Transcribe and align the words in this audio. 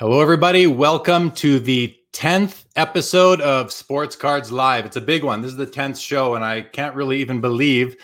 Hello, 0.00 0.22
everybody. 0.22 0.66
Welcome 0.66 1.30
to 1.32 1.60
the 1.60 1.94
10th 2.14 2.64
episode 2.74 3.42
of 3.42 3.70
Sports 3.70 4.16
Cards 4.16 4.50
Live. 4.50 4.86
It's 4.86 4.96
a 4.96 5.00
big 5.02 5.22
one. 5.22 5.42
This 5.42 5.50
is 5.50 5.58
the 5.58 5.66
10th 5.66 6.00
show, 6.00 6.36
and 6.36 6.42
I 6.42 6.62
can't 6.62 6.94
really 6.94 7.18
even 7.18 7.42
believe 7.42 7.96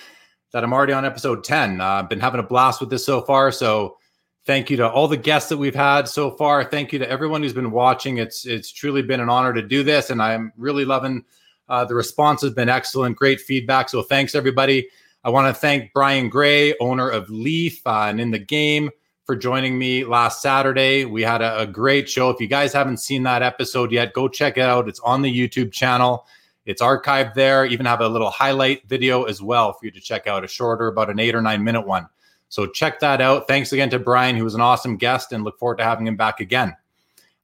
that 0.52 0.62
I'm 0.62 0.74
already 0.74 0.92
on 0.92 1.06
episode 1.06 1.42
10. 1.42 1.80
Uh, 1.80 1.84
I've 1.86 2.10
been 2.10 2.20
having 2.20 2.38
a 2.38 2.42
blast 2.42 2.82
with 2.82 2.90
this 2.90 3.06
so 3.06 3.22
far. 3.22 3.50
So, 3.50 3.96
thank 4.44 4.68
you 4.68 4.76
to 4.76 4.86
all 4.86 5.08
the 5.08 5.16
guests 5.16 5.48
that 5.48 5.56
we've 5.56 5.74
had 5.74 6.06
so 6.06 6.32
far. 6.32 6.64
Thank 6.64 6.92
you 6.92 6.98
to 6.98 7.08
everyone 7.08 7.42
who's 7.42 7.54
been 7.54 7.70
watching. 7.70 8.18
It's 8.18 8.44
it's 8.44 8.70
truly 8.70 9.00
been 9.00 9.20
an 9.20 9.30
honor 9.30 9.54
to 9.54 9.62
do 9.62 9.82
this, 9.82 10.10
and 10.10 10.20
I'm 10.20 10.52
really 10.58 10.84
loving 10.84 11.24
uh, 11.70 11.86
the 11.86 11.94
response 11.94 12.42
has 12.42 12.52
been 12.52 12.68
excellent. 12.68 13.16
Great 13.16 13.40
feedback. 13.40 13.88
So, 13.88 14.02
thanks 14.02 14.34
everybody. 14.34 14.86
I 15.24 15.30
want 15.30 15.48
to 15.48 15.58
thank 15.58 15.94
Brian 15.94 16.28
Gray, 16.28 16.76
owner 16.76 17.08
of 17.08 17.30
Leaf 17.30 17.80
uh, 17.86 18.08
and 18.10 18.20
in 18.20 18.32
the 18.32 18.38
game 18.38 18.90
for 19.26 19.34
joining 19.34 19.76
me 19.76 20.04
last 20.04 20.40
Saturday. 20.40 21.04
We 21.04 21.22
had 21.22 21.42
a, 21.42 21.62
a, 21.62 21.66
great 21.66 22.08
show. 22.08 22.30
If 22.30 22.40
you 22.40 22.46
guys 22.46 22.72
haven't 22.72 22.98
seen 22.98 23.24
that 23.24 23.42
episode 23.42 23.90
yet, 23.90 24.12
go 24.12 24.28
check 24.28 24.56
it 24.56 24.62
out. 24.62 24.88
It's 24.88 25.00
on 25.00 25.20
the 25.20 25.36
YouTube 25.36 25.72
channel. 25.72 26.26
It's 26.64 26.80
archived 26.80 27.34
there. 27.34 27.66
Even 27.66 27.86
have 27.86 28.00
a 28.00 28.08
little 28.08 28.30
highlight 28.30 28.88
video 28.88 29.24
as 29.24 29.42
well 29.42 29.72
for 29.72 29.84
you 29.84 29.90
to 29.90 30.00
check 30.00 30.28
out, 30.28 30.44
a 30.44 30.48
shorter, 30.48 30.86
about 30.86 31.10
an 31.10 31.18
eight 31.18 31.34
or 31.34 31.42
nine 31.42 31.64
minute 31.64 31.84
one. 31.84 32.08
So 32.48 32.66
check 32.66 33.00
that 33.00 33.20
out. 33.20 33.48
Thanks 33.48 33.72
again 33.72 33.90
to 33.90 33.98
Brian, 33.98 34.36
who 34.36 34.44
was 34.44 34.54
an 34.54 34.60
awesome 34.60 34.96
guest, 34.96 35.32
and 35.32 35.42
look 35.42 35.58
forward 35.58 35.78
to 35.78 35.84
having 35.84 36.06
him 36.06 36.16
back 36.16 36.38
again. 36.38 36.76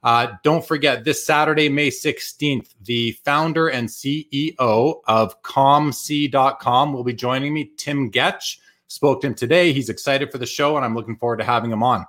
Uh, 0.05 0.29
don't 0.45 0.65
forget, 0.65 1.05
this 1.05 1.25
Saturday, 1.25 1.69
May 1.69 1.89
16th, 1.89 2.75
the 2.85 3.13
founder 3.25 3.69
and 3.69 3.89
CEO 3.89 5.01
of 5.07 5.43
COMC.com 5.43 6.93
will 6.93 7.05
be 7.05 7.13
joining 7.13 7.53
me, 7.53 7.71
Tim 7.77 8.11
Getsch 8.11 8.59
spoke 8.93 9.23
to 9.23 9.27
him 9.27 9.35
today. 9.35 9.73
He's 9.73 9.89
excited 9.89 10.31
for 10.31 10.39
the 10.39 10.47
show, 10.47 10.77
and 10.77 10.85
I'm 10.85 10.95
looking 10.95 11.17
forward 11.17 11.39
to 11.39 11.45
having 11.45 11.73
him 11.73 11.83
on. 11.83 12.07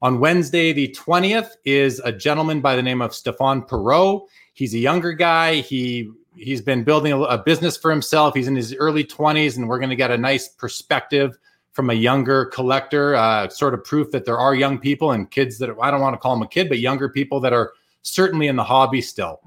On 0.00 0.20
Wednesday, 0.20 0.72
the 0.72 0.88
20th, 0.88 1.50
is 1.64 2.00
a 2.00 2.12
gentleman 2.12 2.60
by 2.60 2.76
the 2.76 2.82
name 2.82 3.02
of 3.02 3.14
Stefan 3.14 3.62
Perot. 3.62 4.26
He's 4.54 4.74
a 4.74 4.78
younger 4.78 5.12
guy. 5.12 5.56
He 5.56 6.10
he's 6.36 6.60
been 6.60 6.82
building 6.82 7.12
a, 7.12 7.20
a 7.20 7.38
business 7.38 7.76
for 7.76 7.90
himself. 7.90 8.34
He's 8.34 8.48
in 8.48 8.56
his 8.56 8.74
early 8.74 9.04
20s, 9.04 9.56
and 9.56 9.68
we're 9.68 9.78
going 9.78 9.90
to 9.90 9.96
get 9.96 10.10
a 10.10 10.18
nice 10.18 10.48
perspective 10.48 11.38
from 11.72 11.90
a 11.90 11.94
younger 11.94 12.46
collector, 12.46 13.14
uh, 13.16 13.48
sort 13.48 13.74
of 13.74 13.84
proof 13.84 14.10
that 14.12 14.24
there 14.24 14.38
are 14.38 14.54
young 14.54 14.78
people 14.78 15.10
and 15.10 15.30
kids 15.30 15.58
that 15.58 15.70
I 15.80 15.90
don't 15.90 16.00
want 16.00 16.14
to 16.14 16.18
call 16.18 16.34
them 16.34 16.42
a 16.42 16.48
kid, 16.48 16.68
but 16.68 16.78
younger 16.78 17.08
people 17.08 17.40
that 17.40 17.52
are 17.52 17.72
certainly 18.02 18.46
in 18.46 18.56
the 18.56 18.64
hobby 18.64 19.00
still. 19.00 19.40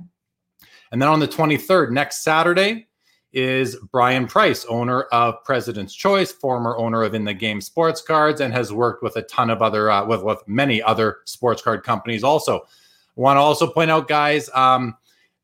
And 0.92 1.02
then 1.02 1.10
on 1.10 1.20
the 1.20 1.28
23rd, 1.28 1.92
next 1.92 2.24
Saturday, 2.24 2.87
is 3.34 3.76
Brian 3.92 4.28
Price, 4.28 4.66
owner 4.66 5.04
of 5.04 5.44
President's 5.44 5.94
Choice, 5.94 6.32
former 6.32 6.78
owner 6.78 7.04
of 7.04 7.14
In 7.14 7.26
the 7.26 7.34
Game 7.34 7.62
Sports 7.62 8.02
Cards, 8.02 8.42
and 8.42 8.54
has 8.54 8.72
worked 8.72 9.04
with 9.04 9.16
a 9.16 9.22
ton 9.24 9.50
of 9.50 9.62
other, 9.62 9.92
uh, 9.92 10.06
with, 10.06 10.24
with 10.24 10.48
many 10.48 10.82
other 10.82 11.18
sports 11.26 11.62
card 11.62 11.84
companies 11.84 12.24
also. 12.24 12.66
Want 13.16 13.38
to 13.38 13.42
also 13.42 13.68
point 13.68 13.92
out, 13.92 14.08
guys, 14.08 14.50
um, 14.54 14.96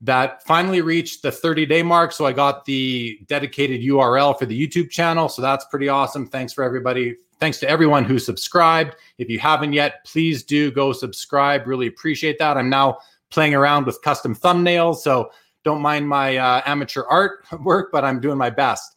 that 0.03 0.43
finally 0.43 0.81
reached 0.81 1.21
the 1.21 1.31
30 1.31 1.65
day 1.65 1.81
mark. 1.81 2.11
So 2.11 2.25
I 2.25 2.33
got 2.33 2.65
the 2.65 3.19
dedicated 3.27 3.81
URL 3.81 4.37
for 4.37 4.45
the 4.45 4.67
YouTube 4.67 4.89
channel. 4.89 5.29
So 5.29 5.41
that's 5.41 5.65
pretty 5.65 5.87
awesome. 5.87 6.27
Thanks 6.27 6.51
for 6.51 6.63
everybody. 6.63 7.15
Thanks 7.39 7.59
to 7.59 7.69
everyone 7.69 8.03
who 8.03 8.19
subscribed. 8.19 8.95
If 9.17 9.29
you 9.29 9.39
haven't 9.39 9.73
yet, 9.73 10.05
please 10.05 10.43
do 10.43 10.71
go 10.71 10.91
subscribe. 10.91 11.67
Really 11.67 11.87
appreciate 11.87 12.37
that. 12.39 12.57
I'm 12.57 12.69
now 12.69 12.99
playing 13.29 13.55
around 13.55 13.85
with 13.85 14.01
custom 14.01 14.35
thumbnails. 14.35 14.97
So 14.97 15.31
don't 15.63 15.81
mind 15.81 16.07
my 16.07 16.37
uh, 16.37 16.61
amateur 16.65 17.03
art 17.09 17.45
work, 17.61 17.91
but 17.91 18.03
I'm 18.03 18.19
doing 18.19 18.37
my 18.37 18.49
best. 18.49 18.95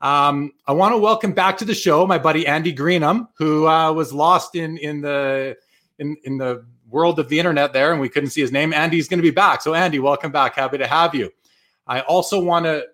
Um, 0.00 0.52
I 0.66 0.72
want 0.72 0.92
to 0.94 0.98
welcome 0.98 1.32
back 1.32 1.56
to 1.58 1.64
the 1.64 1.74
show 1.74 2.06
my 2.06 2.18
buddy 2.18 2.46
Andy 2.46 2.74
Greenham, 2.74 3.28
who 3.38 3.68
uh, 3.68 3.92
was 3.92 4.12
lost 4.12 4.56
in 4.56 4.76
in 4.78 5.00
the 5.00 5.56
in 5.98 6.16
in 6.24 6.38
the 6.38 6.64
world 6.88 7.18
of 7.18 7.28
the 7.28 7.38
internet 7.38 7.72
there, 7.72 7.92
and 7.92 8.00
we 8.00 8.08
couldn't 8.08 8.30
see 8.30 8.40
his 8.40 8.52
name. 8.52 8.72
Andy's 8.72 9.08
going 9.08 9.18
to 9.18 9.22
be 9.22 9.30
back. 9.30 9.62
So, 9.62 9.74
Andy, 9.74 9.98
welcome 9.98 10.32
back. 10.32 10.56
Happy 10.56 10.78
to 10.78 10.86
have 10.86 11.14
you. 11.14 11.30
I 11.86 12.00
also 12.00 12.42
want 12.42 12.66
to 12.66 12.86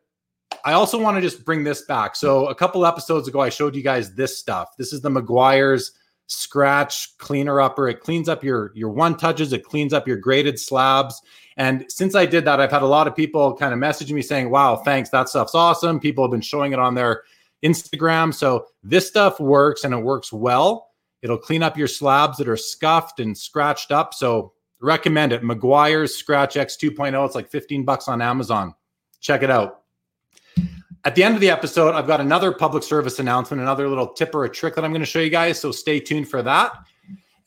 I 0.64 0.72
also 0.72 1.00
want 1.00 1.16
to 1.16 1.20
just 1.20 1.44
bring 1.44 1.64
this 1.64 1.82
back. 1.82 2.14
So, 2.14 2.46
a 2.46 2.54
couple 2.54 2.84
episodes 2.86 3.26
ago, 3.26 3.40
I 3.40 3.48
showed 3.48 3.74
you 3.74 3.82
guys 3.82 4.14
this 4.14 4.36
stuff. 4.38 4.76
This 4.76 4.92
is 4.92 5.00
the 5.00 5.10
Meguiar's 5.10 5.92
scratch 6.26 7.16
cleaner 7.18 7.60
upper. 7.60 7.88
It 7.88 8.00
cleans 8.00 8.28
up 8.28 8.44
your 8.44 8.72
your 8.74 8.90
one 8.90 9.16
touches. 9.16 9.52
It 9.52 9.64
cleans 9.64 9.92
up 9.92 10.06
your 10.06 10.18
graded 10.18 10.58
slabs. 10.58 11.20
And 11.58 11.84
since 11.88 12.14
I 12.14 12.24
did 12.24 12.44
that, 12.44 12.60
I've 12.60 12.70
had 12.70 12.82
a 12.82 12.86
lot 12.86 13.08
of 13.08 13.16
people 13.16 13.54
kind 13.54 13.74
of 13.74 13.80
messaging 13.80 14.12
me 14.12 14.22
saying, 14.22 14.48
wow, 14.48 14.76
thanks. 14.76 15.10
That 15.10 15.28
stuff's 15.28 15.56
awesome. 15.56 15.98
People 15.98 16.24
have 16.24 16.30
been 16.30 16.40
showing 16.40 16.72
it 16.72 16.78
on 16.78 16.94
their 16.94 17.24
Instagram. 17.64 18.32
So 18.32 18.66
this 18.84 19.08
stuff 19.08 19.40
works 19.40 19.82
and 19.82 19.92
it 19.92 19.98
works 19.98 20.32
well. 20.32 20.90
It'll 21.20 21.36
clean 21.36 21.64
up 21.64 21.76
your 21.76 21.88
slabs 21.88 22.38
that 22.38 22.48
are 22.48 22.56
scuffed 22.56 23.18
and 23.18 23.36
scratched 23.36 23.90
up. 23.90 24.14
So 24.14 24.52
recommend 24.80 25.32
it. 25.32 25.42
Meguiar's 25.42 26.14
Scratch 26.14 26.56
X 26.56 26.76
2.0. 26.80 27.26
It's 27.26 27.34
like 27.34 27.50
15 27.50 27.84
bucks 27.84 28.06
on 28.06 28.22
Amazon. 28.22 28.72
Check 29.20 29.42
it 29.42 29.50
out. 29.50 29.82
At 31.04 31.16
the 31.16 31.24
end 31.24 31.34
of 31.34 31.40
the 31.40 31.50
episode, 31.50 31.94
I've 31.94 32.06
got 32.06 32.20
another 32.20 32.52
public 32.52 32.84
service 32.84 33.18
announcement, 33.18 33.60
another 33.60 33.88
little 33.88 34.08
tip 34.08 34.32
or 34.32 34.44
a 34.44 34.48
trick 34.48 34.76
that 34.76 34.84
I'm 34.84 34.92
going 34.92 35.00
to 35.02 35.06
show 35.06 35.20
you 35.20 35.30
guys. 35.30 35.58
So 35.60 35.72
stay 35.72 35.98
tuned 35.98 36.28
for 36.28 36.42
that. 36.42 36.72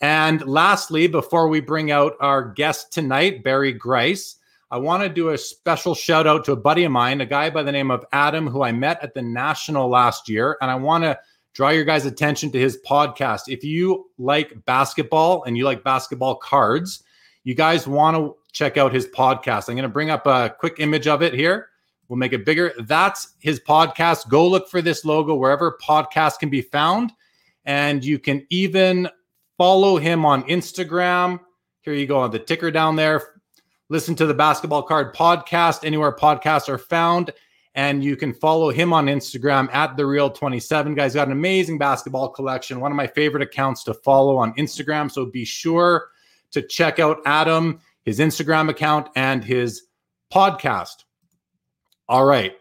And 0.02 0.46
lastly, 0.48 1.08
before 1.08 1.48
we 1.48 1.62
bring 1.62 1.92
out 1.92 2.16
our 2.20 2.44
guest 2.44 2.92
tonight, 2.92 3.44
Barrie 3.44 3.72
Grice, 3.72 4.38
I 4.72 4.78
want 4.78 5.04
to 5.04 5.10
do 5.10 5.30
a 5.30 5.38
special 5.38 5.94
shout 5.94 6.26
out 6.26 6.44
to 6.46 6.54
a 6.54 6.56
buddy 6.56 6.86
of 6.86 6.92
mine, 6.92 7.22
a 7.22 7.26
guy 7.26 7.50
by 7.50 7.62
the 7.62 7.72
name 7.72 7.92
of 7.92 8.06
Adam, 8.12 8.48
who 8.48 8.64
I 8.64 8.72
met 8.72 9.04
at 9.04 9.14
the 9.14 9.22
National 9.22 9.90
last 9.90 10.28
year. 10.28 10.58
And 10.60 10.72
I 10.72 10.76
want 10.76 11.04
to 11.04 11.20
draw 11.54 11.70
your 11.70 11.84
guys' 11.84 12.06
attention 12.06 12.52
to 12.52 12.60
his 12.60 12.80
podcast. 12.88 13.42
If 13.48 13.64
you 13.64 14.10
like 14.18 14.66
basketball 14.66 15.44
and 15.44 15.56
you 15.56 15.66
like 15.66 15.84
basketball 15.84 16.36
cards, 16.36 17.04
you 17.44 17.54
guys 17.54 17.86
want 17.86 18.18
to 18.18 18.36
check 18.54 18.78
out 18.78 18.94
his 18.94 19.08
podcast. 19.08 19.70
I'm 19.70 19.76
going 19.76 19.84
to 19.84 19.90
bring 19.90 20.10
up 20.10 20.26
a 20.26 20.56
quick 20.58 20.80
image 20.80 21.08
of 21.08 21.22
it 21.22 21.34
here. 21.34 21.68
We'll 22.08 22.18
make 22.18 22.34
it 22.34 22.46
bigger. 22.46 22.74
That's 22.80 23.36
his 23.40 23.60
podcast. 23.60 24.30
Go 24.30 24.48
look 24.48 24.68
for 24.68 24.82
this 24.82 25.06
logo 25.06 25.36
wherever 25.36 25.78
podcast 25.82 26.40
can 26.40 26.50
be 26.50 26.62
found. 26.62 27.12
And 27.66 28.04
you 28.04 28.20
can 28.20 28.48
even 28.50 29.08
Follow 29.62 29.98
him 29.98 30.26
on 30.26 30.42
Instagram. 30.46 31.40
Here 31.82 31.94
you 31.94 32.08
go 32.08 32.18
on 32.18 32.32
the 32.32 32.40
ticker 32.40 32.72
down 32.72 32.96
there. 32.96 33.36
Listen 33.90 34.16
to 34.16 34.26
the 34.26 34.34
Basketball 34.34 34.82
Card 34.82 35.14
podcast 35.14 35.86
anywhere 35.86 36.12
podcasts 36.12 36.68
are 36.68 36.80
found. 36.80 37.30
And 37.76 38.04
you 38.04 38.16
can 38.16 38.34
follow 38.34 38.72
him 38.72 38.92
on 38.92 39.06
Instagram 39.06 39.72
at 39.72 39.96
the 39.98 40.08
Real 40.08 40.32
27. 40.32 40.96
Guys, 40.96 41.14
got 41.14 41.28
an 41.28 41.32
amazing 41.32 41.78
basketball 41.78 42.30
collection. 42.30 42.80
One 42.80 42.92
of 42.92 42.96
my 42.96 43.06
favorite 43.06 43.44
accounts 43.44 43.84
to 43.84 43.94
follow 43.94 44.36
on 44.36 44.52
Instagram. 44.56 45.12
So 45.12 45.28
be 45.28 45.46
sure 45.46 46.08
to 46.54 46.64
check 46.64 46.98
out 46.98 47.20
Adam, 47.28 47.82
his 48.04 48.18
Instagram 48.18 48.68
account, 48.68 49.10
and 49.16 49.44
his 49.44 49.84
podcast. 50.34 51.04
All 52.10 52.26
right. 52.26 52.56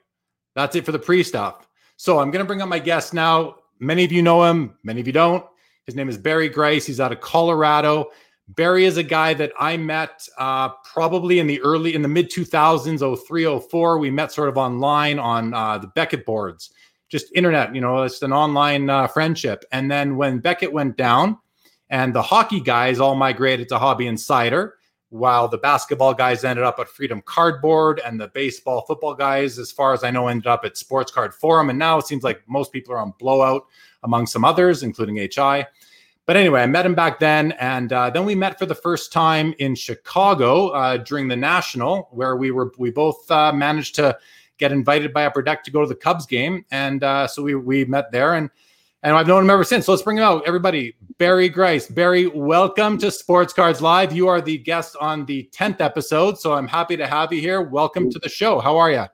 That's 0.54 0.76
it 0.76 0.84
for 0.84 0.92
the 0.92 0.98
pre 0.98 1.22
stuff. 1.22 1.66
So 1.96 2.18
I'm 2.18 2.30
going 2.30 2.44
to 2.44 2.46
bring 2.46 2.60
up 2.60 2.68
my 2.68 2.78
guest 2.78 3.14
now. 3.14 3.56
Many 3.78 4.04
of 4.04 4.12
you 4.12 4.20
know 4.20 4.44
him, 4.44 4.76
many 4.84 5.00
of 5.00 5.06
you 5.06 5.14
don't. 5.14 5.46
His 5.90 5.96
name 5.96 6.08
is 6.08 6.16
Barrie 6.16 6.48
Grice. 6.48 6.86
He's 6.86 7.00
out 7.00 7.10
of 7.10 7.20
Colorado. 7.20 8.12
Barrie 8.46 8.84
is 8.84 8.96
a 8.96 9.02
guy 9.02 9.34
that 9.34 9.50
I 9.58 9.76
met 9.76 10.24
uh, 10.38 10.68
probably 10.84 11.40
in 11.40 11.48
the 11.48 11.60
early, 11.62 11.96
in 11.96 12.02
the 12.02 12.06
mid 12.06 12.30
2000s, 12.30 13.26
03, 13.26 13.58
04. 13.68 13.98
We 13.98 14.08
met 14.08 14.30
sort 14.30 14.48
of 14.48 14.56
online 14.56 15.18
on 15.18 15.52
uh, 15.52 15.78
the 15.78 15.88
Beckett 15.88 16.24
boards, 16.24 16.70
just 17.08 17.26
internet, 17.34 17.74
you 17.74 17.80
know, 17.80 18.04
it's 18.04 18.22
an 18.22 18.32
online 18.32 18.88
uh, 18.88 19.08
friendship. 19.08 19.64
And 19.72 19.90
then 19.90 20.14
when 20.14 20.38
Beckett 20.38 20.72
went 20.72 20.96
down 20.96 21.38
and 21.88 22.14
the 22.14 22.22
hockey 22.22 22.60
guys 22.60 23.00
all 23.00 23.16
migrated 23.16 23.68
to 23.70 23.78
Hobby 23.80 24.06
Insider, 24.06 24.76
while 25.08 25.48
the 25.48 25.58
basketball 25.58 26.14
guys 26.14 26.44
ended 26.44 26.64
up 26.64 26.78
at 26.78 26.88
Freedom 26.88 27.20
Cardboard 27.26 28.00
and 28.06 28.20
the 28.20 28.28
baseball, 28.28 28.84
football 28.86 29.16
guys, 29.16 29.58
as 29.58 29.72
far 29.72 29.92
as 29.92 30.04
I 30.04 30.12
know, 30.12 30.28
ended 30.28 30.46
up 30.46 30.64
at 30.64 30.76
Sports 30.76 31.10
Card 31.10 31.34
Forum. 31.34 31.68
And 31.68 31.80
now 31.80 31.98
it 31.98 32.06
seems 32.06 32.22
like 32.22 32.42
most 32.48 32.70
people 32.70 32.94
are 32.94 32.98
on 32.98 33.12
Blowout, 33.18 33.66
among 34.02 34.26
some 34.26 34.44
others, 34.44 34.82
including 34.82 35.16
HI. 35.16 35.66
But 36.26 36.36
anyway, 36.36 36.62
I 36.62 36.66
met 36.66 36.86
him 36.86 36.94
back 36.94 37.18
then, 37.18 37.52
and 37.52 37.92
uh, 37.92 38.10
then 38.10 38.24
we 38.24 38.34
met 38.34 38.58
for 38.58 38.66
the 38.66 38.74
first 38.74 39.12
time 39.12 39.54
in 39.58 39.74
Chicago 39.74 40.68
uh, 40.68 40.98
during 40.98 41.26
the 41.26 41.36
National, 41.36 42.08
where 42.12 42.36
we 42.36 42.50
were 42.50 42.72
we 42.78 42.90
both 42.90 43.28
uh, 43.30 43.52
managed 43.52 43.96
to 43.96 44.16
get 44.58 44.70
invited 44.70 45.12
by 45.12 45.24
Upper 45.24 45.42
Deck 45.42 45.64
to 45.64 45.70
go 45.70 45.80
to 45.80 45.88
the 45.88 45.94
Cubs 45.94 46.26
game, 46.26 46.64
and 46.70 47.02
uh, 47.02 47.26
so 47.26 47.42
we 47.42 47.56
we 47.56 47.84
met 47.84 48.12
there, 48.12 48.34
and 48.34 48.48
and 49.02 49.16
I've 49.16 49.26
known 49.26 49.42
him 49.42 49.50
ever 49.50 49.64
since. 49.64 49.86
So 49.86 49.92
let's 49.92 50.02
bring 50.02 50.18
him 50.18 50.22
out, 50.22 50.42
everybody. 50.46 50.94
Barrie 51.18 51.48
Grice, 51.48 51.88
Barrie, 51.88 52.28
welcome 52.28 52.96
to 52.98 53.10
Sports 53.10 53.52
Cards 53.52 53.82
Live. 53.82 54.12
You 54.12 54.28
are 54.28 54.40
the 54.40 54.58
guest 54.58 54.96
on 55.00 55.24
the 55.26 55.44
tenth 55.52 55.80
episode, 55.80 56.38
so 56.38 56.52
I'm 56.52 56.68
happy 56.68 56.96
to 56.96 57.06
have 57.06 57.32
you 57.32 57.40
here. 57.40 57.60
Welcome 57.60 58.10
to 58.10 58.18
the 58.18 58.28
show. 58.28 58.60
How 58.60 58.76
are 58.76 58.90
you? 58.92 59.06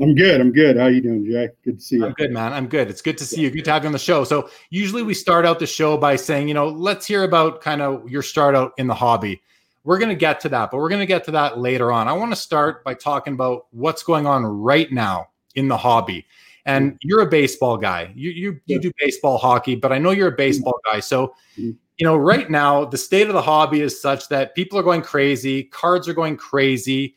I'm 0.00 0.14
good. 0.14 0.40
I'm 0.40 0.52
good. 0.52 0.76
How 0.76 0.88
you 0.88 1.00
doing, 1.00 1.30
Jack? 1.30 1.50
Good 1.64 1.78
to 1.78 1.84
see 1.84 1.96
you. 1.96 2.06
I'm 2.06 2.12
good, 2.14 2.32
man. 2.32 2.52
I'm 2.52 2.66
good. 2.66 2.90
It's 2.90 3.00
good 3.00 3.16
to 3.18 3.24
see 3.24 3.42
you. 3.42 3.50
Good 3.50 3.64
to 3.66 3.72
have 3.72 3.84
you 3.84 3.86
on 3.86 3.92
the 3.92 3.98
show. 3.98 4.24
So 4.24 4.50
usually 4.70 5.02
we 5.02 5.14
start 5.14 5.46
out 5.46 5.60
the 5.60 5.66
show 5.66 5.96
by 5.96 6.16
saying, 6.16 6.48
you 6.48 6.54
know, 6.54 6.68
let's 6.68 7.06
hear 7.06 7.22
about 7.22 7.60
kind 7.60 7.80
of 7.80 8.08
your 8.08 8.22
start 8.22 8.56
out 8.56 8.72
in 8.76 8.88
the 8.88 8.94
hobby. 8.94 9.40
We're 9.84 9.98
going 9.98 10.08
to 10.08 10.16
get 10.16 10.40
to 10.40 10.48
that, 10.48 10.70
but 10.70 10.78
we're 10.78 10.88
going 10.88 11.00
to 11.00 11.06
get 11.06 11.24
to 11.24 11.30
that 11.32 11.58
later 11.58 11.92
on. 11.92 12.08
I 12.08 12.12
want 12.12 12.32
to 12.32 12.36
start 12.36 12.82
by 12.82 12.94
talking 12.94 13.34
about 13.34 13.66
what's 13.70 14.02
going 14.02 14.26
on 14.26 14.44
right 14.44 14.90
now 14.90 15.28
in 15.54 15.68
the 15.68 15.76
hobby. 15.76 16.26
And 16.66 16.94
mm. 16.94 16.98
you're 17.02 17.20
a 17.20 17.28
baseball 17.28 17.76
guy. 17.76 18.10
You 18.16 18.30
you 18.30 18.60
you 18.66 18.80
do 18.80 18.90
baseball, 18.98 19.38
hockey, 19.38 19.76
but 19.76 19.92
I 19.92 19.98
know 19.98 20.10
you're 20.10 20.28
a 20.28 20.32
mm. 20.32 20.38
baseball 20.38 20.80
guy. 20.90 21.00
So, 21.00 21.34
mm. 21.58 21.76
you 21.98 22.06
know, 22.06 22.16
right 22.16 22.50
now 22.50 22.84
the 22.86 22.98
state 22.98 23.28
of 23.28 23.34
the 23.34 23.42
hobby 23.42 23.82
is 23.82 24.00
such 24.00 24.28
that 24.30 24.54
people 24.54 24.78
are 24.78 24.82
going 24.82 25.02
crazy, 25.02 25.64
cards 25.64 26.08
are 26.08 26.14
going 26.14 26.36
crazy. 26.36 27.14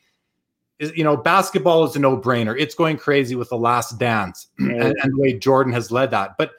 You 0.78 1.04
know, 1.04 1.16
basketball 1.16 1.84
is 1.84 1.96
a 1.96 1.98
no-brainer. 1.98 2.54
It's 2.58 2.74
going 2.74 2.98
crazy 2.98 3.34
with 3.34 3.48
the 3.48 3.56
last 3.56 3.98
dance 3.98 4.48
and, 4.58 4.82
and 4.82 5.12
the 5.12 5.18
way 5.18 5.38
Jordan 5.38 5.72
has 5.72 5.90
led 5.90 6.10
that. 6.12 6.36
But 6.38 6.52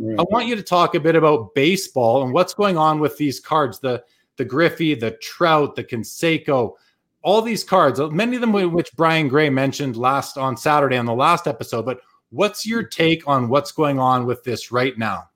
I 0.00 0.24
want 0.30 0.46
you 0.46 0.56
to 0.56 0.62
talk 0.62 0.94
a 0.94 1.00
bit 1.00 1.16
about 1.16 1.54
baseball 1.54 2.22
and 2.22 2.32
what's 2.32 2.52
going 2.52 2.76
on 2.76 3.00
with 3.00 3.16
these 3.16 3.40
cards. 3.40 3.78
The 3.78 4.02
the 4.36 4.44
Griffey, 4.44 4.94
the 4.94 5.12
Trout, 5.12 5.76
the 5.76 5.84
Canseco, 5.84 6.74
all 7.22 7.42
these 7.42 7.64
cards, 7.64 7.98
many 8.12 8.36
of 8.36 8.40
them 8.40 8.52
which 8.52 8.90
Brian 8.94 9.28
Gray 9.28 9.50
mentioned 9.50 9.96
last 9.96 10.38
on 10.38 10.56
Saturday 10.56 10.96
on 10.96 11.06
the 11.06 11.14
last 11.14 11.46
episode. 11.46 11.84
But 11.84 12.00
what's 12.30 12.66
your 12.66 12.82
take 12.82 13.26
on 13.26 13.48
what's 13.48 13.72
going 13.72 13.98
on 13.98 14.26
with 14.26 14.44
this 14.44 14.70
right 14.70 14.96
now? 14.96 15.28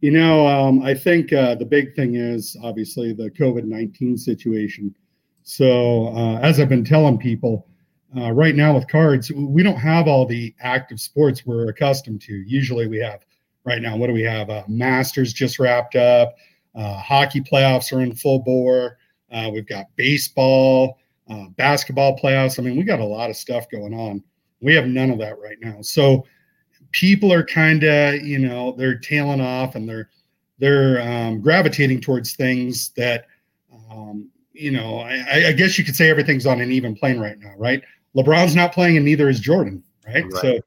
You 0.00 0.12
know, 0.12 0.46
um, 0.46 0.82
I 0.82 0.94
think 0.94 1.32
uh, 1.32 1.56
the 1.56 1.64
big 1.64 1.94
thing 1.94 2.14
is 2.14 2.56
obviously 2.62 3.12
the 3.12 3.30
COVID 3.30 3.64
19 3.64 4.16
situation. 4.16 4.94
So, 5.44 6.08
uh, 6.08 6.38
as 6.40 6.58
I've 6.58 6.70
been 6.70 6.84
telling 6.84 7.18
people, 7.18 7.68
uh, 8.16 8.32
right 8.32 8.54
now 8.54 8.74
with 8.74 8.88
cards, 8.88 9.30
we 9.30 9.62
don't 9.62 9.76
have 9.76 10.08
all 10.08 10.24
the 10.24 10.54
active 10.60 10.98
sports 10.98 11.44
we're 11.44 11.68
accustomed 11.68 12.22
to. 12.22 12.32
Usually 12.32 12.88
we 12.88 12.98
have, 12.98 13.20
right 13.64 13.82
now, 13.82 13.94
what 13.96 14.06
do 14.06 14.14
we 14.14 14.22
have? 14.22 14.48
Uh, 14.48 14.62
Masters 14.68 15.34
just 15.34 15.58
wrapped 15.58 15.96
up, 15.96 16.34
uh, 16.74 16.96
hockey 16.96 17.42
playoffs 17.42 17.92
are 17.94 18.00
in 18.00 18.14
full 18.14 18.38
bore. 18.38 18.96
Uh, 19.30 19.50
we've 19.52 19.68
got 19.68 19.86
baseball, 19.96 20.98
uh, 21.28 21.46
basketball 21.56 22.16
playoffs. 22.16 22.58
I 22.58 22.62
mean, 22.62 22.76
we 22.76 22.82
got 22.82 23.00
a 23.00 23.04
lot 23.04 23.28
of 23.28 23.36
stuff 23.36 23.68
going 23.70 23.92
on. 23.92 24.24
We 24.60 24.74
have 24.74 24.86
none 24.86 25.10
of 25.10 25.18
that 25.18 25.38
right 25.38 25.58
now. 25.60 25.82
So 25.82 26.24
people 26.90 27.32
are 27.32 27.44
kind 27.44 27.84
of, 27.84 28.22
you 28.22 28.38
know, 28.38 28.72
they're 28.72 28.98
tailing 28.98 29.40
off 29.42 29.74
and 29.74 29.86
they're 29.86 30.08
they're 30.58 31.02
um, 31.02 31.40
gravitating 31.40 32.00
towards 32.00 32.34
things 32.34 32.90
that, 32.96 33.26
um, 33.90 34.30
you 34.54 34.70
know, 34.70 34.98
I, 34.98 35.48
I, 35.48 35.52
guess 35.52 35.76
you 35.78 35.84
could 35.84 35.96
say 35.96 36.08
everything's 36.08 36.46
on 36.46 36.60
an 36.60 36.70
even 36.70 36.94
plane 36.94 37.18
right 37.18 37.38
now, 37.38 37.52
right? 37.56 37.82
LeBron's 38.16 38.54
not 38.54 38.72
playing, 38.72 38.96
and 38.96 39.04
neither 39.04 39.28
is 39.28 39.40
Jordan, 39.40 39.82
right? 40.06 40.24
right. 40.24 40.42
So 40.42 40.60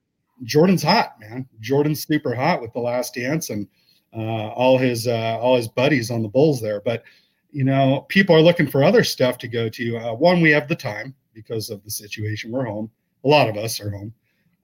Jordan's 0.44 0.84
hot, 0.84 1.20
man. 1.20 1.48
Jordan's 1.62 2.06
super 2.06 2.36
hot 2.36 2.62
with 2.62 2.74
the 2.74 2.80
Last 2.80 3.16
Dance 3.16 3.50
and 3.50 3.68
uh, 4.14 4.50
all 4.50 4.78
his 4.78 5.08
uh, 5.08 5.40
all 5.40 5.56
his 5.56 5.68
buddies 5.68 6.12
on 6.12 6.22
the 6.22 6.28
Bulls 6.28 6.62
there, 6.62 6.82
but 6.82 7.04
you 7.52 7.64
know, 7.64 8.06
people 8.10 8.36
are 8.36 8.42
looking 8.42 8.68
for 8.68 8.84
other 8.84 9.04
stuff 9.04 9.38
to 9.40 9.48
go 9.48 9.70
to. 9.70 9.98
Uh, 9.98 10.14
one, 10.14 10.42
we 10.42 10.52
have 10.52 10.68
the 10.68 10.76
time 10.76 11.16
because 11.34 11.70
of 11.70 11.84
the 11.84 11.90
situation. 11.90 12.52
We're 12.52 12.66
home. 12.66 12.92
A 13.24 13.28
lot 13.28 13.50
of 13.50 13.58
us 13.58 13.80
are 13.80 13.90
home. 13.90 14.14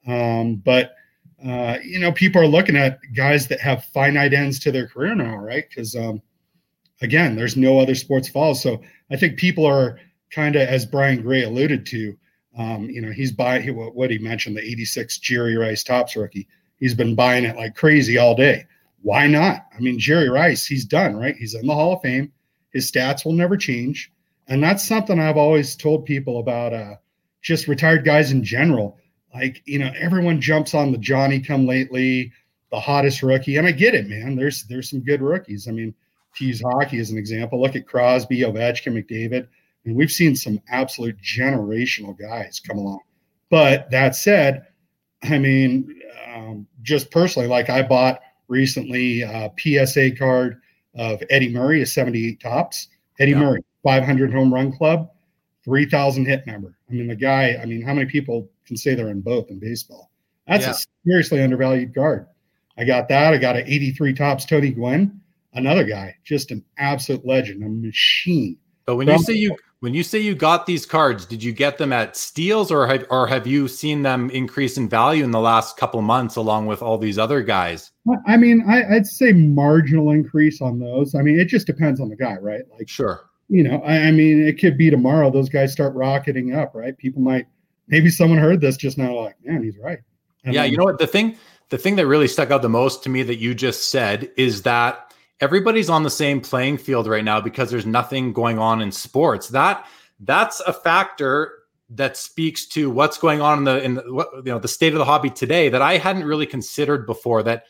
Um, 0.06 0.56
but, 0.58 0.96
uh, 1.46 1.78
you 1.84 2.00
know, 2.00 2.12
people 2.12 2.42
are 2.42 2.48
looking 2.48 2.76
at 2.76 3.00
guys 3.16 3.48
that 3.48 3.60
have 3.62 3.86
finite 3.86 4.34
ends 4.34 4.60
to 4.60 4.72
their 4.72 4.88
career 4.88 5.16
now, 5.16 5.38
right? 5.38 5.66
Because, 5.68 5.96
um, 5.96 6.22
again, 7.04 7.36
there's 7.36 7.58
no 7.58 7.80
other 7.80 7.96
sports 7.96 8.28
falls. 8.28 8.62
So 8.62 8.82
I 9.12 9.18
think 9.18 9.38
people 9.38 9.66
are 9.66 10.00
kind 10.32 10.56
of, 10.56 10.68
as 10.68 10.86
Brian 10.86 11.22
Gray 11.22 11.44
alluded 11.44 11.86
to, 11.88 12.18
um, 12.58 12.90
you 12.90 13.02
know, 13.02 13.12
he's 13.12 13.32
buying 13.32 13.76
what, 13.76 13.96
what 13.96 14.12
he 14.12 14.18
mentioned, 14.18 14.58
the 14.58 14.64
86 14.64 15.18
Jerry 15.20 15.58
Rice 15.58 15.84
Topps 15.84 16.16
rookie. 16.16 16.48
He's 16.78 16.94
been 16.94 17.16
buying 17.16 17.46
it 17.46 17.56
like 17.56 17.76
crazy 17.76 18.18
all 18.18 18.36
day. 18.36 18.66
Why 19.02 19.28
not? 19.28 19.68
I 19.76 19.80
mean, 19.80 20.00
Jerry 20.00 20.30
Rice, 20.30 20.66
he's 20.66 20.86
done, 20.86 21.16
right? 21.16 21.36
He's 21.36 21.56
in 21.56 21.68
the 21.68 21.74
Hall 21.74 21.94
of 21.94 22.02
Fame 22.02 22.32
his 22.74 22.92
stats 22.92 23.24
will 23.24 23.34
never 23.34 23.56
change. 23.56 24.12
And 24.48 24.62
that's 24.62 24.86
something 24.86 25.20
I've 25.20 25.38
always 25.38 25.76
told 25.76 26.06
people 26.06 26.40
about 26.40 26.74
uh, 26.74 26.96
just 27.42 27.68
retired 27.68 28.04
guys 28.04 28.32
in 28.32 28.44
general. 28.44 28.98
Like, 29.34 29.62
you 29.66 29.80
know, 29.80 29.92
everyone 29.98 30.42
jumps 30.42 30.74
on 30.74 30.92
the 30.92 30.98
Johnny 30.98 31.40
come 31.40 31.66
lately, 31.66 32.32
the 32.72 32.80
hottest 32.80 33.24
rookie. 33.24 33.58
And 33.58 33.66
I 33.66 33.72
get 33.72 33.96
it, 33.96 34.10
man. 34.10 34.36
There's 34.36 34.64
there's 34.66 34.90
some 34.90 35.00
good 35.00 35.22
rookies. 35.22 35.68
I 35.68 35.72
mean, 35.72 35.94
to 36.38 36.46
use 36.46 36.62
hockey 36.62 37.00
as 37.00 37.10
an 37.12 37.18
example, 37.18 37.62
look 37.62 37.76
at 37.76 37.88
Crosby, 37.88 38.40
Ovechkin, 38.40 38.94
McDavid. 38.94 39.48
and 39.86 39.96
we've 39.96 40.12
seen 40.12 40.36
some 40.36 40.62
absolute 40.70 41.18
generational 41.22 42.18
guys 42.18 42.60
come 42.60 42.78
along. 42.78 43.02
But 43.50 43.90
that 43.92 44.16
said, 44.16 44.66
I 45.24 45.38
mean, 45.38 46.02
um, 46.34 46.68
just 46.82 47.12
personally, 47.12 47.48
like 47.48 47.70
I 47.70 47.82
bought 47.82 48.22
recently 48.48 49.22
a 49.22 49.52
PSA 49.58 50.12
card 50.16 50.60
of 50.96 51.22
Eddie 51.30 51.50
Murray, 51.50 51.82
a 51.82 51.86
78 51.86 52.40
Topps. 52.40 52.88
Eddie 53.20 53.32
yeah. 53.32 53.40
Murray, 53.40 53.64
500 53.84 54.34
home 54.34 54.54
run 54.54 54.72
club, 54.72 55.10
3,000 55.66 56.26
hit 56.26 56.46
number. 56.48 56.78
I 56.90 56.94
mean, 56.94 57.08
the 57.08 57.16
guy, 57.16 57.58
I 57.62 57.66
mean, 57.66 57.82
how 57.82 57.94
many 57.94 58.08
people 58.08 58.50
can 58.66 58.76
say 58.76 58.96
they're 58.96 59.10
in 59.10 59.22
both 59.22 59.50
in 59.50 59.60
baseball? 59.60 60.12
That's 60.48 60.66
yeah. 60.66 60.72
a 60.72 60.76
seriously 61.06 61.42
undervalued 61.42 61.94
card. 61.94 62.28
I 62.78 62.86
got 62.86 63.08
that. 63.10 63.34
I 63.34 63.38
got 63.38 63.56
an 63.56 63.66
83 63.68 64.14
Topps 64.14 64.46
Tony 64.46 64.72
Gwynn, 64.72 65.22
another 65.54 65.84
guy, 65.84 66.16
just 66.24 66.52
an 66.52 66.64
absolute 66.78 67.26
legend, 67.26 67.64
a 67.64 67.70
machine. 67.70 68.58
But 68.86 68.98
when 68.98 69.08
From, 69.08 69.18
you 69.18 69.24
say 69.24 69.34
you 69.34 69.58
when 69.84 69.94
you 69.94 70.02
say 70.02 70.20
you 70.20 70.34
got 70.34 70.66
these 70.66 70.86
cards, 70.86 71.26
did 71.26 71.44
you 71.44 71.52
get 71.52 71.78
them 71.78 71.92
at 71.92 72.16
steals 72.16 72.72
or 72.72 72.88
have, 72.88 73.06
or 73.10 73.28
have 73.28 73.46
you 73.46 73.68
seen 73.68 74.02
them 74.02 74.30
increase 74.30 74.78
in 74.78 74.88
value 74.88 75.26
in 75.26 75.32
the 75.32 75.42
last 75.42 75.76
couple 75.76 76.02
months 76.02 76.38
along 76.38 76.68
with 76.68 76.82
all 76.82 76.98
these 76.98 77.20
other 77.20 77.42
guys? 77.42 77.92
I 78.26 78.38
mean, 78.38 78.64
I, 78.66 78.84
would 78.90 79.06
say 79.06 79.34
marginal 79.34 80.12
increase 80.12 80.62
on 80.62 80.80
those. 80.80 81.16
I 81.16 81.22
mean, 81.22 81.38
it 81.38 81.50
just 81.50 81.68
depends 81.68 82.00
on 82.00 82.08
the 82.08 82.16
guy, 82.16 82.36
right? 82.36 82.62
Like, 82.78 82.88
sure. 82.88 83.30
You 83.50 83.64
know, 83.64 83.82
I, 83.86 84.08
I 84.08 84.12
mean, 84.12 84.48
it 84.48 84.58
could 84.58 84.78
be 84.78 84.90
tomorrow 84.90 85.30
those 85.30 85.50
guys 85.50 85.74
start 85.74 85.94
rocketing 85.96 86.56
up, 86.56 86.74
right? 86.74 86.98
People 86.98 87.22
might, 87.22 87.48
maybe 87.90 88.10
someone 88.10 88.40
heard 88.40 88.62
this 88.62 88.78
just 88.78 88.98
now, 88.98 89.14
like, 89.20 89.36
man, 89.44 89.64
he's 89.64 89.78
right. 89.78 90.00
And 90.46 90.54
yeah, 90.54 90.62
then, 90.62 90.72
you 90.72 90.78
know 90.78 90.86
what? 90.86 90.98
The 90.98 91.08
thing, 91.08 91.36
the 91.72 91.78
thing 91.78 91.98
that 91.98 92.08
really 92.08 92.30
stuck 92.30 92.52
out 92.52 92.62
the 92.62 92.70
most 92.70 93.04
to 93.04 93.10
me 93.10 93.22
that 93.24 93.36
you 93.36 93.54
just 93.54 93.90
said 93.90 94.32
is 94.38 94.62
that 94.62 95.13
everybody's 95.40 95.90
on 95.90 96.04
the 96.04 96.10
same 96.10 96.42
playing 96.42 96.78
field 96.78 97.08
right 97.08 97.24
now 97.24 97.42
because 97.42 97.70
there's 97.70 97.86
nothing 97.86 98.34
going 98.34 98.60
on 98.60 98.82
in 98.82 98.92
sports. 98.92 99.50
That 99.50 99.86
that's 100.20 100.60
a 100.62 100.74
factor 100.74 101.64
that 101.90 102.18
speaks 102.18 102.66
to 102.66 102.90
what's 102.90 103.18
going 103.18 103.42
on 103.42 103.60
in 103.60 103.64
the 103.66 103.84
in 103.84 103.94
the, 103.96 104.04
you 104.46 104.52
know 104.52 104.60
the 104.60 104.68
state 104.68 104.94
of 104.94 105.00
the 105.00 105.06
hobby 105.06 105.30
today 105.30 105.70
that 105.70 105.82
I 105.82 105.98
hadn't 105.98 106.26
really 106.26 106.46
considered 106.46 107.06
before. 107.06 107.44
That 107.44 107.66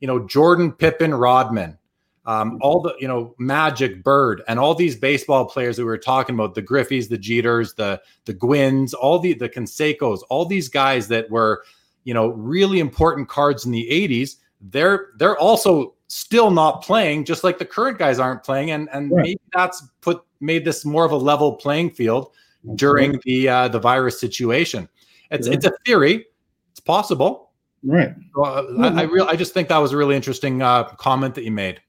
you 0.00 0.06
know 0.06 0.26
Jordan, 0.26 0.72
Pippen, 0.72 1.14
Rodman, 1.14 1.78
um, 2.24 2.58
all 2.60 2.80
the 2.80 2.94
you 2.98 3.08
know 3.08 3.34
Magic, 3.38 4.02
Bird, 4.02 4.42
and 4.48 4.58
all 4.58 4.74
these 4.74 4.96
baseball 4.96 5.46
players 5.46 5.76
that 5.76 5.82
we 5.82 5.88
were 5.88 5.98
talking 5.98 6.34
about, 6.34 6.54
the 6.54 6.62
Griffeys, 6.62 7.08
the 7.08 7.18
Jeters, 7.18 7.74
the 7.76 8.00
the 8.24 8.34
Gwynns, 8.34 8.94
all 8.94 9.18
the 9.18 9.34
the 9.34 9.48
Cansecos, 9.48 10.20
all 10.28 10.44
these 10.44 10.68
guys 10.68 11.08
that 11.08 11.30
were 11.30 11.62
you 12.04 12.14
know 12.14 12.28
really 12.28 12.80
important 12.80 13.28
cards 13.28 13.64
in 13.64 13.72
the 13.72 13.88
80s. 13.90 14.36
They're 14.60 15.10
they're 15.18 15.38
also 15.38 15.94
still 16.08 16.50
not 16.50 16.82
playing, 16.82 17.24
just 17.24 17.44
like 17.44 17.58
the 17.58 17.64
current 17.64 17.98
guys 17.98 18.18
aren't 18.18 18.42
playing, 18.42 18.72
and 18.72 18.88
and 18.92 19.10
right. 19.10 19.22
maybe 19.22 19.40
that's 19.54 19.82
put 20.00 20.22
made 20.40 20.64
this 20.64 20.84
more 20.84 21.04
of 21.04 21.12
a 21.12 21.16
level 21.16 21.54
playing 21.54 21.90
field 21.90 22.32
during 22.74 23.20
the 23.24 23.48
uh, 23.48 23.68
the 23.68 23.78
virus 23.78 24.20
situation. 24.20 24.88
It's 25.30 25.46
it's 25.46 25.66
a 25.66 25.72
theory. 25.84 26.26
It's 26.72 26.80
possible. 26.80 27.50
Right. 27.84 28.12
So, 28.34 28.44
uh, 28.44 28.66
I, 28.80 29.02
I 29.02 29.02
real 29.04 29.26
I 29.26 29.36
just 29.36 29.54
think 29.54 29.68
that 29.68 29.78
was 29.78 29.92
a 29.92 29.96
really 29.96 30.16
interesting 30.16 30.62
uh, 30.62 30.84
comment 30.84 31.34
that 31.36 31.44
you 31.44 31.52
made. 31.52 31.80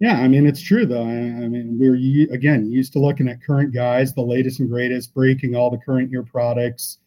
Yeah, 0.00 0.20
I 0.20 0.28
mean 0.28 0.46
it's 0.46 0.62
true 0.62 0.86
though. 0.86 1.02
I, 1.02 1.44
I 1.44 1.48
mean 1.48 1.76
we're 1.78 2.32
again 2.32 2.70
used 2.70 2.92
to 2.94 3.00
looking 3.00 3.28
at 3.28 3.42
current 3.42 3.74
guys, 3.74 4.14
the 4.14 4.22
latest 4.22 4.60
and 4.60 4.70
greatest, 4.70 5.12
breaking 5.12 5.54
all 5.54 5.70
the 5.70 5.78
current 5.78 6.10
year 6.10 6.22
products. 6.22 6.98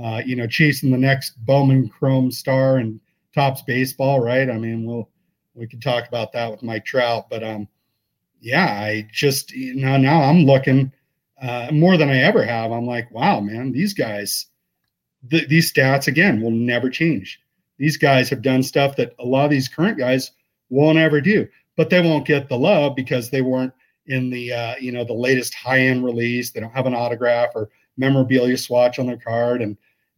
Uh, 0.00 0.20
you 0.26 0.36
know, 0.36 0.46
chasing 0.46 0.90
the 0.90 0.98
next 0.98 1.42
Bowman 1.46 1.88
Chrome 1.88 2.30
star 2.30 2.76
and 2.76 3.00
Topps 3.34 3.62
baseball, 3.62 4.20
right? 4.20 4.50
I 4.50 4.58
mean, 4.58 4.84
we'll 4.84 5.08
we 5.56 5.66
could 5.66 5.82
talk 5.82 6.06
about 6.06 6.32
that 6.32 6.50
with 6.50 6.62
Mike 6.62 6.84
Trout, 6.84 7.28
but 7.30 7.42
um, 7.42 7.66
yeah, 8.40 8.66
I 8.66 9.08
just 9.12 9.52
you 9.52 9.74
know 9.74 9.96
now 9.96 10.22
I'm 10.22 10.44
looking 10.44 10.92
uh, 11.40 11.70
more 11.72 11.96
than 11.96 12.10
I 12.10 12.18
ever 12.18 12.44
have. 12.44 12.70
I'm 12.70 12.86
like, 12.86 13.10
wow, 13.10 13.40
man, 13.40 13.72
these 13.72 13.94
guys, 13.94 14.46
th- 15.30 15.48
these 15.48 15.72
stats 15.72 16.06
again 16.06 16.40
will 16.40 16.50
never 16.50 16.90
change. 16.90 17.40
These 17.78 17.96
guys 17.96 18.30
have 18.30 18.42
done 18.42 18.62
stuff 18.62 18.96
that 18.96 19.14
a 19.18 19.24
lot 19.24 19.44
of 19.44 19.50
these 19.50 19.68
current 19.68 19.98
guys 19.98 20.32
won't 20.70 20.98
ever 20.98 21.20
do, 21.20 21.48
but 21.76 21.90
they 21.90 22.00
won't 22.00 22.26
get 22.26 22.48
the 22.48 22.58
love 22.58 22.94
because 22.94 23.30
they 23.30 23.42
weren't 23.42 23.72
in 24.06 24.30
the 24.30 24.52
uh, 24.52 24.74
you 24.78 24.92
know 24.92 25.04
the 25.04 25.12
latest 25.12 25.54
high 25.54 25.80
end 25.80 26.04
release. 26.04 26.50
They 26.50 26.60
don't 26.60 26.72
have 26.72 26.86
an 26.86 26.94
autograph 26.94 27.50
or 27.54 27.70
memorabilia 27.96 28.58
swatch 28.58 28.98
on 28.98 29.06
their 29.06 29.16
card, 29.16 29.62
and 29.62 29.76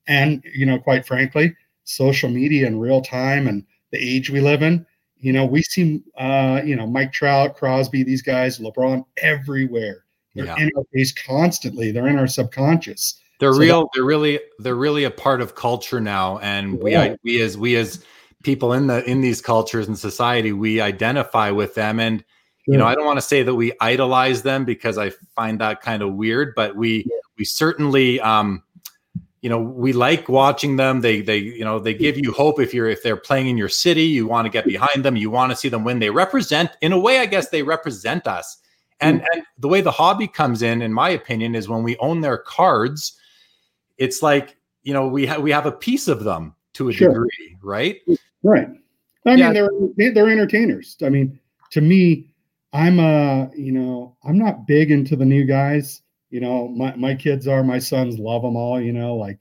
and 0.09 0.43
you 0.53 0.67
know 0.67 0.79
quite 0.79 1.07
frankly, 1.07 1.55
social 1.85 2.29
media 2.29 2.67
in 2.67 2.81
real 2.81 3.01
time 3.01 3.47
and 3.47 3.65
the 3.91 3.99
age 3.99 4.29
we 4.29 4.41
live 4.41 4.63
in 4.63 4.85
you 5.21 5.33
know, 5.33 5.45
we 5.45 5.63
see, 5.63 6.03
uh, 6.17 6.61
you 6.65 6.77
know, 6.77 6.87
Mike 6.87 7.13
Trout, 7.13 7.57
Crosby, 7.57 8.03
these 8.03 8.23
guys, 8.23 8.59
LeBron, 8.59 9.05
everywhere. 9.19 10.05
They're 10.35 10.47
yeah. 10.47 10.57
in 10.59 10.71
our 10.77 10.85
face 10.93 11.13
constantly. 11.13 11.91
They're 11.91 12.07
in 12.07 12.19
our 12.19 12.29
subconscious. 12.29 13.21
They're 13.41 13.53
so 13.53 13.59
real. 13.59 13.81
That, 13.81 13.89
they're 13.95 14.05
really, 14.05 14.41
they're 14.59 14.77
really 14.77 15.05
a 15.05 15.11
part 15.11 15.41
of 15.41 15.55
culture 15.55 16.01
now. 16.01 16.39
And 16.39 16.81
yeah. 16.85 17.17
we, 17.23 17.33
we 17.33 17.43
as, 17.43 17.59
we 17.59 17.77
as 17.77 18.05
people 18.45 18.73
in 18.73 18.87
the 18.87 19.05
in 19.11 19.21
these 19.21 19.41
cultures 19.41 19.89
and 19.89 19.99
society, 19.99 20.53
we 20.53 20.81
identify 20.81 21.51
with 21.51 21.75
them. 21.75 21.99
And 21.99 22.21
sure. 22.21 22.75
you 22.75 22.79
know, 22.79 22.87
I 22.87 22.95
don't 22.95 23.07
want 23.07 23.19
to 23.19 23.23
say 23.23 23.43
that 23.43 23.55
we 23.55 23.73
idolize 23.81 24.43
them 24.43 24.65
because 24.65 24.99
I 24.99 25.11
find 25.35 25.61
that 25.61 25.81
kind 25.81 26.03
of 26.03 26.15
weird, 26.15 26.55
but 26.55 26.77
we, 26.77 26.99
yeah. 26.99 27.17
we 27.37 27.45
certainly, 27.45 28.21
um, 28.21 28.63
you 29.41 29.49
know 29.49 29.61
we 29.61 29.93
like 29.93 30.29
watching 30.29 30.77
them. 30.77 31.01
They 31.01 31.21
they 31.21 31.39
you 31.39 31.65
know 31.65 31.79
they 31.79 31.95
give 31.95 32.19
you 32.19 32.33
hope 32.33 32.61
if 32.61 32.75
you're 32.75 32.89
if 32.89 33.03
they're 33.03 33.17
playing 33.17 33.49
in 33.49 33.57
your 33.57 33.69
city. 33.69 34.05
You 34.05 34.27
want 34.27 34.47
to 34.47 34.51
get 34.51 34.65
behind 34.65 35.05
them. 35.05 35.17
You 35.17 35.31
want 35.31 35.51
to 35.53 35.57
see 35.57 35.69
them 35.69 35.85
win. 35.85 35.99
They 35.99 36.11
represent 36.11 36.71
in 36.81 36.93
a 36.93 36.99
way 36.99 37.19
i 37.19 37.27
guess 37.27 37.49
they 37.49 37.63
represent 37.63 38.27
us. 38.27 38.59
And, 39.01 39.21
mm. 39.21 39.25
and 39.33 39.43
the 39.59 39.69
way 39.69 39.81
the 39.81 39.93
hobby 39.93 40.27
comes 40.27 40.63
in 40.63 40.83
in 40.83 40.93
my 40.93 41.11
opinion 41.11 41.55
is 41.55 41.69
when 41.69 41.85
we 41.85 41.97
own 41.99 42.21
their 42.21 42.39
cards 42.39 43.17
it's 43.97 44.23
like 44.23 44.57
you 44.83 44.93
know 44.93 45.07
we 45.07 45.27
have 45.27 45.41
we 45.41 45.53
have 45.53 45.67
a 45.67 45.73
piece 45.73 46.09
of 46.09 46.25
them 46.25 46.55
to 46.75 46.89
a 46.89 46.93
sure. 46.93 47.09
degree 47.09 47.57
right? 47.63 48.01
Right. 48.43 48.69
I 49.27 49.35
yeah. 49.35 49.53
mean 49.53 49.93
they're 49.97 50.13
they're 50.13 50.31
entertainers. 50.31 50.97
I 51.03 51.11
mean 51.11 51.39
to 51.71 51.81
me 51.81 52.27
i'm 52.73 53.01
uh 53.01 53.47
you 53.57 53.73
know 53.73 54.17
i'm 54.25 54.39
not 54.39 54.67
big 54.67 54.91
into 54.91 55.17
the 55.17 55.25
new 55.25 55.45
guys 55.45 56.03
you 56.31 56.41
know, 56.41 56.69
my, 56.69 56.95
my 56.97 57.15
kids 57.15 57.49
are, 57.49 57.63
my 57.63 57.79
sons 57.79 58.19
love 58.19 58.43
them 58.43 58.57
all, 58.57 58.81
you 58.81 58.93
know, 58.93 59.17
like 59.17 59.39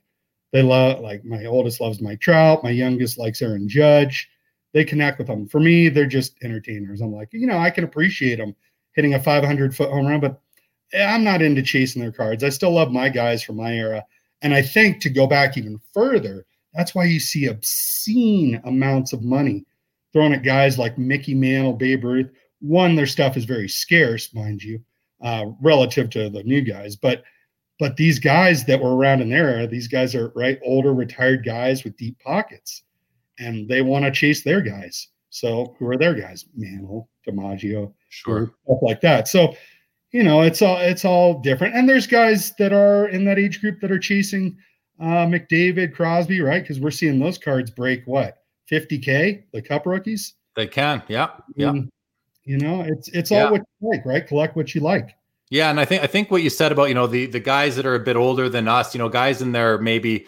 they 0.53 0.61
love, 0.61 1.01
like 1.01 1.25
my 1.25 1.45
oldest 1.45 1.81
loves 1.81 2.01
Mike 2.01 2.21
Trout, 2.21 2.63
my 2.63 2.69
youngest 2.69 3.17
likes 3.17 3.41
Aaron 3.41 3.67
Judge. 3.67 4.29
They 4.73 4.85
connect 4.85 5.17
with 5.17 5.27
them. 5.27 5.47
For 5.47 5.59
me, 5.59 5.89
they're 5.89 6.05
just 6.05 6.35
entertainers. 6.43 7.01
I'm 7.01 7.13
like, 7.13 7.29
you 7.31 7.47
know, 7.47 7.57
I 7.57 7.69
can 7.69 7.83
appreciate 7.83 8.37
them 8.37 8.55
hitting 8.93 9.13
a 9.15 9.19
500 9.19 9.75
foot 9.75 9.89
home 9.89 10.07
run, 10.07 10.19
but 10.19 10.39
eh, 10.93 11.05
I'm 11.05 11.23
not 11.23 11.41
into 11.41 11.61
chasing 11.61 12.01
their 12.01 12.11
cards. 12.11 12.43
I 12.43 12.49
still 12.49 12.71
love 12.71 12.91
my 12.91 13.09
guys 13.09 13.43
from 13.43 13.57
my 13.57 13.73
era. 13.73 14.03
And 14.41 14.53
I 14.53 14.61
think 14.61 15.01
to 15.01 15.09
go 15.09 15.25
back 15.27 15.57
even 15.57 15.79
further, 15.93 16.45
that's 16.73 16.93
why 16.93 17.05
you 17.05 17.19
see 17.19 17.47
obscene 17.47 18.61
amounts 18.65 19.13
of 19.13 19.23
money 19.23 19.65
thrown 20.13 20.33
at 20.33 20.43
guys 20.43 20.77
like 20.77 20.97
Mickey 20.97 21.33
Mantle, 21.33 21.73
Babe 21.73 22.03
Ruth. 22.03 22.29
One, 22.59 22.95
their 22.95 23.07
stuff 23.07 23.35
is 23.35 23.45
very 23.45 23.67
scarce, 23.67 24.33
mind 24.33 24.63
you 24.63 24.81
uh, 25.21 25.45
relative 25.61 26.09
to 26.11 26.29
the 26.29 26.43
new 26.43 26.61
guys. 26.61 26.95
But 26.95 27.23
but 27.79 27.95
these 27.95 28.17
guys 28.17 28.65
that 28.65 28.81
were 28.81 28.95
around 28.95 29.21
in 29.21 29.29
there, 29.29 29.67
these 29.67 29.87
guys 29.87 30.15
are 30.15 30.31
right 30.35 30.59
older 30.63 30.93
retired 30.93 31.45
guys 31.45 31.83
with 31.83 31.97
deep 31.97 32.17
pockets, 32.19 32.83
and 33.39 33.67
they 33.67 33.81
want 33.81 34.05
to 34.05 34.11
chase 34.11 34.43
their 34.43 34.61
guys. 34.61 35.07
So 35.29 35.75
who 35.77 35.87
are 35.87 35.97
their 35.97 36.15
guys? 36.15 36.45
Mantle, 36.55 37.09
DiMaggio, 37.27 37.93
sure, 38.09 38.53
stuff 38.63 38.79
like 38.81 39.01
that. 39.01 39.27
So 39.27 39.55
you 40.11 40.23
know 40.23 40.41
it's 40.41 40.61
all 40.61 40.77
it's 40.77 41.05
all 41.05 41.39
different. 41.39 41.75
And 41.75 41.87
there's 41.87 42.07
guys 42.07 42.53
that 42.57 42.73
are 42.73 43.07
in 43.09 43.25
that 43.25 43.39
age 43.39 43.61
group 43.61 43.79
that 43.81 43.91
are 43.91 43.99
chasing 43.99 44.57
uh, 44.99 45.25
McDavid, 45.27 45.93
Crosby, 45.93 46.41
right? 46.41 46.61
Because 46.61 46.79
we're 46.79 46.91
seeing 46.91 47.19
those 47.19 47.37
cards 47.37 47.69
break 47.69 48.03
what 48.05 48.37
50k, 48.71 49.43
the 49.53 49.61
Cup 49.61 49.85
rookies. 49.85 50.33
They 50.55 50.67
can, 50.67 51.03
yeah, 51.07 51.29
yeah. 51.55 51.73
You 52.47 52.57
know, 52.57 52.81
it's 52.81 53.09
it's 53.09 53.29
all 53.29 53.39
yeah. 53.39 53.51
what 53.51 53.61
you 53.81 53.89
like, 53.89 54.05
right? 54.05 54.25
Collect 54.25 54.55
what 54.55 54.73
you 54.73 54.79
like. 54.79 55.13
Yeah, 55.49 55.69
and 55.69 55.81
I 55.81 55.85
think 55.85 56.01
I 56.01 56.07
think 56.07 56.31
what 56.31 56.41
you 56.41 56.49
said 56.49 56.71
about 56.71 56.85
you 56.85 56.95
know 56.95 57.05
the 57.05 57.25
the 57.25 57.41
guys 57.41 57.75
that 57.75 57.85
are 57.85 57.95
a 57.95 57.99
bit 57.99 58.15
older 58.15 58.47
than 58.47 58.69
us, 58.69 58.95
you 58.95 58.99
know, 58.99 59.09
guys 59.09 59.41
in 59.41 59.51
their 59.51 59.77
maybe 59.77 60.25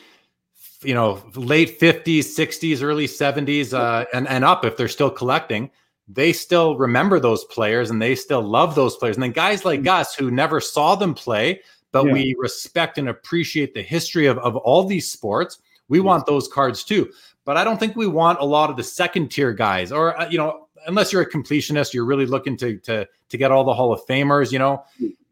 you 0.83 0.93
know 0.93 1.23
late 1.35 1.79
fifties, 1.79 2.35
sixties, 2.35 2.83
early 2.83 3.07
seventies, 3.07 3.73
uh, 3.73 4.03
and 4.13 4.27
and 4.27 4.43
up 4.43 4.65
if 4.65 4.75
they're 4.75 4.89
still 4.89 5.09
collecting, 5.09 5.71
they 6.09 6.33
still 6.33 6.77
remember 6.77 7.21
those 7.21 7.45
players 7.45 7.89
and 7.89 8.01
they 8.01 8.15
still 8.15 8.41
love 8.41 8.75
those 8.75 8.97
players. 8.97 9.15
And 9.15 9.23
then 9.23 9.31
guys 9.31 9.63
like 9.63 9.79
mm-hmm. 9.79 10.01
us 10.01 10.13
who 10.13 10.29
never 10.29 10.59
saw 10.59 10.95
them 10.95 11.13
play, 11.13 11.61
but 11.93 12.05
yeah. 12.05 12.11
we 12.11 12.35
respect 12.38 12.97
and 12.97 13.07
appreciate 13.07 13.73
the 13.73 13.81
history 13.81 14.25
of 14.25 14.38
of 14.39 14.57
all 14.57 14.83
these 14.83 15.09
sports, 15.09 15.59
we 15.88 16.01
want 16.01 16.25
those 16.25 16.49
cards 16.49 16.83
too. 16.83 17.09
But 17.45 17.55
I 17.55 17.63
don't 17.63 17.79
think 17.79 17.95
we 17.95 18.07
want 18.07 18.39
a 18.39 18.45
lot 18.45 18.69
of 18.69 18.75
the 18.75 18.83
second 18.83 19.29
tier 19.29 19.53
guys, 19.53 19.91
or 19.91 20.19
uh, 20.19 20.29
you 20.29 20.38
know, 20.38 20.67
unless 20.88 21.13
you're 21.13 21.21
a 21.21 21.29
completionist, 21.29 21.93
you're 21.93 22.05
really 22.05 22.25
looking 22.25 22.57
to 22.57 22.77
to 22.79 23.07
to 23.29 23.38
get 23.38 23.51
all 23.51 23.63
the 23.63 23.74
Hall 23.74 23.93
of 23.93 24.05
Famers, 24.05 24.51
you 24.51 24.59
know. 24.59 24.83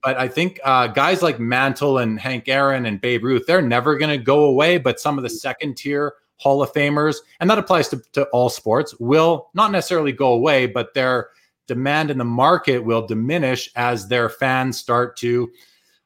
But 0.04 0.18
I 0.18 0.28
think 0.28 0.60
uh, 0.64 0.88
guys 0.88 1.22
like 1.22 1.40
Mantle 1.40 1.98
and 1.98 2.20
Hank 2.20 2.48
Aaron 2.48 2.86
and 2.86 3.02
Babe 3.02 3.24
Ruth, 3.24 3.46
they're 3.48 3.62
never 3.62 3.98
going 3.98 4.18
to 4.18 4.24
go 4.24 4.46
away. 4.46 4.78
But 4.78 5.00
some 5.00 5.18
of 5.18 5.24
the 5.24 5.30
second 5.30 5.76
tier 5.76 6.14
Hall 6.38 6.62
of 6.62 6.72
Famers, 6.72 7.18
and 7.40 7.50
that 7.50 7.58
applies 7.58 7.90
to, 7.90 8.02
to 8.14 8.26
all 8.26 8.50
sports, 8.50 8.96
will 9.00 9.50
not 9.54 9.72
necessarily 9.72 10.12
go 10.12 10.34
away, 10.34 10.68
but 10.68 10.94
their 10.94 11.30
demand 11.68 12.12
in 12.12 12.18
the 12.18 12.24
market 12.24 12.80
will 12.80 13.06
diminish 13.06 13.70
as 13.76 14.08
their 14.08 14.30
fans 14.30 14.78
start 14.78 15.18
to, 15.18 15.52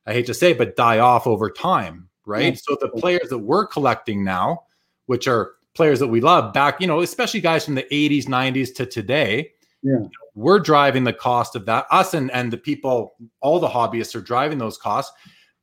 I 0.05 0.13
hate 0.13 0.25
to 0.27 0.33
say, 0.33 0.53
but 0.53 0.75
die 0.75 0.99
off 0.99 1.27
over 1.27 1.49
time, 1.49 2.09
right? 2.25 2.53
Yeah. 2.53 2.59
So 2.61 2.77
the 2.79 2.89
players 2.89 3.29
that 3.29 3.39
we're 3.39 3.67
collecting 3.67 4.23
now, 4.23 4.63
which 5.05 5.27
are 5.27 5.53
players 5.73 5.99
that 5.99 6.07
we 6.07 6.21
love 6.21 6.53
back, 6.53 6.81
you 6.81 6.87
know, 6.87 7.01
especially 7.01 7.41
guys 7.41 7.65
from 7.65 7.75
the 7.75 7.83
80s, 7.91 8.25
90s 8.25 8.73
to 8.75 8.85
today. 8.85 9.51
Yeah. 9.83 9.97
we're 10.35 10.59
driving 10.59 11.05
the 11.05 11.13
cost 11.13 11.55
of 11.55 11.65
that. 11.65 11.87
Us 11.89 12.13
and 12.13 12.29
and 12.31 12.53
the 12.53 12.57
people, 12.57 13.15
all 13.41 13.59
the 13.59 13.67
hobbyists 13.67 14.13
are 14.15 14.21
driving 14.21 14.59
those 14.59 14.77
costs. 14.77 15.11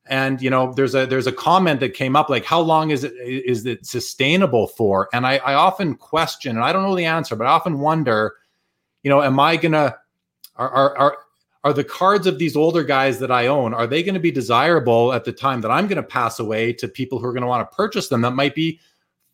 And 0.07 0.41
you 0.41 0.49
know, 0.49 0.73
there's 0.73 0.95
a 0.95 1.05
there's 1.05 1.27
a 1.27 1.31
comment 1.31 1.79
that 1.79 1.93
came 1.93 2.15
up 2.15 2.29
like, 2.29 2.43
how 2.43 2.59
long 2.59 2.89
is 2.89 3.03
it 3.03 3.13
is 3.13 3.65
it 3.65 3.85
sustainable 3.85 4.67
for? 4.67 5.07
And 5.13 5.25
I, 5.25 5.37
I 5.37 5.53
often 5.53 5.95
question, 5.95 6.57
and 6.57 6.65
I 6.65 6.73
don't 6.73 6.83
know 6.83 6.95
the 6.95 7.05
answer, 7.05 7.35
but 7.35 7.47
I 7.47 7.51
often 7.51 7.79
wonder, 7.79 8.35
you 9.03 9.09
know, 9.09 9.21
am 9.21 9.39
I 9.39 9.55
gonna 9.55 9.95
are 10.55 10.69
are, 10.69 10.97
are 10.97 11.17
are 11.63 11.73
the 11.73 11.83
cards 11.83 12.25
of 12.25 12.39
these 12.39 12.55
older 12.55 12.83
guys 12.83 13.19
that 13.19 13.31
I 13.31 13.47
own, 13.47 13.73
are 13.73 13.85
they 13.85 14.01
going 14.01 14.13
to 14.13 14.19
be 14.19 14.31
desirable 14.31 15.11
at 15.11 15.25
the 15.25 15.33
time 15.33 15.59
that 15.61 15.71
I'm 15.71 15.87
going 15.87 15.97
to 15.97 16.03
pass 16.03 16.39
away 16.39 16.71
to 16.73 16.87
people 16.87 17.19
who 17.19 17.25
are 17.25 17.33
going 17.33 17.41
to 17.41 17.47
want 17.47 17.69
to 17.69 17.75
purchase 17.75 18.07
them 18.07 18.21
that 18.21 18.31
might 18.31 18.55
be 18.55 18.79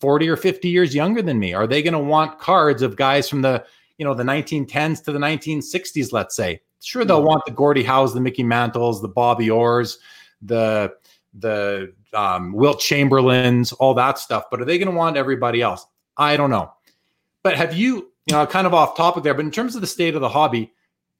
40 0.05 0.29
or 0.29 0.37
50 0.37 0.69
years 0.69 0.93
younger 0.93 1.23
than 1.23 1.39
me? 1.39 1.55
Are 1.55 1.65
they 1.65 1.81
going 1.81 1.93
to 1.93 1.99
want 1.99 2.37
cards 2.37 2.83
of 2.83 2.95
guys 2.95 3.27
from 3.27 3.41
the, 3.41 3.65
you 3.97 4.05
know, 4.05 4.13
the 4.13 4.21
1910s 4.21 5.03
to 5.05 5.11
the 5.11 5.17
1960s, 5.17 6.13
let's 6.13 6.35
say? 6.35 6.61
Sure, 6.83 7.03
they'll 7.03 7.23
want 7.23 7.43
the 7.47 7.51
Gordie 7.51 7.81
Howes, 7.81 8.13
the 8.13 8.21
Mickey 8.21 8.43
Mantles, 8.43 9.01
the 9.01 9.07
Bobby 9.07 9.47
Orrs, 9.47 9.97
the 10.43 10.93
the 11.33 11.91
um, 12.13 12.53
Wilt 12.53 12.79
Chamberlains, 12.79 13.73
all 13.73 13.95
that 13.95 14.19
stuff. 14.19 14.43
But 14.51 14.61
are 14.61 14.65
they 14.65 14.77
going 14.77 14.91
to 14.91 14.95
want 14.95 15.17
everybody 15.17 15.63
else? 15.63 15.87
I 16.17 16.37
don't 16.37 16.51
know. 16.51 16.71
But 17.41 17.57
have 17.57 17.75
you, 17.75 18.11
you 18.27 18.35
know, 18.35 18.45
kind 18.45 18.67
of 18.67 18.75
off 18.75 18.95
topic 18.95 19.23
there, 19.23 19.33
but 19.33 19.43
in 19.43 19.49
terms 19.49 19.73
of 19.73 19.81
the 19.81 19.87
state 19.87 20.13
of 20.13 20.21
the 20.21 20.29
hobby, 20.29 20.71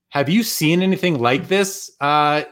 have 0.09 0.29
you 0.29 0.43
seen 0.43 0.83
anything 0.83 1.19
like 1.19 1.47
this 1.47 1.89
uh, 2.01 2.43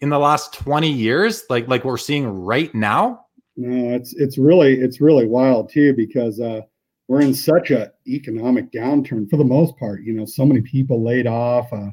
in 0.00 0.10
the 0.10 0.18
last 0.18 0.52
20 0.52 0.92
years, 0.92 1.44
like 1.48 1.68
like 1.68 1.86
we're 1.86 1.96
seeing 1.96 2.28
right 2.28 2.74
now? 2.74 3.24
No, 3.60 3.94
it's 3.94 4.14
it's 4.14 4.38
really 4.38 4.80
it's 4.80 5.02
really 5.02 5.26
wild 5.26 5.68
too 5.68 5.92
because 5.92 6.40
uh, 6.40 6.62
we're 7.08 7.20
in 7.20 7.34
such 7.34 7.70
a 7.70 7.92
economic 8.06 8.72
downturn 8.72 9.28
for 9.28 9.36
the 9.36 9.44
most 9.44 9.76
part. 9.76 10.02
You 10.02 10.14
know, 10.14 10.24
so 10.24 10.46
many 10.46 10.62
people 10.62 11.04
laid 11.04 11.26
off. 11.26 11.70
Uh, 11.70 11.90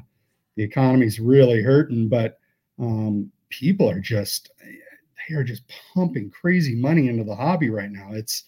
the 0.56 0.62
economy's 0.62 1.20
really 1.20 1.62
hurting, 1.62 2.08
but 2.08 2.38
um, 2.78 3.30
people 3.50 3.88
are 3.90 4.00
just 4.00 4.50
they 5.28 5.34
are 5.34 5.44
just 5.44 5.62
pumping 5.94 6.30
crazy 6.30 6.74
money 6.74 7.08
into 7.08 7.22
the 7.22 7.36
hobby 7.36 7.68
right 7.68 7.90
now. 7.90 8.12
It's 8.12 8.44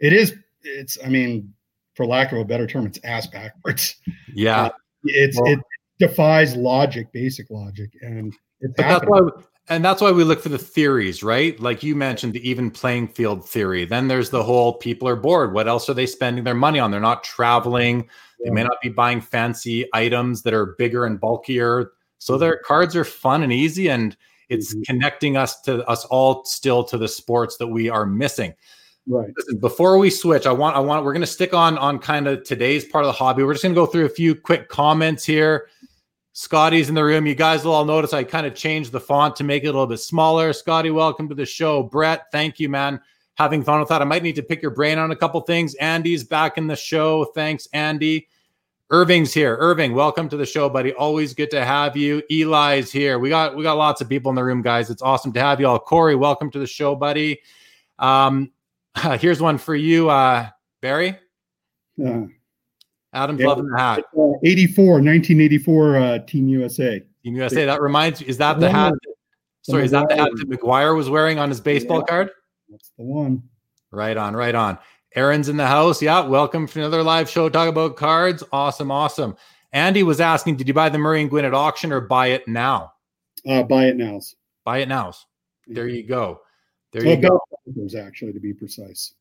it 0.00 0.14
is 0.14 0.34
it's 0.62 0.96
I 1.04 1.10
mean, 1.10 1.52
for 1.94 2.06
lack 2.06 2.32
of 2.32 2.38
a 2.38 2.44
better 2.46 2.66
term, 2.66 2.86
it's 2.86 3.00
ass 3.04 3.26
backwards. 3.26 3.96
Yeah, 4.32 4.62
uh, 4.62 4.70
it's 5.04 5.38
well, 5.38 5.52
it 5.52 5.58
defies 5.98 6.56
logic, 6.56 7.12
basic 7.12 7.50
logic, 7.50 7.90
and 8.00 8.32
it's 8.60 8.72
but 8.78 8.86
happening. 8.86 9.12
that's 9.12 9.36
why 9.36 9.42
and 9.68 9.84
that's 9.84 10.02
why 10.02 10.10
we 10.10 10.24
look 10.24 10.40
for 10.40 10.48
the 10.48 10.58
theories, 10.58 11.22
right? 11.22 11.58
Like 11.60 11.82
you 11.82 11.94
mentioned, 11.94 12.32
the 12.32 12.48
even 12.48 12.70
playing 12.70 13.08
field 13.08 13.48
theory. 13.48 13.84
Then 13.84 14.08
there's 14.08 14.30
the 14.30 14.42
whole 14.42 14.74
people 14.74 15.08
are 15.08 15.16
bored. 15.16 15.52
What 15.52 15.68
else 15.68 15.88
are 15.88 15.94
they 15.94 16.06
spending 16.06 16.44
their 16.44 16.54
money 16.54 16.78
on? 16.78 16.90
They're 16.90 17.00
not 17.00 17.22
traveling. 17.22 18.08
Yeah. 18.40 18.46
They 18.46 18.50
may 18.50 18.62
not 18.64 18.80
be 18.82 18.88
buying 18.88 19.20
fancy 19.20 19.88
items 19.92 20.42
that 20.42 20.52
are 20.52 20.74
bigger 20.78 21.04
and 21.04 21.20
bulkier. 21.20 21.92
So 22.18 22.38
their 22.38 22.58
cards 22.58 22.96
are 22.96 23.04
fun 23.04 23.42
and 23.42 23.52
easy, 23.52 23.88
and 23.88 24.16
it's 24.48 24.74
mm-hmm. 24.74 24.82
connecting 24.82 25.36
us 25.36 25.60
to 25.62 25.84
us 25.88 26.04
all 26.06 26.44
still 26.44 26.82
to 26.84 26.98
the 26.98 27.08
sports 27.08 27.56
that 27.58 27.68
we 27.68 27.88
are 27.88 28.06
missing. 28.06 28.54
Right. 29.06 29.30
Listen, 29.36 29.58
before 29.58 29.98
we 29.98 30.10
switch, 30.10 30.46
I 30.46 30.52
want 30.52 30.76
I 30.76 30.80
want 30.80 31.04
we're 31.04 31.12
going 31.12 31.22
to 31.22 31.26
stick 31.26 31.54
on 31.54 31.78
on 31.78 31.98
kind 31.98 32.28
of 32.28 32.44
today's 32.44 32.84
part 32.84 33.04
of 33.04 33.08
the 33.08 33.12
hobby. 33.12 33.42
We're 33.42 33.54
just 33.54 33.64
going 33.64 33.74
to 33.74 33.80
go 33.80 33.86
through 33.86 34.06
a 34.06 34.10
few 34.10 34.34
quick 34.34 34.68
comments 34.68 35.24
here. 35.24 35.68
Scotty's 36.34 36.88
in 36.88 36.94
the 36.94 37.04
room. 37.04 37.26
You 37.26 37.34
guys 37.34 37.64
will 37.64 37.72
all 37.72 37.84
notice 37.84 38.14
I 38.14 38.24
kind 38.24 38.46
of 38.46 38.54
changed 38.54 38.90
the 38.90 39.00
font 39.00 39.36
to 39.36 39.44
make 39.44 39.64
it 39.64 39.68
a 39.68 39.72
little 39.72 39.86
bit 39.86 40.00
smaller. 40.00 40.52
Scotty, 40.54 40.90
welcome 40.90 41.28
to 41.28 41.34
the 41.34 41.44
show. 41.44 41.82
Brett, 41.82 42.32
thank 42.32 42.58
you, 42.58 42.70
man. 42.70 43.00
Having 43.34 43.64
fun 43.64 43.80
with 43.80 43.90
that. 43.90 44.00
I 44.00 44.04
might 44.04 44.22
need 44.22 44.36
to 44.36 44.42
pick 44.42 44.62
your 44.62 44.70
brain 44.70 44.98
on 44.98 45.10
a 45.10 45.16
couple 45.16 45.40
things. 45.42 45.74
Andy's 45.74 46.24
back 46.24 46.56
in 46.56 46.66
the 46.66 46.76
show. 46.76 47.26
Thanks, 47.26 47.68
Andy. 47.74 48.28
Irving's 48.90 49.32
here. 49.32 49.56
Irving, 49.58 49.94
welcome 49.94 50.28
to 50.28 50.36
the 50.36 50.44
show, 50.44 50.68
buddy. 50.68 50.92
Always 50.92 51.32
good 51.34 51.50
to 51.50 51.64
have 51.64 51.96
you. 51.96 52.22
Eli's 52.30 52.92
here. 52.92 53.18
We 53.18 53.30
got 53.30 53.56
we 53.56 53.62
got 53.62 53.78
lots 53.78 54.02
of 54.02 54.08
people 54.08 54.28
in 54.28 54.36
the 54.36 54.44
room, 54.44 54.60
guys. 54.60 54.90
It's 54.90 55.00
awesome 55.00 55.32
to 55.32 55.40
have 55.40 55.60
you 55.60 55.66
all. 55.66 55.78
Corey, 55.78 56.14
welcome 56.14 56.50
to 56.50 56.58
the 56.58 56.66
show, 56.66 56.94
buddy. 56.94 57.40
Um, 57.98 58.52
here's 59.18 59.40
one 59.40 59.56
for 59.56 59.74
you, 59.74 60.10
uh, 60.10 60.48
Barrie. 60.82 61.18
Yeah. 61.96 62.26
Adam's 63.14 63.40
yeah, 63.40 63.46
loving 63.48 63.66
the 63.66 63.78
hat. 63.78 64.04
Uh, 64.16 64.32
84, 64.42 64.84
1984 64.94 65.96
uh, 65.96 66.18
Team 66.20 66.48
USA. 66.48 67.00
Team 67.22 67.36
USA. 67.36 67.66
That 67.66 67.80
reminds 67.80 68.20
you, 68.20 68.26
is 68.26 68.38
that 68.38 68.58
the 68.58 68.70
hat? 68.70 68.94
Sorry, 69.62 69.84
is 69.84 69.90
that 69.90 70.08
the 70.08 70.16
hat 70.16 70.30
that 70.34 70.48
McGwire 70.48 70.96
was 70.96 71.08
wearing 71.08 71.38
on 71.38 71.48
his 71.48 71.60
baseball 71.60 71.98
yeah, 71.98 72.04
card? 72.08 72.30
That's 72.68 72.90
the 72.96 73.04
one. 73.04 73.42
Right 73.90 74.16
on, 74.16 74.34
right 74.34 74.54
on. 74.54 74.78
Aaron's 75.14 75.48
in 75.48 75.58
the 75.58 75.66
house. 75.66 76.00
Yeah, 76.00 76.26
welcome 76.26 76.66
to 76.66 76.78
another 76.78 77.02
live 77.02 77.28
show. 77.28 77.48
Talk 77.48 77.68
about 77.68 77.96
cards. 77.96 78.42
Awesome, 78.50 78.90
awesome. 78.90 79.36
Andy 79.72 80.02
was 80.02 80.20
asking, 80.20 80.56
did 80.56 80.68
you 80.68 80.74
buy 80.74 80.88
the 80.88 80.98
Murray 80.98 81.20
and 81.20 81.30
Gwynn 81.30 81.44
at 81.44 81.54
auction 81.54 81.92
or 81.92 82.00
buy 82.00 82.28
it 82.28 82.48
now? 82.48 82.92
Uh, 83.46 83.62
buy 83.62 83.86
it 83.86 83.96
now. 83.96 84.20
Buy 84.64 84.78
it 84.78 84.88
now. 84.88 85.12
There 85.66 85.88
you 85.88 86.02
go. 86.02 86.40
There 86.92 87.04
you 87.04 87.18
well, 87.20 87.40
go. 87.66 87.98
Actually, 87.98 88.32
to 88.32 88.40
be 88.40 88.52
precise. 88.52 89.14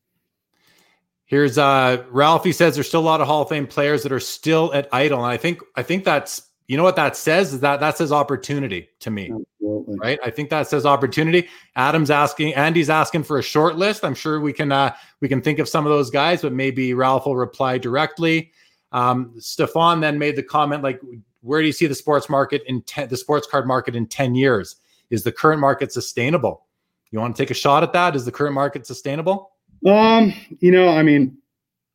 Here's 1.31 1.57
uh 1.57 2.03
Ralphie 2.09 2.51
says 2.51 2.75
there's 2.75 2.89
still 2.89 2.99
a 2.99 3.07
lot 3.07 3.21
of 3.21 3.27
Hall 3.27 3.43
of 3.43 3.47
Fame 3.47 3.65
players 3.65 4.03
that 4.03 4.11
are 4.11 4.19
still 4.19 4.73
at 4.73 4.89
idle. 4.91 5.23
And 5.23 5.31
I 5.31 5.37
think 5.37 5.61
I 5.77 5.81
think 5.81 6.03
that's 6.03 6.41
you 6.67 6.75
know 6.75 6.83
what 6.83 6.97
that 6.97 7.15
says 7.15 7.53
is 7.53 7.61
that 7.61 7.79
that 7.79 7.97
says 7.97 8.11
opportunity 8.11 8.89
to 8.99 9.09
me. 9.09 9.31
Absolutely. 9.31 9.97
Right? 9.97 10.19
I 10.25 10.29
think 10.29 10.49
that 10.49 10.67
says 10.67 10.85
opportunity. 10.85 11.47
Adam's 11.77 12.11
asking, 12.11 12.53
Andy's 12.55 12.89
asking 12.89 13.23
for 13.23 13.39
a 13.39 13.41
short 13.41 13.77
list. 13.77 14.03
I'm 14.03 14.13
sure 14.13 14.41
we 14.41 14.51
can 14.51 14.73
uh 14.73 14.93
we 15.21 15.29
can 15.29 15.41
think 15.41 15.59
of 15.59 15.69
some 15.69 15.85
of 15.85 15.89
those 15.89 16.09
guys, 16.09 16.41
but 16.41 16.51
maybe 16.51 16.93
Ralph 16.93 17.25
will 17.25 17.37
reply 17.37 17.77
directly. 17.77 18.51
Um, 18.91 19.33
Stefan 19.39 20.01
then 20.01 20.19
made 20.19 20.35
the 20.35 20.43
comment 20.43 20.83
like, 20.83 20.99
where 21.39 21.61
do 21.61 21.65
you 21.65 21.71
see 21.71 21.87
the 21.87 21.95
sports 21.95 22.29
market 22.29 22.61
in 22.67 22.81
ten, 22.81 23.07
the 23.07 23.15
sports 23.15 23.47
card 23.47 23.65
market 23.65 23.95
in 23.95 24.05
10 24.05 24.35
years? 24.35 24.75
Is 25.09 25.23
the 25.23 25.31
current 25.31 25.61
market 25.61 25.93
sustainable? 25.93 26.65
You 27.09 27.21
want 27.21 27.37
to 27.37 27.41
take 27.41 27.51
a 27.51 27.53
shot 27.53 27.83
at 27.83 27.93
that? 27.93 28.17
Is 28.17 28.25
the 28.25 28.33
current 28.33 28.53
market 28.53 28.85
sustainable? 28.85 29.51
Um, 29.85 30.33
you 30.59 30.71
know, 30.71 30.89
I 30.89 31.03
mean, 31.03 31.37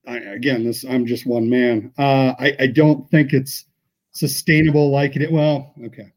I, 0.06 0.18
again, 0.18 0.64
this 0.64 0.84
I'm 0.84 1.06
just 1.06 1.26
one 1.26 1.48
man. 1.48 1.92
Uh, 1.98 2.34
I, 2.38 2.56
I 2.60 2.66
don't 2.68 3.08
think 3.10 3.32
it's 3.32 3.64
sustainable 4.12 4.90
like 4.90 5.16
it. 5.16 5.30
Well, 5.30 5.74
okay. 5.84 6.12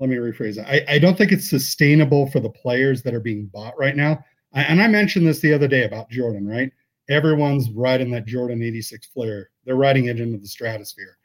Let 0.00 0.10
me 0.10 0.16
rephrase 0.16 0.56
that. 0.56 0.68
I, 0.68 0.94
I 0.94 0.98
don't 0.98 1.18
think 1.18 1.32
it's 1.32 1.50
sustainable 1.50 2.30
for 2.30 2.40
the 2.40 2.50
players 2.50 3.02
that 3.02 3.14
are 3.14 3.20
being 3.20 3.46
bought 3.46 3.76
right 3.78 3.96
now. 3.96 4.24
I, 4.54 4.62
and 4.62 4.80
I 4.80 4.86
mentioned 4.86 5.26
this 5.26 5.40
the 5.40 5.52
other 5.52 5.68
day 5.68 5.84
about 5.84 6.10
Jordan, 6.10 6.46
right? 6.46 6.70
Everyone's 7.10 7.70
riding 7.70 8.10
that 8.12 8.26
Jordan 8.26 8.62
86 8.62 9.06
Fleer. 9.08 9.50
They're 9.64 9.76
riding 9.76 10.06
it 10.06 10.20
into 10.20 10.38
the 10.38 10.46
stratosphere. 10.46 11.16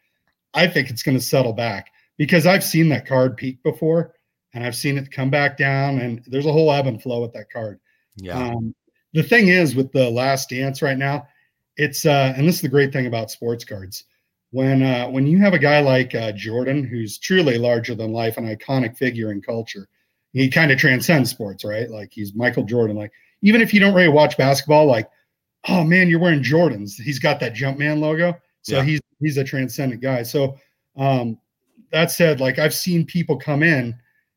I 0.53 0.67
think 0.67 0.89
it's 0.89 1.03
going 1.03 1.17
to 1.17 1.23
settle 1.23 1.53
back 1.53 1.91
because 2.17 2.47
I've 2.47 2.63
seen 2.63 2.89
that 2.89 3.05
card 3.05 3.37
peak 3.37 3.61
before 3.63 4.13
and 4.53 4.63
I've 4.63 4.75
seen 4.75 4.97
it 4.97 5.11
come 5.11 5.29
back 5.29 5.57
down, 5.57 5.99
and 5.99 6.23
there's 6.27 6.45
a 6.45 6.51
whole 6.51 6.71
ebb 6.71 6.87
and 6.87 7.01
flow 7.01 7.21
with 7.21 7.33
that 7.33 7.51
card. 7.51 7.79
Yeah. 8.17 8.37
Um, 8.37 8.75
the 9.13 9.23
thing 9.23 9.47
is 9.47 9.75
with 9.75 9.91
the 9.91 10.09
last 10.09 10.49
dance 10.49 10.81
right 10.81 10.97
now, 10.97 11.27
it's 11.77 12.05
uh, 12.05 12.33
and 12.35 12.47
this 12.47 12.55
is 12.55 12.61
the 12.61 12.69
great 12.69 12.91
thing 12.91 13.07
about 13.07 13.31
sports 13.31 13.63
cards. 13.63 14.05
When 14.51 14.83
uh, 14.83 15.07
when 15.07 15.25
you 15.25 15.39
have 15.39 15.53
a 15.53 15.59
guy 15.59 15.79
like 15.79 16.13
uh, 16.13 16.31
Jordan, 16.33 16.83
who's 16.83 17.17
truly 17.17 17.57
larger 17.57 17.95
than 17.95 18.11
life, 18.11 18.37
an 18.37 18.55
iconic 18.55 18.97
figure 18.97 19.31
in 19.31 19.41
culture, 19.41 19.87
he 20.33 20.49
kind 20.49 20.71
of 20.71 20.77
transcends 20.77 21.29
sports, 21.29 21.63
right? 21.63 21.89
Like 21.89 22.11
he's 22.11 22.35
Michael 22.35 22.63
Jordan. 22.63 22.95
Like 22.95 23.11
even 23.41 23.61
if 23.61 23.73
you 23.73 23.79
don't 23.79 23.95
really 23.95 24.09
watch 24.09 24.37
basketball, 24.37 24.85
like 24.85 25.09
oh 25.69 25.83
man, 25.83 26.09
you're 26.09 26.19
wearing 26.19 26.43
Jordans. 26.43 26.99
He's 26.99 27.19
got 27.19 27.39
that 27.39 27.55
Jumpman 27.55 27.99
logo, 27.99 28.37
so 28.61 28.77
yeah. 28.77 28.83
he's 28.83 29.01
he's 29.19 29.37
a 29.37 29.43
transcendent 29.43 30.01
guy. 30.01 30.23
So 30.23 30.57
um, 30.97 31.37
that 31.91 32.11
said, 32.11 32.39
like 32.39 32.59
I've 32.59 32.73
seen 32.73 33.05
people 33.05 33.37
come 33.37 33.63
in 33.63 33.95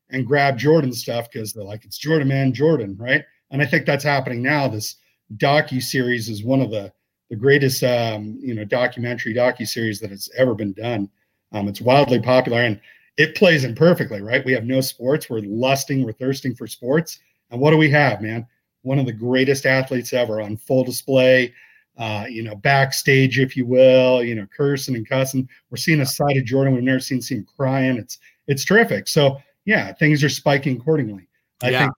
and 0.09 0.25
grab 0.25 0.57
Jordan 0.57 0.93
stuff 0.93 1.29
because 1.29 1.53
they're 1.53 1.63
like, 1.63 1.83
it's 1.83 1.97
Jordan 1.97 2.29
man, 2.29 2.53
Jordan, 2.53 2.95
right? 2.97 3.23
And 3.51 3.61
I 3.61 3.65
think 3.65 3.85
that's 3.85 4.03
happening 4.03 4.41
now. 4.41 4.67
This 4.67 4.95
docu 5.35 5.81
series 5.81 6.29
is 6.29 6.43
one 6.43 6.61
of 6.61 6.71
the 6.71 6.91
the 7.29 7.35
greatest 7.35 7.83
um, 7.83 8.37
you 8.41 8.53
know 8.53 8.63
documentary 8.63 9.33
docu 9.33 9.67
series 9.67 9.99
that 9.99 10.09
has 10.09 10.29
ever 10.37 10.53
been 10.53 10.73
done. 10.73 11.09
Um, 11.51 11.67
it's 11.67 11.81
wildly 11.81 12.21
popular 12.21 12.59
and 12.61 12.79
it 13.17 13.35
plays 13.35 13.63
in 13.63 13.73
perfectly, 13.73 14.21
right? 14.21 14.45
We 14.45 14.53
have 14.53 14.65
no 14.65 14.79
sports. 14.79 15.29
We're 15.29 15.39
lusting, 15.39 16.05
we're 16.05 16.13
thirsting 16.13 16.55
for 16.55 16.67
sports. 16.67 17.19
And 17.49 17.59
what 17.59 17.71
do 17.71 17.77
we 17.77 17.89
have, 17.89 18.21
man? 18.21 18.45
One 18.83 18.99
of 18.99 19.05
the 19.05 19.13
greatest 19.13 19.65
athletes 19.65 20.13
ever 20.13 20.39
on 20.39 20.55
full 20.55 20.83
display, 20.83 21.53
uh, 21.97 22.25
you 22.29 22.43
know, 22.43 22.55
backstage, 22.55 23.39
if 23.39 23.57
you 23.57 23.65
will, 23.65 24.23
you 24.23 24.35
know, 24.35 24.45
cursing 24.55 24.95
and 24.95 25.07
cussing. 25.07 25.49
We're 25.71 25.77
seeing 25.77 26.01
a 26.01 26.05
side 26.05 26.37
of 26.37 26.45
Jordan 26.45 26.75
we've 26.75 26.83
never 26.83 26.99
seen, 26.99 27.21
see 27.21 27.35
him 27.35 27.47
crying. 27.55 27.97
It's 27.97 28.19
it's 28.45 28.63
terrific. 28.63 29.07
So 29.07 29.39
yeah, 29.65 29.93
things 29.93 30.23
are 30.23 30.29
spiking 30.29 30.77
accordingly. 30.77 31.27
I 31.63 31.71
yeah. 31.71 31.79
think 31.81 31.93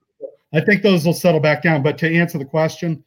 I 0.54 0.62
think 0.62 0.82
those 0.82 1.06
will 1.06 1.14
settle 1.14 1.40
back 1.40 1.62
down. 1.62 1.84
But 1.84 1.98
to 2.00 2.14
answer 2.14 2.38
the 2.38 2.46
question, 2.46 3.04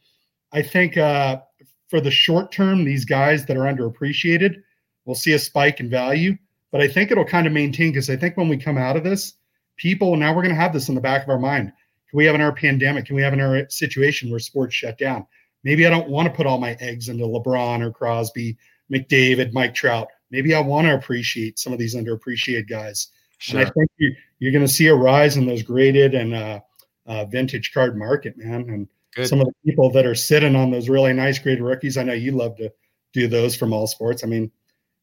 I 0.51 0.61
think 0.61 0.97
uh, 0.97 1.41
for 1.89 1.99
the 1.99 2.11
short 2.11 2.51
term, 2.51 2.83
these 2.83 3.05
guys 3.05 3.45
that 3.45 3.57
are 3.57 3.71
underappreciated 3.71 4.61
will 5.05 5.15
see 5.15 5.33
a 5.33 5.39
spike 5.39 5.79
in 5.79 5.89
value. 5.89 6.37
But 6.71 6.81
I 6.81 6.87
think 6.87 7.11
it'll 7.11 7.25
kind 7.25 7.45
of 7.45 7.53
maintain 7.53 7.91
because 7.91 8.09
I 8.09 8.15
think 8.15 8.37
when 8.37 8.49
we 8.49 8.57
come 8.57 8.77
out 8.77 8.97
of 8.97 9.03
this, 9.03 9.33
people 9.77 10.15
now 10.15 10.33
we're 10.33 10.41
going 10.41 10.55
to 10.55 10.61
have 10.61 10.73
this 10.73 10.89
in 10.89 10.95
the 10.95 11.01
back 11.01 11.23
of 11.23 11.29
our 11.29 11.39
mind. 11.39 11.71
Can 12.09 12.17
we 12.17 12.25
have 12.25 12.35
in 12.35 12.41
our 12.41 12.53
pandemic? 12.53 13.05
Can 13.05 13.15
we 13.15 13.21
have 13.21 13.33
in 13.33 13.41
our 13.41 13.69
situation 13.69 14.29
where 14.29 14.39
sports 14.39 14.75
shut 14.75 14.97
down? 14.97 15.25
Maybe 15.63 15.85
I 15.85 15.89
don't 15.89 16.09
want 16.09 16.27
to 16.27 16.33
put 16.33 16.45
all 16.45 16.59
my 16.59 16.75
eggs 16.79 17.09
into 17.09 17.25
LeBron 17.25 17.81
or 17.81 17.91
Crosby, 17.91 18.57
McDavid, 18.91 19.53
Mike 19.53 19.73
Trout. 19.73 20.07
Maybe 20.29 20.53
I 20.53 20.59
want 20.59 20.87
to 20.87 20.95
appreciate 20.95 21.59
some 21.59 21.73
of 21.73 21.79
these 21.79 21.95
underappreciated 21.95 22.67
guys. 22.67 23.09
Sure. 23.37 23.59
And 23.59 23.67
I 23.67 23.71
think 23.71 23.89
you, 23.97 24.15
you're 24.39 24.51
going 24.51 24.65
to 24.65 24.71
see 24.71 24.87
a 24.87 24.95
rise 24.95 25.37
in 25.37 25.45
those 25.45 25.63
graded 25.63 26.15
and 26.15 26.33
uh, 26.33 26.59
uh, 27.05 27.25
vintage 27.25 27.73
card 27.73 27.97
market, 27.97 28.37
man. 28.37 28.69
And 28.69 28.87
Good. 29.15 29.27
some 29.27 29.41
of 29.41 29.47
the 29.47 29.53
people 29.65 29.91
that 29.91 30.05
are 30.05 30.15
sitting 30.15 30.55
on 30.55 30.71
those 30.71 30.89
really 30.89 31.13
nice 31.13 31.39
graded 31.39 31.63
rookies, 31.63 31.97
I 31.97 32.03
know 32.03 32.13
you 32.13 32.31
love 32.31 32.57
to 32.57 32.71
do 33.11 33.27
those 33.27 33.55
from 33.55 33.73
all 33.73 33.87
sports. 33.87 34.23
I 34.23 34.27
mean, 34.27 34.51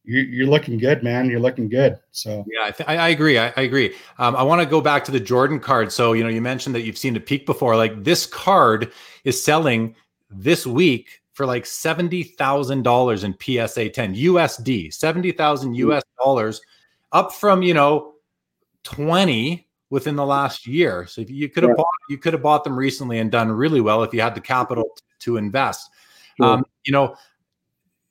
you're, 0.03 0.23
you're 0.23 0.47
looking 0.47 0.77
good, 0.77 1.03
man. 1.03 1.29
You're 1.29 1.39
looking 1.39 1.69
good. 1.69 1.99
So 2.11 2.45
yeah, 2.47 2.65
I, 2.65 2.71
th- 2.71 2.89
I, 2.89 3.09
agree. 3.09 3.37
I, 3.37 3.53
I 3.55 3.61
agree. 3.61 3.93
Um, 4.17 4.35
I 4.35 4.43
want 4.43 4.61
to 4.61 4.65
go 4.65 4.81
back 4.81 5.05
to 5.05 5.11
the 5.11 5.19
Jordan 5.19 5.59
card. 5.59 5.91
So 5.91 6.13
you 6.13 6.23
know, 6.23 6.29
you 6.29 6.41
mentioned 6.41 6.75
that 6.75 6.81
you've 6.81 6.97
seen 6.97 7.15
a 7.15 7.19
peak 7.19 7.45
before. 7.45 7.75
Like 7.75 8.03
this 8.03 8.25
card 8.25 8.91
is 9.23 9.43
selling 9.43 9.95
this 10.29 10.65
week 10.65 11.21
for 11.33 11.45
like 11.45 11.65
seventy 11.65 12.23
thousand 12.23 12.83
dollars 12.83 13.23
in 13.23 13.35
PSA 13.39 13.89
ten 13.89 14.15
USD, 14.15 14.93
seventy 14.93 15.31
thousand 15.31 15.75
US 15.75 16.03
dollars, 16.17 16.61
up 17.11 17.31
from 17.31 17.61
you 17.61 17.73
know 17.73 18.15
20 18.83 19.67
within 19.91 20.15
the 20.15 20.25
last 20.25 20.65
year. 20.65 21.05
So 21.05 21.21
you 21.21 21.49
could 21.49 21.63
have 21.63 21.71
yeah. 21.71 21.75
bought 21.75 21.87
you 22.09 22.17
could 22.17 22.33
have 22.33 22.41
bought 22.41 22.63
them 22.63 22.75
recently 22.75 23.19
and 23.19 23.29
done 23.29 23.51
really 23.51 23.81
well 23.81 24.01
if 24.01 24.11
you 24.13 24.21
had 24.21 24.33
the 24.33 24.41
capital 24.41 24.85
to, 24.95 25.03
to 25.19 25.37
invest. 25.37 25.91
Sure. 26.37 26.47
Um, 26.47 26.65
you 26.83 26.91
know, 26.91 27.15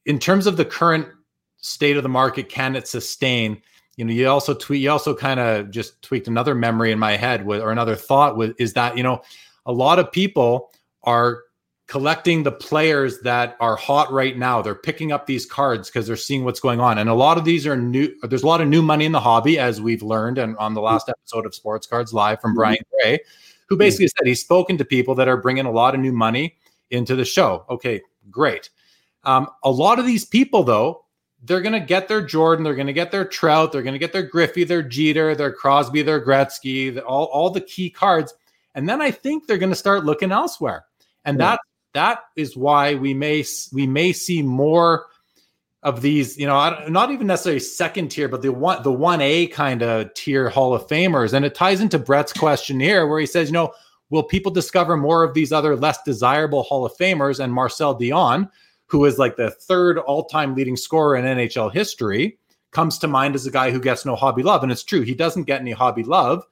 in 0.06 0.20
terms 0.20 0.46
of 0.46 0.56
the 0.56 0.64
current 0.64 1.08
state 1.56 1.96
of 1.96 2.04
the 2.04 2.08
market, 2.08 2.48
can 2.48 2.76
it 2.76 2.86
sustain? 2.86 3.60
You 3.96 4.04
know, 4.04 4.12
you 4.12 4.28
also 4.28 4.54
tweet. 4.54 4.82
You 4.82 4.90
also 4.90 5.14
kind 5.14 5.40
of 5.40 5.70
just 5.70 6.00
tweaked 6.02 6.28
another 6.28 6.54
memory 6.54 6.92
in 6.92 6.98
my 6.98 7.16
head 7.16 7.44
with, 7.44 7.60
or 7.60 7.72
another 7.72 7.96
thought 7.96 8.36
with, 8.36 8.54
is 8.60 8.74
that 8.74 8.96
you 8.96 9.02
know, 9.02 9.22
a 9.66 9.72
lot 9.72 9.98
of 9.98 10.12
people 10.12 10.70
are 11.02 11.44
collecting 11.90 12.44
the 12.44 12.52
players 12.52 13.18
that 13.22 13.56
are 13.58 13.74
hot 13.74 14.12
right 14.12 14.38
now. 14.38 14.62
They're 14.62 14.76
picking 14.76 15.10
up 15.10 15.26
these 15.26 15.44
cards 15.44 15.90
because 15.90 16.06
they're 16.06 16.14
seeing 16.14 16.44
what's 16.44 16.60
going 16.60 16.78
on. 16.78 16.98
And 16.98 17.10
a 17.10 17.14
lot 17.14 17.36
of 17.36 17.44
these 17.44 17.66
are 17.66 17.76
new. 17.76 18.14
There's 18.22 18.44
a 18.44 18.46
lot 18.46 18.60
of 18.60 18.68
new 18.68 18.80
money 18.80 19.06
in 19.06 19.12
the 19.12 19.18
hobby, 19.18 19.58
as 19.58 19.80
we've 19.80 20.00
learned 20.00 20.38
and 20.38 20.56
on 20.58 20.72
the 20.74 20.80
last 20.80 21.08
episode 21.08 21.46
of 21.46 21.54
Sports 21.54 21.88
Cards 21.88 22.14
Live 22.14 22.40
from 22.40 22.54
Brian 22.54 22.76
mm-hmm. 22.76 23.08
Gray, 23.08 23.18
who 23.68 23.76
basically 23.76 24.06
said 24.06 24.24
he's 24.24 24.40
spoken 24.40 24.78
to 24.78 24.84
people 24.84 25.16
that 25.16 25.26
are 25.26 25.36
bringing 25.36 25.66
a 25.66 25.70
lot 25.72 25.96
of 25.96 26.00
new 26.00 26.12
money 26.12 26.56
into 26.90 27.16
the 27.16 27.24
show. 27.24 27.66
Okay, 27.68 28.00
great. 28.30 28.70
Um, 29.24 29.48
a 29.64 29.70
lot 29.70 29.98
of 29.98 30.06
these 30.06 30.24
people, 30.24 30.62
though, 30.62 31.04
they're 31.42 31.60
going 31.60 31.72
to 31.72 31.80
get 31.80 32.06
their 32.06 32.22
Jordan, 32.22 32.62
they're 32.62 32.76
going 32.76 32.86
to 32.86 32.92
get 32.92 33.10
their 33.10 33.24
Trout, 33.24 33.72
they're 33.72 33.82
going 33.82 33.94
to 33.94 33.98
get 33.98 34.12
their 34.12 34.22
Griffey, 34.22 34.62
their 34.62 34.84
Jeter, 34.84 35.34
their 35.34 35.52
Crosby, 35.52 36.02
their 36.02 36.24
Gretzky, 36.24 37.02
all, 37.04 37.24
all 37.24 37.50
the 37.50 37.60
key 37.60 37.90
cards. 37.90 38.32
And 38.76 38.88
then 38.88 39.02
I 39.02 39.10
think 39.10 39.48
they're 39.48 39.58
going 39.58 39.72
to 39.72 39.76
start 39.76 40.04
looking 40.04 40.30
elsewhere. 40.30 40.84
And 41.24 41.36
yeah. 41.36 41.50
that's 41.50 41.62
that 41.94 42.20
is 42.36 42.56
why 42.56 42.94
we 42.94 43.14
may 43.14 43.44
we 43.72 43.86
may 43.86 44.12
see 44.12 44.42
more 44.42 45.06
of 45.82 46.02
these, 46.02 46.38
you 46.38 46.46
know, 46.46 46.86
not 46.88 47.10
even 47.10 47.26
necessarily 47.26 47.60
second 47.60 48.10
tier, 48.10 48.28
but 48.28 48.42
the 48.42 48.52
one 48.52 48.82
the 48.82 48.92
one 48.92 49.20
A 49.20 49.46
kind 49.48 49.82
of 49.82 50.12
tier 50.14 50.48
Hall 50.48 50.74
of 50.74 50.86
Famers, 50.86 51.32
and 51.32 51.44
it 51.44 51.54
ties 51.54 51.80
into 51.80 51.98
Brett's 51.98 52.32
question 52.32 52.78
here, 52.78 53.06
where 53.06 53.20
he 53.20 53.26
says, 53.26 53.48
you 53.48 53.54
know, 53.54 53.72
will 54.10 54.22
people 54.22 54.52
discover 54.52 54.96
more 54.96 55.24
of 55.24 55.34
these 55.34 55.52
other 55.52 55.76
less 55.76 56.02
desirable 56.02 56.62
Hall 56.64 56.84
of 56.84 56.96
Famers? 56.96 57.42
And 57.42 57.52
Marcel 57.52 57.98
Dionne, 57.98 58.50
who 58.86 59.04
is 59.04 59.18
like 59.18 59.36
the 59.36 59.50
third 59.50 59.98
all 59.98 60.24
time 60.24 60.54
leading 60.54 60.76
scorer 60.76 61.16
in 61.16 61.24
NHL 61.24 61.72
history, 61.72 62.38
comes 62.72 62.98
to 62.98 63.08
mind 63.08 63.34
as 63.34 63.46
a 63.46 63.50
guy 63.50 63.70
who 63.70 63.80
gets 63.80 64.04
no 64.04 64.14
hobby 64.14 64.42
love, 64.42 64.62
and 64.62 64.70
it's 64.70 64.84
true, 64.84 65.00
he 65.00 65.14
doesn't 65.14 65.44
get 65.44 65.60
any 65.60 65.72
hobby 65.72 66.04
love 66.04 66.44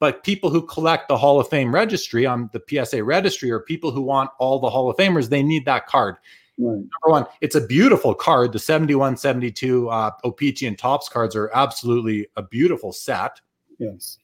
but 0.00 0.24
people 0.24 0.50
who 0.50 0.66
collect 0.66 1.08
the 1.08 1.16
Hall 1.16 1.38
of 1.38 1.48
Fame 1.48 1.72
registry 1.72 2.26
on 2.26 2.50
the 2.52 2.62
PSA 2.68 3.04
registry 3.04 3.50
or 3.50 3.60
people 3.60 3.92
who 3.92 4.00
want 4.00 4.30
all 4.40 4.58
the 4.58 4.70
Hall 4.70 4.90
of 4.90 4.96
Famers, 4.96 5.28
they 5.28 5.42
need 5.42 5.66
that 5.66 5.86
card. 5.86 6.16
Right. 6.58 6.76
Number 6.76 6.88
one, 7.06 7.26
it's 7.42 7.54
a 7.54 7.60
beautiful 7.60 8.14
card. 8.14 8.52
The 8.52 8.58
71, 8.58 9.18
72 9.18 9.88
uh, 9.88 10.10
O-Pee-Chee 10.24 10.66
and 10.66 10.78
Topps 10.78 11.08
cards 11.08 11.36
are 11.36 11.50
absolutely 11.54 12.26
a 12.36 12.42
beautiful 12.42 12.92
set. 12.92 13.40
Yes. 13.78 14.18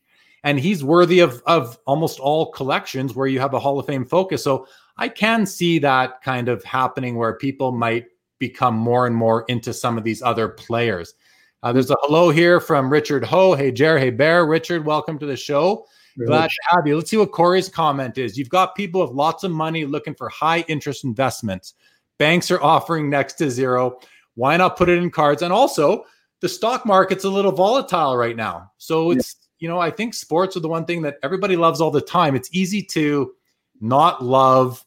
And 0.44 0.58
he's 0.58 0.82
worthy 0.82 1.20
of, 1.20 1.42
of 1.46 1.78
almost 1.86 2.20
all 2.20 2.52
collections 2.52 3.14
where 3.14 3.26
you 3.26 3.38
have 3.40 3.52
a 3.52 3.58
Hall 3.58 3.78
of 3.78 3.86
Fame 3.86 4.04
focus. 4.04 4.42
So 4.42 4.66
I 4.96 5.08
can 5.08 5.44
see 5.44 5.78
that 5.80 6.22
kind 6.22 6.48
of 6.48 6.64
happening 6.64 7.16
where 7.16 7.34
people 7.34 7.72
might 7.72 8.06
become 8.38 8.74
more 8.74 9.06
and 9.06 9.16
more 9.16 9.44
into 9.48 9.74
some 9.74 9.98
of 9.98 10.04
these 10.04 10.22
other 10.22 10.48
players. 10.48 11.14
Uh, 11.62 11.72
there's 11.72 11.90
a 11.90 11.96
hello 12.02 12.30
here 12.30 12.60
from 12.60 12.90
Richard 12.90 13.24
Ho. 13.24 13.54
Hey, 13.54 13.72
Jer. 13.72 13.98
Hey, 13.98 14.10
Bear. 14.10 14.46
Richard, 14.46 14.84
welcome 14.84 15.18
to 15.18 15.26
the 15.26 15.36
show. 15.36 15.86
Really? 16.16 16.28
Glad 16.28 16.50
to 16.50 16.56
have 16.70 16.86
you. 16.86 16.96
Let's 16.96 17.10
see 17.10 17.16
what 17.16 17.32
Corey's 17.32 17.68
comment 17.68 18.18
is. 18.18 18.38
You've 18.38 18.48
got 18.48 18.74
people 18.74 19.00
with 19.00 19.10
lots 19.10 19.44
of 19.44 19.50
money 19.50 19.84
looking 19.84 20.14
for 20.14 20.28
high 20.28 20.60
interest 20.68 21.04
investments. 21.04 21.74
Banks 22.18 22.50
are 22.50 22.62
offering 22.62 23.10
next 23.10 23.34
to 23.34 23.50
zero. 23.50 23.98
Why 24.34 24.56
not 24.56 24.76
put 24.76 24.88
it 24.88 24.98
in 24.98 25.10
cards? 25.10 25.42
And 25.42 25.52
also, 25.52 26.04
the 26.40 26.48
stock 26.48 26.86
market's 26.86 27.24
a 27.24 27.30
little 27.30 27.52
volatile 27.52 28.16
right 28.16 28.36
now. 28.36 28.70
So 28.78 29.10
it's, 29.10 29.36
yeah. 29.38 29.46
you 29.60 29.68
know, 29.68 29.78
I 29.78 29.90
think 29.90 30.14
sports 30.14 30.56
are 30.56 30.60
the 30.60 30.68
one 30.68 30.84
thing 30.84 31.02
that 31.02 31.16
everybody 31.22 31.56
loves 31.56 31.80
all 31.80 31.90
the 31.90 32.00
time. 32.00 32.34
It's 32.34 32.50
easy 32.52 32.82
to 32.82 33.32
not 33.80 34.24
love 34.24 34.84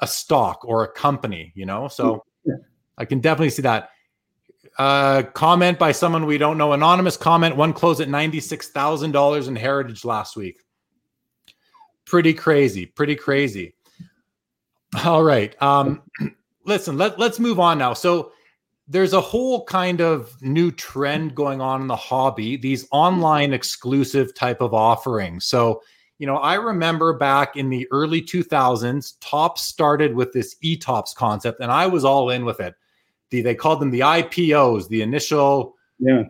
a 0.00 0.06
stock 0.06 0.64
or 0.64 0.84
a 0.84 0.88
company, 0.88 1.52
you 1.54 1.66
know? 1.66 1.88
So 1.88 2.24
yeah. 2.44 2.54
I 2.98 3.04
can 3.04 3.20
definitely 3.20 3.50
see 3.50 3.62
that. 3.62 3.90
Uh, 4.78 5.22
comment 5.34 5.78
by 5.78 5.92
someone 5.92 6.26
we 6.26 6.38
don't 6.38 6.58
know. 6.58 6.72
Anonymous 6.72 7.16
comment. 7.16 7.56
One 7.56 7.72
closed 7.72 8.00
at 8.00 8.08
$96,000 8.08 9.48
in 9.48 9.56
heritage 9.56 10.04
last 10.04 10.36
week. 10.36 10.62
Pretty 12.06 12.34
crazy. 12.34 12.86
Pretty 12.86 13.16
crazy. 13.16 13.74
All 15.04 15.22
right. 15.22 15.60
Um, 15.62 16.02
listen, 16.64 16.96
let, 16.96 17.18
let's 17.18 17.38
move 17.38 17.60
on 17.60 17.78
now. 17.78 17.94
So 17.94 18.32
there's 18.88 19.12
a 19.12 19.20
whole 19.20 19.64
kind 19.64 20.00
of 20.00 20.40
new 20.42 20.70
trend 20.70 21.34
going 21.34 21.60
on 21.60 21.80
in 21.82 21.86
the 21.86 21.96
hobby, 21.96 22.56
these 22.56 22.86
online 22.90 23.52
exclusive 23.52 24.34
type 24.34 24.60
of 24.60 24.74
offerings. 24.74 25.46
So, 25.46 25.82
you 26.18 26.26
know, 26.26 26.36
I 26.36 26.54
remember 26.54 27.14
back 27.14 27.56
in 27.56 27.70
the 27.70 27.86
early 27.90 28.20
2000s, 28.20 29.14
Topps 29.20 29.62
started 29.62 30.14
with 30.14 30.32
this 30.32 30.56
eTopps 30.62 31.14
concept, 31.14 31.60
and 31.60 31.70
I 31.70 31.86
was 31.86 32.04
all 32.04 32.30
in 32.30 32.44
with 32.44 32.60
it. 32.60 32.74
The, 33.32 33.42
they 33.42 33.56
called 33.56 33.80
them 33.80 33.90
the 33.90 34.00
IPOs, 34.00 34.88
the 34.88 35.02
initial 35.02 35.74
yeah 35.98 36.22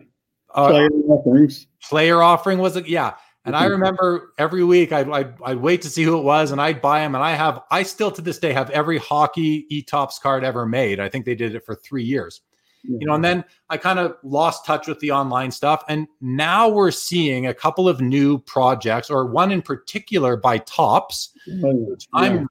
uh, 0.53 0.69
player 0.69 0.89
offerings. 0.89 1.67
Player 1.81 2.21
offering 2.21 2.59
was 2.59 2.75
it? 2.75 2.87
Yeah. 2.87 3.13
And 3.45 3.55
I 3.55 3.63
mm-hmm. 3.63 3.71
remember 3.73 4.33
every 4.37 4.63
week 4.63 4.93
I'd, 4.93 5.09
I'd, 5.09 5.33
I'd, 5.43 5.57
wait 5.57 5.81
to 5.81 5.89
see 5.89 6.03
who 6.03 6.17
it 6.17 6.23
was 6.23 6.51
and 6.51 6.61
I'd 6.61 6.81
buy 6.81 6.99
them. 6.99 7.13
And 7.13 7.23
I 7.23 7.31
have, 7.31 7.61
I 7.71 7.83
still 7.83 8.09
to 8.11 8.21
this 8.21 8.39
day 8.39 8.53
have 8.53 8.69
every 8.69 8.97
hockey 8.97 9.67
eTopps 9.69 10.21
card 10.21 10.45
ever 10.45 10.65
made. 10.65 11.01
I 11.01 11.09
think 11.09 11.25
they 11.25 11.35
did 11.35 11.53
it 11.53 11.65
for 11.65 11.75
three 11.75 12.05
years, 12.05 12.41
yeah. 12.85 12.97
you 13.01 13.07
know, 13.07 13.15
and 13.15 13.25
then 13.25 13.43
I 13.69 13.75
kind 13.75 13.99
of 13.99 14.15
lost 14.23 14.65
touch 14.65 14.87
with 14.87 14.99
the 15.01 15.11
online 15.11 15.51
stuff. 15.51 15.83
And 15.89 16.07
now 16.21 16.69
we're 16.69 16.91
seeing 16.91 17.47
a 17.47 17.53
couple 17.53 17.89
of 17.89 17.99
new 17.99 18.39
projects 18.39 19.09
or 19.09 19.25
one 19.25 19.51
in 19.51 19.61
particular 19.61 20.37
by 20.37 20.59
Topps, 20.59 21.33
oh, 21.65 21.87
yeah. 21.89 21.95
I'm 22.13 22.47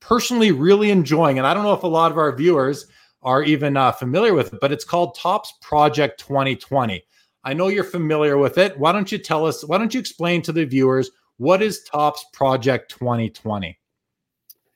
personally 0.00 0.52
really 0.52 0.90
enjoying. 0.90 1.38
And 1.38 1.46
I 1.46 1.54
don't 1.54 1.62
know 1.62 1.72
if 1.74 1.84
a 1.84 1.88
lot 1.88 2.10
of 2.10 2.18
our 2.18 2.36
viewers 2.36 2.86
are 3.22 3.42
even 3.42 3.76
uh, 3.76 3.92
familiar 3.92 4.34
with 4.34 4.52
it, 4.52 4.60
but 4.60 4.72
it's 4.72 4.84
called 4.84 5.16
Topps 5.16 5.54
Project 5.60 6.20
2020. 6.20 7.02
I 7.44 7.54
know 7.54 7.68
you're 7.68 7.84
familiar 7.84 8.38
with 8.38 8.58
it. 8.58 8.78
Why 8.78 8.92
don't 8.92 9.10
you 9.10 9.18
tell 9.18 9.46
us? 9.46 9.64
Why 9.64 9.78
don't 9.78 9.94
you 9.94 10.00
explain 10.00 10.42
to 10.42 10.52
the 10.52 10.64
viewers 10.64 11.10
what 11.38 11.62
is 11.62 11.82
Topps 11.84 12.24
Project 12.32 12.90
2020? 12.90 13.78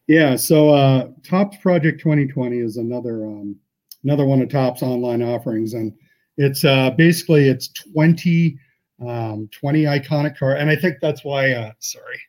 Yeah, 0.06 0.36
so 0.36 0.70
uh, 0.70 1.08
Topps 1.22 1.56
Project 1.58 2.00
2020 2.00 2.58
is 2.58 2.76
another 2.76 3.26
um, 3.26 3.56
another 4.04 4.24
one 4.24 4.42
of 4.42 4.48
Topps 4.48 4.82
online 4.82 5.22
offerings, 5.22 5.74
and 5.74 5.92
it's 6.36 6.64
uh, 6.64 6.90
basically 6.90 7.48
it's 7.48 7.68
20 7.68 8.58
um, 9.06 9.48
20 9.52 9.84
iconic 9.84 10.36
car, 10.36 10.56
and 10.56 10.70
I 10.70 10.76
think 10.76 10.96
that's 11.00 11.24
why. 11.24 11.52
Uh, 11.52 11.72
sorry, 11.78 12.20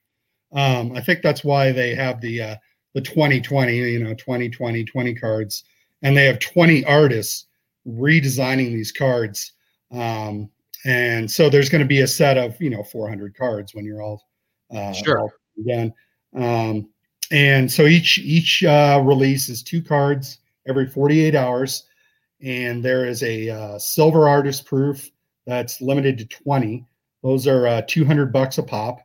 um, 0.53 0.93
I 0.95 1.01
think 1.01 1.21
that's 1.21 1.43
why 1.43 1.71
they 1.71 1.95
have 1.95 2.21
the 2.21 2.41
uh, 2.41 2.55
the 2.93 3.01
2020, 3.01 3.75
you 3.75 4.03
know, 4.03 4.13
2020 4.13 4.83
20 4.83 5.15
cards, 5.15 5.63
and 6.03 6.15
they 6.15 6.25
have 6.25 6.39
20 6.39 6.85
artists 6.85 7.47
redesigning 7.87 8.71
these 8.73 8.91
cards. 8.91 9.53
Um, 9.91 10.49
and 10.85 11.29
so 11.29 11.49
there's 11.49 11.69
going 11.69 11.81
to 11.81 11.87
be 11.87 12.01
a 12.01 12.07
set 12.07 12.37
of 12.37 12.61
you 12.61 12.69
know 12.69 12.83
400 12.83 13.35
cards 13.35 13.73
when 13.73 13.85
you're 13.85 14.01
all 14.01 14.21
uh, 14.75 14.91
sure. 14.91 15.19
all 15.19 15.31
again. 15.59 15.93
Um, 16.35 16.89
and 17.31 17.71
so 17.71 17.85
each 17.85 18.19
each 18.19 18.63
uh, 18.63 19.01
release 19.03 19.49
is 19.49 19.63
two 19.63 19.81
cards 19.81 20.39
every 20.67 20.87
48 20.87 21.35
hours, 21.35 21.85
and 22.41 22.83
there 22.83 23.05
is 23.05 23.23
a 23.23 23.49
uh, 23.49 23.79
silver 23.79 24.27
artist 24.27 24.65
proof 24.65 25.09
that's 25.45 25.81
limited 25.81 26.17
to 26.17 26.25
20. 26.25 26.85
Those 27.21 27.47
are 27.47 27.67
uh, 27.67 27.81
200 27.87 28.31
bucks 28.31 28.57
a 28.57 28.63
pop, 28.63 28.99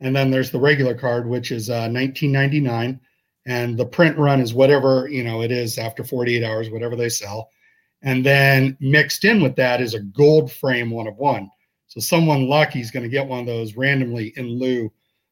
and 0.00 0.14
then 0.14 0.30
there's 0.30 0.50
the 0.50 0.60
regular 0.60 0.94
card 0.94 1.28
which 1.28 1.52
is 1.52 1.70
uh, 1.70 1.88
19.99, 1.88 2.98
and 3.46 3.76
the 3.76 3.86
print 3.86 4.16
run 4.16 4.40
is 4.40 4.54
whatever 4.54 5.08
you 5.08 5.24
know 5.24 5.42
it 5.42 5.50
is 5.50 5.78
after 5.78 6.04
48 6.04 6.44
hours, 6.44 6.70
whatever 6.70 6.96
they 6.96 7.08
sell. 7.08 7.50
And 8.02 8.26
then 8.26 8.76
mixed 8.80 9.24
in 9.24 9.42
with 9.42 9.54
that 9.56 9.80
is 9.80 9.94
a 9.94 10.00
gold 10.00 10.50
frame 10.50 10.90
one 10.90 11.06
of 11.06 11.16
one. 11.16 11.50
So 11.86 12.00
someone 12.00 12.48
lucky 12.48 12.80
is 12.80 12.90
going 12.90 13.04
to 13.04 13.08
get 13.08 13.26
one 13.26 13.40
of 13.40 13.46
those 13.46 13.76
randomly 13.76 14.32
in 14.36 14.58
lieu 14.58 14.90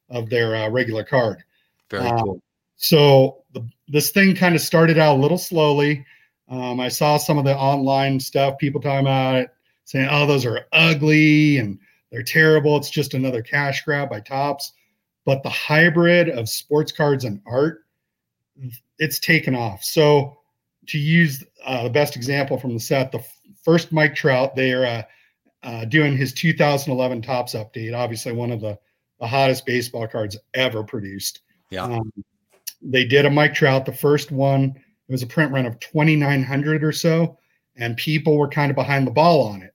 of 0.09 0.29
their 0.29 0.55
uh, 0.55 0.69
regular 0.69 1.03
card. 1.03 1.43
Very 1.89 2.07
um, 2.07 2.19
cool. 2.19 2.41
So 2.77 3.43
the, 3.53 3.67
this 3.87 4.11
thing 4.11 4.35
kind 4.35 4.55
of 4.55 4.61
started 4.61 4.97
out 4.97 5.17
a 5.17 5.21
little 5.21 5.37
slowly. 5.37 6.05
Um, 6.49 6.79
I 6.79 6.89
saw 6.89 7.17
some 7.17 7.37
of 7.37 7.45
the 7.45 7.55
online 7.55 8.19
stuff, 8.19 8.57
people 8.57 8.81
talking 8.81 9.01
about 9.01 9.35
it, 9.35 9.49
saying, 9.85 10.07
"Oh, 10.11 10.25
those 10.25 10.45
are 10.45 10.65
ugly 10.71 11.57
and 11.57 11.79
they're 12.11 12.23
terrible. 12.23 12.77
It's 12.77 12.89
just 12.89 13.13
another 13.13 13.41
cash 13.41 13.83
grab 13.83 14.09
by 14.09 14.19
Topps." 14.19 14.73
But 15.25 15.43
the 15.43 15.49
hybrid 15.49 16.29
of 16.29 16.49
sports 16.49 16.91
cards 16.91 17.25
and 17.25 17.41
art, 17.45 17.85
it's 18.99 19.19
taken 19.19 19.55
off. 19.55 19.83
So 19.83 20.37
to 20.87 20.97
use 20.97 21.43
uh, 21.65 21.83
the 21.83 21.89
best 21.89 22.15
example 22.15 22.57
from 22.57 22.73
the 22.73 22.79
set, 22.79 23.11
the 23.11 23.19
f- 23.19 23.39
first 23.63 23.91
Mike 23.91 24.15
Trout, 24.15 24.55
they 24.55 24.73
are 24.73 24.85
uh, 24.85 25.03
uh, 25.63 25.85
doing 25.85 26.17
his 26.17 26.33
2011 26.33 27.21
Topps 27.21 27.53
update. 27.53 27.95
Obviously, 27.95 28.33
one 28.33 28.51
of 28.51 28.61
the, 28.61 28.77
the 29.19 29.27
hottest 29.27 29.65
baseball 29.65 30.07
cards 30.07 30.37
ever 30.53 30.83
produced. 30.83 31.41
Yeah. 31.69 31.83
Um, 31.83 32.11
they 32.81 33.05
did 33.05 33.25
a 33.25 33.29
Mike 33.29 33.53
Trout, 33.53 33.85
the 33.85 33.93
first 33.93 34.31
one. 34.31 34.73
It 34.75 35.11
was 35.11 35.23
a 35.23 35.27
print 35.27 35.51
run 35.51 35.65
of 35.65 35.79
2,900 35.79 36.83
or 36.83 36.91
so, 36.91 37.37
and 37.75 37.97
people 37.97 38.37
were 38.37 38.47
kind 38.47 38.71
of 38.71 38.75
behind 38.75 39.05
the 39.05 39.11
ball 39.11 39.47
on 39.47 39.61
it. 39.61 39.73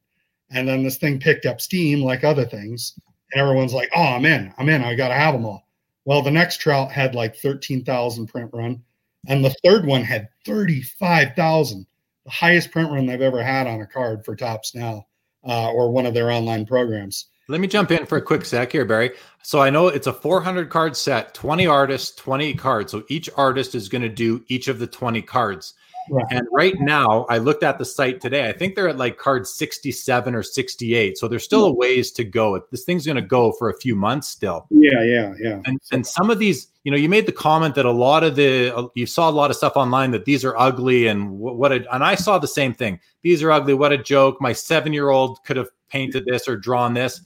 And 0.50 0.66
then 0.66 0.83
this 0.83 0.96
thing 0.96 1.20
picked 1.20 1.46
up 1.46 1.61
steam 1.61 2.02
like 2.02 2.24
other 2.24 2.44
things, 2.44 2.98
and 3.33 3.40
everyone's 3.40 3.74
like, 3.74 3.90
"Oh, 3.94 4.02
I'm 4.02 4.24
in! 4.24 4.52
I'm 4.59 4.68
in! 4.68 4.83
I 4.83 4.94
got 4.94 5.09
to 5.09 5.14
have 5.14 5.35
them 5.35 5.44
all." 5.44 5.66
Well, 6.05 6.22
the 6.22 6.31
next 6.31 6.59
Trout 6.59 6.92
had 6.92 7.16
like 7.16 7.37
13,000 7.37 8.29
print 8.29 8.50
run 8.52 8.83
and 9.26 9.44
the 9.44 9.54
third 9.64 9.86
one 9.86 10.02
had 10.02 10.28
35,000, 10.44 11.86
the 12.24 12.30
highest 12.30 12.70
print 12.70 12.90
run 12.90 13.06
they've 13.06 13.20
ever 13.20 13.42
had 13.42 13.66
on 13.66 13.80
a 13.80 13.86
card 13.86 14.24
for 14.24 14.36
Topps 14.36 14.74
now 14.74 15.06
uh, 15.46 15.70
or 15.70 15.90
one 15.90 16.06
of 16.06 16.14
their 16.14 16.30
online 16.30 16.66
programs. 16.66 17.26
Let 17.48 17.60
me 17.60 17.68
jump 17.68 17.92
in 17.92 18.06
for 18.06 18.18
a 18.18 18.22
quick 18.22 18.44
sec 18.44 18.72
here, 18.72 18.84
Barrie. 18.84 19.12
So 19.42 19.60
I 19.60 19.70
know 19.70 19.86
it's 19.86 20.08
a 20.08 20.12
400 20.12 20.68
card 20.68 20.96
set, 20.96 21.32
20 21.34 21.66
artists, 21.66 22.14
20 22.16 22.54
cards. 22.54 22.90
So 22.90 23.04
each 23.08 23.30
artist 23.36 23.76
is 23.76 23.88
going 23.88 24.02
to 24.02 24.08
do 24.08 24.44
each 24.48 24.66
of 24.66 24.80
the 24.80 24.86
20 24.88 25.22
cards. 25.22 25.74
Right. 26.10 26.26
And 26.30 26.46
right 26.52 26.74
now, 26.78 27.26
I 27.28 27.38
looked 27.38 27.62
at 27.62 27.78
the 27.78 27.84
site 27.84 28.20
today. 28.20 28.48
I 28.48 28.52
think 28.52 28.74
they're 28.74 28.88
at 28.88 28.96
like 28.96 29.18
card 29.18 29.46
67 29.46 30.34
or 30.34 30.42
68. 30.42 31.18
So 31.18 31.28
there's 31.28 31.44
still 31.44 31.64
a 31.64 31.72
ways 31.72 32.10
to 32.12 32.24
go. 32.24 32.62
This 32.70 32.84
thing's 32.84 33.06
going 33.06 33.16
to 33.16 33.22
go 33.22 33.52
for 33.52 33.70
a 33.70 33.78
few 33.78 33.96
months 33.96 34.28
still. 34.28 34.66
Yeah, 34.70 35.02
yeah, 35.02 35.34
yeah. 35.40 35.60
And, 35.64 35.80
and 35.92 36.06
some 36.06 36.30
of 36.30 36.38
these, 36.38 36.68
you 36.84 36.90
know, 36.90 36.96
you 36.96 37.08
made 37.08 37.26
the 37.26 37.32
comment 37.32 37.74
that 37.74 37.84
a 37.84 37.90
lot 37.90 38.24
of 38.24 38.36
the, 38.36 38.74
uh, 38.74 38.88
you 38.94 39.06
saw 39.06 39.28
a 39.28 39.32
lot 39.32 39.50
of 39.50 39.56
stuff 39.56 39.76
online 39.76 40.10
that 40.12 40.24
these 40.24 40.44
are 40.44 40.56
ugly 40.56 41.06
and 41.08 41.38
what, 41.38 41.72
a, 41.72 41.94
and 41.94 42.04
I 42.04 42.14
saw 42.14 42.38
the 42.38 42.48
same 42.48 42.72
thing. 42.72 43.00
These 43.22 43.42
are 43.42 43.50
ugly. 43.50 43.74
What 43.74 43.92
a 43.92 43.98
joke. 43.98 44.40
My 44.40 44.52
seven 44.52 44.92
year 44.92 45.10
old 45.10 45.42
could 45.44 45.56
have 45.56 45.68
painted 45.88 46.24
this 46.26 46.48
or 46.48 46.56
drawn 46.56 46.94
this. 46.94 47.20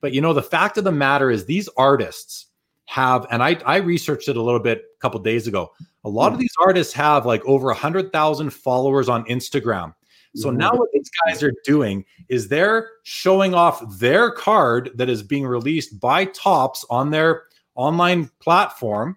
But, 0.00 0.12
you 0.12 0.20
know, 0.20 0.32
the 0.32 0.42
fact 0.42 0.76
of 0.76 0.84
the 0.84 0.92
matter 0.92 1.30
is 1.30 1.46
these 1.46 1.68
artists 1.76 2.46
have, 2.86 3.26
and 3.30 3.42
I, 3.42 3.58
I 3.64 3.76
researched 3.76 4.28
it 4.28 4.36
a 4.36 4.42
little 4.42 4.60
bit 4.60 4.78
a 4.78 5.00
couple 5.00 5.18
days 5.20 5.46
ago 5.46 5.72
a 6.04 6.08
lot 6.08 6.28
of 6.28 6.34
hmm. 6.34 6.40
these 6.40 6.54
artists 6.60 6.92
have 6.94 7.26
like 7.26 7.44
over 7.44 7.70
a 7.70 7.74
hundred 7.74 8.12
thousand 8.12 8.50
followers 8.50 9.08
on 9.08 9.24
Instagram. 9.24 9.94
So 10.36 10.50
now 10.50 10.72
what 10.74 10.90
these 10.92 11.08
guys 11.24 11.44
are 11.44 11.52
doing 11.64 12.04
is 12.28 12.48
they're 12.48 12.90
showing 13.04 13.54
off 13.54 13.82
their 13.98 14.32
card 14.32 14.90
that 14.96 15.08
is 15.08 15.22
being 15.22 15.46
released 15.46 16.00
by 16.00 16.24
Topps 16.24 16.84
on 16.90 17.10
their 17.10 17.44
online 17.76 18.30
platform. 18.40 19.16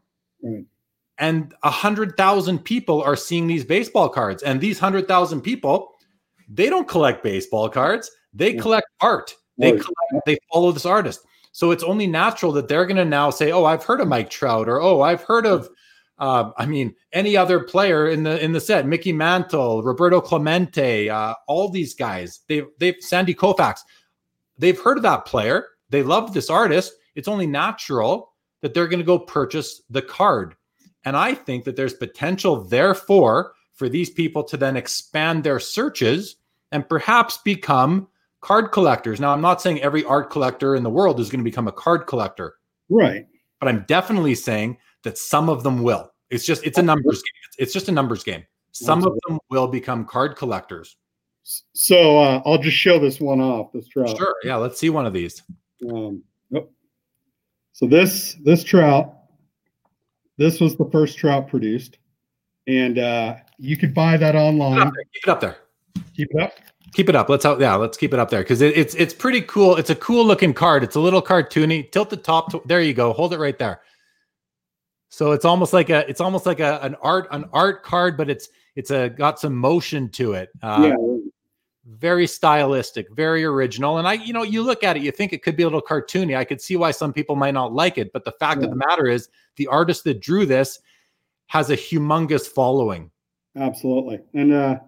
And 1.17 1.55
a 1.63 1.71
hundred 1.71 2.15
thousand 2.17 2.59
people 2.59 3.01
are 3.01 3.15
seeing 3.15 3.47
these 3.47 3.65
baseball 3.65 4.09
cards. 4.09 4.43
And 4.43 4.61
these 4.61 4.77
hundred 4.77 5.07
thousand 5.07 5.41
people, 5.41 5.95
they 6.47 6.69
don't 6.69 6.87
collect 6.87 7.23
baseball 7.23 7.67
cards. 7.69 8.11
They 8.33 8.53
collect 8.53 8.87
art. 9.01 9.33
They 9.57 9.71
collect, 9.71 10.25
they 10.27 10.37
follow 10.53 10.71
this 10.71 10.85
artist. 10.85 11.21
So 11.51 11.71
it's 11.71 11.83
only 11.83 12.05
natural 12.05 12.51
that 12.51 12.67
they're 12.67 12.85
going 12.85 12.97
to 12.97 13.05
now 13.05 13.31
say, 13.31 13.51
"Oh, 13.51 13.65
I've 13.65 13.83
heard 13.83 13.99
of 13.99 14.07
Mike 14.07 14.29
Trout," 14.29 14.69
or 14.69 14.79
"Oh, 14.79 15.01
I've 15.01 15.23
heard 15.23 15.47
of 15.47 15.67
uh, 16.19 16.51
I 16.57 16.65
mean, 16.65 16.95
any 17.13 17.37
other 17.37 17.59
player 17.59 18.09
in 18.09 18.23
the 18.23 18.43
in 18.43 18.51
the 18.51 18.59
set, 18.59 18.87
Mickey 18.87 19.13
Mantle, 19.13 19.83
Roberto 19.83 20.19
Clemente, 20.19 21.09
uh, 21.09 21.33
all 21.47 21.69
these 21.69 21.93
guys, 21.93 22.41
they 22.47 22.63
they've 22.79 22.95
Sandy 22.99 23.35
Koufax, 23.35 23.79
they've 24.57 24.79
heard 24.79 24.97
of 24.97 25.03
that 25.03 25.25
player. 25.25 25.67
They 25.89 26.03
love 26.03 26.33
this 26.33 26.49
artist. 26.49 26.93
It's 27.15 27.27
only 27.27 27.47
natural 27.47 28.33
that 28.61 28.73
they're 28.73 28.87
going 28.87 28.99
to 28.99 29.05
go 29.05 29.19
purchase 29.19 29.81
the 29.89 30.01
card. 30.01 30.55
And 31.05 31.15
I 31.15 31.33
think 31.33 31.63
that 31.63 31.75
there's 31.75 31.93
potential, 31.93 32.63
therefore, 32.63 33.53
for 33.73 33.87
these 33.87 34.09
people 34.09 34.43
to 34.43 34.57
then 34.57 34.75
expand 34.75 35.43
their 35.43 35.59
searches 35.59 36.35
and 36.71 36.87
perhaps 36.89 37.37
become 37.37 38.07
card 38.41 38.71
collectors. 38.71 39.19
Now, 39.19 39.31
I'm 39.31 39.41
not 39.41 39.61
saying 39.61 39.81
every 39.81 40.03
art 40.03 40.29
collector 40.29 40.75
in 40.75 40.83
the 40.83 40.89
world 40.89 41.19
is 41.19 41.29
going 41.29 41.39
to 41.39 41.49
become 41.49 41.67
a 41.67 41.71
card 41.71 42.07
collector. 42.07 42.55
Right. 42.89 43.25
But 43.59 43.69
I'm 43.69 43.85
definitely 43.87 44.35
saying 44.35 44.77
that 45.07 45.17
some 45.17 45.47
of 45.49 45.63
them 45.63 45.83
will. 45.83 46.11
It's 46.29 46.45
just 46.45 46.65
it's 46.65 46.77
a 46.77 46.81
numbers 46.81 47.23
game. 47.23 47.41
It's 47.57 47.71
just 47.71 47.87
a 47.87 47.93
numbers 47.93 48.23
game. 48.25 48.43
Some 48.73 49.05
of 49.05 49.17
them 49.25 49.39
will 49.49 49.67
become 49.67 50.03
card 50.03 50.35
collectors. 50.35 50.97
So 51.73 52.19
uh, 52.19 52.41
I'll 52.45 52.57
just 52.57 52.75
show 52.75 52.99
this 52.99 53.21
one 53.21 53.39
off. 53.39 53.71
This 53.71 53.87
trout. 53.87 54.17
Sure. 54.17 54.35
Yeah. 54.43 54.57
Let's 54.57 54.77
see 54.77 54.89
one 54.89 55.05
of 55.05 55.13
these. 55.13 55.43
Um, 55.89 56.21
oh. 56.53 56.67
So 57.71 57.87
this 57.87 58.35
this 58.43 58.65
trout 58.65 59.13
This 60.37 60.59
was 60.59 60.75
the 60.75 60.89
first 60.91 61.17
trout 61.17 61.47
produced, 61.47 61.97
and 62.67 62.99
uh, 62.99 63.35
you 63.57 63.77
could 63.77 63.93
buy 63.93 64.17
that 64.17 64.35
online. 64.35 64.91
Keep 65.13 65.23
it 65.23 65.29
up 65.29 65.39
there. 65.39 65.57
Keep 66.15 66.29
it 66.31 66.41
up. 66.41 66.51
Keep 66.93 67.09
it 67.09 67.15
up. 67.15 67.29
Let's 67.29 67.45
out. 67.45 67.61
yeah, 67.61 67.75
let's 67.75 67.97
keep 67.97 68.13
it 68.13 68.19
up 68.19 68.29
there 68.29 68.41
because 68.41 68.61
it, 68.61 68.77
it's 68.77 68.95
it's 68.95 69.13
pretty 69.13 69.41
cool. 69.41 69.77
It's 69.77 69.89
a 69.89 69.95
cool 69.95 70.25
looking 70.25 70.53
card. 70.53 70.83
It's 70.83 70.97
a 70.97 70.99
little 70.99 71.21
cartoony. 71.21 71.89
Tilt 71.91 72.09
the 72.09 72.17
top. 72.17 72.51
To, 72.51 72.61
there 72.65 72.81
you 72.81 72.93
go. 72.93 73.13
Hold 73.13 73.33
it 73.33 73.39
right 73.39 73.57
there. 73.57 73.81
So 75.09 75.31
it's 75.31 75.45
almost 75.45 75.73
like 75.73 75.89
a 75.89 76.07
it's 76.09 76.21
almost 76.21 76.45
like 76.45 76.59
a 76.59 76.79
an 76.81 76.95
art 77.01 77.27
an 77.31 77.45
art 77.53 77.83
card, 77.83 78.17
but 78.17 78.29
it's 78.29 78.49
it's 78.75 78.91
a 78.91 79.09
got 79.09 79.39
some 79.39 79.55
motion 79.55 80.09
to 80.09 80.33
it. 80.33 80.49
Uh, 80.61 80.91
yeah. 80.91 81.17
Very 81.89 82.27
stylistic, 82.27 83.07
very 83.15 83.45
original. 83.45 83.97
And 83.97 84.05
I, 84.05 84.13
you 84.13 84.33
know, 84.33 84.43
you 84.43 84.61
look 84.61 84.83
at 84.83 84.97
it, 84.97 85.03
you 85.03 85.11
think 85.11 85.31
it 85.31 85.41
could 85.41 85.55
be 85.55 85.63
a 85.63 85.65
little 85.65 85.81
cartoony. 85.81 86.35
I 86.35 86.43
could 86.43 86.59
see 86.59 86.75
why 86.75 86.91
some 86.91 87.13
people 87.13 87.37
might 87.37 87.53
not 87.53 87.73
like 87.73 87.97
it, 87.97 88.11
but 88.11 88.25
the 88.25 88.33
fact 88.33 88.59
yeah. 88.59 88.65
of 88.65 88.71
the 88.71 88.75
matter 88.75 89.07
is, 89.07 89.29
the 89.55 89.67
artist 89.67 90.03
that 90.03 90.19
drew 90.19 90.45
this 90.45 90.79
has 91.47 91.69
a 91.69 91.77
humongous 91.77 92.45
following. 92.45 93.09
Absolutely. 93.55 94.19
And 94.33 94.53
uh, 94.53 94.79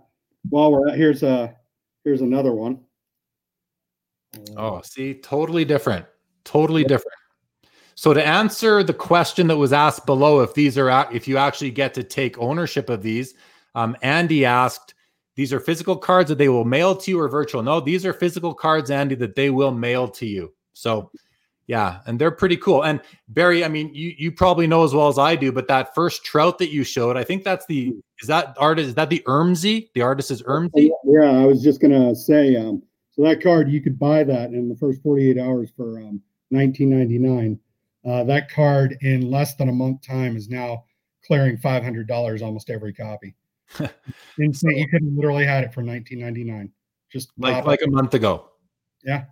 while 0.50 0.72
we're 0.74 0.90
at 0.90 0.98
here's 0.98 1.24
a 1.24 1.56
here's 2.04 2.22
another 2.22 2.54
one. 2.54 2.82
Oh, 4.58 4.82
see, 4.84 5.14
totally 5.16 5.64
different. 5.66 6.06
Totally 6.44 6.82
yeah. 6.82 6.90
different. 6.90 7.19
So 8.00 8.14
to 8.14 8.26
answer 8.26 8.82
the 8.82 8.94
question 8.94 9.48
that 9.48 9.58
was 9.58 9.74
asked 9.74 10.06
below, 10.06 10.40
if 10.40 10.54
these 10.54 10.78
are 10.78 10.90
if 11.14 11.28
you 11.28 11.36
actually 11.36 11.72
get 11.72 11.94
to 11.96 12.02
take 12.02 12.40
ownership 12.40 12.90
of 12.90 13.04
these, 13.04 13.34
um, 13.76 13.98
Andy 14.02 14.46
asked, 14.46 14.94
"These 15.36 15.52
are 15.52 15.60
physical 15.60 15.98
cards 15.98 16.30
that 16.30 16.38
they 16.38 16.48
will 16.48 16.64
mail 16.64 16.96
to 16.96 17.12
you 17.12 17.20
or 17.20 17.28
virtual?" 17.28 17.62
No, 17.62 17.82
these 17.82 18.06
are 18.06 18.14
physical 18.14 18.54
cards, 18.54 18.90
Andy, 18.90 19.16
that 19.16 19.36
they 19.36 19.50
will 19.50 19.74
mail 19.74 20.08
to 20.12 20.26
you. 20.26 20.54
So, 20.72 21.12
yeah, 21.68 22.00
and 22.06 22.18
they're 22.18 22.32
pretty 22.32 22.56
cool. 22.56 22.86
And 22.86 23.02
Barrie, 23.28 23.66
I 23.66 23.68
mean, 23.68 23.94
you 23.94 24.14
you 24.18 24.32
probably 24.32 24.66
know 24.66 24.86
as 24.86 24.94
well 24.94 25.10
as 25.10 25.18
I 25.18 25.36
do, 25.36 25.52
but 25.52 25.68
that 25.68 25.94
first 25.94 26.24
trout 26.24 26.58
that 26.60 26.70
you 26.70 26.86
showed, 26.86 27.18
I 27.18 27.26
think 27.26 27.44
that's 27.44 27.66
the 27.66 27.94
is 28.22 28.30
that 28.30 28.56
artist 28.58 28.88
is 28.88 28.96
that 28.96 29.10
the 29.10 29.22
Ermsy? 29.28 29.90
The 29.94 30.04
artist 30.04 30.32
is 30.32 30.42
Ermsy. 30.44 30.90
Yeah, 31.04 31.32
I 31.32 31.44
was 31.44 31.62
just 31.62 31.82
gonna 31.82 32.16
say, 32.16 32.56
um, 32.56 32.82
so 33.12 33.24
that 33.24 33.44
card 33.44 33.70
you 33.70 33.82
could 33.82 34.00
buy 34.00 34.24
that 34.24 34.54
in 34.54 34.70
the 34.70 34.76
first 34.78 35.04
48 35.04 35.38
hours 35.38 35.70
for 35.76 36.00
um, 36.00 36.22
19.99 36.54 37.60
uh, 38.06 38.24
that 38.26 38.50
card 38.50 38.98
in 39.02 39.30
less 39.30 39.56
than 39.56 39.70
a 39.70 39.74
month 39.74 40.06
time 40.06 40.36
is 40.36 40.50
now 40.50 40.84
clearing 41.26 41.58
$500 41.58 42.42
almost 42.42 42.70
every 42.70 42.94
copy. 42.94 43.36
Insane. 44.38 44.78
You 44.78 44.88
could 44.88 45.04
literally 45.16 45.46
had 45.46 45.64
it 45.64 45.74
for 45.74 45.84
19.99. 45.84 46.72
Just 47.12 47.32
like 47.38 47.66
like 47.66 47.82
a 47.84 47.90
month 47.90 48.14
ago. 48.14 48.50
Yeah. 49.04 49.26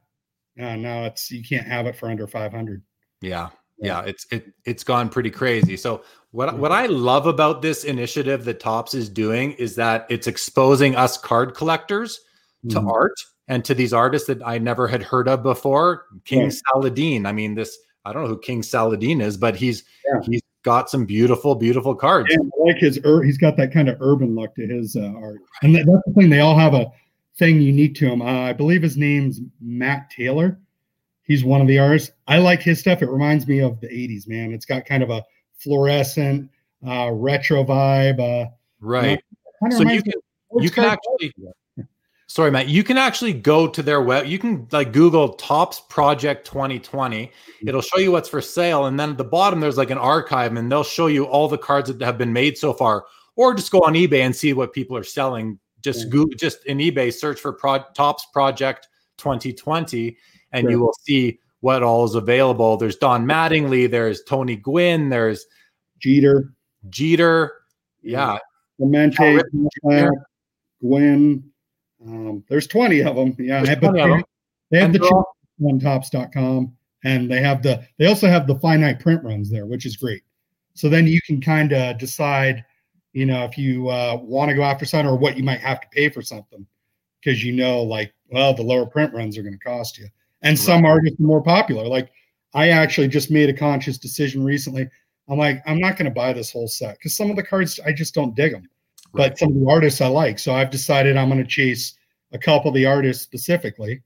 Yeah. 0.56 0.76
No, 0.76 1.04
it's 1.04 1.30
you 1.30 1.44
can't 1.44 1.68
have 1.68 1.86
it 1.86 1.96
for 1.96 2.10
under 2.10 2.28
500. 2.28 2.82
Yeah. 3.22 3.50
Yeah, 3.80 4.02
it's 4.06 4.26
it 4.32 4.54
it's 4.66 4.84
gone 4.84 5.10
pretty 5.10 5.30
crazy. 5.30 5.78
So 5.78 6.04
what 6.32 6.58
what 6.58 6.72
I 6.72 6.88
love 6.88 7.28
about 7.28 7.62
this 7.62 7.84
initiative 7.84 8.44
that 8.46 8.60
Topps 8.60 8.96
is 8.96 9.08
doing 9.08 9.52
is 9.54 9.76
that 9.76 10.08
it's 10.10 10.26
exposing 10.26 10.96
us 10.96 11.18
card 11.18 11.54
collectors 11.54 12.20
to 12.70 12.78
mm-hmm. 12.78 12.90
art 12.90 13.14
and 13.48 13.64
to 13.66 13.76
these 13.76 13.94
artists 13.94 14.28
that 14.28 14.42
I 14.46 14.58
never 14.58 14.88
had 14.88 15.04
heard 15.04 15.28
of 15.28 15.44
before. 15.44 16.06
King 16.26 16.50
yeah. 16.50 16.58
Saladeen. 16.74 17.28
I 17.28 17.32
mean, 17.32 17.54
this 17.54 17.78
I 18.08 18.14
don't 18.14 18.24
know 18.24 18.30
who 18.30 18.40
King 18.40 18.62
Saladeen 18.62 19.22
is, 19.22 19.36
but 19.36 19.56
he's 19.56 19.84
yeah. 20.06 20.22
he's 20.24 20.42
got 20.64 20.90
some 20.90 21.06
beautiful, 21.06 21.56
beautiful 21.56 21.94
cards. 21.94 22.30
Yeah, 22.32 22.38
like 22.58 22.78
his, 22.78 23.00
he's 23.24 23.38
got 23.38 23.58
that 23.58 23.74
kind 23.74 23.90
of 23.90 23.98
urban 24.02 24.34
look 24.34 24.56
to 24.56 24.66
his 24.66 24.96
uh, 24.96 25.12
art, 25.22 25.42
and 25.62 25.76
that's 25.76 25.86
the 25.86 26.14
thing. 26.16 26.30
They 26.30 26.40
all 26.40 26.58
have 26.58 26.74
a 26.74 26.90
thing 27.38 27.62
unique 27.62 27.96
to 27.96 28.08
him. 28.08 28.22
Uh, 28.22 28.26
I 28.26 28.54
believe 28.54 28.82
his 28.82 28.96
name's 28.96 29.42
Matt 29.60 30.10
Taylor. 30.10 30.58
He's 31.24 31.44
one 31.44 31.60
of 31.60 31.68
the 31.68 31.80
artists. 31.80 32.12
I 32.28 32.38
like 32.38 32.62
his 32.62 32.80
stuff. 32.80 33.02
It 33.02 33.10
reminds 33.10 33.46
me 33.46 33.60
of 33.60 33.82
the 33.82 33.88
'80s, 33.88 34.26
man. 34.26 34.54
It's 34.54 34.66
got 34.66 34.86
kind 34.86 35.04
of 35.04 35.10
a 35.10 35.22
fluorescent, 35.58 36.50
uh, 36.88 37.12
retro 37.12 37.66
vibe. 37.66 38.20
Uh, 38.20 38.50
right. 38.80 39.22
so 39.70 39.82
you 39.82 40.02
can 40.02 40.14
you 40.60 40.70
can 40.70 40.86
actually 40.86 41.34
sorry 42.28 42.52
matt 42.52 42.68
you 42.68 42.84
can 42.84 42.98
actually 42.98 43.34
go 43.34 43.68
to 43.68 43.82
their 43.82 44.02
web 44.02 44.26
you 44.26 44.38
can 44.38 44.68
like 44.72 44.92
google 44.92 45.30
Topps 45.34 45.82
project 45.90 46.46
2020 46.46 47.26
mm-hmm. 47.28 47.68
it'll 47.68 47.82
show 47.82 47.98
you 47.98 48.12
what's 48.12 48.30
for 48.30 48.42
sale 48.42 48.86
and 48.86 49.00
then 49.00 49.12
at 49.12 49.18
the 49.18 49.24
bottom 49.24 49.60
there's 49.60 49.78
like 49.78 49.90
an 49.90 49.98
archive 49.98 50.56
and 50.56 50.72
they'll 50.72 50.84
show 50.84 51.08
you 51.08 51.26
all 51.26 51.48
the 51.48 51.58
cards 51.58 51.90
that 51.90 52.02
have 52.02 52.18
been 52.18 52.34
made 52.34 52.58
so 52.58 52.74
far 52.74 53.06
or 53.36 53.54
just 53.54 53.72
go 53.72 53.80
on 53.80 53.94
ebay 53.94 54.22
and 54.22 54.36
see 54.36 54.54
what 54.54 54.74
people 54.74 54.96
are 54.96 55.04
selling 55.04 55.58
just 55.82 56.06
yeah. 56.06 56.12
google 56.12 56.36
just 56.38 56.66
in 56.66 56.78
ebay 56.80 57.14
search 57.14 57.40
for 57.40 57.54
Pro, 57.54 57.80
Topps 57.94 58.26
project 58.34 58.88
2020 59.18 60.18
and 60.52 60.66
yeah. 60.66 60.70
you 60.70 60.80
will 60.80 60.94
see 61.02 61.40
what 61.62 61.82
all 61.82 62.04
is 62.04 62.16
available 62.16 62.78
there's 62.78 62.98
don 62.98 63.26
mattingly 63.26 63.90
there's 63.90 64.22
tony 64.24 64.56
gwynn 64.56 65.10
there's 65.10 65.46
jeter 66.00 66.54
jeter 66.90 67.54
yeah, 68.02 68.34
yeah. 68.34 68.40
Gwynn, 70.82 71.52
um, 72.08 72.44
there's 72.50 72.68
20 72.68 73.02
of 73.04 73.16
them. 73.16 73.36
Yeah, 73.40 73.62
but 73.76 73.94
they, 73.94 74.00
them. 74.00 74.24
they 74.72 74.80
have 74.80 74.86
and 74.88 74.96
the 74.96 75.24
on 75.64 75.80
topps.com 75.80 76.76
and 77.04 77.30
they 77.30 77.42
have 77.42 77.64
the 77.64 77.84
they 77.98 78.06
also 78.06 78.28
have 78.28 78.48
the 78.48 78.56
finite 78.60 79.00
print 79.00 79.24
runs 79.24 79.50
there, 79.50 79.66
which 79.66 79.86
is 79.86 79.98
great. 79.98 80.24
So 80.74 80.90
then 80.90 81.08
you 81.08 81.20
can 81.22 81.42
kind 81.42 81.74
of 81.74 81.98
decide, 81.98 82.64
you 83.14 83.26
know, 83.26 83.44
if 83.46 83.58
you 83.58 83.90
uh, 83.90 84.20
want 84.22 84.50
to 84.50 84.56
go 84.56 84.64
after 84.64 84.86
something 84.86 85.10
or 85.10 85.18
what 85.18 85.38
you 85.38 85.44
might 85.44 85.60
have 85.62 85.82
to 85.82 85.88
pay 85.92 86.10
for 86.10 86.22
something 86.22 86.66
because 87.20 87.44
you 87.44 87.52
know, 87.54 87.82
like, 87.82 88.14
well, 88.30 88.54
the 88.54 88.64
lower 88.64 88.86
print 88.86 89.14
runs 89.14 89.38
are 89.38 89.42
going 89.42 89.58
to 89.58 89.60
cost 89.60 89.98
you. 89.98 90.08
And 90.44 90.58
right. 90.58 90.66
some 90.66 90.86
are 90.86 91.02
just 91.02 91.20
more 91.20 91.42
popular. 91.42 91.88
Like 91.88 92.12
I 92.54 92.70
actually 92.70 93.08
just 93.08 93.32
made 93.32 93.50
a 93.50 93.54
conscious 93.54 93.98
decision 93.98 94.44
recently. 94.44 94.88
I'm 95.28 95.40
like, 95.40 95.62
I'm 95.66 95.80
not 95.80 95.98
going 95.98 96.06
to 96.06 96.12
buy 96.12 96.32
this 96.32 96.52
whole 96.52 96.68
set 96.68 96.98
because 96.98 97.18
some 97.18 97.30
of 97.30 97.36
the 97.36 97.44
cards 97.44 97.80
I 97.86 97.92
just 97.92 98.14
don't 98.14 98.36
dig 98.36 98.54
them 98.54 98.70
right. 99.14 99.30
but 99.30 99.38
some 99.38 99.50
of 99.50 99.60
the 99.60 99.70
artists 99.70 100.02
I 100.02 100.08
like. 100.08 100.40
So 100.40 100.54
I've 100.54 100.70
decided 100.70 101.18
I'm 101.18 101.30
going 101.30 101.44
to 101.44 101.50
chase 101.50 101.97
a 102.32 102.38
couple 102.38 102.70
of 102.70 102.76
the 102.76 102.86
artists 102.86 103.24
specifically 103.24 104.02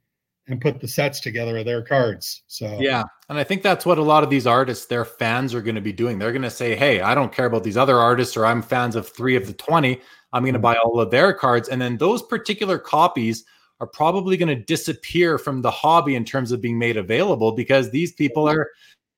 and 0.48 0.60
put 0.60 0.80
the 0.80 0.88
sets 0.88 1.20
together 1.20 1.58
of 1.58 1.66
their 1.66 1.82
cards. 1.82 2.44
So 2.48 2.78
yeah, 2.80 3.04
and 3.30 3.38
I 3.38 3.44
think 3.44 3.64
that's 3.64 3.86
what 3.86 3.98
a 3.98 4.04
lot 4.04 4.24
of 4.24 4.30
these 4.30 4.48
artists, 4.48 4.86
their 4.86 5.06
fans 5.06 5.54
are 5.54 5.62
going 5.62 5.76
to 5.76 5.82
be 5.82 5.94
doing. 5.94 6.20
They're 6.20 6.32
going 6.32 6.42
to 6.42 6.50
say, 6.50 6.76
"Hey, 6.76 7.02
I 7.02 7.16
don't 7.16 7.34
care 7.34 7.46
about 7.46 7.64
these 7.64 7.78
other 7.78 7.98
artists, 8.00 8.36
or 8.36 8.46
I'm 8.46 8.62
fans 8.62 8.96
of 8.96 9.08
three 9.08 9.36
of 9.36 9.48
the 9.48 9.54
twenty. 9.54 10.02
I'm 10.34 10.44
going 10.44 10.54
to 10.54 10.60
mm-hmm. 10.60 10.64
buy 10.64 10.76
all 10.76 11.00
of 11.00 11.12
their 11.12 11.34
cards." 11.34 11.70
And 11.70 11.82
then 11.82 11.98
those 11.98 12.22
particular 12.22 12.78
copies 12.78 13.46
are 13.80 13.88
probably 13.88 14.38
going 14.38 14.56
to 14.56 14.64
disappear 14.64 15.38
from 15.38 15.62
the 15.62 15.72
hobby 15.72 16.16
in 16.16 16.24
terms 16.24 16.52
of 16.52 16.62
being 16.62 16.78
made 16.78 16.98
available 16.98 17.52
because 17.52 17.90
these 17.90 18.12
people 18.14 18.48
are 18.48 18.70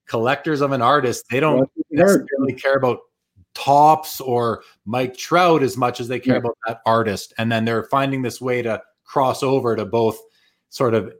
collectors 0.08 0.62
of 0.62 0.72
an 0.72 0.82
artist. 0.82 1.26
They 1.30 1.42
don't 1.42 1.70
necessarily 1.92 2.54
care 2.54 2.76
about 2.76 3.00
Topps 3.56 4.22
or 4.22 4.64
Mike 4.86 5.18
Trout 5.18 5.64
as 5.64 5.78
much 5.78 6.00
as 6.00 6.08
they 6.08 6.20
care 6.20 6.36
yeah. 6.36 6.40
about 6.40 6.58
that 6.66 6.80
artist. 6.86 7.34
And 7.38 7.52
then 7.52 7.66
they're 7.66 7.84
finding 7.84 8.22
this 8.22 8.42
way 8.42 8.62
to 8.62 8.82
cross 9.06 9.44
over 9.44 9.76
to 9.76 9.86
both 9.86 10.20
sort 10.70 10.94
of 10.94 11.14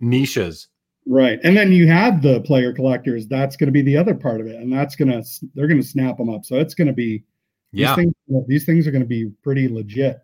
niches. 0.00 0.68
Right. 1.06 1.40
And 1.42 1.56
then 1.56 1.72
you 1.72 1.88
have 1.88 2.22
the 2.22 2.40
player 2.42 2.72
collectors. 2.72 3.26
That's 3.26 3.56
going 3.56 3.66
to 3.66 3.72
be 3.72 3.82
the 3.82 3.96
other 3.96 4.14
part 4.14 4.40
of 4.40 4.46
it. 4.46 4.56
And 4.56 4.72
that's 4.72 4.94
going 4.94 5.10
to, 5.10 5.28
they're 5.54 5.66
going 5.66 5.80
to 5.80 5.86
snap 5.86 6.16
them 6.16 6.30
up. 6.30 6.44
So 6.44 6.56
it's 6.56 6.74
going 6.74 6.86
to 6.86 6.94
be, 6.94 7.24
yeah, 7.72 7.96
these 7.96 8.04
things, 8.04 8.46
these 8.46 8.64
things 8.64 8.86
are 8.86 8.92
going 8.92 9.02
to 9.02 9.08
be 9.08 9.30
pretty 9.42 9.68
legit. 9.68 10.20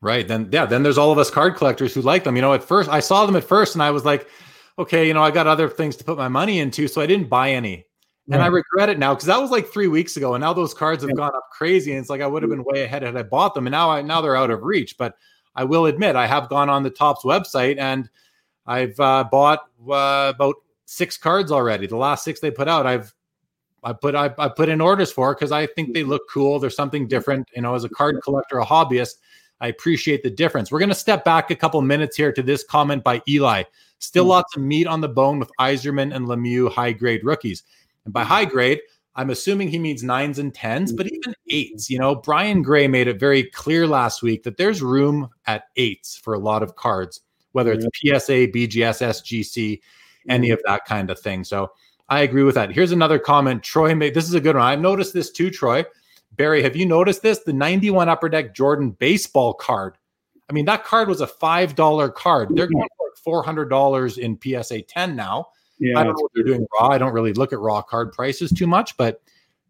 Right. 0.00 0.26
Then, 0.26 0.48
yeah, 0.50 0.64
then 0.64 0.82
there's 0.82 0.98
all 0.98 1.12
of 1.12 1.18
us 1.18 1.30
card 1.30 1.56
collectors 1.56 1.92
who 1.92 2.00
like 2.00 2.24
them. 2.24 2.36
You 2.36 2.42
know, 2.42 2.54
at 2.54 2.64
first, 2.64 2.88
I 2.88 3.00
saw 3.00 3.26
them 3.26 3.36
at 3.36 3.44
first 3.44 3.74
and 3.74 3.82
I 3.82 3.90
was 3.90 4.04
like, 4.04 4.28
okay, 4.78 5.06
you 5.06 5.14
know, 5.14 5.22
I 5.22 5.30
got 5.30 5.46
other 5.46 5.68
things 5.68 5.96
to 5.96 6.04
put 6.04 6.16
my 6.16 6.28
money 6.28 6.60
into. 6.60 6.88
So 6.88 7.00
I 7.00 7.06
didn't 7.06 7.28
buy 7.28 7.50
any. 7.50 7.86
And 8.30 8.40
I 8.40 8.46
regret 8.46 8.88
it 8.88 8.98
now 8.98 9.14
because 9.14 9.26
that 9.26 9.40
was 9.40 9.50
like 9.50 9.66
three 9.66 9.88
weeks 9.88 10.16
ago, 10.16 10.34
and 10.34 10.40
now 10.40 10.52
those 10.52 10.72
cards 10.72 11.02
have 11.02 11.10
yeah. 11.10 11.16
gone 11.16 11.34
up 11.34 11.50
crazy. 11.50 11.90
And 11.90 12.00
it's 12.00 12.08
like 12.08 12.20
I 12.20 12.26
would 12.26 12.42
have 12.42 12.50
mm-hmm. 12.50 12.62
been 12.62 12.72
way 12.72 12.84
ahead 12.84 13.02
had 13.02 13.16
I 13.16 13.24
bought 13.24 13.52
them, 13.52 13.66
and 13.66 13.72
now 13.72 13.90
I 13.90 14.00
now 14.00 14.20
they're 14.20 14.36
out 14.36 14.50
of 14.50 14.62
reach. 14.62 14.96
But 14.96 15.16
I 15.54 15.64
will 15.64 15.86
admit 15.86 16.16
I 16.16 16.26
have 16.26 16.48
gone 16.48 16.68
on 16.70 16.82
the 16.82 16.90
Topps 16.90 17.24
website 17.24 17.78
and 17.78 18.08
I've 18.66 18.98
uh, 18.98 19.24
bought 19.30 19.60
uh, 19.88 20.32
about 20.34 20.56
six 20.86 21.16
cards 21.16 21.50
already. 21.50 21.86
The 21.86 21.96
last 21.96 22.24
six 22.24 22.40
they 22.40 22.50
put 22.50 22.68
out, 22.68 22.86
I've 22.86 23.14
I 23.84 23.92
put 23.92 24.14
I, 24.14 24.30
I 24.38 24.48
put 24.48 24.68
in 24.68 24.80
orders 24.80 25.10
for 25.10 25.34
because 25.34 25.50
I 25.50 25.66
think 25.66 25.92
they 25.92 26.04
look 26.04 26.22
cool. 26.30 26.58
There's 26.58 26.76
something 26.76 27.08
different, 27.08 27.48
you 27.54 27.62
know. 27.62 27.74
As 27.74 27.84
a 27.84 27.88
card 27.88 28.20
collector, 28.22 28.60
a 28.60 28.64
hobbyist, 28.64 29.16
I 29.60 29.68
appreciate 29.68 30.22
the 30.22 30.30
difference. 30.30 30.70
We're 30.70 30.78
going 30.78 30.88
to 30.88 30.94
step 30.94 31.24
back 31.24 31.50
a 31.50 31.56
couple 31.56 31.80
minutes 31.82 32.16
here 32.16 32.32
to 32.32 32.42
this 32.42 32.62
comment 32.64 33.02
by 33.02 33.20
Eli. 33.28 33.64
Still 33.98 34.24
mm-hmm. 34.24 34.30
lots 34.30 34.56
of 34.56 34.62
meat 34.62 34.86
on 34.86 35.00
the 35.00 35.08
bone 35.08 35.38
with 35.38 35.50
Yzerman 35.60 36.14
and 36.14 36.26
Lemieux 36.26 36.70
high 36.70 36.92
grade 36.92 37.24
rookies. 37.24 37.64
And 38.04 38.14
by 38.14 38.22
high 38.24 38.44
grade, 38.44 38.80
I'm 39.14 39.30
assuming 39.30 39.68
he 39.68 39.78
means 39.78 40.02
nines 40.02 40.38
and 40.38 40.54
tens, 40.54 40.92
but 40.92 41.06
mm-hmm. 41.06 41.16
even 41.16 41.34
eights. 41.50 41.90
You 41.90 41.98
know, 41.98 42.14
Brian 42.14 42.62
Gray 42.62 42.88
made 42.88 43.08
it 43.08 43.20
very 43.20 43.44
clear 43.44 43.86
last 43.86 44.22
week 44.22 44.42
that 44.44 44.56
there's 44.56 44.82
room 44.82 45.28
at 45.46 45.64
eights 45.76 46.16
for 46.16 46.34
a 46.34 46.38
lot 46.38 46.62
of 46.62 46.76
cards, 46.76 47.20
whether 47.52 47.72
it's 47.72 47.84
PSA, 47.84 48.48
BGS, 48.48 49.02
SGC, 49.02 49.80
any 50.28 50.48
mm-hmm. 50.48 50.54
of 50.54 50.60
that 50.64 50.84
kind 50.86 51.10
of 51.10 51.18
thing. 51.18 51.44
So 51.44 51.72
I 52.08 52.20
agree 52.20 52.42
with 52.42 52.54
that. 52.54 52.72
Here's 52.72 52.92
another 52.92 53.18
comment. 53.18 53.62
Troy 53.62 53.94
made 53.94 54.14
this 54.14 54.28
is 54.28 54.34
a 54.34 54.40
good 54.40 54.56
one. 54.56 54.64
I've 54.64 54.80
noticed 54.80 55.12
this 55.12 55.30
too, 55.30 55.50
Troy. 55.50 55.84
Barrie, 56.36 56.62
have 56.62 56.76
you 56.76 56.86
noticed 56.86 57.22
this? 57.22 57.40
The 57.40 57.52
91 57.52 58.08
Upper 58.08 58.28
Deck 58.28 58.54
Jordan 58.54 58.90
baseball 58.90 59.52
card. 59.52 59.98
I 60.48 60.54
mean, 60.54 60.64
that 60.66 60.84
card 60.84 61.08
was 61.08 61.20
a 61.20 61.26
$5 61.26 62.14
card. 62.14 62.48
They're 62.54 62.66
mm-hmm. 62.66 62.74
going 62.74 62.88
for 63.22 63.44
$400 63.44 64.18
in 64.18 64.62
PSA 64.62 64.82
10 64.82 65.16
now. 65.16 65.48
Yeah, 65.78 65.98
I 65.98 66.04
don't 66.04 66.14
know 66.16 66.22
what 66.22 66.32
they're 66.34 66.44
doing 66.44 66.66
raw. 66.78 66.88
I 66.88 66.98
don't 66.98 67.12
really 67.12 67.32
look 67.32 67.52
at 67.52 67.58
raw 67.58 67.82
card 67.82 68.12
prices 68.12 68.52
too 68.52 68.66
much, 68.66 68.96
but 68.96 69.20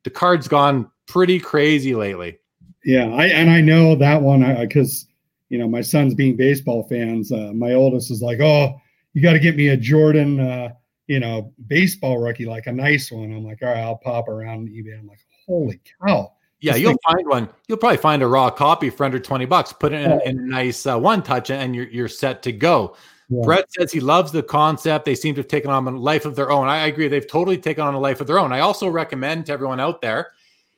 the 0.05 0.11
card's 0.11 0.49
gone 0.49 0.91
pretty 1.07 1.38
crazy 1.38 1.95
lately. 1.95 2.38
Yeah, 2.85 3.09
I 3.09 3.27
and 3.27 3.51
I 3.51 3.61
know 3.61 3.95
that 3.97 4.21
one 4.21 4.43
because 4.61 5.07
you 5.49 5.59
know 5.59 5.69
my 5.69 5.81
sons 5.81 6.15
being 6.15 6.37
baseball 6.37 6.85
fans. 6.88 7.31
Uh, 7.31 7.53
my 7.55 7.75
oldest 7.75 8.11
is 8.11 8.23
like, 8.23 8.41
"Oh, 8.41 8.81
you 9.15 9.23
got 9.23 9.35
to 9.35 9.38
get 9.38 9.57
me 9.57 9.69
a 9.69 9.77
Jordan, 9.77 10.41
uh, 10.41 10.71
you 11.07 11.21
know, 11.21 11.53
baseball 11.67 12.19
rookie, 12.19 12.47
like 12.47 12.67
a 12.67 12.73
nice 12.73 13.12
one." 13.12 13.33
I'm 13.33 13.45
like, 13.45 13.62
"All 13.62 13.69
right, 13.69 13.79
I'll 13.79 13.97
pop 13.97 14.29
around 14.29 14.69
eBay." 14.69 14.99
I'm 14.99 15.07
like, 15.07 15.21
"Holy 15.47 15.81
cow!" 16.05 16.33
Yeah, 16.61 16.77
you'll 16.77 16.99
find 17.05 17.29
one. 17.29 17.49
You'll 17.69 17.79
probably 17.79 17.99
find 17.99 18.23
a 18.23 18.27
raw 18.27 18.49
copy 18.49 18.88
for 18.88 19.05
under 19.05 19.19
twenty 19.19 19.47
bucks. 19.47 19.73
Put 19.73 19.93
it 19.93 20.01
in, 20.01 20.21
in 20.23 20.38
a 20.38 20.43
nice 20.43 20.87
uh, 20.87 20.99
one 20.99 21.23
touch, 21.23 21.51
and 21.51 21.75
you're 21.75 21.88
you're 21.88 22.09
set 22.09 22.43
to 22.43 22.53
go. 22.53 22.97
Yeah. 23.29 23.43
Brett 23.45 23.73
says 23.73 23.93
he 23.93 24.01
loves 24.01 24.33
the 24.33 24.43
concept. 24.43 25.05
They 25.05 25.15
seem 25.15 25.35
to 25.37 25.41
have 25.41 25.49
taken 25.49 25.71
on 25.71 25.87
a 25.87 25.91
life 25.91 26.25
of 26.25 26.37
their 26.37 26.51
own. 26.51 26.69
I 26.69 26.87
agree. 26.87 27.09
They've 27.09 27.27
totally 27.27 27.59
taken 27.59 27.85
on 27.85 27.95
a 27.95 28.01
life 28.01 28.21
of 28.21 28.27
their 28.27 28.39
own. 28.39 28.53
I 28.53 28.61
also 28.61 28.89
recommend 28.89 29.47
to 29.47 29.53
everyone 29.53 29.81
out 29.81 30.01
there, 30.01 30.33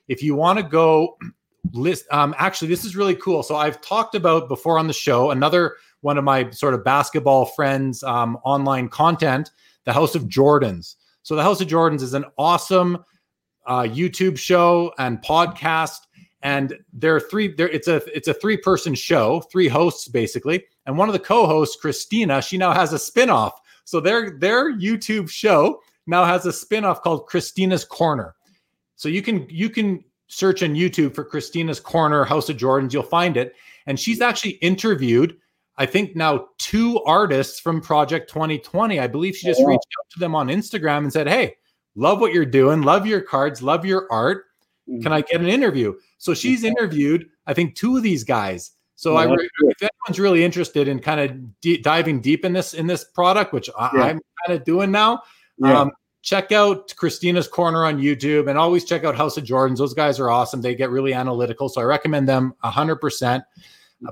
if 0.08 0.22
you 0.22 0.34
want 0.34 0.58
to 0.58 0.62
go 0.62 1.18
list, 1.72 2.06
um, 2.12 2.34
actually, 2.38 2.68
this 2.68 2.84
is 2.84 2.96
really 2.96 3.16
cool. 3.16 3.42
So 3.42 3.56
I've 3.56 3.80
talked 3.80 4.14
about 4.14 4.48
before 4.48 4.78
on 4.78 4.86
the 4.86 4.92
show 4.92 5.30
another 5.30 5.76
one 6.02 6.18
of 6.18 6.24
my 6.24 6.50
sort 6.50 6.74
of 6.74 6.84
basketball 6.84 7.46
friends 7.46 8.02
um, 8.02 8.36
online 8.44 8.88
content, 8.88 9.50
the 9.84 9.92
House 9.92 10.14
of 10.14 10.24
Jordans. 10.24 10.96
So 11.22 11.34
the 11.34 11.42
House 11.42 11.62
of 11.62 11.68
Jordans 11.68 12.02
is 12.02 12.12
an 12.12 12.26
awesome 12.36 13.02
uh, 13.66 13.82
YouTube 13.82 14.36
show 14.36 14.92
and 14.98 15.22
podcast, 15.22 16.00
and 16.44 16.78
there 16.92 17.16
are 17.16 17.20
three. 17.20 17.48
There 17.48 17.68
it's 17.68 17.88
a 17.88 17.96
it's 18.16 18.28
a 18.28 18.34
three 18.34 18.56
person 18.56 18.94
show, 18.94 19.40
three 19.50 19.66
hosts 19.66 20.06
basically 20.06 20.64
and 20.86 20.98
one 20.98 21.08
of 21.08 21.12
the 21.12 21.18
co-hosts, 21.18 21.76
Christina, 21.76 22.42
she 22.42 22.58
now 22.58 22.72
has 22.72 22.92
a 22.92 22.98
spin-off. 22.98 23.60
So 23.84 24.00
their 24.00 24.38
their 24.38 24.72
YouTube 24.72 25.28
show 25.28 25.80
now 26.06 26.24
has 26.24 26.46
a 26.46 26.52
spin-off 26.52 27.02
called 27.02 27.26
Christina's 27.26 27.84
Corner. 27.84 28.34
So 28.96 29.08
you 29.08 29.22
can 29.22 29.46
you 29.48 29.68
can 29.70 30.04
search 30.28 30.62
on 30.62 30.74
YouTube 30.74 31.14
for 31.14 31.24
Christina's 31.24 31.80
Corner, 31.80 32.24
House 32.24 32.48
of 32.48 32.56
Jordans, 32.56 32.92
you'll 32.92 33.02
find 33.02 33.36
it. 33.36 33.54
And 33.86 34.00
she's 34.00 34.20
actually 34.20 34.52
interviewed, 34.52 35.36
I 35.76 35.86
think 35.86 36.16
now 36.16 36.48
two 36.58 37.02
artists 37.04 37.60
from 37.60 37.80
Project 37.80 38.30
2020. 38.30 38.98
I 38.98 39.06
believe 39.06 39.36
she 39.36 39.46
just 39.46 39.60
reached 39.60 39.68
out 40.00 40.10
to 40.12 40.18
them 40.18 40.34
on 40.34 40.48
Instagram 40.48 40.98
and 40.98 41.12
said, 41.12 41.28
Hey, 41.28 41.56
love 41.94 42.20
what 42.20 42.32
you're 42.32 42.46
doing, 42.46 42.82
love 42.82 43.06
your 43.06 43.20
cards, 43.20 43.62
love 43.62 43.84
your 43.84 44.06
art. 44.10 44.46
Can 44.86 45.12
I 45.12 45.22
get 45.22 45.40
an 45.40 45.48
interview? 45.48 45.94
So 46.18 46.34
she's 46.34 46.62
interviewed, 46.64 47.28
I 47.46 47.54
think, 47.54 47.74
two 47.74 47.96
of 47.96 48.02
these 48.02 48.22
guys. 48.22 48.72
So 48.96 49.16
I, 49.16 49.24
if 49.24 49.82
anyone's 49.82 50.20
really 50.20 50.44
interested 50.44 50.88
in 50.88 51.00
kind 51.00 51.20
of 51.20 51.60
d- 51.60 51.78
diving 51.78 52.20
deep 52.20 52.44
in 52.44 52.52
this 52.52 52.74
in 52.74 52.86
this 52.86 53.04
product, 53.04 53.52
which 53.52 53.68
I, 53.76 54.10
am 54.10 54.20
kind 54.46 54.58
of 54.58 54.64
doing 54.64 54.90
now, 54.90 55.22
yeah. 55.58 55.80
um, 55.80 55.90
check 56.22 56.52
out 56.52 56.94
Christina's 56.96 57.48
Corner 57.48 57.84
on 57.84 58.00
YouTube, 58.00 58.48
and 58.48 58.56
always 58.56 58.84
check 58.84 59.04
out 59.04 59.16
House 59.16 59.36
of 59.36 59.44
Jordans. 59.44 59.78
Those 59.78 59.94
guys 59.94 60.20
are 60.20 60.30
awesome. 60.30 60.60
They 60.60 60.74
get 60.74 60.90
really 60.90 61.12
analytical, 61.12 61.68
so 61.68 61.80
I 61.80 61.84
recommend 61.84 62.28
them 62.28 62.54
hundred 62.62 62.96
percent. 62.96 63.42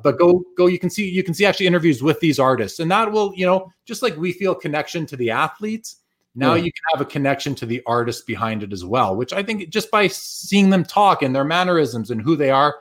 But 0.02 0.18
go 0.18 0.42
go, 0.56 0.66
you 0.66 0.78
can 0.78 0.90
see 0.90 1.08
you 1.08 1.22
can 1.22 1.34
see 1.34 1.46
actually 1.46 1.66
interviews 1.66 2.02
with 2.02 2.18
these 2.20 2.40
artists, 2.40 2.80
and 2.80 2.90
that 2.90 3.12
will 3.12 3.32
you 3.36 3.46
know 3.46 3.70
just 3.84 4.02
like 4.02 4.16
we 4.16 4.32
feel 4.32 4.54
connection 4.54 5.06
to 5.06 5.16
the 5.16 5.30
athletes. 5.30 6.01
Now 6.34 6.54
yeah. 6.54 6.64
you 6.64 6.72
can 6.72 6.82
have 6.92 7.00
a 7.00 7.10
connection 7.10 7.54
to 7.56 7.66
the 7.66 7.82
artist 7.86 8.26
behind 8.26 8.62
it 8.62 8.72
as 8.72 8.84
well, 8.84 9.16
which 9.16 9.32
I 9.32 9.42
think 9.42 9.68
just 9.68 9.90
by 9.90 10.06
seeing 10.08 10.70
them 10.70 10.84
talk 10.84 11.22
and 11.22 11.34
their 11.34 11.44
mannerisms 11.44 12.10
and 12.10 12.22
who 12.22 12.36
they 12.36 12.50
are, 12.50 12.76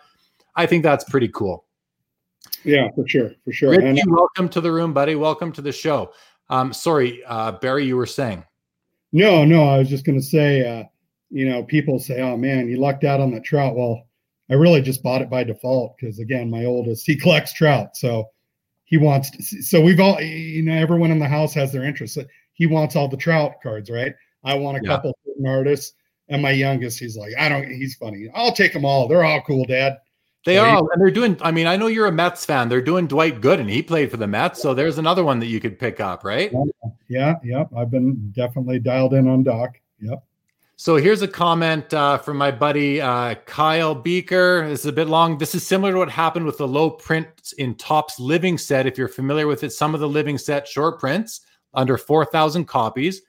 I 0.55 0.65
think 0.65 0.83
that's 0.83 1.03
pretty 1.03 1.27
cool. 1.27 1.65
Yeah, 2.63 2.89
for 2.95 3.07
sure, 3.07 3.31
for 3.43 3.51
sure. 3.51 3.73
And, 3.73 3.97
uh, 3.97 4.03
welcome 4.07 4.47
to 4.49 4.61
the 4.61 4.71
room, 4.71 4.93
buddy. 4.93 5.15
Welcome 5.15 5.51
to 5.53 5.61
the 5.61 5.71
show. 5.71 6.13
Um, 6.49 6.73
sorry, 6.73 7.23
uh, 7.25 7.53
Barrie, 7.53 7.85
you 7.85 7.97
were 7.97 8.05
saying. 8.05 8.43
No, 9.11 9.43
no, 9.43 9.63
I 9.63 9.77
was 9.77 9.89
just 9.89 10.05
going 10.05 10.19
to 10.19 10.25
say, 10.25 10.79
uh, 10.79 10.83
you 11.29 11.49
know, 11.49 11.63
people 11.63 11.99
say, 11.99 12.21
"Oh 12.21 12.37
man, 12.37 12.69
you 12.69 12.77
lucked 12.77 13.03
out 13.03 13.19
on 13.19 13.31
that 13.31 13.43
Trout." 13.43 13.75
Well, 13.75 14.03
I 14.49 14.55
really 14.55 14.81
just 14.81 15.01
bought 15.01 15.21
it 15.21 15.29
by 15.29 15.43
default 15.43 15.95
because, 15.97 16.19
again, 16.19 16.49
my 16.49 16.65
oldest 16.65 17.05
he 17.05 17.15
collects 17.19 17.53
Trout, 17.53 17.95
so 17.97 18.29
he 18.85 18.97
wants. 18.97 19.31
To, 19.31 19.63
so 19.63 19.81
we've 19.81 19.99
all, 19.99 20.21
you 20.21 20.61
know, 20.61 20.73
everyone 20.73 21.11
in 21.11 21.19
the 21.19 21.27
house 21.27 21.53
has 21.53 21.71
their 21.71 21.83
interests. 21.83 22.17
He 22.61 22.67
wants 22.67 22.95
all 22.95 23.07
the 23.07 23.17
Trout 23.17 23.55
cards, 23.63 23.89
right? 23.89 24.13
I 24.43 24.53
want 24.53 24.77
a 24.77 24.81
yeah. 24.83 24.89
couple 24.89 25.17
artists, 25.47 25.95
and 26.29 26.43
my 26.43 26.51
youngest, 26.51 26.99
he's 26.99 27.17
like, 27.17 27.31
I 27.35 27.49
don't. 27.49 27.67
He's 27.67 27.95
funny. 27.95 28.29
I'll 28.35 28.51
take 28.51 28.71
them 28.71 28.85
all. 28.85 29.07
They're 29.07 29.23
all 29.23 29.41
cool, 29.41 29.65
Dad. 29.65 29.97
They 30.45 30.59
are, 30.59 30.77
and 30.77 31.01
they're 31.01 31.09
doing. 31.09 31.35
I 31.41 31.49
mean, 31.49 31.65
I 31.65 31.75
know 31.75 31.87
you're 31.87 32.05
a 32.05 32.11
Mets 32.11 32.45
fan. 32.45 32.69
They're 32.69 32.79
doing 32.79 33.07
Dwight 33.07 33.41
Gooden, 33.41 33.61
and 33.61 33.69
he 33.71 33.81
played 33.81 34.11
for 34.11 34.17
the 34.17 34.27
Mets. 34.27 34.61
So 34.61 34.75
there's 34.75 34.99
another 34.99 35.23
one 35.23 35.39
that 35.39 35.47
you 35.47 35.59
could 35.59 35.79
pick 35.79 35.99
up, 35.99 36.23
right? 36.23 36.53
Yeah, 37.07 37.33
yep. 37.43 37.69
I've 37.75 37.89
been 37.89 38.29
definitely 38.29 38.77
dialed 38.77 39.15
in 39.15 39.27
on 39.27 39.41
Doc. 39.41 39.79
Yep. 39.99 40.23
So 40.75 40.97
here's 40.97 41.23
a 41.23 41.27
comment 41.27 41.91
uh, 41.95 42.19
from 42.19 42.37
my 42.37 42.51
buddy 42.51 43.01
uh, 43.01 43.33
Kyle 43.47 43.95
Beaker. 43.95 44.69
This 44.69 44.81
is 44.81 44.85
a 44.85 44.91
bit 44.91 45.07
long. 45.07 45.39
This 45.39 45.55
is 45.55 45.65
similar 45.65 45.93
to 45.93 45.97
what 45.97 46.11
happened 46.11 46.45
with 46.45 46.59
the 46.59 46.67
low 46.67 46.91
print 46.91 47.53
in 47.57 47.73
Topps 47.73 48.19
Living 48.19 48.59
Set. 48.59 48.85
If 48.85 48.99
you're 48.99 49.07
familiar 49.07 49.47
with 49.47 49.63
it, 49.63 49.71
some 49.71 49.95
of 49.95 49.99
the 49.99 50.07
Living 50.07 50.37
Set 50.37 50.67
short 50.67 50.99
prints 50.99 51.41
under 51.73 51.97
4,000 51.97 52.65
copies 52.65 53.21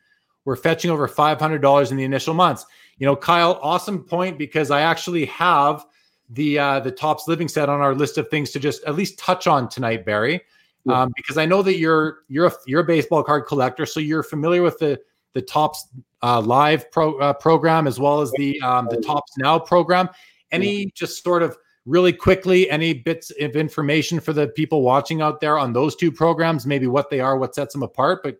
We're 0.44 0.56
fetching 0.56 0.90
over 0.90 1.08
$500 1.08 1.90
in 1.90 1.96
the 1.96 2.04
initial 2.04 2.34
months. 2.34 2.66
You 2.98 3.06
know, 3.06 3.16
Kyle, 3.16 3.58
awesome 3.62 4.04
point 4.04 4.38
because 4.38 4.70
I 4.70 4.82
actually 4.82 5.24
have 5.26 5.84
the 6.30 6.58
uh, 6.58 6.80
the 6.80 6.90
Topps 6.90 7.28
living 7.28 7.48
set 7.48 7.68
on 7.68 7.80
our 7.80 7.94
list 7.94 8.18
of 8.18 8.28
things 8.28 8.50
to 8.52 8.60
just 8.60 8.82
at 8.84 8.94
least 8.94 9.18
touch 9.18 9.46
on 9.46 9.68
tonight, 9.68 10.04
Barrie, 10.04 10.40
yeah. 10.84 11.02
um, 11.02 11.12
because 11.16 11.36
I 11.36 11.46
know 11.46 11.62
that 11.62 11.76
you're 11.78 12.20
you're 12.28 12.46
a, 12.46 12.52
you're 12.66 12.80
a 12.80 12.84
baseball 12.84 13.22
card 13.22 13.46
collector, 13.46 13.86
so 13.86 14.00
you're 14.00 14.22
familiar 14.22 14.62
with 14.62 14.78
the 14.78 15.00
the 15.34 15.42
Topps 15.42 15.88
uh, 16.22 16.40
live 16.40 16.90
pro, 16.90 17.18
uh, 17.18 17.32
program 17.34 17.86
as 17.86 17.98
well 17.98 18.20
as 18.20 18.30
the 18.32 18.60
um, 18.62 18.88
the 18.90 18.96
Topps 18.98 19.36
Now 19.36 19.58
program. 19.58 20.08
Any 20.50 20.84
yeah. 20.84 20.88
just 20.94 21.22
sort 21.22 21.42
of 21.42 21.56
really 21.86 22.12
quickly, 22.12 22.70
any 22.70 22.92
bits 22.94 23.30
of 23.40 23.56
information 23.56 24.20
for 24.20 24.32
the 24.32 24.48
people 24.48 24.82
watching 24.82 25.20
out 25.20 25.40
there 25.40 25.58
on 25.58 25.72
those 25.72 25.96
two 25.96 26.12
programs? 26.12 26.66
Maybe 26.66 26.86
what 26.86 27.10
they 27.10 27.20
are, 27.20 27.36
what 27.36 27.54
sets 27.54 27.72
them 27.74 27.82
apart, 27.82 28.22
but. 28.22 28.38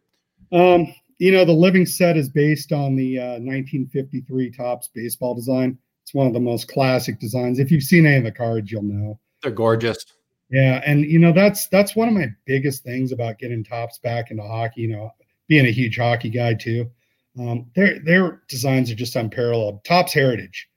Um, 0.52 0.92
you 1.18 1.30
know, 1.30 1.44
the 1.44 1.52
living 1.52 1.86
set 1.86 2.16
is 2.16 2.28
based 2.28 2.72
on 2.72 2.96
the 2.96 3.16
uh, 3.16 3.38
1953 3.38 4.50
Topps 4.50 4.88
baseball 4.88 5.36
design. 5.36 5.78
It's 6.02 6.12
one 6.12 6.26
of 6.26 6.32
the 6.32 6.40
most 6.40 6.66
classic 6.66 7.20
designs. 7.20 7.60
If 7.60 7.70
you've 7.70 7.84
seen 7.84 8.06
any 8.06 8.16
of 8.16 8.24
the 8.24 8.32
cards, 8.32 8.72
you'll 8.72 8.82
know. 8.82 9.20
They're 9.40 9.52
gorgeous. 9.52 10.04
Yeah, 10.50 10.82
and 10.84 11.04
you 11.04 11.20
know 11.20 11.32
that's 11.32 11.68
that's 11.68 11.94
one 11.94 12.08
of 12.08 12.14
my 12.14 12.26
biggest 12.44 12.82
things 12.82 13.12
about 13.12 13.38
getting 13.38 13.62
Topps 13.62 13.98
back 13.98 14.30
into 14.30 14.42
hockey. 14.42 14.82
You 14.82 14.88
know, 14.88 15.10
being 15.46 15.64
a 15.64 15.70
huge 15.70 15.96
hockey 15.96 16.28
guy 16.28 16.54
too. 16.54 16.90
Um, 17.38 17.70
their 17.74 18.00
their 18.00 18.42
designs 18.48 18.90
are 18.90 18.96
just 18.96 19.14
unparalleled. 19.14 19.84
Topps 19.84 20.12
Heritage. 20.12 20.68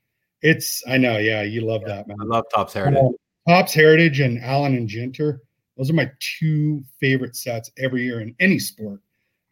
It's 0.41 0.83
I 0.87 0.97
know, 0.97 1.17
yeah, 1.17 1.43
you 1.43 1.61
love 1.61 1.81
yeah, 1.81 1.95
that, 1.95 2.07
man. 2.07 2.17
I 2.21 2.25
love 2.25 2.45
Topps 2.53 2.73
Heritage. 2.73 2.99
Um, 2.99 3.15
Topps 3.47 3.73
Heritage 3.73 4.19
and 4.19 4.43
Allen 4.43 4.75
and 4.75 4.89
Ginter. 4.89 5.39
Those 5.77 5.89
are 5.89 5.93
my 5.93 6.11
two 6.19 6.83
favorite 6.99 7.35
sets 7.35 7.71
every 7.77 8.03
year 8.03 8.21
in 8.21 8.35
any 8.39 8.59
sport. 8.59 9.01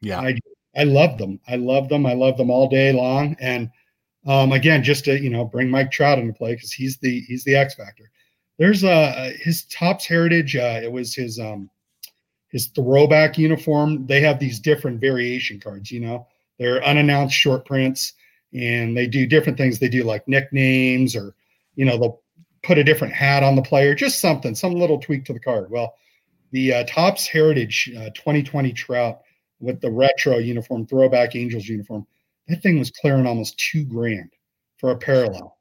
Yeah, 0.02 0.20
I 0.20 0.38
I 0.76 0.84
love 0.84 1.18
them. 1.18 1.40
I 1.48 1.56
love 1.56 1.90
them. 1.90 2.06
I 2.06 2.14
love 2.14 2.38
them 2.38 2.50
all 2.50 2.70
day 2.70 2.92
long. 2.92 3.36
And 3.40 3.70
um, 4.26 4.52
again, 4.52 4.84
just 4.84 5.06
to 5.06 5.20
you 5.20 5.30
know 5.30 5.46
bring 5.46 5.70
Mike 5.70 5.92
Trout 5.92 6.20
into 6.20 6.34
play 6.34 6.56
because 6.56 6.72
he's 6.72 6.98
the 6.98 7.22
he's 7.22 7.44
the 7.44 7.56
X 7.56 7.76
factor. 7.76 8.10
There's 8.58 8.84
uh 8.84 9.32
his 9.40 9.66
Topps 9.66 10.06
heritage. 10.06 10.56
Uh, 10.56 10.80
it 10.82 10.92
was 10.92 11.16
his 11.16 11.40
um 11.40 11.70
his 12.50 12.68
throwback 12.68 13.38
uniform. 13.38 14.06
They 14.06 14.22
have 14.22 14.40
these 14.40 14.60
different 14.60 15.02
variation 15.02 15.60
cards. 15.60 15.92
You 15.92 16.02
know, 16.02 16.28
they're 16.60 16.84
unannounced 16.84 17.36
short 17.36 17.66
prints, 17.66 18.14
and 18.54 18.96
they 18.96 19.08
do 19.08 19.26
different 19.26 19.58
things. 19.58 19.80
They 19.80 19.90
do 19.90 20.04
like 20.04 20.28
nicknames, 20.28 21.16
or 21.16 21.36
you 21.76 21.86
know, 21.86 21.98
they'll 21.98 22.22
put 22.64 22.78
a 22.78 22.84
different 22.84 23.14
hat 23.14 23.44
on 23.44 23.56
the 23.56 23.62
player, 23.62 23.94
just 23.94 24.20
something, 24.20 24.56
some 24.56 24.76
little 24.76 24.98
tweak 24.98 25.26
to 25.26 25.34
the 25.34 25.40
card. 25.40 25.70
Well, 25.70 25.96
the 26.52 26.74
uh, 26.74 26.84
Topps 26.88 27.28
Heritage 27.28 27.92
uh, 27.98 28.10
2020 28.16 28.72
Trout 28.74 29.22
with 29.60 29.82
the 29.82 29.92
retro 29.92 30.38
uniform, 30.38 30.86
throwback 30.86 31.36
Angels 31.36 31.68
uniform 31.68 32.06
that 32.48 32.62
thing 32.62 32.80
was 32.80 32.92
clearing 32.92 33.26
almost 33.26 33.58
two 33.58 33.86
grand 33.86 34.32
for 34.78 34.92
a 34.92 34.98
parallel. 34.98 35.58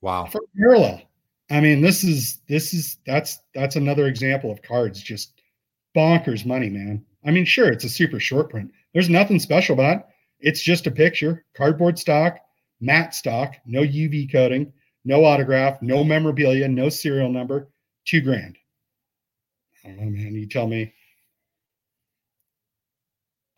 Wow. 0.00 0.26
For 0.26 0.38
a 0.38 0.58
parallel. 0.58 1.02
I 1.50 1.60
mean, 1.60 1.80
this 1.80 2.02
is 2.02 2.40
this 2.48 2.74
is 2.74 2.98
that's 3.06 3.38
that's 3.54 3.76
another 3.76 4.06
example 4.06 4.50
of 4.50 4.62
cards 4.62 5.00
just 5.00 5.40
bonkers 5.96 6.44
money, 6.44 6.68
man. 6.68 7.04
I 7.24 7.30
mean, 7.30 7.44
sure, 7.44 7.70
it's 7.70 7.84
a 7.84 7.88
super 7.88 8.18
short 8.18 8.50
print. 8.50 8.72
There's 8.92 9.08
nothing 9.08 9.38
special 9.38 9.74
about 9.74 9.98
it. 9.98 10.06
It's 10.46 10.62
just 10.62 10.86
a 10.86 10.92
picture, 10.92 11.44
cardboard 11.56 11.98
stock, 11.98 12.38
matte 12.80 13.16
stock, 13.16 13.56
no 13.66 13.80
UV 13.80 14.30
coating, 14.30 14.72
no 15.04 15.24
autograph, 15.24 15.82
no 15.82 16.04
memorabilia, 16.04 16.68
no 16.68 16.88
serial 16.88 17.32
number, 17.32 17.68
two 18.04 18.20
grand. 18.20 18.56
I 19.84 19.88
don't 19.88 19.96
know, 19.96 20.04
man. 20.04 20.36
You 20.36 20.46
tell 20.46 20.68
me. 20.68 20.94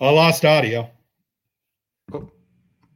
I 0.01 0.09
lost 0.09 0.47
audio. 0.47 0.91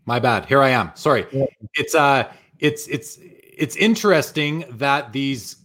My 0.07 0.19
bad. 0.19 0.47
Here 0.47 0.63
I 0.63 0.71
am. 0.71 0.93
Sorry. 0.95 1.27
It's 1.75 1.95
uh 1.95 2.33
it's 2.61 2.89
it's 2.89 3.19
it's 3.21 3.77
interesting 3.77 4.65
that 4.71 5.13
these 5.13 5.57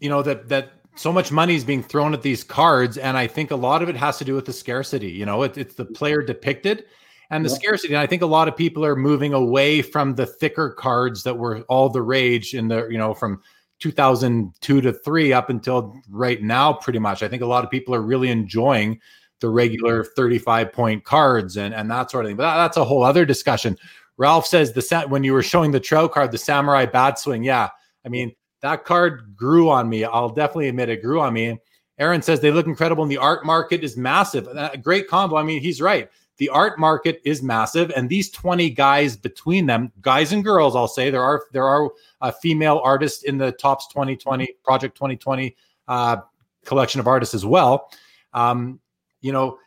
you 0.00 0.10
know 0.10 0.20
that 0.20 0.50
that 0.50 0.72
so 0.96 1.10
much 1.10 1.32
money 1.32 1.54
is 1.54 1.64
being 1.64 1.82
thrown 1.82 2.12
at 2.12 2.20
these 2.20 2.44
cards 2.44 2.98
and 2.98 3.16
I 3.16 3.26
think 3.26 3.52
a 3.52 3.56
lot 3.56 3.82
of 3.82 3.88
it 3.88 3.96
has 3.96 4.18
to 4.18 4.24
do 4.26 4.34
with 4.34 4.44
the 4.44 4.52
scarcity, 4.52 5.10
you 5.10 5.24
know, 5.24 5.44
it, 5.44 5.56
it's 5.56 5.76
the 5.76 5.86
player 5.86 6.20
depicted 6.20 6.84
and 7.30 7.44
the 7.44 7.50
scarcity. 7.50 7.94
And 7.94 8.00
I 8.00 8.06
think 8.06 8.22
a 8.22 8.26
lot 8.26 8.48
of 8.48 8.56
people 8.56 8.84
are 8.84 8.96
moving 8.96 9.34
away 9.34 9.82
from 9.82 10.14
the 10.14 10.26
thicker 10.26 10.70
cards 10.70 11.22
that 11.24 11.36
were 11.36 11.60
all 11.68 11.88
the 11.88 12.02
rage 12.02 12.54
in 12.54 12.68
the, 12.68 12.88
you 12.88 12.98
know, 12.98 13.14
from 13.14 13.42
2002 13.80 14.80
to 14.80 14.92
3 14.92 15.32
up 15.32 15.50
until 15.50 15.94
right 16.08 16.42
now 16.42 16.72
pretty 16.72 16.98
much. 16.98 17.22
I 17.22 17.28
think 17.28 17.42
a 17.42 17.46
lot 17.46 17.64
of 17.64 17.70
people 17.70 17.94
are 17.94 18.02
really 18.02 18.30
enjoying 18.30 19.00
the 19.40 19.48
regular 19.48 20.04
35 20.04 20.72
point 20.72 21.04
cards 21.04 21.56
and 21.56 21.72
and 21.74 21.90
that 21.90 22.10
sort 22.10 22.24
of 22.24 22.30
thing. 22.30 22.36
But 22.36 22.44
that, 22.44 22.56
that's 22.56 22.76
a 22.76 22.84
whole 22.84 23.02
other 23.02 23.24
discussion. 23.24 23.76
Ralph 24.16 24.46
says 24.46 24.72
the 24.72 24.82
set 24.82 25.08
when 25.10 25.22
you 25.22 25.32
were 25.32 25.42
showing 25.42 25.70
the 25.70 25.80
trail 25.80 26.08
card, 26.08 26.32
the 26.32 26.38
samurai 26.38 26.86
bat 26.86 27.18
swing. 27.18 27.44
Yeah, 27.44 27.68
I 28.04 28.08
mean 28.08 28.34
that 28.62 28.84
card 28.84 29.36
grew 29.36 29.70
on 29.70 29.88
me. 29.88 30.04
I'll 30.04 30.30
definitely 30.30 30.68
admit 30.68 30.88
it 30.88 31.02
grew 31.02 31.20
on 31.20 31.32
me. 31.32 31.58
Aaron 31.98 32.22
says 32.22 32.40
they 32.40 32.50
look 32.50 32.66
incredible, 32.66 33.02
and 33.02 33.10
the 33.10 33.18
art 33.18 33.44
market 33.44 33.82
is 33.82 33.96
massive. 33.96 34.46
A 34.46 34.76
great 34.76 35.08
combo. 35.08 35.36
I 35.36 35.42
mean, 35.42 35.60
he's 35.60 35.80
right. 35.80 36.08
The 36.38 36.48
art 36.48 36.78
market 36.78 37.20
is 37.24 37.42
massive, 37.42 37.90
and 37.96 38.08
these 38.08 38.30
20 38.30 38.70
guys 38.70 39.16
between 39.16 39.66
them, 39.66 39.92
guys 40.00 40.32
and 40.32 40.42
girls, 40.42 40.76
I'll 40.76 40.88
say 40.88 41.10
there 41.10 41.22
are 41.22 41.44
there 41.52 41.66
are 41.66 41.90
uh, 42.20 42.30
female 42.30 42.80
artists 42.84 43.24
in 43.24 43.38
the 43.38 43.52
Topps 43.52 43.88
2020 43.88 44.54
Project 44.64 44.96
2020 44.96 45.56
uh, 45.88 46.18
collection 46.64 47.00
of 47.00 47.06
artists 47.08 47.34
as 47.34 47.44
well. 47.44 47.90
Um, 48.32 48.78
you 49.20 49.32
know, 49.32 49.58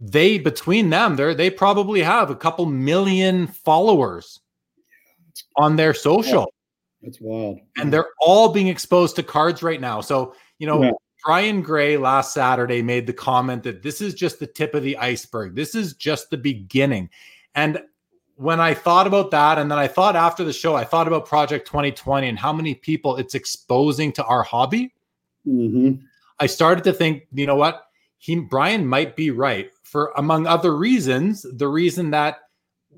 they 0.00 0.38
between 0.38 0.90
them, 0.90 1.16
they 1.16 1.34
they 1.34 1.50
probably 1.50 2.02
have 2.02 2.30
a 2.30 2.36
couple 2.36 2.66
million 2.66 3.46
followers 3.46 4.40
on 5.56 5.76
their 5.76 5.94
social. 5.94 6.52
That's 7.02 7.20
wild. 7.20 7.60
And 7.76 7.92
they're 7.92 8.08
all 8.20 8.48
being 8.48 8.68
exposed 8.68 9.16
to 9.16 9.22
cards 9.22 9.62
right 9.62 9.80
now. 9.80 10.00
So, 10.00 10.34
you 10.58 10.66
know, 10.66 10.82
yeah. 10.82 10.90
Brian 11.26 11.60
Gray 11.60 11.96
last 11.96 12.32
Saturday 12.32 12.82
made 12.82 13.04
the 13.08 13.12
comment 13.12 13.64
that 13.64 13.82
this 13.82 14.00
is 14.00 14.14
just 14.14 14.38
the 14.38 14.46
tip 14.46 14.74
of 14.74 14.84
the 14.84 14.96
iceberg. 14.96 15.56
This 15.56 15.74
is 15.74 15.94
just 15.94 16.30
the 16.30 16.36
beginning. 16.36 17.10
And 17.56 17.82
when 18.36 18.60
I 18.60 18.74
thought 18.74 19.08
about 19.08 19.32
that, 19.32 19.58
and 19.58 19.68
then 19.68 19.76
I 19.76 19.88
thought 19.88 20.14
after 20.14 20.44
the 20.44 20.52
show, 20.52 20.76
I 20.76 20.84
thought 20.84 21.08
about 21.08 21.26
Project 21.26 21.66
2020 21.66 22.28
and 22.28 22.38
how 22.38 22.52
many 22.52 22.76
people 22.76 23.16
it's 23.16 23.34
exposing 23.34 24.12
to 24.12 24.24
our 24.24 24.44
hobby. 24.44 24.94
Mm-hmm. 25.44 26.04
I 26.38 26.46
started 26.46 26.84
to 26.84 26.92
think, 26.92 27.26
you 27.32 27.46
know 27.46 27.56
what? 27.56 27.88
He 28.18 28.36
Brian 28.36 28.86
might 28.86 29.16
be 29.16 29.32
right 29.32 29.70
for 29.82 30.12
among 30.16 30.46
other 30.46 30.76
reasons. 30.76 31.44
The 31.54 31.66
reason 31.66 32.12
that 32.12 32.38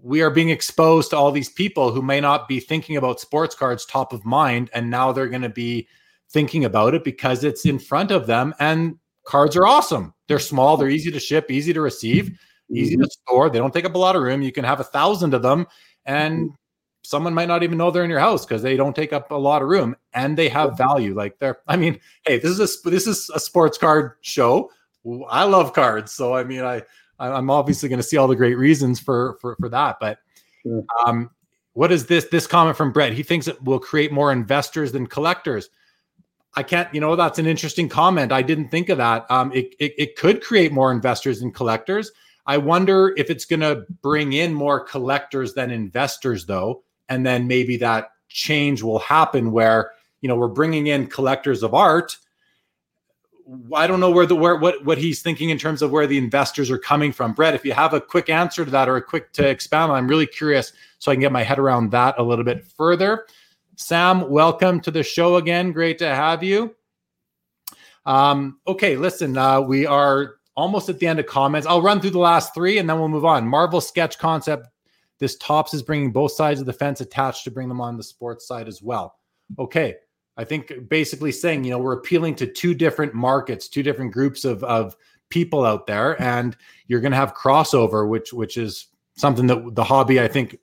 we 0.03 0.21
are 0.21 0.31
being 0.31 0.51
exposed 0.51 1.11
to 1.11 1.17
all 1.17 1.33
these 1.33 1.49
people 1.49 1.93
who 1.93 2.03
may 2.03 2.21
not 2.21 2.47
be 2.47 2.61
thinking 2.61 2.99
about 2.99 3.21
sports 3.21 3.55
cards 3.55 3.87
top 3.87 4.13
of 4.13 4.27
mind, 4.27 4.69
and 4.75 4.91
now 4.91 5.13
they're 5.13 5.29
going 5.29 5.41
to 5.41 5.49
be 5.49 5.89
thinking 6.31 6.65
about 6.65 6.95
it 6.95 7.05
because 7.05 7.45
it's 7.45 7.65
in 7.65 7.79
front 7.79 8.11
of 8.11 8.27
them. 8.27 8.55
And 8.59 8.99
cards 9.25 9.57
are 9.57 9.67
awesome. 9.67 10.15
They're 10.27 10.39
small, 10.39 10.77
they're 10.77 10.91
easy 10.91 11.11
to 11.11 11.21
ship, 11.21 11.51
easy 11.51 11.73
to 11.73 11.81
receive, 11.81 12.39
easy 12.71 12.97
to 12.97 13.07
store. 13.07 13.51
They 13.51 13.59
don't 13.59 13.73
take 13.73 13.85
up 13.85 13.95
a 13.95 13.99
lot 13.99 14.17
of 14.17 14.23
room. 14.23 14.43
You 14.43 14.53
can 14.53 14.65
have 14.65 14.81
a 14.81 14.85
thousand 14.85 15.35
of 15.35 15.43
them, 15.43 15.67
and 16.05 16.51
someone 17.03 17.33
might 17.33 17.49
not 17.49 17.63
even 17.63 17.79
know 17.79 17.91
they're 17.91 18.05
in 18.05 18.11
your 18.11 18.19
house 18.21 18.45
because 18.45 18.61
they 18.61 18.77
don't 18.77 18.95
take 18.95 19.15
up 19.15 19.31
a 19.31 19.35
lot 19.35 19.63
of 19.63 19.69
room 19.69 19.97
and 20.13 20.37
they 20.37 20.49
have 20.51 20.77
value. 20.77 21.15
Like 21.15 21.39
they're, 21.39 21.59
I 21.67 21.77
mean, 21.77 21.99
hey, 22.27 22.39
this 22.39 22.51
is 22.51 22.61
a 22.61 22.91
this 22.91 23.07
is 23.07 23.31
a 23.35 23.41
sports 23.41 23.79
card 23.79 24.13
show. 24.21 24.71
I 25.31 25.45
love 25.45 25.73
cards, 25.73 26.13
so 26.13 26.35
I 26.35 26.45
mean, 26.45 26.63
I 26.63 26.83
I'm 27.19 27.51
obviously 27.51 27.89
going 27.89 28.01
to 28.01 28.07
see 28.07 28.17
all 28.17 28.29
the 28.29 28.37
great 28.37 28.57
reasons 28.57 29.01
for 29.01 29.39
for 29.41 29.57
for 29.57 29.69
that. 29.71 29.97
But 30.01 30.19
um, 31.05 31.31
what 31.73 31.91
is 31.91 32.07
this 32.07 32.27
this 32.27 32.47
comment 32.47 32.77
from 32.77 32.93
Brett? 32.93 33.13
He 33.13 33.23
thinks 33.23 33.49
it 33.49 33.63
will 33.63 33.79
create 33.79 34.13
more 34.13 34.33
investors 34.33 34.93
than 34.93 35.07
collectors. 35.07 35.71
I 36.55 36.63
can't, 36.63 36.93
you 36.95 37.01
know, 37.01 37.15
that's 37.15 37.39
an 37.39 37.47
interesting 37.47 37.89
comment. 37.89 38.33
I 38.33 38.43
didn't 38.43 38.69
think 38.69 38.89
of 38.89 38.99
that. 38.99 39.31
Um, 39.31 39.53
it, 39.53 39.75
it, 39.79 39.95
it 39.99 40.17
could 40.17 40.43
create 40.43 40.73
more 40.73 40.91
investors 40.91 41.43
and 41.43 41.55
collectors. 41.55 42.11
I 42.47 42.57
wonder 42.57 43.15
if 43.17 43.31
it's 43.31 43.45
going 43.45 43.61
to 43.61 43.85
bring 44.03 44.33
in 44.33 44.55
more 44.55 44.81
collectors 44.81 45.55
than 45.55 45.71
investors, 45.71 46.47
though, 46.47 46.83
and 47.09 47.25
then 47.25 47.47
maybe 47.47 47.77
that 47.79 48.11
change 48.29 48.83
will 48.83 48.99
happen 48.99 49.53
where 49.53 49.93
you 50.21 50.29
know 50.29 50.37
we're 50.37 50.49
bringing 50.49 50.89
in 50.89 51.07
collectors 51.07 51.63
of 51.63 51.75
art 51.75 52.17
I 53.75 53.87
don't 53.87 54.01
know 54.01 54.11
where 54.11 54.27
the 54.27 54.37
where 54.37 54.57
what 54.57 54.85
what 54.85 54.99
he's 54.99 55.23
thinking 55.23 55.51
in 55.51 55.59
terms 55.59 55.81
of 55.81 55.91
where 55.91 56.07
the 56.07 56.19
investors 56.19 56.71
are 56.71 56.79
coming 56.79 57.13
from. 57.13 57.33
Brett, 57.33 57.55
if 57.55 57.65
you 57.65 57.73
have 57.73 57.95
a 57.95 58.01
quick 58.01 58.29
answer 58.29 58.65
to 58.65 58.71
that 58.71 58.89
or 58.89 58.97
a 58.97 59.03
quick 59.03 59.33
to 59.35 59.49
expound, 59.49 59.91
on, 59.91 59.97
I'm 59.97 60.09
really 60.09 60.27
curious 60.27 60.73
so 60.99 61.11
I 61.11 61.15
can 61.15 61.21
get 61.21 61.33
my 61.33 61.43
head 61.43 61.59
around 61.59 61.91
that 61.93 62.17
a 62.19 62.23
little 62.23 62.45
bit 62.45 62.67
further. 62.67 63.27
Sam, 63.81 64.29
welcome 64.29 64.81
to 64.81 64.91
the 64.91 65.05
show 65.05 65.37
again. 65.37 65.71
Great 65.71 65.99
to 65.99 66.09
have 66.13 66.43
you. 66.43 66.75
Um, 68.05 68.59
okay, 68.67 68.97
listen, 68.97 69.39
uh, 69.39 69.61
we 69.61 69.87
are 69.87 70.35
almost 70.57 70.89
at 70.89 70.99
the 70.99 71.07
end 71.07 71.21
of 71.21 71.27
comments. 71.27 71.65
I'll 71.67 71.81
run 71.81 72.01
through 72.01 72.11
the 72.11 72.19
last 72.19 72.53
three 72.55 72.79
and 72.79 72.91
then 72.91 72.99
we'll 72.99 73.09
move 73.09 73.25
on. 73.25 73.47
Marvel 73.47 73.81
sketch 73.81 74.19
concept. 74.19 74.67
This 75.21 75.37
Topps 75.37 75.75
is 75.75 75.83
bringing 75.83 76.11
both 76.11 76.33
sides 76.33 76.59
of 76.59 76.67
the 76.67 76.73
fence 76.73 77.01
attached 77.01 77.45
to 77.45 77.53
bring 77.53 77.69
them 77.69 77.81
on 77.81 77.97
the 77.97 78.03
sports 78.03 78.49
side 78.49 78.67
as 78.67 78.83
well. 78.83 79.17
Okay, 79.61 79.95
I 80.37 80.43
think 80.43 80.89
basically 80.89 81.31
saying, 81.31 81.63
you 81.63 81.71
know, 81.71 81.79
we're 81.79 81.99
appealing 81.99 82.35
to 82.37 82.53
two 82.53 82.75
different 82.75 83.15
markets, 83.15 83.69
two 83.69 83.85
different 83.85 84.13
groups 84.13 84.45
of 84.45 84.65
of 84.65 84.97
people 85.31 85.65
out 85.65 85.87
there, 85.87 86.21
and 86.21 86.57
you're 86.89 87.01
going 87.01 87.13
to 87.13 87.17
have 87.17 87.35
crossover, 87.35 88.09
which 88.09 88.33
which 88.33 88.57
is 88.57 88.89
something 89.17 89.47
that 89.47 89.77
the 89.77 89.85
hobby 89.85 90.21
I 90.21 90.27
think 90.27 90.59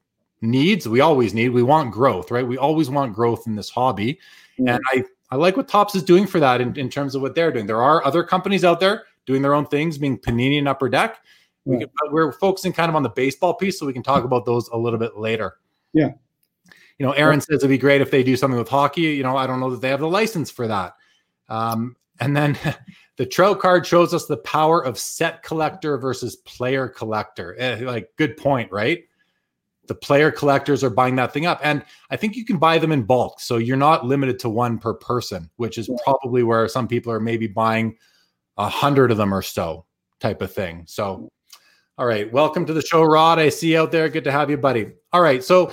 needs. 0.45 0.87
We 0.87 1.01
always 1.01 1.33
need. 1.33 1.49
We 1.49 1.63
want 1.63 1.91
growth, 1.91 2.31
right? 2.31 2.47
We 2.47 2.57
always 2.57 2.89
want 2.89 3.13
growth 3.13 3.47
in 3.47 3.55
this 3.55 3.69
hobby, 3.69 4.19
mm-hmm. 4.59 4.67
and 4.67 4.81
I 4.87 5.03
I 5.31 5.35
like 5.37 5.57
what 5.57 5.67
Topps 5.67 5.95
is 5.95 6.03
doing 6.03 6.27
for 6.27 6.39
that 6.39 6.61
in, 6.61 6.75
in 6.77 6.89
terms 6.89 7.15
of 7.15 7.21
what 7.21 7.35
they're 7.35 7.51
doing. 7.51 7.65
There 7.65 7.81
are 7.81 8.05
other 8.05 8.23
companies 8.23 8.63
out 8.63 8.79
there 8.79 9.03
doing 9.25 9.41
their 9.41 9.53
own 9.53 9.65
things, 9.65 9.97
being 9.97 10.17
Panini 10.17 10.59
and 10.59 10.67
Upper 10.67 10.87
Deck. 10.89 11.17
We 11.65 11.79
can, 11.79 11.89
we're 12.11 12.31
focusing 12.31 12.73
kind 12.73 12.89
of 12.89 12.95
on 12.95 13.01
the 13.01 13.09
baseball 13.09 13.55
piece, 13.55 13.79
so 13.79 13.87
we 13.87 13.93
can 13.93 14.03
talk 14.03 14.23
about 14.23 14.45
those 14.45 14.67
a 14.69 14.77
little 14.77 14.99
bit 14.99 15.17
later. 15.17 15.55
Yeah 15.93 16.11
you 16.97 17.05
know, 17.05 17.11
Aaron 17.13 17.41
says 17.41 17.57
it'd 17.57 17.69
be 17.69 17.77
great 17.77 18.01
if 18.01 18.11
they 18.11 18.23
do 18.23 18.37
something 18.37 18.57
with 18.57 18.69
hockey. 18.69 19.01
You 19.01 19.23
know, 19.23 19.35
I 19.35 19.47
don't 19.47 19.59
know 19.59 19.69
that 19.71 19.81
they 19.81 19.89
have 19.89 19.99
the 19.99 20.07
license 20.07 20.49
for 20.49 20.67
that. 20.67 20.93
Um, 21.49 21.95
and 22.19 22.35
then 22.35 22.57
the 23.17 23.25
trail 23.25 23.55
card 23.55 23.85
shows 23.85 24.13
us 24.13 24.25
the 24.25 24.37
power 24.37 24.83
of 24.83 24.97
set 24.97 25.43
collector 25.43 25.97
versus 25.97 26.37
player 26.37 26.87
collector. 26.87 27.55
Eh, 27.59 27.81
like, 27.83 28.09
good 28.15 28.37
point, 28.37 28.71
right? 28.71 29.03
The 29.87 29.95
player 29.95 30.31
collectors 30.31 30.83
are 30.83 30.89
buying 30.89 31.15
that 31.17 31.33
thing 31.33 31.45
up. 31.45 31.59
And 31.63 31.83
I 32.09 32.17
think 32.17 32.35
you 32.35 32.45
can 32.45 32.57
buy 32.57 32.77
them 32.77 32.91
in 32.91 33.03
bulk. 33.03 33.39
So 33.39 33.57
you're 33.57 33.77
not 33.77 34.05
limited 34.05 34.39
to 34.39 34.49
one 34.49 34.77
per 34.77 34.93
person, 34.93 35.49
which 35.57 35.77
is 35.77 35.89
probably 36.03 36.43
where 36.43 36.67
some 36.67 36.87
people 36.87 37.11
are 37.11 37.19
maybe 37.19 37.47
buying 37.47 37.97
a 38.57 38.69
hundred 38.69 39.11
of 39.11 39.17
them 39.17 39.33
or 39.33 39.41
so 39.41 39.85
type 40.19 40.41
of 40.41 40.51
thing. 40.51 40.83
So, 40.87 41.29
all 41.97 42.05
right. 42.05 42.31
Welcome 42.31 42.65
to 42.65 42.73
the 42.73 42.81
show, 42.81 43.03
Rod. 43.03 43.39
I 43.39 43.49
see 43.49 43.73
you 43.73 43.79
out 43.79 43.91
there. 43.91 44.09
Good 44.09 44.23
to 44.25 44.31
have 44.31 44.49
you, 44.49 44.57
buddy. 44.57 44.91
All 45.13 45.21
right. 45.21 45.43
So, 45.43 45.71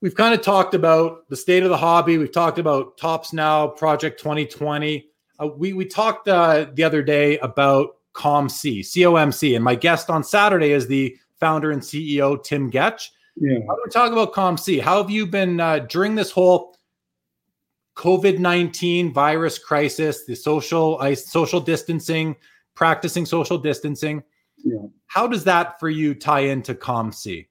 we've 0.00 0.14
kind 0.14 0.34
of 0.34 0.40
talked 0.40 0.74
about 0.74 1.28
the 1.28 1.36
state 1.36 1.62
of 1.62 1.70
the 1.70 1.76
hobby. 1.76 2.18
We've 2.18 2.32
talked 2.32 2.58
about 2.58 2.96
Topps 2.98 3.32
Now, 3.32 3.66
Project 3.66 4.18
2020. 4.20 5.06
Uh, 5.38 5.46
we 5.46 5.72
we 5.72 5.84
talked 5.84 6.28
uh, 6.28 6.66
the 6.74 6.84
other 6.84 7.02
day 7.02 7.38
about 7.38 7.96
COMC, 8.14 8.80
COMC, 8.80 9.54
and 9.54 9.64
my 9.64 9.74
guest 9.74 10.10
on 10.10 10.24
Saturday 10.24 10.72
is 10.72 10.86
the 10.86 11.16
founder 11.40 11.70
and 11.70 11.82
CEO 11.82 12.42
Tim 12.42 12.70
Getsch. 12.70 13.08
Yeah. 13.36 13.58
How 13.66 13.74
do 13.74 13.82
we 13.84 13.90
talk 13.90 14.12
about 14.12 14.32
COMC? 14.32 14.80
How 14.80 15.02
have 15.02 15.10
you 15.10 15.26
been 15.26 15.60
uh, 15.60 15.80
during 15.80 16.14
this 16.14 16.30
whole 16.30 16.76
COVID 17.96 18.38
19 18.38 19.12
virus 19.12 19.58
crisis, 19.58 20.24
the 20.24 20.36
social 20.36 20.98
uh, 21.00 21.14
social 21.14 21.60
distancing, 21.60 22.36
practicing 22.74 23.26
social 23.26 23.58
distancing? 23.58 24.22
Yeah. 24.64 24.86
How 25.06 25.26
does 25.26 25.44
that 25.44 25.80
for 25.80 25.88
you 25.88 26.14
tie 26.14 26.40
into 26.40 26.74
COMC? 26.74 27.46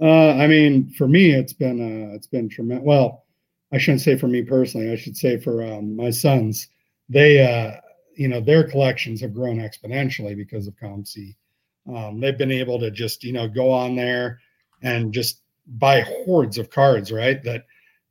Uh, 0.00 0.30
I 0.32 0.46
mean, 0.46 0.90
for 0.90 1.06
me, 1.06 1.32
it's 1.32 1.52
been 1.52 1.80
uh, 1.80 2.14
it's 2.14 2.26
been 2.26 2.48
tremendous. 2.48 2.86
Well, 2.86 3.24
I 3.72 3.78
shouldn't 3.78 4.02
say 4.02 4.16
for 4.16 4.28
me 4.28 4.42
personally. 4.42 4.90
I 4.90 4.96
should 4.96 5.16
say 5.16 5.38
for 5.38 5.62
um, 5.62 5.96
my 5.96 6.10
sons. 6.10 6.68
They, 7.08 7.40
uh, 7.44 7.80
you 8.16 8.28
know, 8.28 8.40
their 8.40 8.68
collections 8.68 9.20
have 9.20 9.34
grown 9.34 9.58
exponentially 9.58 10.36
because 10.36 10.66
of 10.66 10.74
COMC. 10.76 11.34
Um, 11.88 12.20
they've 12.20 12.38
been 12.38 12.52
able 12.52 12.78
to 12.78 12.90
just, 12.90 13.24
you 13.24 13.32
know, 13.32 13.48
go 13.48 13.70
on 13.70 13.96
there 13.96 14.40
and 14.82 15.12
just 15.12 15.40
buy 15.66 16.02
hordes 16.02 16.58
of 16.58 16.70
cards, 16.70 17.10
right? 17.10 17.42
That 17.42 17.64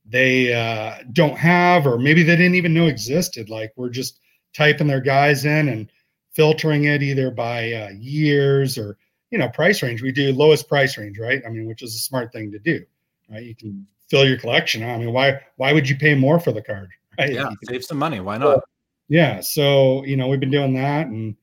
they 0.06 0.54
uh, 0.54 1.04
don't 1.14 1.38
have, 1.38 1.88
or 1.88 1.98
maybe 1.98 2.24
they 2.24 2.36
didn't 2.36 2.56
even 2.56 2.74
know 2.74 2.88
existed. 2.88 3.50
Like 3.50 3.72
we're 3.76 3.90
just 3.90 4.20
typing 4.54 4.88
their 4.88 5.02
guys 5.02 5.46
in 5.46 5.70
and 5.70 5.90
filtering 6.32 6.86
it 6.86 7.04
either 7.04 7.32
by 7.32 7.72
uh, 7.74 7.90
years 7.98 8.78
or 8.78 8.98
you 9.30 9.38
know 9.38 9.50
price 9.50 9.82
range. 9.82 10.02
We 10.02 10.12
do 10.12 10.32
lowest 10.34 10.68
price 10.68 10.98
range 10.98 11.20
right? 11.20 11.42
I 11.46 11.50
mean 11.50 11.68
which 11.68 11.82
is 11.82 11.96
a 11.96 12.00
smart 12.00 12.32
thing 12.32 12.52
to 12.52 12.60
do 12.60 12.84
right? 13.30 13.44
You 13.44 13.56
can 13.56 13.86
fill 14.10 14.28
your 14.28 14.38
collection. 14.38 14.84
I 14.84 14.98
mean 14.98 15.14
why 15.14 15.40
why 15.58 15.74
would 15.74 15.88
you 15.88 15.96
pay 15.96 16.16
more 16.16 16.40
for 16.40 16.52
the 16.52 16.62
card 16.62 16.90
right? 17.18 17.34
Yeah 17.34 17.50
save 17.64 17.84
some 17.84 17.98
money. 17.98 18.20
Why 18.20 18.38
not? 18.38 18.62
Yeah 19.08 19.42
so 19.42 20.04
you 20.06 20.18
know 20.18 20.28
we've 20.28 20.40
been 20.40 20.52
doing 20.52 20.74
that 20.76 21.08
and 21.08 21.36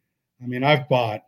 i 0.43 0.47
mean 0.47 0.65
i've 0.65 0.89
bought 0.89 1.23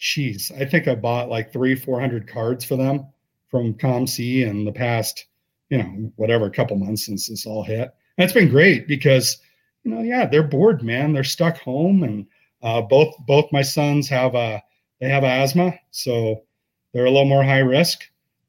jeez 0.00 0.50
i 0.60 0.64
think 0.64 0.88
i 0.88 0.94
bought 0.94 1.28
like 1.28 1.52
three 1.52 1.74
four 1.74 2.00
hundred 2.00 2.26
cards 2.26 2.64
for 2.64 2.76
them 2.76 3.06
from 3.48 3.74
comc 3.74 4.46
in 4.46 4.64
the 4.64 4.72
past 4.72 5.26
you 5.68 5.78
know 5.78 6.12
whatever 6.16 6.46
a 6.46 6.50
couple 6.50 6.76
months 6.76 7.06
since 7.06 7.28
this 7.28 7.46
all 7.46 7.62
hit 7.62 7.94
and 8.16 8.24
it's 8.24 8.32
been 8.32 8.48
great 8.48 8.88
because 8.88 9.38
you 9.84 9.92
know 9.92 10.00
yeah 10.00 10.26
they're 10.26 10.42
bored 10.42 10.82
man 10.82 11.12
they're 11.12 11.24
stuck 11.24 11.58
home 11.58 12.02
and 12.02 12.26
uh, 12.62 12.80
both 12.80 13.14
both 13.26 13.50
my 13.52 13.62
sons 13.62 14.08
have 14.08 14.34
a 14.34 14.62
they 15.00 15.08
have 15.08 15.24
asthma, 15.24 15.74
so 15.90 16.42
they're 16.92 17.06
a 17.06 17.10
little 17.10 17.28
more 17.28 17.42
high 17.42 17.60
risk. 17.60 18.04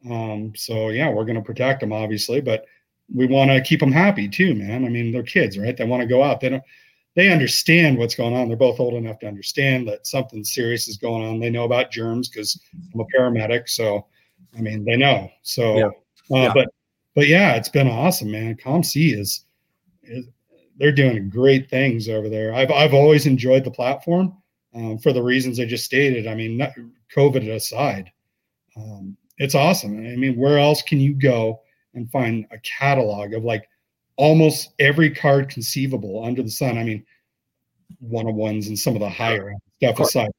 Um, 0.09 0.53
so 0.55 0.89
yeah, 0.89 1.09
we're 1.09 1.25
going 1.25 1.37
to 1.37 1.41
protect 1.41 1.79
them, 1.79 1.93
obviously, 1.93 2.41
but 2.41 2.65
we 3.13 3.25
want 3.25 3.51
to 3.51 3.61
keep 3.61 3.79
them 3.79 3.91
happy 3.91 4.27
too, 4.27 4.53
man. 4.55 4.85
I 4.85 4.89
mean, 4.89 5.11
they're 5.11 5.23
kids, 5.23 5.57
right? 5.57 5.75
They 5.75 5.85
want 5.85 6.01
to 6.01 6.07
go 6.07 6.23
out. 6.23 6.41
They 6.41 6.49
don't. 6.49 6.63
They 7.16 7.30
understand 7.30 7.97
what's 7.97 8.16
going 8.16 8.36
on. 8.36 8.47
They're 8.47 8.57
both 8.57 8.80
old 8.80 8.93
enough 8.93 9.20
to 9.20 9.28
understand 9.28 9.88
that 9.88 10.07
something 10.07 10.43
serious 10.43 10.88
is 10.88 10.97
going 10.97 11.24
on. 11.24 11.39
They 11.39 11.49
know 11.49 11.66
about 11.66 11.91
germs 11.91 12.30
because 12.30 12.59
I'm 12.93 13.01
a 13.01 13.05
paramedic, 13.05 13.68
so 13.68 14.05
I 14.57 14.62
mean, 14.62 14.86
they 14.86 14.97
know. 14.97 15.30
So, 15.41 15.78
yeah. 15.78 15.86
Uh, 15.86 16.43
yeah. 16.43 16.53
but 16.53 16.68
but 17.16 17.28
yeah, 17.28 17.55
it's 17.55 17.70
been 17.70 17.89
awesome, 17.89 18.32
man. 18.32 18.55
COMC 18.55 19.18
is, 19.20 19.45
is 20.03 20.26
they're 20.78 20.93
doing 20.93 21.30
great 21.30 21.70
things 21.70 22.07
over 22.07 22.30
there. 22.30 22.53
I've 22.53 22.72
I've 22.72 22.93
always 22.93 23.26
enjoyed 23.26 23.66
the 23.66 23.72
platform 23.72 24.38
um, 24.74 24.97
for 24.97 25.12
the 25.12 25.22
reasons 25.22 25.59
I 25.59 25.66
just 25.66 25.86
stated. 25.86 26.28
I 26.28 26.36
mean, 26.36 26.57
not, 26.57 26.72
COVID 27.16 27.49
aside, 27.49 28.12
um, 28.78 29.18
it's 29.38 29.55
awesome. 29.55 29.97
I 29.97 30.16
mean, 30.16 30.38
where 30.38 30.59
else 30.59 30.82
can 30.82 30.99
you 30.99 31.14
go 31.14 31.62
and 31.93 32.09
find 32.09 32.45
a 32.51 32.57
catalog 32.59 33.34
of 33.34 33.43
like 33.43 33.68
almost 34.22 34.69
every 34.78 35.09
card 35.09 35.49
conceivable 35.49 36.24
under 36.24 36.43
the 36.43 36.49
sun? 36.49 36.78
I 36.78 36.84
mean, 36.84 37.03
one 37.99 38.28
on 38.28 38.36
ones 38.36 38.67
and 38.67 38.78
some 38.78 38.93
of 38.95 38.99
the 38.99 39.09
higher 39.09 39.53
stuff 39.78 39.99
aside, 39.99 40.30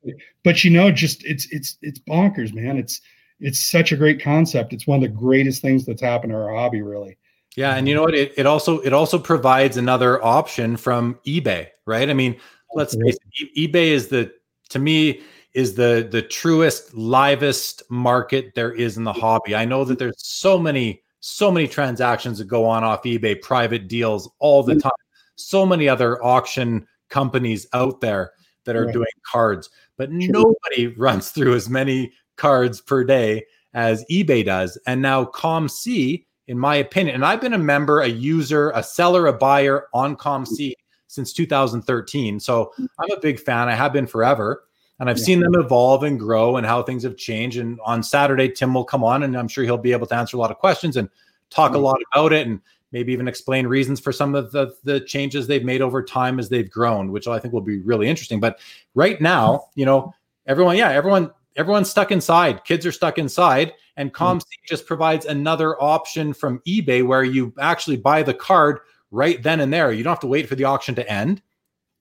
but 0.45 0.62
you 0.62 0.70
know, 0.70 0.91
just 0.93 1.24
it's 1.24 1.47
it's 1.51 1.78
it's 1.83 1.99
bonkers, 1.99 2.55
man. 2.55 2.78
It's 2.78 3.01
it's 3.41 3.70
such 3.70 3.91
a 3.91 3.97
great 3.97 4.22
concept. 4.22 4.72
It's 4.72 4.87
one 4.87 4.97
of 4.97 5.03
the 5.03 5.16
greatest 5.16 5.62
things 5.62 5.85
that's 5.85 6.01
happened 6.01 6.33
to 6.33 6.37
our 6.37 6.55
hobby, 6.55 6.80
really. 6.80 7.18
Yeah, 7.57 7.74
and 7.74 7.89
you 7.89 7.95
know 7.95 8.03
what? 8.03 8.14
It, 8.14 8.33
it 8.37 8.47
also 8.47 8.78
it 8.80 8.93
also 8.93 9.18
provides 9.18 9.76
another 9.76 10.24
option 10.24 10.76
from 10.76 11.18
eBay, 11.26 11.68
right? 11.85 12.09
I 12.09 12.14
mean, 12.14 12.37
let's 12.74 12.95
face 12.95 13.18
it, 13.35 13.72
eBay 13.72 13.89
is 13.89 14.09
the 14.09 14.33
to 14.70 14.78
me 14.78 15.22
is 15.55 15.74
the 15.74 16.09
the 16.11 16.22
truest 16.22 16.95
livest 16.95 17.83
market 17.91 18.55
there 18.55 18.72
is 18.72 18.97
in 18.97 19.05
the 19.05 19.12
hobby 19.12 19.55
i 19.55 19.66
know 19.66 19.85
that 19.85 19.99
there's 19.99 20.14
so 20.16 20.59
many 20.59 21.03
so 21.23 21.53
many 21.53 21.68
transactions 21.68 22.39
that 22.39 22.47
go 22.47 22.64
on 22.64 22.83
off 22.83 23.05
ebay 23.05 23.41
private 23.41 23.89
deals 23.89 24.29
all 24.41 24.62
the 24.62 24.75
mm. 24.75 24.83
time 24.83 24.91
so 25.37 25.64
many 25.64 25.89
other 25.89 26.23
auction 26.23 26.85
companies 27.09 27.66
out 27.73 28.01
there 28.01 28.33
that 28.64 28.75
are 28.75 28.87
right. 28.87 28.93
doing 28.93 29.07
cards 29.31 29.70
but 29.97 30.11
True. 30.11 30.27
nobody 30.29 30.87
runs 30.99 31.31
through 31.31 31.55
as 31.55 31.70
many 31.70 32.12
cards 32.37 32.81
per 32.81 33.05
day 33.05 33.45
as 33.73 34.05
ebay 34.11 34.45
does 34.45 34.77
and 34.87 35.01
now 35.01 35.25
comc 35.25 36.27
in 36.49 36.59
my 36.59 36.75
opinion 36.75 37.14
and 37.14 37.25
i've 37.25 37.41
been 37.41 37.55
a 37.55 37.59
member 37.59 38.01
a 38.01 38.09
user 38.09 38.70
a 38.75 38.83
seller 38.83 39.27
a 39.29 39.33
buyer 39.33 39.87
on 39.95 40.16
comc 40.16 40.73
since 41.07 41.33
2013 41.33 42.41
so 42.41 42.73
i'm 42.79 43.11
a 43.12 43.20
big 43.20 43.39
fan 43.39 43.68
i 43.68 43.75
have 43.75 43.93
been 43.93 44.09
forever 44.09 44.64
and 45.03 45.11
I've 45.11 45.18
yeah. 45.18 45.24
seen 45.24 45.40
them 45.40 45.57
evolve 45.57 46.05
and 46.05 46.16
grow 46.16 46.59
and 46.59 46.64
how 46.64 46.80
things 46.80 47.03
have 47.03 47.16
changed. 47.16 47.59
And 47.59 47.80
on 47.84 48.05
Saturday, 48.05 48.48
Tim 48.48 48.72
will 48.72 48.84
come 48.84 49.03
on 49.03 49.24
and 49.24 49.36
I'm 49.36 49.48
sure 49.48 49.64
he'll 49.64 49.76
be 49.76 49.90
able 49.90 50.07
to 50.07 50.14
answer 50.14 50.36
a 50.36 50.40
lot 50.40 50.53
of 50.53 50.59
questions 50.59 50.96
and 50.96 51.11
talk 51.50 51.72
mm-hmm. 51.72 51.80
a 51.80 51.82
lot 51.82 51.98
about 52.12 52.32
it 52.32 52.46
and 52.46 52.61
maybe 52.92 53.12
even 53.12 53.26
explain 53.26 53.66
reasons 53.66 53.98
for 53.98 54.12
some 54.12 54.36
of 54.36 54.53
the, 54.53 54.72
the 54.84 55.00
changes 55.00 55.48
they've 55.48 55.64
made 55.64 55.82
over 55.82 56.05
time 56.05 56.38
as 56.38 56.48
they've 56.48 56.70
grown, 56.70 57.11
which 57.11 57.26
I 57.26 57.40
think 57.40 57.53
will 57.53 57.62
be 57.62 57.80
really 57.80 58.09
interesting. 58.09 58.38
But 58.38 58.61
right 58.94 59.20
now, 59.20 59.70
you 59.74 59.84
know, 59.84 60.14
everyone, 60.46 60.76
yeah, 60.76 60.92
everyone, 60.92 61.32
everyone's 61.57 61.90
stuck 61.90 62.12
inside. 62.12 62.62
Kids 62.62 62.86
are 62.86 62.92
stuck 62.92 63.18
inside. 63.18 63.72
And 63.96 64.14
COMC 64.14 64.42
mm-hmm. 64.42 64.66
just 64.68 64.86
provides 64.86 65.26
another 65.26 65.82
option 65.82 66.32
from 66.32 66.61
eBay 66.64 67.05
where 67.05 67.24
you 67.24 67.53
actually 67.59 67.96
buy 67.96 68.22
the 68.22 68.34
card 68.34 68.78
right 69.11 69.42
then 69.42 69.59
and 69.59 69.72
there. 69.72 69.90
You 69.90 70.05
don't 70.05 70.12
have 70.12 70.20
to 70.20 70.28
wait 70.28 70.48
for 70.48 70.55
the 70.55 70.62
auction 70.62 70.94
to 70.94 71.11
end. 71.11 71.42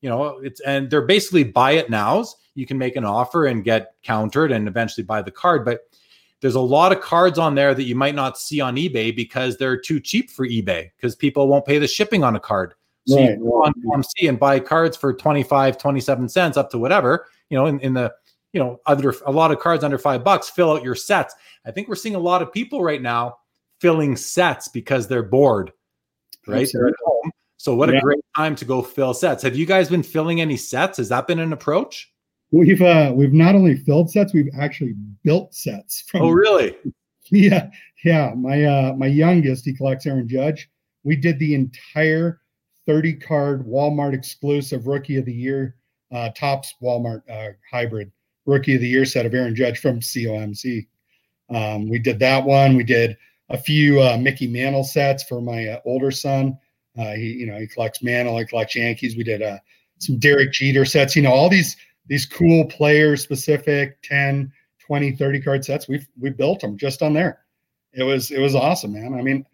You 0.01 0.09
know, 0.09 0.37
it's 0.37 0.59
and 0.61 0.91
they're 0.91 1.01
basically 1.01 1.45
buy 1.45 1.71
it 1.71 1.89
nows 1.89 2.35
you 2.55 2.65
can 2.65 2.77
make 2.77 2.95
an 2.95 3.05
offer 3.05 3.45
and 3.45 3.63
get 3.63 3.93
countered 4.03 4.51
and 4.51 4.67
eventually 4.67 5.03
buy 5.03 5.21
the 5.21 5.31
card. 5.31 5.65
But 5.65 5.81
there's 6.41 6.55
a 6.55 6.61
lot 6.61 6.91
of 6.91 7.01
cards 7.01 7.39
on 7.39 7.55
there 7.55 7.73
that 7.73 7.83
you 7.83 7.95
might 7.95 8.15
not 8.15 8.37
see 8.37 8.59
on 8.59 8.75
eBay 8.75 9.15
because 9.15 9.57
they're 9.57 9.77
too 9.77 9.99
cheap 9.99 10.29
for 10.29 10.47
eBay 10.47 10.89
because 10.95 11.15
people 11.15 11.47
won't 11.47 11.65
pay 11.65 11.77
the 11.77 11.87
shipping 11.87 12.23
on 12.23 12.35
a 12.35 12.39
card. 12.39 12.73
So 13.07 13.17
right, 13.17 13.31
you 13.31 13.37
go 13.37 13.63
on 13.63 13.73
COMC 13.85 14.29
and 14.29 14.39
buy 14.39 14.59
cards 14.59 14.95
for 14.95 15.13
25, 15.13 15.77
27 15.77 16.29
cents 16.29 16.57
up 16.57 16.69
to 16.71 16.77
whatever, 16.77 17.27
you 17.49 17.57
know, 17.57 17.65
in, 17.65 17.79
in 17.79 17.93
the, 17.93 18.13
you 18.53 18.59
know, 18.59 18.79
other 18.85 19.13
a 19.25 19.31
lot 19.31 19.51
of 19.51 19.59
cards 19.59 19.83
under 19.83 19.97
five 19.97 20.23
bucks, 20.23 20.49
fill 20.49 20.71
out 20.71 20.83
your 20.83 20.95
sets. 20.95 21.33
I 21.65 21.71
think 21.71 21.87
we're 21.87 21.95
seeing 21.95 22.15
a 22.15 22.19
lot 22.19 22.41
of 22.41 22.51
people 22.51 22.83
right 22.83 23.01
now 23.01 23.37
filling 23.79 24.15
sets 24.15 24.67
because 24.67 25.07
they're 25.07 25.23
bored, 25.23 25.71
right? 26.47 26.67
They're 26.71 26.87
at 26.87 26.93
home. 27.03 27.31
So 27.57 27.75
what 27.75 27.89
yeah. 27.89 27.97
a 27.97 28.01
great 28.01 28.19
time 28.35 28.55
to 28.57 28.65
go 28.65 28.81
fill 28.81 29.13
sets. 29.13 29.43
Have 29.43 29.55
you 29.55 29.65
guys 29.65 29.89
been 29.89 30.03
filling 30.03 30.41
any 30.41 30.57
sets? 30.57 30.97
Has 30.97 31.09
that 31.09 31.27
been 31.27 31.39
an 31.39 31.53
approach? 31.53 32.10
We've 32.51 32.81
uh, 32.81 33.13
we've 33.15 33.33
not 33.33 33.55
only 33.55 33.75
filled 33.75 34.11
sets, 34.11 34.33
we've 34.33 34.51
actually 34.59 34.95
built 35.23 35.53
sets. 35.53 36.01
From, 36.01 36.21
oh, 36.23 36.31
really? 36.31 36.75
Yeah, 37.33 37.69
yeah. 38.03 38.33
My 38.35 38.65
uh, 38.65 38.93
my 38.97 39.07
youngest, 39.07 39.63
he 39.63 39.73
collects 39.73 40.05
Aaron 40.05 40.27
Judge. 40.27 40.69
We 41.05 41.15
did 41.15 41.39
the 41.39 41.55
entire 41.55 42.41
30 42.85 43.13
card 43.13 43.65
Walmart 43.65 44.13
exclusive 44.13 44.85
Rookie 44.85 45.15
of 45.15 45.23
the 45.23 45.33
Year, 45.33 45.77
uh, 46.11 46.31
Topps 46.35 46.75
Walmart 46.81 47.21
uh, 47.29 47.53
hybrid 47.71 48.11
Rookie 48.45 48.75
of 48.75 48.81
the 48.81 48.87
Year 48.87 49.05
set 49.05 49.25
of 49.25 49.33
Aaron 49.33 49.55
Judge 49.55 49.79
from 49.79 50.01
COMC. 50.01 50.87
Um, 51.49 51.87
we 51.87 51.99
did 51.99 52.19
that 52.19 52.43
one. 52.43 52.75
We 52.75 52.83
did 52.83 53.17
a 53.49 53.57
few 53.57 54.01
uh, 54.01 54.17
Mickey 54.17 54.47
Mantle 54.47 54.83
sets 54.83 55.23
for 55.23 55.41
my 55.41 55.67
uh, 55.67 55.79
older 55.85 56.11
son. 56.11 56.57
Uh, 56.97 57.13
he, 57.13 57.31
you 57.33 57.45
know, 57.45 57.57
he 57.57 57.67
collects 57.67 58.03
Mantle, 58.03 58.37
he 58.37 58.45
collects 58.45 58.75
Yankees. 58.75 59.15
We 59.15 59.23
did 59.23 59.41
uh, 59.41 59.59
some 59.99 60.17
Derek 60.19 60.51
Jeter 60.51 60.85
sets. 60.85 61.15
You 61.15 61.21
know, 61.21 61.31
all 61.31 61.49
these 61.49 61.75
these 62.11 62.25
cool 62.25 62.65
player 62.65 63.15
specific 63.15 64.01
10 64.03 64.51
20 64.79 65.15
30 65.15 65.41
card 65.41 65.63
sets. 65.63 65.87
We've 65.87 66.07
we 66.19 66.29
built 66.29 66.59
them 66.59 66.77
just 66.77 67.01
on 67.01 67.13
there 67.13 67.41
it 67.93 68.03
was 68.03 68.31
it 68.31 68.39
was 68.39 68.55
awesome 68.55 68.93
man 68.93 69.13
i 69.13 69.21
mean 69.21 69.45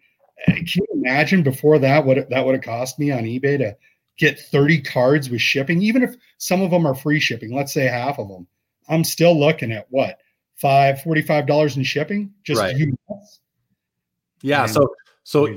eh, 0.46 0.54
can 0.54 0.66
you 0.66 0.86
imagine 0.92 1.42
before 1.42 1.78
that 1.78 2.04
what 2.04 2.18
it, 2.18 2.30
that 2.30 2.44
would 2.44 2.54
have 2.54 2.64
cost 2.64 2.98
me 2.98 3.10
on 3.10 3.24
ebay 3.24 3.58
to 3.58 3.76
get 4.16 4.38
30 4.38 4.82
cards 4.82 5.30
with 5.30 5.40
shipping 5.40 5.82
even 5.82 6.02
if 6.02 6.16
some 6.38 6.62
of 6.62 6.70
them 6.70 6.86
are 6.86 6.94
free 6.94 7.20
shipping 7.20 7.54
let's 7.54 7.72
say 7.72 7.86
half 7.86 8.18
of 8.18 8.28
them 8.28 8.46
i'm 8.88 9.04
still 9.04 9.38
looking 9.38 9.72
at 9.72 9.86
what 9.90 10.18
five 10.56 11.02
45 11.02 11.46
dollars 11.46 11.76
in 11.76 11.82
shipping 11.82 12.32
just 12.44 12.60
right. 12.60 12.76
US. 12.76 13.40
yeah 14.42 14.64
and 14.64 14.72
so 14.72 14.88
so 15.24 15.48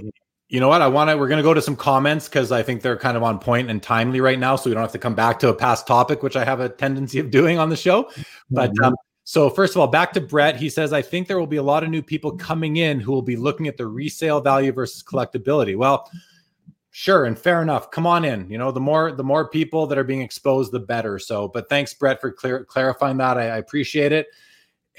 you 0.51 0.59
know 0.59 0.67
what? 0.67 0.81
I 0.81 0.89
want 0.89 1.09
to. 1.09 1.17
We're 1.17 1.29
going 1.29 1.37
to 1.37 1.43
go 1.43 1.53
to 1.53 1.61
some 1.61 1.77
comments 1.77 2.27
because 2.27 2.51
I 2.51 2.61
think 2.61 2.81
they're 2.81 2.97
kind 2.97 3.15
of 3.15 3.23
on 3.23 3.39
point 3.39 3.69
and 3.69 3.81
timely 3.81 4.19
right 4.19 4.37
now, 4.37 4.57
so 4.57 4.69
we 4.69 4.73
don't 4.73 4.83
have 4.83 4.91
to 4.91 4.99
come 4.99 5.15
back 5.15 5.39
to 5.39 5.47
a 5.47 5.53
past 5.53 5.87
topic, 5.87 6.23
which 6.23 6.35
I 6.35 6.43
have 6.43 6.59
a 6.59 6.67
tendency 6.67 7.19
of 7.19 7.31
doing 7.31 7.57
on 7.57 7.69
the 7.69 7.77
show. 7.77 8.11
But 8.49 8.71
mm-hmm. 8.71 8.83
um, 8.83 8.95
so 9.23 9.49
first 9.49 9.75
of 9.75 9.79
all, 9.79 9.87
back 9.87 10.11
to 10.11 10.19
Brett. 10.19 10.57
He 10.57 10.69
says, 10.69 10.91
"I 10.91 11.01
think 11.01 11.29
there 11.29 11.39
will 11.39 11.47
be 11.47 11.55
a 11.55 11.63
lot 11.63 11.85
of 11.85 11.89
new 11.89 12.01
people 12.01 12.35
coming 12.35 12.75
in 12.75 12.99
who 12.99 13.13
will 13.13 13.21
be 13.21 13.37
looking 13.37 13.69
at 13.69 13.77
the 13.77 13.87
resale 13.87 14.41
value 14.41 14.73
versus 14.73 15.01
collectability." 15.01 15.77
Well, 15.77 16.11
sure 16.89 17.23
and 17.23 17.39
fair 17.39 17.61
enough. 17.61 17.89
Come 17.89 18.05
on 18.05 18.25
in. 18.25 18.49
You 18.49 18.57
know, 18.57 18.73
the 18.73 18.81
more 18.81 19.13
the 19.13 19.23
more 19.23 19.47
people 19.47 19.87
that 19.87 19.97
are 19.97 20.03
being 20.03 20.21
exposed, 20.21 20.73
the 20.73 20.81
better. 20.81 21.17
So, 21.17 21.47
but 21.47 21.69
thanks, 21.69 21.93
Brett, 21.93 22.19
for 22.19 22.29
clear, 22.29 22.65
clarifying 22.65 23.15
that. 23.17 23.37
I, 23.37 23.43
I 23.43 23.57
appreciate 23.57 24.11
it. 24.11 24.27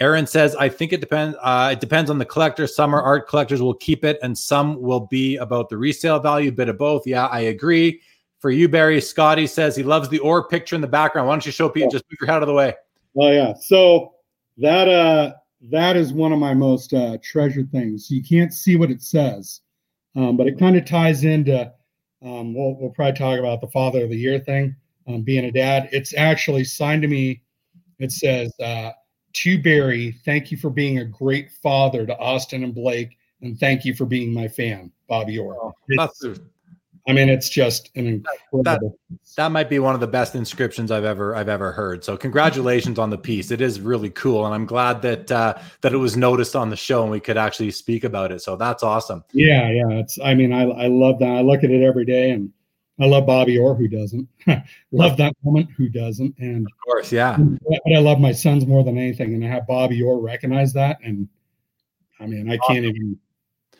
Aaron 0.02 0.26
says, 0.26 0.56
I 0.56 0.68
think 0.68 0.92
it 0.92 1.00
depends. 1.00 1.36
Uh, 1.40 1.70
it 1.74 1.80
depends 1.80 2.10
on 2.10 2.18
the 2.18 2.24
collector. 2.24 2.66
Some 2.66 2.92
are 2.92 3.00
art 3.00 3.28
collectors 3.28 3.62
will 3.62 3.74
keep 3.74 4.04
it, 4.04 4.18
and 4.20 4.36
some 4.36 4.82
will 4.82 5.06
be 5.06 5.36
about 5.36 5.68
the 5.68 5.76
resale 5.76 6.18
value. 6.18 6.50
Bit 6.50 6.68
of 6.68 6.76
both. 6.76 7.06
Yeah, 7.06 7.26
I 7.26 7.42
agree. 7.42 8.00
For 8.40 8.50
you, 8.50 8.68
Barrie, 8.68 9.00
Scotty 9.00 9.46
says 9.46 9.76
he 9.76 9.84
loves 9.84 10.08
the 10.08 10.18
or 10.18 10.48
picture 10.48 10.74
in 10.74 10.80
the 10.80 10.88
background. 10.88 11.28
Why 11.28 11.34
don't 11.34 11.46
you 11.46 11.52
show 11.52 11.68
people? 11.68 11.92
Just 11.92 12.04
move 12.10 12.18
your 12.20 12.26
head 12.26 12.34
out 12.38 12.42
of 12.42 12.48
the 12.48 12.52
way. 12.52 12.74
Oh 13.16 13.30
yeah. 13.30 13.54
So 13.54 14.14
that 14.58 14.88
uh 14.88 15.34
that 15.70 15.96
is 15.96 16.12
one 16.12 16.32
of 16.32 16.40
my 16.40 16.52
most 16.52 16.92
uh, 16.92 17.18
treasured 17.22 17.70
things. 17.70 18.10
You 18.10 18.24
can't 18.24 18.52
see 18.52 18.74
what 18.74 18.90
it 18.90 19.02
says, 19.02 19.60
um, 20.16 20.36
but 20.36 20.48
it 20.48 20.58
kind 20.58 20.76
of 20.76 20.84
ties 20.84 21.22
into. 21.22 21.72
Um, 22.24 22.54
we'll 22.54 22.74
we'll 22.74 22.90
probably 22.90 23.16
talk 23.16 23.38
about 23.38 23.60
the 23.60 23.68
father 23.68 24.02
of 24.02 24.10
the 24.10 24.16
year 24.16 24.40
thing. 24.40 24.74
Um, 25.06 25.22
being 25.22 25.44
a 25.44 25.52
dad, 25.52 25.90
it's 25.92 26.12
actually 26.16 26.64
signed 26.64 27.02
to 27.02 27.08
me. 27.08 27.42
It 28.00 28.10
says. 28.10 28.52
Uh, 28.58 28.90
to 29.34 29.60
Barrie, 29.60 30.12
thank 30.24 30.50
you 30.50 30.56
for 30.56 30.70
being 30.70 30.98
a 30.98 31.04
great 31.04 31.50
father 31.50 32.06
to 32.06 32.16
Austin 32.18 32.64
and 32.64 32.74
Blake, 32.74 33.18
and 33.40 33.58
thank 33.58 33.84
you 33.84 33.94
for 33.94 34.04
being 34.04 34.32
my 34.32 34.48
fan, 34.48 34.90
Bobby 35.08 35.38
Orr. 35.38 35.56
Oh, 35.56 35.74
I 37.08 37.12
mean, 37.12 37.28
it's 37.28 37.48
just 37.48 37.90
an 37.96 38.06
incredible. 38.06 38.62
That, 38.62 38.80
that, 39.36 39.50
might 39.50 39.68
be 39.68 39.80
one 39.80 39.94
of 39.94 40.00
the 40.00 40.06
best 40.06 40.36
inscriptions 40.36 40.92
I've 40.92 41.04
ever 41.04 41.34
I've 41.34 41.48
ever 41.48 41.72
heard. 41.72 42.04
So 42.04 42.16
congratulations 42.16 42.98
on 42.98 43.10
the 43.10 43.18
piece. 43.18 43.50
It 43.50 43.60
is 43.60 43.80
really 43.80 44.10
cool, 44.10 44.46
and 44.46 44.54
I'm 44.54 44.66
glad 44.66 45.02
that 45.02 45.32
uh, 45.32 45.58
that 45.80 45.92
it 45.92 45.96
was 45.96 46.16
noticed 46.16 46.54
on 46.54 46.70
the 46.70 46.76
show 46.76 47.02
and 47.02 47.10
we 47.10 47.18
could 47.18 47.36
actually 47.36 47.72
speak 47.72 48.04
about 48.04 48.30
it. 48.30 48.40
So 48.40 48.54
that's 48.54 48.84
awesome. 48.84 49.24
Yeah, 49.32 49.68
yeah. 49.70 49.88
It's. 49.98 50.18
I 50.22 50.34
mean, 50.34 50.52
I 50.52 50.62
I 50.62 50.86
love 50.86 51.18
that. 51.18 51.30
I 51.30 51.40
look 51.40 51.64
at 51.64 51.70
it 51.70 51.82
every 51.82 52.04
day, 52.04 52.30
and 52.30 52.52
I 53.00 53.06
love 53.06 53.26
Bobby 53.26 53.58
Orr, 53.58 53.74
who 53.74 53.88
doesn't. 53.88 54.28
love 54.92 55.16
that 55.16 55.34
moment, 55.44 55.70
who 55.76 55.88
doesn't. 55.88 56.36
And 56.38 56.66
of 56.66 56.72
course, 56.84 57.10
yeah. 57.10 57.36
But 57.38 57.96
I 57.96 57.98
love 57.98 58.20
my 58.20 58.32
sons 58.32 58.66
more 58.66 58.84
than 58.84 58.98
anything, 58.98 59.34
and 59.34 59.44
I 59.44 59.48
have 59.48 59.66
Bobby 59.66 60.02
Orr 60.02 60.20
recognize 60.20 60.72
that. 60.74 60.98
And 61.02 61.28
I 62.20 62.26
mean, 62.26 62.50
I 62.50 62.58
can't 62.66 62.84
even. 62.84 63.18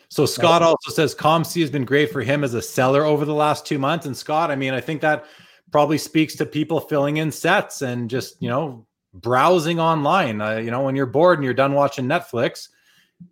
So 0.09 0.27
Scott 0.27 0.63
also 0.63 0.91
says 0.91 1.15
COMC 1.15 1.61
has 1.61 1.71
been 1.71 1.85
great 1.85 2.13
for 2.13 2.21
him 2.21 2.45
as 2.45 2.55
a 2.55 2.61
seller 2.63 3.05
over 3.05 3.25
the 3.25 3.35
last 3.35 3.65
two 3.67 3.79
months. 3.79 4.05
And 4.05 4.17
Scott, 4.17 4.51
I 4.51 4.57
mean, 4.57 4.75
I 4.75 4.81
think 4.81 5.01
that 5.01 5.25
probably 5.71 5.97
speaks 5.97 6.35
to 6.37 6.45
people 6.45 6.81
filling 6.81 7.17
in 7.17 7.33
sets 7.33 7.81
and 7.81 8.11
just 8.11 8.41
you 8.41 8.49
know 8.49 8.87
browsing 9.15 9.79
online. 9.79 10.41
Uh, 10.41 10.57
you 10.57 10.71
know, 10.71 10.83
when 10.83 10.97
you're 10.97 11.07
bored 11.07 11.39
and 11.39 11.45
you're 11.45 11.55
done 11.55 11.75
watching 11.75 12.07
Netflix, 12.07 12.69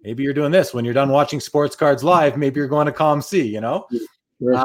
maybe 0.02 0.22
you're 0.22 0.34
doing 0.34 0.52
this. 0.52 0.74
When 0.74 0.84
you're 0.84 0.94
done 0.94 1.08
watching 1.08 1.40
Sports 1.40 1.76
Cards 1.76 2.04
Live, 2.04 2.36
maybe 2.36 2.58
you're 2.58 2.68
going 2.68 2.86
to 2.86 2.92
COMC, 2.92 3.48
you 3.48 3.60
know? 3.60 3.86
Sure. 4.40 4.54
Uh, 4.54 4.64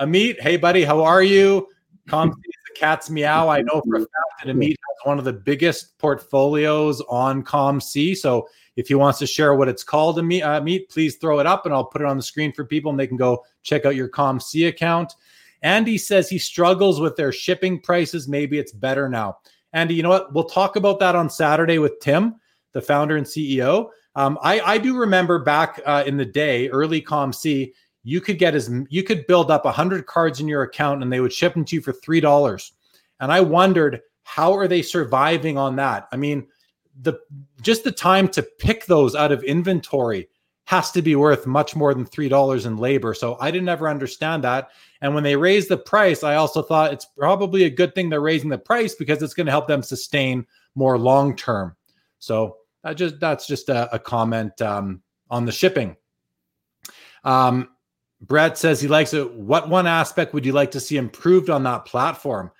Amit, 0.00 0.40
hey, 0.40 0.56
buddy, 0.56 0.84
how 0.84 1.02
are 1.02 1.24
you? 1.24 1.66
Is 2.06 2.12
the 2.12 2.74
cat's 2.76 3.10
meow. 3.10 3.48
I 3.48 3.62
know 3.62 3.82
for 3.84 3.96
a 3.96 4.00
fact 4.00 4.44
that 4.44 4.54
Amit 4.54 4.68
has 4.68 4.96
one 5.04 5.18
of 5.18 5.24
the 5.24 5.32
biggest 5.32 5.98
portfolios 5.98 7.00
on 7.08 7.42
COMC. 7.42 8.16
So 8.16 8.48
if 8.76 8.86
he 8.86 8.94
wants 8.94 9.18
to 9.18 9.26
share 9.26 9.54
what 9.54 9.68
it's 9.68 9.82
called, 9.82 10.18
Amit, 10.18 10.42
uh, 10.42 10.84
please 10.88 11.16
throw 11.16 11.40
it 11.40 11.46
up 11.46 11.66
and 11.66 11.74
I'll 11.74 11.84
put 11.84 12.00
it 12.00 12.06
on 12.06 12.16
the 12.16 12.22
screen 12.22 12.52
for 12.52 12.64
people 12.64 12.92
and 12.92 13.00
they 13.00 13.08
can 13.08 13.16
go 13.16 13.44
check 13.64 13.84
out 13.84 13.96
your 13.96 14.08
COMC 14.08 14.68
account. 14.68 15.14
Andy 15.62 15.98
says 15.98 16.28
he 16.28 16.38
struggles 16.38 17.00
with 17.00 17.16
their 17.16 17.32
shipping 17.32 17.80
prices. 17.80 18.28
Maybe 18.28 18.60
it's 18.60 18.72
better 18.72 19.08
now. 19.08 19.38
Andy, 19.72 19.94
you 19.94 20.04
know 20.04 20.10
what? 20.10 20.32
We'll 20.32 20.44
talk 20.44 20.76
about 20.76 21.00
that 21.00 21.16
on 21.16 21.28
Saturday 21.28 21.80
with 21.80 21.98
Tim, 21.98 22.36
the 22.72 22.80
founder 22.80 23.16
and 23.16 23.26
CEO. 23.26 23.90
Um, 24.14 24.38
I, 24.42 24.60
I, 24.60 24.78
do 24.78 24.96
remember 24.96 25.38
back 25.38 25.80
uh, 25.84 26.02
in 26.06 26.16
the 26.16 26.24
day, 26.24 26.68
early 26.70 27.00
COMC, 27.00 27.72
you 28.04 28.20
could 28.20 28.38
get 28.38 28.54
as 28.54 28.70
you 28.88 29.02
could 29.02 29.26
build 29.26 29.50
up 29.50 29.64
100 29.64 30.06
cards 30.06 30.40
in 30.40 30.48
your 30.48 30.62
account 30.62 31.02
and 31.02 31.12
they 31.12 31.20
would 31.20 31.32
ship 31.32 31.54
them 31.54 31.64
to 31.66 31.76
you 31.76 31.82
for 31.82 31.92
$3. 31.92 32.70
And 33.20 33.32
I 33.32 33.40
wondered, 33.40 34.00
how 34.22 34.52
are 34.54 34.68
they 34.68 34.82
surviving 34.82 35.58
on 35.58 35.76
that? 35.76 36.08
I 36.12 36.16
mean, 36.16 36.46
the 37.00 37.18
just 37.62 37.84
the 37.84 37.92
time 37.92 38.28
to 38.28 38.42
pick 38.42 38.86
those 38.86 39.14
out 39.14 39.32
of 39.32 39.42
inventory 39.44 40.28
has 40.64 40.90
to 40.90 41.00
be 41.00 41.16
worth 41.16 41.46
much 41.46 41.74
more 41.74 41.94
than 41.94 42.04
three 42.04 42.28
dollars 42.28 42.66
in 42.66 42.76
labor. 42.76 43.14
So 43.14 43.38
I 43.40 43.50
didn't 43.50 43.70
ever 43.70 43.88
understand 43.88 44.44
that. 44.44 44.68
And 45.00 45.14
when 45.14 45.24
they 45.24 45.36
raised 45.36 45.68
the 45.68 45.78
price, 45.78 46.22
I 46.22 46.34
also 46.34 46.60
thought 46.60 46.92
it's 46.92 47.06
probably 47.06 47.64
a 47.64 47.70
good 47.70 47.94
thing 47.94 48.10
they're 48.10 48.20
raising 48.20 48.50
the 48.50 48.58
price 48.58 48.94
because 48.94 49.22
it's 49.22 49.34
going 49.34 49.46
to 49.46 49.52
help 49.52 49.66
them 49.66 49.82
sustain 49.82 50.46
more 50.74 50.98
long 50.98 51.34
term. 51.36 51.74
So 52.18 52.56
I 52.84 52.94
just 52.94 53.18
that's 53.20 53.46
just 53.46 53.68
a, 53.68 53.92
a 53.94 53.98
comment 53.98 54.60
um, 54.60 55.02
on 55.30 55.46
the 55.46 55.52
shipping. 55.52 55.96
Um, 57.24 57.70
Brett 58.20 58.58
says 58.58 58.80
he 58.80 58.88
likes 58.88 59.14
it. 59.14 59.32
What 59.32 59.68
one 59.68 59.86
aspect 59.86 60.34
would 60.34 60.44
you 60.44 60.52
like 60.52 60.72
to 60.72 60.80
see 60.80 60.96
improved 60.96 61.50
on 61.50 61.62
that 61.64 61.84
platform? 61.84 62.50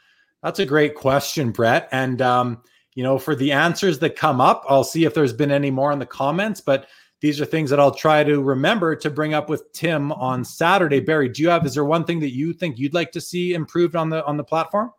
That's 0.42 0.60
a 0.60 0.66
great 0.66 0.94
question, 0.94 1.50
Brett. 1.50 1.88
And 1.90 2.22
um, 2.22 2.62
you 2.94 3.02
know, 3.02 3.18
for 3.18 3.34
the 3.34 3.52
answers 3.52 3.98
that 4.00 4.16
come 4.16 4.40
up, 4.40 4.64
I'll 4.68 4.84
see 4.84 5.04
if 5.04 5.14
there's 5.14 5.32
been 5.32 5.50
any 5.50 5.70
more 5.70 5.92
in 5.92 5.98
the 5.98 6.06
comments. 6.06 6.60
But 6.60 6.88
these 7.20 7.40
are 7.40 7.44
things 7.44 7.70
that 7.70 7.80
I'll 7.80 7.94
try 7.94 8.22
to 8.22 8.40
remember 8.40 8.94
to 8.94 9.10
bring 9.10 9.34
up 9.34 9.48
with 9.48 9.72
Tim 9.72 10.12
on 10.12 10.44
Saturday. 10.44 11.00
Barrie, 11.00 11.28
do 11.28 11.42
you 11.42 11.48
have? 11.48 11.66
Is 11.66 11.74
there 11.74 11.84
one 11.84 12.04
thing 12.04 12.20
that 12.20 12.32
you 12.32 12.52
think 12.52 12.78
you'd 12.78 12.94
like 12.94 13.10
to 13.12 13.20
see 13.20 13.54
improved 13.54 13.96
on 13.96 14.10
the 14.10 14.24
on 14.24 14.36
the 14.36 14.44
platform? 14.44 14.92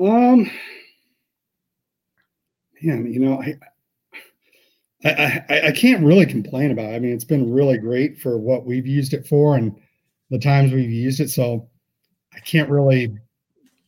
Um, 0.00 0.48
man, 2.80 3.12
you 3.12 3.18
know, 3.18 3.42
I, 3.42 3.58
I, 5.04 5.44
I, 5.48 5.66
I 5.68 5.72
can't 5.72 6.04
really 6.04 6.26
complain 6.26 6.70
about. 6.70 6.92
It. 6.92 6.96
I 6.96 6.98
mean, 6.98 7.12
it's 7.12 7.24
been 7.24 7.52
really 7.52 7.78
great 7.78 8.18
for 8.18 8.38
what 8.38 8.66
we've 8.66 8.86
used 8.86 9.14
it 9.14 9.26
for 9.26 9.56
and 9.56 9.76
the 10.30 10.38
times 10.38 10.72
we've 10.72 10.90
used 10.90 11.20
it. 11.20 11.30
So 11.30 11.68
I 12.34 12.40
can't 12.40 12.68
really. 12.68 13.16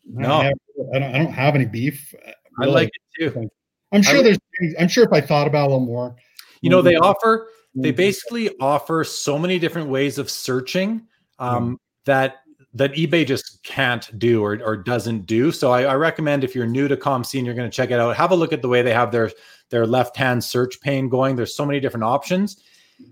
No, 0.06 0.36
I, 0.36 0.44
have, 0.44 0.54
I 0.94 0.98
don't. 0.98 1.14
I 1.14 1.18
don't 1.18 1.32
have 1.32 1.54
any 1.54 1.66
beef. 1.66 2.14
Really. 2.58 2.70
I 2.70 2.74
like 2.74 2.88
it 2.88 3.32
too. 3.32 3.50
I'm 3.92 4.02
sure 4.02 4.22
there's. 4.22 4.38
I'm 4.78 4.88
sure 4.88 5.04
if 5.04 5.12
I 5.12 5.20
thought 5.20 5.46
about 5.46 5.64
it 5.64 5.72
a 5.72 5.74
little 5.74 5.86
more. 5.86 6.16
You 6.60 6.70
know, 6.70 6.82
they 6.82 6.96
offer. 6.96 7.48
They 7.74 7.92
basically 7.92 8.50
offer 8.60 9.04
so 9.04 9.38
many 9.38 9.58
different 9.58 9.88
ways 9.88 10.18
of 10.18 10.28
searching 10.28 11.02
um, 11.38 11.78
that 12.04 12.40
that 12.74 12.92
eBay 12.94 13.26
just 13.26 13.62
can't 13.64 14.16
do 14.18 14.44
or, 14.44 14.60
or 14.64 14.76
doesn't 14.76 15.26
do. 15.26 15.50
So 15.50 15.72
I, 15.72 15.82
I 15.82 15.94
recommend 15.94 16.44
if 16.44 16.54
you're 16.54 16.66
new 16.66 16.86
to 16.86 16.96
COMC 16.96 17.38
and 17.38 17.46
you're 17.46 17.54
going 17.54 17.68
to 17.68 17.74
check 17.74 17.90
it 17.90 17.98
out, 17.98 18.16
have 18.16 18.30
a 18.30 18.36
look 18.36 18.52
at 18.52 18.62
the 18.62 18.68
way 18.68 18.82
they 18.82 18.92
have 18.92 19.10
their 19.10 19.32
their 19.70 19.86
left 19.86 20.16
hand 20.16 20.42
search 20.42 20.80
pane 20.80 21.08
going. 21.08 21.36
There's 21.36 21.56
so 21.56 21.64
many 21.64 21.80
different 21.80 22.04
options. 22.04 22.62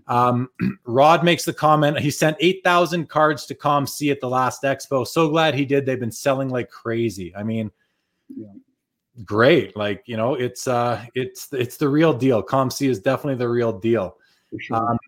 Um, 0.07 0.51
Rod 0.85 1.25
makes 1.25 1.45
the 1.45 1.53
comment 1.53 1.99
he 1.99 2.11
sent 2.11 2.37
8,000 2.41 3.09
cards 3.09 3.47
to 3.47 3.55
COMC 3.55 4.11
at 4.13 4.21
the 4.21 4.29
last 4.29 4.63
expo. 4.63 5.07
So 5.07 5.29
glad 5.29 5.55
he 5.55 5.65
did. 5.65 5.87
They've 5.87 5.99
been 5.99 6.13
selling 6.13 6.51
like 6.51 6.71
crazy. 6.71 7.35
I 7.35 7.43
mean, 7.43 7.71
yeah 8.37 8.49
great. 9.25 9.77
Like 9.77 10.03
you 10.07 10.17
know, 10.17 10.35
it's 10.35 10.69
uh, 10.69 11.05
it's 11.15 11.53
it's 11.53 11.77
the 11.77 11.89
real 11.89 12.13
deal. 12.13 12.43
COMC 12.43 12.89
is 12.89 13.01
definitely 13.01 13.37
the 13.37 13.49
real 13.49 13.73
deal. 13.73 14.17
Sure. 14.59 14.77
Um, 14.77 14.99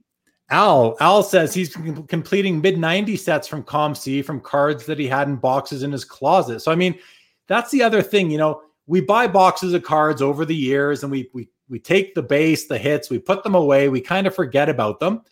Al 0.50 0.96
Al 1.00 1.22
says 1.22 1.54
he's 1.54 1.76
completing 2.08 2.60
mid 2.60 2.78
90 2.78 3.16
sets 3.16 3.46
from 3.46 3.62
COMC 3.62 4.24
from 4.24 4.40
cards 4.40 4.84
that 4.86 4.98
he 4.98 5.06
had 5.06 5.28
in 5.28 5.36
boxes 5.36 5.82
in 5.82 5.92
his 5.92 6.04
closet. 6.04 6.60
So 6.60 6.72
I 6.72 6.74
mean, 6.74 6.98
that's 7.46 7.70
the 7.70 7.82
other 7.82 8.02
thing. 8.02 8.30
You 8.30 8.38
know, 8.38 8.62
we 8.90 9.00
buy 9.00 9.28
boxes 9.28 9.72
of 9.72 9.84
cards 9.84 10.20
over 10.20 10.44
the 10.44 10.54
years, 10.54 11.04
and 11.04 11.12
we 11.12 11.30
we 11.32 11.48
we 11.68 11.78
take 11.78 12.14
the 12.14 12.22
base, 12.22 12.66
the 12.66 12.76
hits, 12.76 13.08
we 13.08 13.20
put 13.20 13.44
them 13.44 13.54
away, 13.54 13.88
we 13.88 14.00
kind 14.00 14.26
of 14.26 14.34
forget 14.34 14.68
about 14.68 14.98
them. 14.98 15.22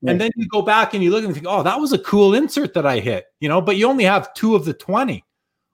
Right. 0.00 0.12
And 0.12 0.20
then 0.20 0.30
you 0.36 0.46
go 0.48 0.62
back 0.62 0.94
and 0.94 1.02
you 1.02 1.10
look 1.10 1.24
and 1.24 1.34
think, 1.34 1.46
oh, 1.48 1.64
that 1.64 1.80
was 1.80 1.92
a 1.92 1.98
cool 1.98 2.34
insert 2.34 2.72
that 2.74 2.86
I 2.86 3.00
hit, 3.00 3.26
you 3.40 3.48
know, 3.48 3.60
but 3.60 3.76
you 3.76 3.88
only 3.88 4.04
have 4.04 4.32
two 4.34 4.54
of 4.54 4.64
the 4.64 4.72
20. 4.72 5.24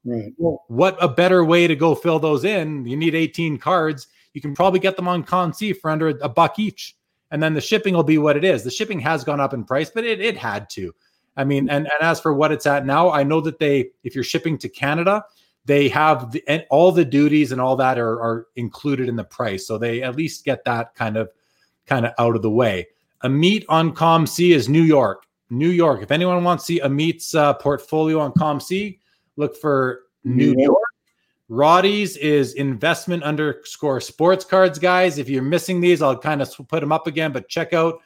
Right. 0.07 0.33
Well, 0.39 0.65
what 0.69 0.97
a 0.99 1.09
better 1.09 1.45
way 1.45 1.67
to 1.67 1.77
go 1.77 1.95
fill 1.95 2.19
those 2.19 2.45
in? 2.45 2.87
You 2.87 2.97
need 2.97 3.15
18 3.15 3.59
cards. 3.59 4.07
You 4.33 4.41
can 4.41 4.55
probably 4.55 4.81
get 4.81 4.97
them 4.97 5.09
on 5.09 5.23
COMC 5.23 5.79
for 5.79 5.91
under 5.91 6.09
a 6.09 6.29
buck 6.31 6.59
each. 6.59 6.97
And 7.31 7.43
then 7.43 7.53
the 7.53 7.61
shipping 7.61 7.93
will 7.93 8.03
be 8.03 8.17
what 8.17 8.39
it 8.39 8.45
is. 8.45 8.65
The 8.65 8.71
shipping 8.71 9.01
has 9.01 9.25
gone 9.25 9.41
up 9.41 9.53
in 9.53 9.65
price, 9.65 9.91
but 9.91 10.05
it, 10.05 10.23
it 10.23 10.39
had 10.39 10.71
to. 10.71 10.95
I 11.37 11.45
mean, 11.45 11.69
and, 11.69 11.87
and 11.87 12.01
as 12.01 12.19
for 12.19 12.33
what 12.33 12.53
it's 12.53 12.65
at 12.65 12.87
now, 12.87 13.11
I 13.11 13.23
know 13.25 13.43
that 13.43 13.59
they, 13.59 13.91
if 14.05 14.15
you're 14.15 14.25
shipping 14.25 14.57
to 14.59 14.69
Canada, 14.71 15.23
they 15.67 15.89
have 15.89 16.33
the, 16.33 16.43
and 16.47 16.65
all 16.71 16.93
the 16.93 17.05
duties 17.05 17.53
and 17.53 17.61
all 17.61 17.77
that 17.77 17.99
are, 17.99 18.21
are 18.21 18.47
included 18.57 19.09
in 19.09 19.17
the 19.17 19.25
price. 19.25 19.67
So 19.67 19.79
they 19.79 20.03
at 20.03 20.17
least 20.17 20.45
get 20.45 20.65
that 20.65 20.95
kind 20.95 21.17
of 21.17 21.31
kind 21.87 22.07
of 22.07 22.13
out 22.19 22.37
of 22.37 22.43
the 22.43 22.51
way. 22.51 22.87
Amit 23.23 23.65
on 23.69 23.95
COMC 23.95 24.55
is 24.55 24.69
New 24.69 24.83
York. 24.83 25.25
New 25.51 25.69
York. 25.69 26.03
If 26.03 26.11
anyone 26.11 26.43
wants 26.45 26.65
to 26.65 26.75
see 26.75 26.81
Amit's 26.81 27.35
uh, 27.35 27.55
portfolio 27.55 28.19
on 28.19 28.33
COMC, 28.33 28.99
Look 29.37 29.57
for 29.57 30.03
New 30.25 30.55
York. 30.57 30.79
Roddy's 31.49 32.17
is 32.17 32.55
investment 32.55 33.23
underscore 33.23 34.01
sports 34.01 34.45
cards, 34.45 34.79
guys. 34.79 35.19
If 35.19 35.29
you're 35.29 35.43
missing 35.43 35.81
these, 35.81 36.03
I'll 36.03 36.19
kind 36.19 36.41
of 36.41 36.51
put 36.69 36.81
them 36.81 36.93
up 36.93 37.07
again, 37.07 37.33
but 37.33 37.49
check 37.49 37.73
out 37.73 38.01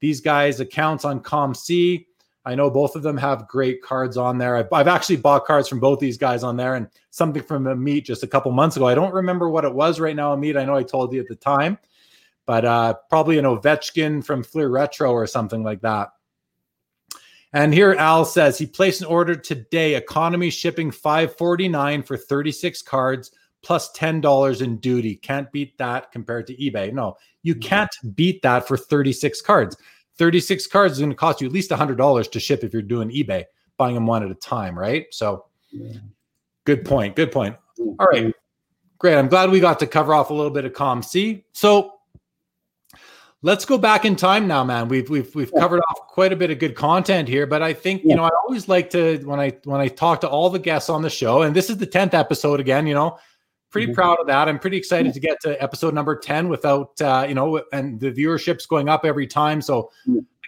these 0.00 0.20
guys' 0.20 0.60
accounts 0.60 1.04
on 1.04 1.20
COMC. 1.20 2.06
I 2.46 2.54
know 2.54 2.68
both 2.70 2.94
of 2.94 3.02
them 3.02 3.16
have 3.16 3.48
great 3.48 3.82
cards 3.82 4.16
on 4.16 4.36
there. 4.36 4.56
I've, 4.56 4.72
I've, 4.72 4.88
actually 4.88 5.16
bought 5.16 5.46
cards 5.46 5.66
from 5.66 5.80
both 5.80 5.98
these 5.98 6.18
guys 6.18 6.42
on 6.42 6.56
there 6.56 6.74
and 6.74 6.88
something 7.10 7.42
from 7.42 7.64
Amit 7.64 8.04
just 8.04 8.22
a 8.22 8.26
couple 8.26 8.52
months 8.52 8.76
ago. 8.76 8.86
I 8.86 8.94
don't 8.94 9.14
remember 9.14 9.48
what 9.48 9.64
it 9.64 9.72
was 9.72 9.98
right 9.98 10.14
now, 10.14 10.36
Amit. 10.36 10.58
I 10.58 10.64
know 10.64 10.76
I 10.76 10.82
told 10.82 11.14
you 11.14 11.20
at 11.20 11.28
the 11.28 11.36
time, 11.36 11.78
but 12.44 12.64
uh, 12.64 12.94
probably 13.08 13.38
an 13.38 13.46
Ovechkin 13.46 14.24
from 14.24 14.44
Fleer 14.44 14.68
Retro 14.68 15.10
or 15.10 15.26
something 15.26 15.62
like 15.62 15.80
that. 15.80 16.10
And 17.54 17.72
here 17.72 17.92
Al 17.92 18.24
says 18.24 18.58
he 18.58 18.66
placed 18.66 19.00
an 19.00 19.06
order 19.06 19.36
today, 19.36 19.94
economy 19.94 20.50
shipping 20.50 20.90
549 20.90 22.02
for 22.02 22.16
36 22.16 22.82
cards 22.82 23.30
plus 23.62 23.90
$10 23.96 24.60
in 24.60 24.76
duty. 24.78 25.16
Can't 25.16 25.50
beat 25.50 25.78
that 25.78 26.12
compared 26.12 26.46
to 26.48 26.56
eBay. 26.56 26.92
No, 26.92 27.16
you 27.42 27.54
can't 27.54 27.94
beat 28.14 28.42
that 28.42 28.68
for 28.68 28.76
36 28.76 29.40
cards. 29.40 29.76
36 30.16 30.66
cards 30.68 30.94
is 30.94 30.98
going 31.00 31.10
to 31.10 31.16
cost 31.16 31.40
you 31.40 31.46
at 31.46 31.52
least 31.52 31.70
$100 31.70 32.30
to 32.30 32.40
ship 32.40 32.64
if 32.64 32.72
you're 32.72 32.82
doing 32.82 33.10
eBay, 33.10 33.44
buying 33.76 33.94
them 33.94 34.06
one 34.06 34.22
at 34.22 34.30
a 34.30 34.34
time, 34.34 34.78
right? 34.78 35.06
So 35.10 35.46
good 36.64 36.84
point. 36.84 37.16
Good 37.16 37.32
point. 37.32 37.56
All 37.78 38.06
right. 38.06 38.32
Great. 38.98 39.16
I'm 39.16 39.28
glad 39.28 39.50
we 39.50 39.60
got 39.60 39.78
to 39.80 39.86
cover 39.86 40.14
off 40.14 40.30
a 40.30 40.34
little 40.34 40.52
bit 40.52 40.64
of 40.64 40.72
COMC. 40.72 41.42
So 41.52 41.94
let's 43.42 43.64
go 43.64 43.76
back 43.76 44.04
in 44.04 44.16
time 44.16 44.48
now, 44.48 44.64
man. 44.64 44.88
We've 44.88 45.08
we've 45.10 45.32
we've 45.34 45.52
covered 45.52 45.80
off 45.90 46.08
quite 46.08 46.32
a 46.32 46.36
bit 46.36 46.50
of 46.50 46.58
good 46.58 46.74
content 46.74 47.28
here, 47.28 47.46
but 47.46 47.62
I 47.62 47.72
think 47.72 48.02
you 48.02 48.16
know 48.16 48.24
I 48.24 48.30
always 48.44 48.68
like 48.68 48.90
to 48.90 49.18
when 49.18 49.38
I 49.38 49.52
when 49.64 49.80
I 49.80 49.88
talk 49.88 50.20
to 50.22 50.28
all 50.28 50.48
the 50.48 50.58
guests 50.58 50.88
on 50.88 51.02
the 51.02 51.10
show, 51.10 51.42
and 51.42 51.54
this 51.54 51.70
is 51.70 51.76
the 51.76 51.86
tenth 51.86 52.14
episode 52.14 52.58
again. 52.58 52.86
You 52.86 52.94
know, 52.94 53.18
pretty 53.74 53.88
mm-hmm. 53.88 53.94
proud 53.94 54.18
of 54.20 54.26
that. 54.28 54.48
I'm 54.48 54.58
pretty 54.58 54.78
excited 54.78 55.12
to 55.12 55.20
get 55.20 55.40
to 55.42 55.62
episode 55.62 55.92
number 55.92 56.16
ten 56.16 56.48
without 56.48 56.98
uh, 57.02 57.26
you 57.28 57.34
know, 57.34 57.62
and 57.72 58.00
the 58.00 58.10
viewership's 58.10 58.66
going 58.66 58.88
up 58.88 59.04
every 59.04 59.26
time. 59.26 59.60
So. 59.60 59.90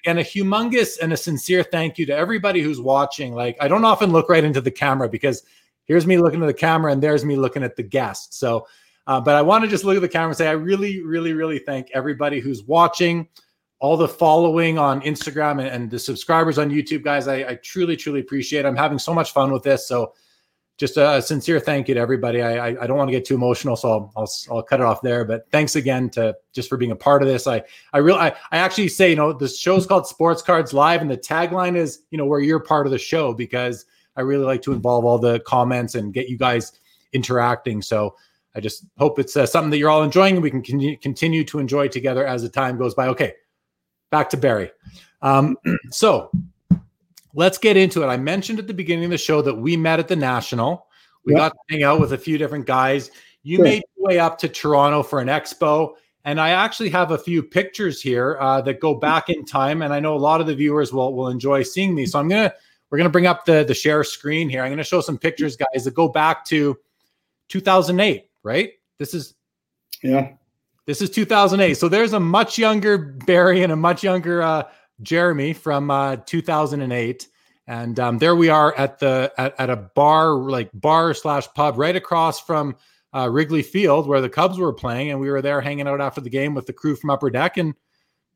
Again, 0.04 0.18
a 0.18 0.20
humongous 0.20 1.00
and 1.02 1.12
a 1.12 1.16
sincere 1.16 1.64
thank 1.64 1.98
you 1.98 2.06
to 2.06 2.14
everybody 2.14 2.60
who's 2.60 2.80
watching. 2.80 3.34
Like, 3.34 3.56
I 3.60 3.66
don't 3.66 3.84
often 3.84 4.12
look 4.12 4.28
right 4.28 4.44
into 4.44 4.60
the 4.60 4.70
camera 4.70 5.08
because 5.08 5.42
here's 5.86 6.06
me 6.06 6.16
looking 6.16 6.40
at 6.42 6.46
the 6.46 6.54
camera 6.54 6.92
and 6.92 7.02
there's 7.02 7.24
me 7.24 7.34
looking 7.34 7.64
at 7.64 7.74
the 7.74 7.82
guest. 7.82 8.34
So, 8.34 8.68
uh, 9.08 9.20
but 9.20 9.34
I 9.34 9.42
want 9.42 9.64
to 9.64 9.70
just 9.70 9.82
look 9.82 9.96
at 9.96 10.02
the 10.02 10.08
camera 10.08 10.28
and 10.28 10.36
say, 10.36 10.46
I 10.46 10.52
really, 10.52 11.02
really, 11.02 11.32
really 11.32 11.58
thank 11.58 11.90
everybody 11.92 12.38
who's 12.38 12.62
watching, 12.62 13.26
all 13.80 13.96
the 13.96 14.06
following 14.06 14.78
on 14.78 15.00
Instagram 15.00 15.58
and, 15.58 15.68
and 15.68 15.90
the 15.90 15.98
subscribers 15.98 16.56
on 16.58 16.70
YouTube, 16.70 17.02
guys. 17.02 17.26
I, 17.26 17.38
I, 17.38 17.54
truly, 17.56 17.96
truly 17.96 18.20
appreciate 18.20 18.60
it. 18.60 18.68
I'm 18.68 18.76
having 18.76 19.00
so 19.00 19.12
much 19.12 19.32
fun 19.32 19.50
with 19.50 19.64
this. 19.64 19.88
So 19.88 20.12
just 20.78 20.96
a, 20.96 21.22
sincere 21.22 21.58
thank 21.58 21.88
you 21.88 21.94
to 21.94 22.00
everybody. 22.00 22.42
I, 22.42 22.68
I, 22.68 22.82
I 22.82 22.86
don't 22.86 22.98
want 22.98 23.08
to 23.08 23.12
get 23.12 23.24
too 23.24 23.34
emotional, 23.34 23.76
so 23.76 23.90
I'll, 23.90 24.12
I'll, 24.16 24.30
I'll, 24.50 24.62
cut 24.62 24.80
it 24.80 24.86
off 24.86 25.00
there. 25.00 25.24
But 25.24 25.50
thanks 25.50 25.74
again 25.76 26.10
to 26.10 26.36
just 26.52 26.68
for 26.68 26.76
being 26.76 26.90
a 26.90 26.96
part 26.96 27.22
of 27.22 27.28
this. 27.28 27.46
I 27.46 27.62
I 27.92 27.98
really 27.98 28.18
I, 28.18 28.28
I 28.50 28.58
actually 28.58 28.88
say 28.88 29.10
you 29.10 29.16
know 29.16 29.32
the 29.32 29.48
show's 29.48 29.86
called 29.86 30.06
Sports 30.06 30.42
Cards 30.42 30.74
Live, 30.74 31.00
and 31.00 31.10
the 31.10 31.16
tagline 31.16 31.76
is 31.76 32.02
you 32.10 32.18
know 32.18 32.26
where 32.26 32.40
you're 32.40 32.60
part 32.60 32.86
of 32.86 32.92
the 32.92 32.98
show 32.98 33.32
because 33.32 33.86
I 34.16 34.20
really 34.20 34.44
like 34.44 34.62
to 34.62 34.72
involve 34.72 35.04
all 35.04 35.18
the 35.18 35.40
comments 35.40 35.94
and 35.94 36.12
get 36.12 36.28
you 36.28 36.36
guys 36.36 36.72
interacting. 37.12 37.80
So 37.80 38.16
I 38.54 38.60
just 38.60 38.84
hope 38.98 39.18
it's 39.18 39.36
uh, 39.36 39.46
something 39.46 39.70
that 39.70 39.78
you're 39.78 39.90
all 39.90 40.02
enjoying 40.02 40.34
and 40.34 40.42
we 40.42 40.50
can 40.50 40.62
con- 40.62 40.96
continue 41.02 41.44
to 41.44 41.58
enjoy 41.58 41.88
together 41.88 42.26
as 42.26 42.42
the 42.42 42.48
time 42.48 42.76
goes 42.78 42.94
by. 42.94 43.08
Okay, 43.08 43.34
back 44.10 44.28
to 44.30 44.36
Barrie. 44.36 44.72
Um, 45.22 45.56
so 45.90 46.30
let's 47.36 47.58
get 47.58 47.76
into 47.76 48.02
it. 48.02 48.06
I 48.06 48.16
mentioned 48.16 48.58
at 48.58 48.66
the 48.66 48.74
beginning 48.74 49.04
of 49.04 49.10
the 49.12 49.18
show 49.18 49.42
that 49.42 49.54
we 49.54 49.76
met 49.76 50.00
at 50.00 50.08
the 50.08 50.16
National. 50.16 50.86
We 51.24 51.34
yep. 51.34 51.38
got 51.38 51.48
to 51.52 51.58
hang 51.74 51.84
out 51.84 52.00
with 52.00 52.12
a 52.12 52.18
few 52.18 52.38
different 52.38 52.66
guys. 52.66 53.10
You 53.42 53.58
sure. 53.58 53.64
made 53.64 53.82
your 53.96 54.08
way 54.08 54.18
up 54.18 54.38
to 54.38 54.48
Toronto 54.48 55.02
for 55.02 55.20
an 55.20 55.28
expo. 55.28 55.94
And 56.24 56.40
I 56.40 56.50
actually 56.50 56.88
have 56.88 57.12
a 57.12 57.18
few 57.18 57.42
pictures 57.42 58.02
here 58.02 58.36
uh, 58.40 58.60
that 58.62 58.80
go 58.80 58.94
back 58.94 59.28
in 59.28 59.44
time, 59.44 59.82
and 59.82 59.94
I 59.94 60.00
know 60.00 60.16
a 60.16 60.18
lot 60.18 60.40
of 60.40 60.48
the 60.48 60.56
viewers 60.56 60.92
will 60.92 61.14
will 61.14 61.28
enjoy 61.28 61.62
seeing 61.62 61.94
these. 61.94 62.10
So 62.10 62.18
I'm 62.18 62.26
gonna 62.26 62.52
we're 62.90 62.98
gonna 62.98 63.10
bring 63.10 63.28
up 63.28 63.44
the 63.44 63.62
the 63.62 63.74
share 63.74 64.02
screen 64.02 64.48
here. 64.48 64.64
I'm 64.64 64.72
gonna 64.72 64.82
show 64.82 65.00
some 65.00 65.18
pictures, 65.18 65.56
guys, 65.56 65.84
that 65.84 65.94
go 65.94 66.08
back 66.08 66.44
to 66.46 66.76
2008. 67.48 68.28
Right? 68.42 68.72
This 68.98 69.14
is 69.14 69.34
yeah. 70.02 70.32
This 70.86 71.00
is 71.00 71.10
2008. 71.10 71.74
So 71.74 71.88
there's 71.88 72.12
a 72.12 72.20
much 72.20 72.58
younger 72.58 72.98
Barrie 72.98 73.62
and 73.62 73.72
a 73.72 73.76
much 73.76 74.02
younger 74.02 74.42
uh, 74.42 74.64
Jeremy 75.02 75.52
from 75.52 75.90
uh, 75.90 76.16
2008. 76.16 77.28
And 77.68 77.98
um, 77.98 78.18
there 78.18 78.36
we 78.36 78.48
are 78.48 78.76
at 78.76 79.00
the 79.00 79.32
at, 79.36 79.54
at 79.58 79.70
a 79.70 79.76
bar, 79.76 80.34
like 80.34 80.70
bar 80.72 81.14
slash 81.14 81.48
pub, 81.54 81.78
right 81.78 81.96
across 81.96 82.40
from 82.40 82.76
uh, 83.16 83.28
Wrigley 83.28 83.62
Field 83.62 84.06
where 84.06 84.20
the 84.20 84.28
Cubs 84.28 84.58
were 84.58 84.72
playing, 84.72 85.10
and 85.10 85.20
we 85.20 85.30
were 85.30 85.42
there 85.42 85.60
hanging 85.60 85.88
out 85.88 86.00
after 86.00 86.20
the 86.20 86.30
game 86.30 86.54
with 86.54 86.66
the 86.66 86.72
crew 86.72 86.94
from 86.94 87.10
Upper 87.10 87.30
Deck 87.30 87.56
and 87.56 87.74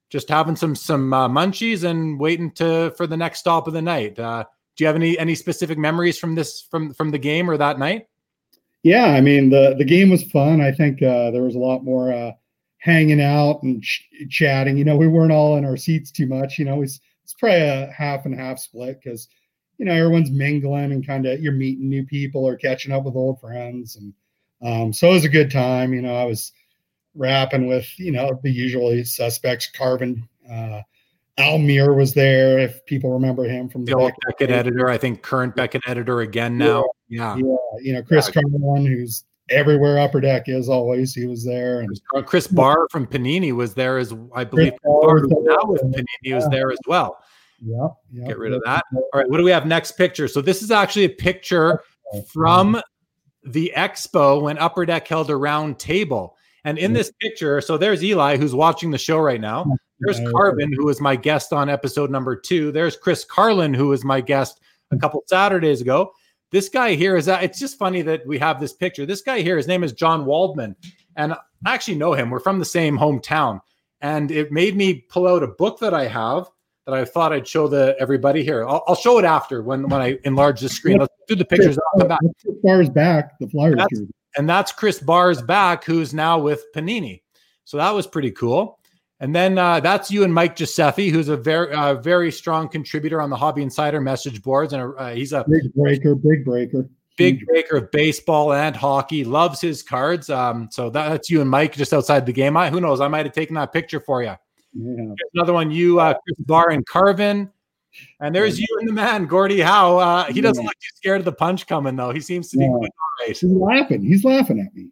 just 0.08 0.28
having 0.28 0.56
some 0.56 0.74
some 0.74 1.12
uh, 1.12 1.28
munchies 1.28 1.84
and 1.84 2.18
waiting 2.18 2.50
to 2.52 2.92
for 2.96 3.06
the 3.06 3.16
next 3.16 3.40
stop 3.40 3.66
of 3.66 3.72
the 3.72 3.82
night. 3.82 4.18
Uh, 4.18 4.44
do 4.76 4.84
you 4.84 4.86
have 4.86 4.96
any 4.96 5.18
any 5.18 5.34
specific 5.34 5.78
memories 5.78 6.18
from 6.18 6.34
this 6.34 6.62
from 6.62 6.92
from 6.94 7.10
the 7.10 7.18
game 7.18 7.48
or 7.48 7.56
that 7.56 7.78
night? 7.78 8.06
Yeah, 8.82 9.06
I 9.06 9.20
mean 9.20 9.50
the 9.50 9.74
the 9.76 9.84
game 9.84 10.10
was 10.10 10.22
fun. 10.24 10.60
I 10.60 10.72
think 10.72 11.02
uh, 11.02 11.30
there 11.30 11.42
was 11.42 11.54
a 11.54 11.58
lot 11.58 11.84
more 11.84 12.12
uh, 12.12 12.32
hanging 12.80 13.20
out 13.20 13.62
and 13.62 13.82
ch- 13.82 14.08
chatting. 14.28 14.76
You 14.76 14.84
know, 14.84 14.96
we 14.96 15.08
weren't 15.08 15.32
all 15.32 15.56
in 15.56 15.64
our 15.64 15.76
seats 15.76 16.10
too 16.10 16.26
much. 16.26 16.58
You 16.58 16.64
know, 16.64 16.82
it's 16.82 17.00
it's 17.22 17.34
probably 17.34 17.60
a 17.60 17.92
half 17.96 18.26
and 18.26 18.34
half 18.34 18.58
split 18.58 19.00
because 19.02 19.28
you 19.78 19.86
know 19.86 19.92
everyone's 19.92 20.30
mingling 20.30 20.92
and 20.92 21.06
kind 21.06 21.26
of 21.26 21.40
you're 21.40 21.52
meeting 21.52 21.88
new 21.88 22.04
people 22.04 22.44
or 22.44 22.56
catching 22.56 22.92
up 22.92 23.04
with 23.04 23.16
old 23.16 23.40
friends 23.40 23.96
and 23.96 24.12
um, 24.62 24.92
so 24.92 25.10
it 25.10 25.14
was 25.14 25.24
a 25.24 25.30
good 25.30 25.50
time. 25.50 25.92
You 25.92 26.02
know, 26.02 26.14
I 26.14 26.24
was 26.24 26.52
rapping 27.14 27.66
with, 27.66 27.86
you 27.98 28.12
know, 28.12 28.38
the 28.42 28.50
usually 28.50 29.04
suspects, 29.04 29.68
Carvin. 29.70 30.28
Uh, 30.50 30.82
Al 31.38 31.58
Muir 31.58 31.94
was 31.94 32.12
there, 32.12 32.58
if 32.58 32.84
people 32.84 33.12
remember 33.12 33.44
him 33.44 33.68
from 33.68 33.84
the, 33.84 33.94
old 33.94 34.12
Beckett 34.26 34.50
editor. 34.50 34.90
I 34.90 34.98
think 34.98 35.22
current 35.22 35.56
Beckett 35.56 35.82
editor 35.86 36.20
again 36.20 36.58
now. 36.58 36.84
Yeah. 37.08 37.36
Yeah. 37.36 37.56
You 37.80 37.94
know, 37.94 38.02
Chris 38.02 38.28
yeah. 38.28 38.42
Carlin, 38.42 38.84
who's 38.84 39.24
everywhere 39.50 39.98
upper 39.98 40.20
deck 40.20 40.44
is 40.48 40.68
always, 40.68 41.14
he 41.14 41.26
was 41.26 41.44
there. 41.44 41.80
And 41.80 42.00
Chris 42.26 42.46
uh, 42.46 42.54
Barr 42.54 42.86
from 42.90 43.06
Panini 43.06 43.52
was 43.52 43.74
there 43.74 43.98
as 43.98 44.14
I 44.34 44.44
believe 44.44 44.72
Barr, 44.84 45.26
now 45.26 45.58
with 45.64 45.82
Panini 45.82 46.04
yeah. 46.22 46.36
was 46.36 46.48
there 46.48 46.70
as 46.70 46.78
well. 46.86 47.22
Yeah, 47.62 47.88
yeah. 48.10 48.26
Get 48.28 48.38
rid 48.38 48.52
of 48.52 48.62
that. 48.64 48.84
All 48.94 49.08
right. 49.14 49.28
What 49.28 49.36
do 49.36 49.44
we 49.44 49.50
have 49.50 49.66
next 49.66 49.92
picture? 49.92 50.28
So 50.28 50.40
this 50.40 50.62
is 50.62 50.70
actually 50.70 51.04
a 51.04 51.10
picture 51.10 51.82
from 52.26 52.80
the 53.44 53.72
expo 53.76 54.42
when 54.42 54.58
Upper 54.58 54.86
Deck 54.86 55.06
held 55.06 55.30
a 55.30 55.36
round 55.36 55.78
table. 55.78 56.36
And 56.64 56.78
in 56.78 56.92
this 56.92 57.10
picture, 57.20 57.60
so 57.60 57.78
there's 57.78 58.04
Eli 58.04 58.36
who's 58.36 58.54
watching 58.54 58.90
the 58.90 58.98
show 58.98 59.18
right 59.18 59.40
now. 59.40 59.64
There's 60.00 60.20
Carvin, 60.30 60.72
who 60.72 60.86
was 60.86 61.00
my 61.00 61.16
guest 61.16 61.52
on 61.52 61.68
episode 61.68 62.10
number 62.10 62.36
two. 62.36 62.72
There's 62.72 62.96
Chris 62.96 63.24
Carlin, 63.24 63.74
who 63.74 63.88
was 63.88 64.04
my 64.04 64.20
guest 64.20 64.60
a 64.90 64.96
mm. 64.96 65.00
couple 65.00 65.22
Saturdays 65.26 65.80
ago. 65.80 66.12
This 66.50 66.68
guy 66.68 66.94
here 66.94 67.16
is 67.16 67.26
that 67.26 67.44
it's 67.44 67.58
just 67.58 67.78
funny 67.78 68.02
that 68.02 68.26
we 68.26 68.38
have 68.38 68.58
this 68.58 68.72
picture. 68.72 69.06
This 69.06 69.22
guy 69.22 69.40
here, 69.40 69.56
his 69.56 69.68
name 69.68 69.84
is 69.84 69.92
John 69.92 70.24
Waldman, 70.24 70.74
and 71.16 71.32
I 71.32 71.38
actually 71.66 71.96
know 71.96 72.12
him. 72.12 72.30
We're 72.30 72.40
from 72.40 72.58
the 72.58 72.64
same 72.64 72.98
hometown. 72.98 73.60
And 74.00 74.30
it 74.30 74.50
made 74.50 74.76
me 74.76 74.94
pull 74.94 75.28
out 75.28 75.42
a 75.42 75.46
book 75.46 75.78
that 75.80 75.92
I 75.92 76.06
have 76.06 76.48
that 76.86 76.94
I 76.94 77.04
thought 77.04 77.32
I'd 77.32 77.46
show 77.46 77.68
the 77.68 77.94
everybody 78.00 78.42
here. 78.42 78.66
I'll, 78.66 78.82
I'll 78.88 78.94
show 78.96 79.18
it 79.18 79.24
after 79.24 79.62
when 79.62 79.88
when 79.88 80.00
I 80.00 80.18
enlarge 80.24 80.60
the 80.60 80.68
screen. 80.68 80.98
Let's 80.98 81.14
do 81.28 81.36
the 81.36 81.44
pictures. 81.44 81.78
Come 81.98 82.08
back. 82.08 82.20
Barr's 82.62 82.88
back. 82.88 83.38
The 83.38 83.48
Flyers. 83.48 83.76
That's, 83.76 84.00
and 84.36 84.48
that's 84.48 84.72
Chris 84.72 84.98
Bars 84.98 85.42
back, 85.42 85.84
who's 85.84 86.14
now 86.14 86.38
with 86.38 86.64
Panini. 86.74 87.22
So 87.64 87.76
that 87.76 87.90
was 87.90 88.06
pretty 88.06 88.30
cool. 88.32 88.79
And 89.20 89.34
then 89.34 89.58
uh, 89.58 89.80
that's 89.80 90.10
you 90.10 90.24
and 90.24 90.32
Mike 90.32 90.56
Giuseppe, 90.56 91.10
who's 91.10 91.28
a 91.28 91.36
very 91.36 91.74
uh, 91.74 91.94
very 91.94 92.32
strong 92.32 92.68
contributor 92.68 93.20
on 93.20 93.28
the 93.28 93.36
Hobby 93.36 93.62
Insider 93.62 94.00
message 94.00 94.42
boards, 94.42 94.72
and 94.72 94.94
uh, 94.96 95.10
he's 95.10 95.34
a 95.34 95.44
big 95.46 95.72
breaker, 95.74 96.14
big 96.14 96.44
breaker, 96.44 96.88
big 97.18 97.44
breaker 97.46 97.76
of 97.76 97.90
baseball 97.90 98.54
and 98.54 98.74
hockey. 98.74 99.24
Loves 99.24 99.60
his 99.60 99.82
cards. 99.82 100.30
Um, 100.30 100.68
so 100.70 100.88
that, 100.88 101.10
that's 101.10 101.28
you 101.28 101.42
and 101.42 101.50
Mike 101.50 101.74
just 101.74 101.92
outside 101.92 102.24
the 102.24 102.32
game. 102.32 102.56
I 102.56 102.70
who 102.70 102.80
knows? 102.80 103.02
I 103.02 103.08
might 103.08 103.26
have 103.26 103.34
taken 103.34 103.54
that 103.56 103.74
picture 103.74 104.00
for 104.00 104.22
you. 104.22 104.34
Yeah. 104.72 105.14
another 105.34 105.52
one, 105.52 105.70
you, 105.70 106.00
uh, 106.00 106.14
Chris 106.14 106.38
Barr 106.46 106.70
and 106.70 106.86
Carvin. 106.86 107.50
And 108.20 108.34
there's 108.34 108.58
you 108.58 108.68
and 108.78 108.88
the 108.88 108.92
man, 108.92 109.26
Gordie 109.26 109.60
Howe. 109.60 109.98
Uh, 109.98 110.24
he 110.32 110.40
doesn't 110.40 110.64
look 110.64 110.74
too 110.74 110.96
scared 110.96 111.18
of 111.18 111.24
the 111.24 111.32
punch 111.32 111.66
coming, 111.66 111.96
though. 111.96 112.12
He 112.12 112.20
seems 112.20 112.48
to 112.50 112.56
be 112.56 112.64
yeah. 112.64 113.26
He's 113.26 113.42
laughing. 113.42 114.02
He's 114.02 114.24
laughing 114.24 114.60
at 114.60 114.74
me. 114.74 114.90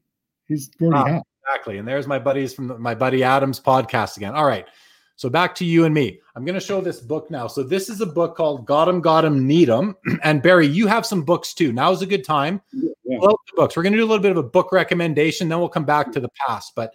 He's 0.49 0.69
Gordie 0.69 0.97
Howe. 0.97 1.23
Exactly. 1.49 1.79
And 1.79 1.89
there's 1.89 2.07
my 2.07 2.19
buddies 2.19 2.53
from 2.53 2.69
the, 2.69 2.79
my 2.79 2.95
buddy 2.95 3.23
Adams 3.23 3.59
podcast 3.59 4.17
again. 4.19 4.35
All 4.35 4.45
right. 4.45 4.67
So 5.17 5.29
back 5.29 5.55
to 5.57 5.65
you 5.65 5.85
and 5.85 5.95
me. 5.95 6.21
I'm 6.37 6.45
going 6.45 6.55
to 6.55 6.65
show 6.65 6.81
this 6.81 7.01
book 7.01 7.31
now. 7.31 7.47
So 7.49 7.63
this 7.63 7.89
is 7.89 8.01
a 8.01 8.07
book 8.07 8.37
called 8.37 8.67
Got 8.67 8.89
'em, 8.89 9.01
Got 9.01 9.25
'em, 9.25 9.47
Need 9.47 9.71
'em. 9.71 9.97
And 10.23 10.43
Barry, 10.43 10.67
you 10.67 10.87
have 10.87 11.07
some 11.07 11.23
books 11.23 11.55
too. 11.55 11.73
Now 11.73 11.91
is 11.91 12.03
a 12.03 12.07
good 12.07 12.25
time. 12.25 12.61
Yeah. 12.73 12.91
the 13.21 13.37
books. 13.57 13.77
We're 13.77 13.83
going 13.83 13.95
to 13.95 13.99
do 13.99 14.05
a 14.05 14.07
little 14.07 14.23
bit 14.23 14.31
of 14.31 14.37
a 14.37 14.43
book 14.43 14.71
recommendation. 14.73 15.49
Then 15.49 15.59
we'll 15.59 15.69
come 15.71 15.85
back 15.87 16.13
to 16.13 16.21
the 16.21 16.29
past. 16.47 16.75
But 16.77 16.95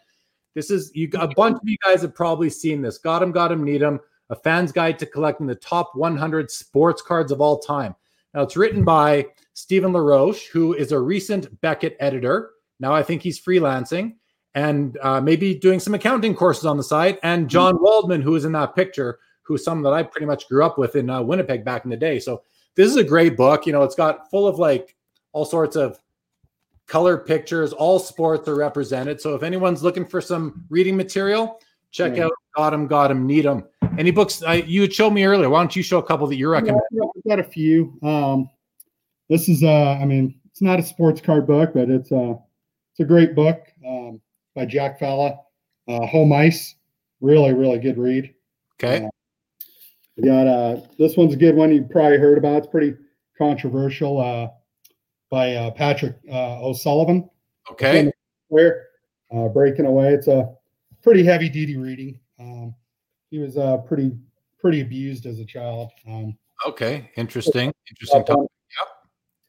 this 0.53 0.69
is 0.69 0.91
you. 0.93 1.09
A 1.15 1.27
bunch 1.27 1.55
of 1.55 1.67
you 1.67 1.77
guys 1.83 2.01
have 2.03 2.13
probably 2.15 2.49
seen 2.49 2.81
this. 2.81 2.97
Got 2.99 3.23
'em, 3.23 3.31
Got 3.31 3.51
'em, 3.51 3.63
Need 3.63 3.81
'em. 3.83 3.99
A 4.29 4.35
fan's 4.35 4.71
guide 4.71 4.99
to 4.99 5.05
collecting 5.05 5.47
the 5.47 5.55
top 5.55 5.91
100 5.95 6.49
sports 6.49 7.01
cards 7.01 7.31
of 7.31 7.41
all 7.41 7.59
time. 7.59 7.95
Now 8.33 8.41
it's 8.43 8.55
written 8.55 8.83
by 8.85 9.25
Stephen 9.53 9.91
LaRoche, 9.91 10.47
who 10.47 10.73
is 10.73 10.91
a 10.91 10.99
recent 10.99 11.59
Beckett 11.61 11.97
editor. 11.99 12.51
Now 12.79 12.93
I 12.93 13.03
think 13.03 13.21
he's 13.21 13.39
freelancing 13.41 14.13
and 14.55 14.97
uh, 15.01 15.19
maybe 15.19 15.55
doing 15.55 15.79
some 15.79 15.93
accounting 15.93 16.35
courses 16.35 16.65
on 16.65 16.77
the 16.77 16.83
side. 16.83 17.19
And 17.23 17.49
John 17.49 17.81
Waldman, 17.81 18.21
who 18.21 18.35
is 18.35 18.45
in 18.45 18.51
that 18.53 18.75
picture, 18.75 19.19
who's 19.41 19.63
someone 19.63 19.83
that 19.83 19.93
I 19.93 20.03
pretty 20.03 20.25
much 20.25 20.47
grew 20.47 20.63
up 20.63 20.77
with 20.77 20.95
in 20.95 21.09
uh, 21.09 21.21
Winnipeg 21.21 21.65
back 21.65 21.83
in 21.83 21.89
the 21.89 21.97
day. 21.97 22.19
So 22.19 22.43
this 22.75 22.89
is 22.89 22.95
a 22.95 23.03
great 23.03 23.35
book. 23.35 23.65
You 23.65 23.73
know, 23.73 23.83
it's 23.83 23.95
got 23.95 24.29
full 24.29 24.47
of 24.47 24.59
like 24.59 24.95
all 25.31 25.45
sorts 25.45 25.75
of 25.75 25.99
color 26.87 27.17
pictures. 27.17 27.73
All 27.73 27.99
sports 27.99 28.47
are 28.47 28.55
represented. 28.55 29.19
So 29.19 29.35
if 29.35 29.43
anyone's 29.43 29.83
looking 29.83 30.05
for 30.05 30.21
some 30.21 30.65
reading 30.69 30.95
material, 30.95 31.59
check 31.91 32.17
yeah. 32.17 32.25
out 32.25 32.31
Got 32.55 32.73
'em, 32.73 32.87
Got 32.87 33.11
'em, 33.11 33.25
Need 33.25 33.47
'em. 33.47 33.63
Any 33.97 34.11
books 34.11 34.43
uh, 34.43 34.51
you 34.51 34.81
had 34.81 34.93
showed 34.93 35.11
me 35.11 35.23
earlier? 35.23 35.49
Why 35.49 35.59
don't 35.59 35.75
you 35.75 35.81
show 35.83 35.97
a 35.97 36.03
couple 36.03 36.27
that 36.27 36.35
you 36.35 36.49
recommend? 36.49 36.81
Yeah, 36.91 37.03
I've 37.03 37.23
got 37.27 37.39
a 37.39 37.43
few. 37.43 37.97
Um, 38.03 38.49
this 39.29 39.49
is, 39.49 39.63
uh, 39.63 39.97
I 39.99 40.05
mean, 40.05 40.39
it's 40.45 40.61
not 40.61 40.79
a 40.79 40.83
sports 40.83 41.19
card 41.19 41.47
book, 41.47 41.71
but 41.73 41.89
it's 41.89 42.11
a 42.11 42.15
uh, 42.15 42.37
it's 42.91 42.99
a 42.99 43.05
great 43.05 43.33
book 43.33 43.59
um, 43.87 44.21
by 44.55 44.65
Jack 44.65 44.99
Falla. 44.99 45.39
Uh, 45.87 46.05
Home 46.07 46.31
Ice, 46.33 46.75
really, 47.21 47.53
really 47.53 47.79
good 47.79 47.97
read. 47.97 48.33
Okay. 48.81 49.05
Uh, 49.05 49.09
we 50.17 50.23
got 50.23 50.47
uh, 50.47 50.81
this 50.97 51.17
one's 51.17 51.33
a 51.33 51.37
good 51.37 51.55
one. 51.55 51.73
You 51.73 51.83
probably 51.83 52.17
heard 52.17 52.37
about. 52.37 52.57
It's 52.57 52.67
pretty 52.67 52.95
controversial. 53.37 54.19
Uh, 54.19 54.47
by 55.33 55.55
uh, 55.55 55.71
Patrick 55.71 56.15
uh, 56.31 56.63
O'Sullivan. 56.63 57.27
Okay. 57.71 58.11
Where 58.49 58.85
uh, 59.35 59.47
breaking 59.47 59.87
away. 59.87 60.13
It's 60.13 60.27
a 60.27 60.53
pretty 61.01 61.23
heavy 61.23 61.49
duty 61.49 61.75
reading. 61.75 62.19
Um, 62.39 62.75
he 63.31 63.39
was 63.39 63.57
uh, 63.57 63.77
pretty 63.77 64.11
pretty 64.59 64.81
abused 64.81 65.25
as 65.25 65.39
a 65.39 65.45
child. 65.45 65.89
Um, 66.07 66.37
okay, 66.67 67.09
interesting. 67.17 67.73
Interesting 67.89 68.25
topic. 68.25 68.49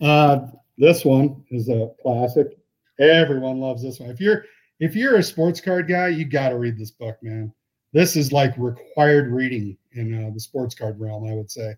Yep. 0.00 0.08
Uh, 0.08 0.46
this 0.78 1.04
one 1.04 1.44
is 1.50 1.68
a 1.68 1.90
classic. 2.02 2.58
Everyone 2.98 3.60
loves 3.60 3.82
this 3.82 4.00
one. 4.00 4.08
If 4.08 4.20
you're 4.20 4.46
if 4.80 4.96
you're 4.96 5.16
a 5.16 5.22
sports 5.22 5.60
card 5.60 5.88
guy, 5.88 6.08
you 6.08 6.24
got 6.24 6.50
to 6.50 6.58
read 6.58 6.78
this 6.78 6.90
book, 6.90 7.16
man. 7.22 7.52
This 7.92 8.16
is 8.16 8.32
like 8.32 8.52
required 8.58 9.30
reading 9.30 9.76
in 9.92 10.26
uh, 10.26 10.30
the 10.34 10.40
sports 10.40 10.74
card 10.74 10.98
realm, 10.98 11.30
I 11.30 11.34
would 11.34 11.50
say. 11.50 11.74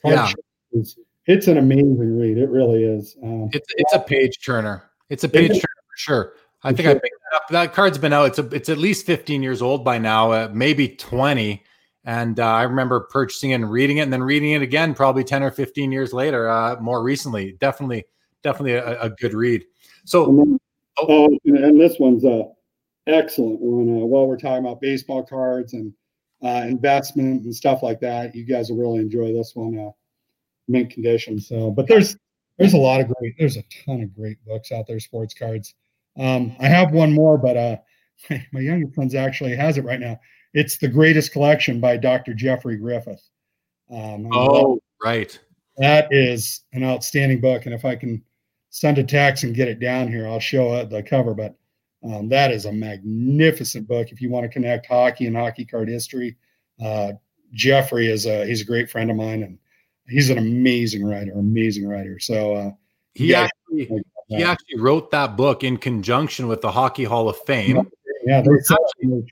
Card 0.00 0.14
yeah. 0.14 0.32
Is, 0.72 0.96
it's 1.26 1.48
an 1.48 1.58
amazing 1.58 1.98
read. 1.98 2.38
It 2.38 2.48
really 2.48 2.84
is. 2.84 3.16
Um, 3.22 3.50
it's 3.52 3.66
it's 3.76 3.92
a 3.92 3.98
page 3.98 4.44
turner. 4.44 4.84
It's 5.10 5.24
a 5.24 5.28
page 5.28 5.48
turner 5.48 5.60
for 5.60 5.96
sure. 5.96 6.32
I 6.62 6.72
think. 6.72 6.88
I 6.88 6.94
picked 6.94 7.16
that 7.30 7.36
up. 7.36 7.48
That 7.50 7.74
card's 7.74 7.98
been 7.98 8.12
out. 8.12 8.26
It's 8.26 8.38
a, 8.38 8.46
it's 8.54 8.68
at 8.68 8.78
least 8.78 9.06
15 9.06 9.42
years 9.42 9.60
old 9.60 9.84
by 9.84 9.98
now, 9.98 10.32
uh, 10.32 10.50
maybe 10.52 10.88
20. 10.88 11.62
And 12.04 12.38
uh, 12.38 12.46
I 12.46 12.62
remember 12.62 13.00
purchasing 13.00 13.50
it 13.50 13.54
and 13.54 13.70
reading 13.70 13.98
it, 13.98 14.02
and 14.02 14.12
then 14.12 14.22
reading 14.22 14.52
it 14.52 14.62
again, 14.62 14.94
probably 14.94 15.24
10 15.24 15.42
or 15.42 15.50
15 15.50 15.90
years 15.90 16.12
later. 16.12 16.48
Uh, 16.48 16.76
more 16.80 17.02
recently, 17.02 17.56
definitely, 17.58 18.04
definitely 18.44 18.74
a, 18.74 19.02
a 19.02 19.10
good 19.10 19.34
read. 19.34 19.64
So, 20.04 20.58
oh. 20.98 21.06
oh 21.08 21.38
and 21.44 21.80
this 21.80 21.98
one's 21.98 22.24
a 22.24 22.44
excellent 23.06 23.60
one. 23.60 23.88
Uh, 23.88 24.04
while 24.04 24.26
we're 24.26 24.36
talking 24.36 24.64
about 24.64 24.80
baseball 24.80 25.24
cards 25.24 25.72
and 25.72 25.92
uh, 26.42 26.64
investment 26.66 27.44
and 27.44 27.54
stuff 27.54 27.82
like 27.82 28.00
that, 28.00 28.34
you 28.34 28.44
guys 28.44 28.70
will 28.70 28.78
really 28.78 29.00
enjoy 29.00 29.32
this 29.32 29.52
one. 29.54 29.78
Uh, 29.78 29.90
mint 30.68 30.90
condition. 30.90 31.38
So, 31.38 31.70
but 31.70 31.86
there's 31.86 32.16
there's 32.58 32.74
a 32.74 32.78
lot 32.78 33.00
of 33.00 33.08
great, 33.08 33.34
there's 33.38 33.56
a 33.56 33.64
ton 33.84 34.02
of 34.02 34.14
great 34.14 34.42
books 34.44 34.72
out 34.72 34.86
there, 34.86 35.00
sports 35.00 35.34
cards. 35.34 35.74
Um, 36.18 36.56
I 36.58 36.66
have 36.66 36.92
one 36.92 37.12
more, 37.12 37.36
but 37.36 37.56
uh, 37.56 37.76
my 38.52 38.60
youngest 38.60 38.94
son's 38.94 39.14
actually 39.14 39.54
has 39.54 39.76
it 39.78 39.84
right 39.84 40.00
now. 40.00 40.18
It's 40.54 40.78
the 40.78 40.88
greatest 40.88 41.32
collection 41.32 41.80
by 41.80 41.98
Dr. 41.98 42.32
Jeffrey 42.32 42.78
Griffith. 42.78 43.22
Um, 43.90 44.28
oh, 44.32 44.80
right. 45.04 45.38
That 45.76 46.08
is 46.10 46.64
an 46.72 46.82
outstanding 46.82 47.42
book, 47.42 47.66
and 47.66 47.74
if 47.74 47.84
I 47.84 47.94
can 47.94 48.24
send 48.76 48.98
a 48.98 49.04
text 49.04 49.42
and 49.42 49.54
get 49.54 49.68
it 49.68 49.80
down 49.80 50.06
here, 50.06 50.28
I'll 50.28 50.38
show 50.38 50.84
the 50.84 51.02
cover. 51.02 51.32
But 51.32 51.54
um, 52.04 52.28
that 52.28 52.50
is 52.50 52.66
a 52.66 52.72
magnificent 52.72 53.88
book 53.88 54.12
if 54.12 54.20
you 54.20 54.28
want 54.28 54.44
to 54.44 54.50
connect 54.50 54.84
hockey 54.84 55.26
and 55.26 55.34
hockey 55.34 55.64
card 55.64 55.88
history. 55.88 56.36
Uh, 56.84 57.12
Jeffrey 57.54 58.10
is 58.10 58.26
a 58.26 58.44
he's 58.44 58.60
a 58.60 58.66
great 58.66 58.90
friend 58.90 59.10
of 59.10 59.16
mine, 59.16 59.42
and 59.42 59.58
he's 60.06 60.28
an 60.28 60.36
amazing 60.36 61.06
writer, 61.06 61.32
amazing 61.32 61.88
writer. 61.88 62.18
So 62.18 62.54
uh, 62.54 62.70
he 63.14 63.34
actually 63.34 63.88
he 64.28 64.42
actually 64.42 64.78
wrote 64.78 65.10
that 65.10 65.38
book 65.38 65.64
in 65.64 65.78
conjunction 65.78 66.46
with 66.46 66.60
the 66.60 66.70
Hockey 66.70 67.04
Hall 67.04 67.30
of 67.30 67.38
Fame. 67.38 67.88
Yeah, 68.26 68.40
actually, 68.40 69.24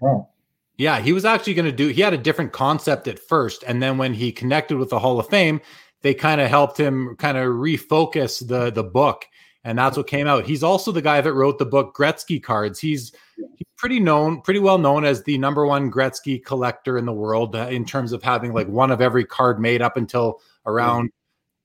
yeah, 0.78 1.01
he 1.01 1.12
was 1.12 1.26
actually 1.26 1.53
going 1.53 1.66
to 1.66 1.72
do. 1.72 1.88
He 1.88 2.01
had 2.01 2.14
a 2.14 2.18
different 2.18 2.53
concept 2.53 3.09
at 3.09 3.18
first, 3.18 3.62
and 3.66 3.82
then 3.82 3.99
when 3.99 4.14
he 4.14 4.32
connected 4.32 4.78
with 4.78 4.88
the 4.88 5.01
Hall 5.01 5.20
of 5.20 5.28
Fame, 5.28 5.61
they 6.01 6.14
kind 6.14 6.40
of 6.40 6.49
helped 6.49 6.78
him 6.78 7.16
kind 7.16 7.36
of 7.36 7.45
refocus 7.47 8.47
the 8.47 8.70
the 8.70 8.84
book, 8.84 9.26
and 9.65 9.79
that's 9.79 9.97
what 9.97 10.07
came 10.07 10.27
out. 10.27 10.45
He's 10.45 10.62
also 10.62 10.93
the 10.93 11.03
guy 11.03 11.21
that 11.21 11.33
wrote 11.33 11.59
the 11.59 11.67
book 11.67 11.97
Gretzky 11.97 12.43
Cards. 12.43 12.79
He's 12.79 13.12
he's 13.37 13.67
pretty 13.77 13.99
known, 13.99 14.43
pretty 14.43 14.61
well 14.61 14.79
known 14.79 15.05
as 15.05 15.23
the 15.23 15.39
number 15.39 15.67
one 15.67 15.91
Gretzky 15.91 16.45
collector 16.45 16.99
in 16.99 17.07
the 17.07 17.12
world 17.12 17.57
uh, 17.57 17.67
in 17.71 17.85
terms 17.85 18.12
of 18.12 18.23
having 18.23 18.53
like 18.53 18.69
one 18.69 18.91
of 18.91 19.01
every 19.01 19.25
card 19.25 19.59
made 19.59 19.83
up 19.83 19.97
until 19.97 20.41
around 20.67 21.11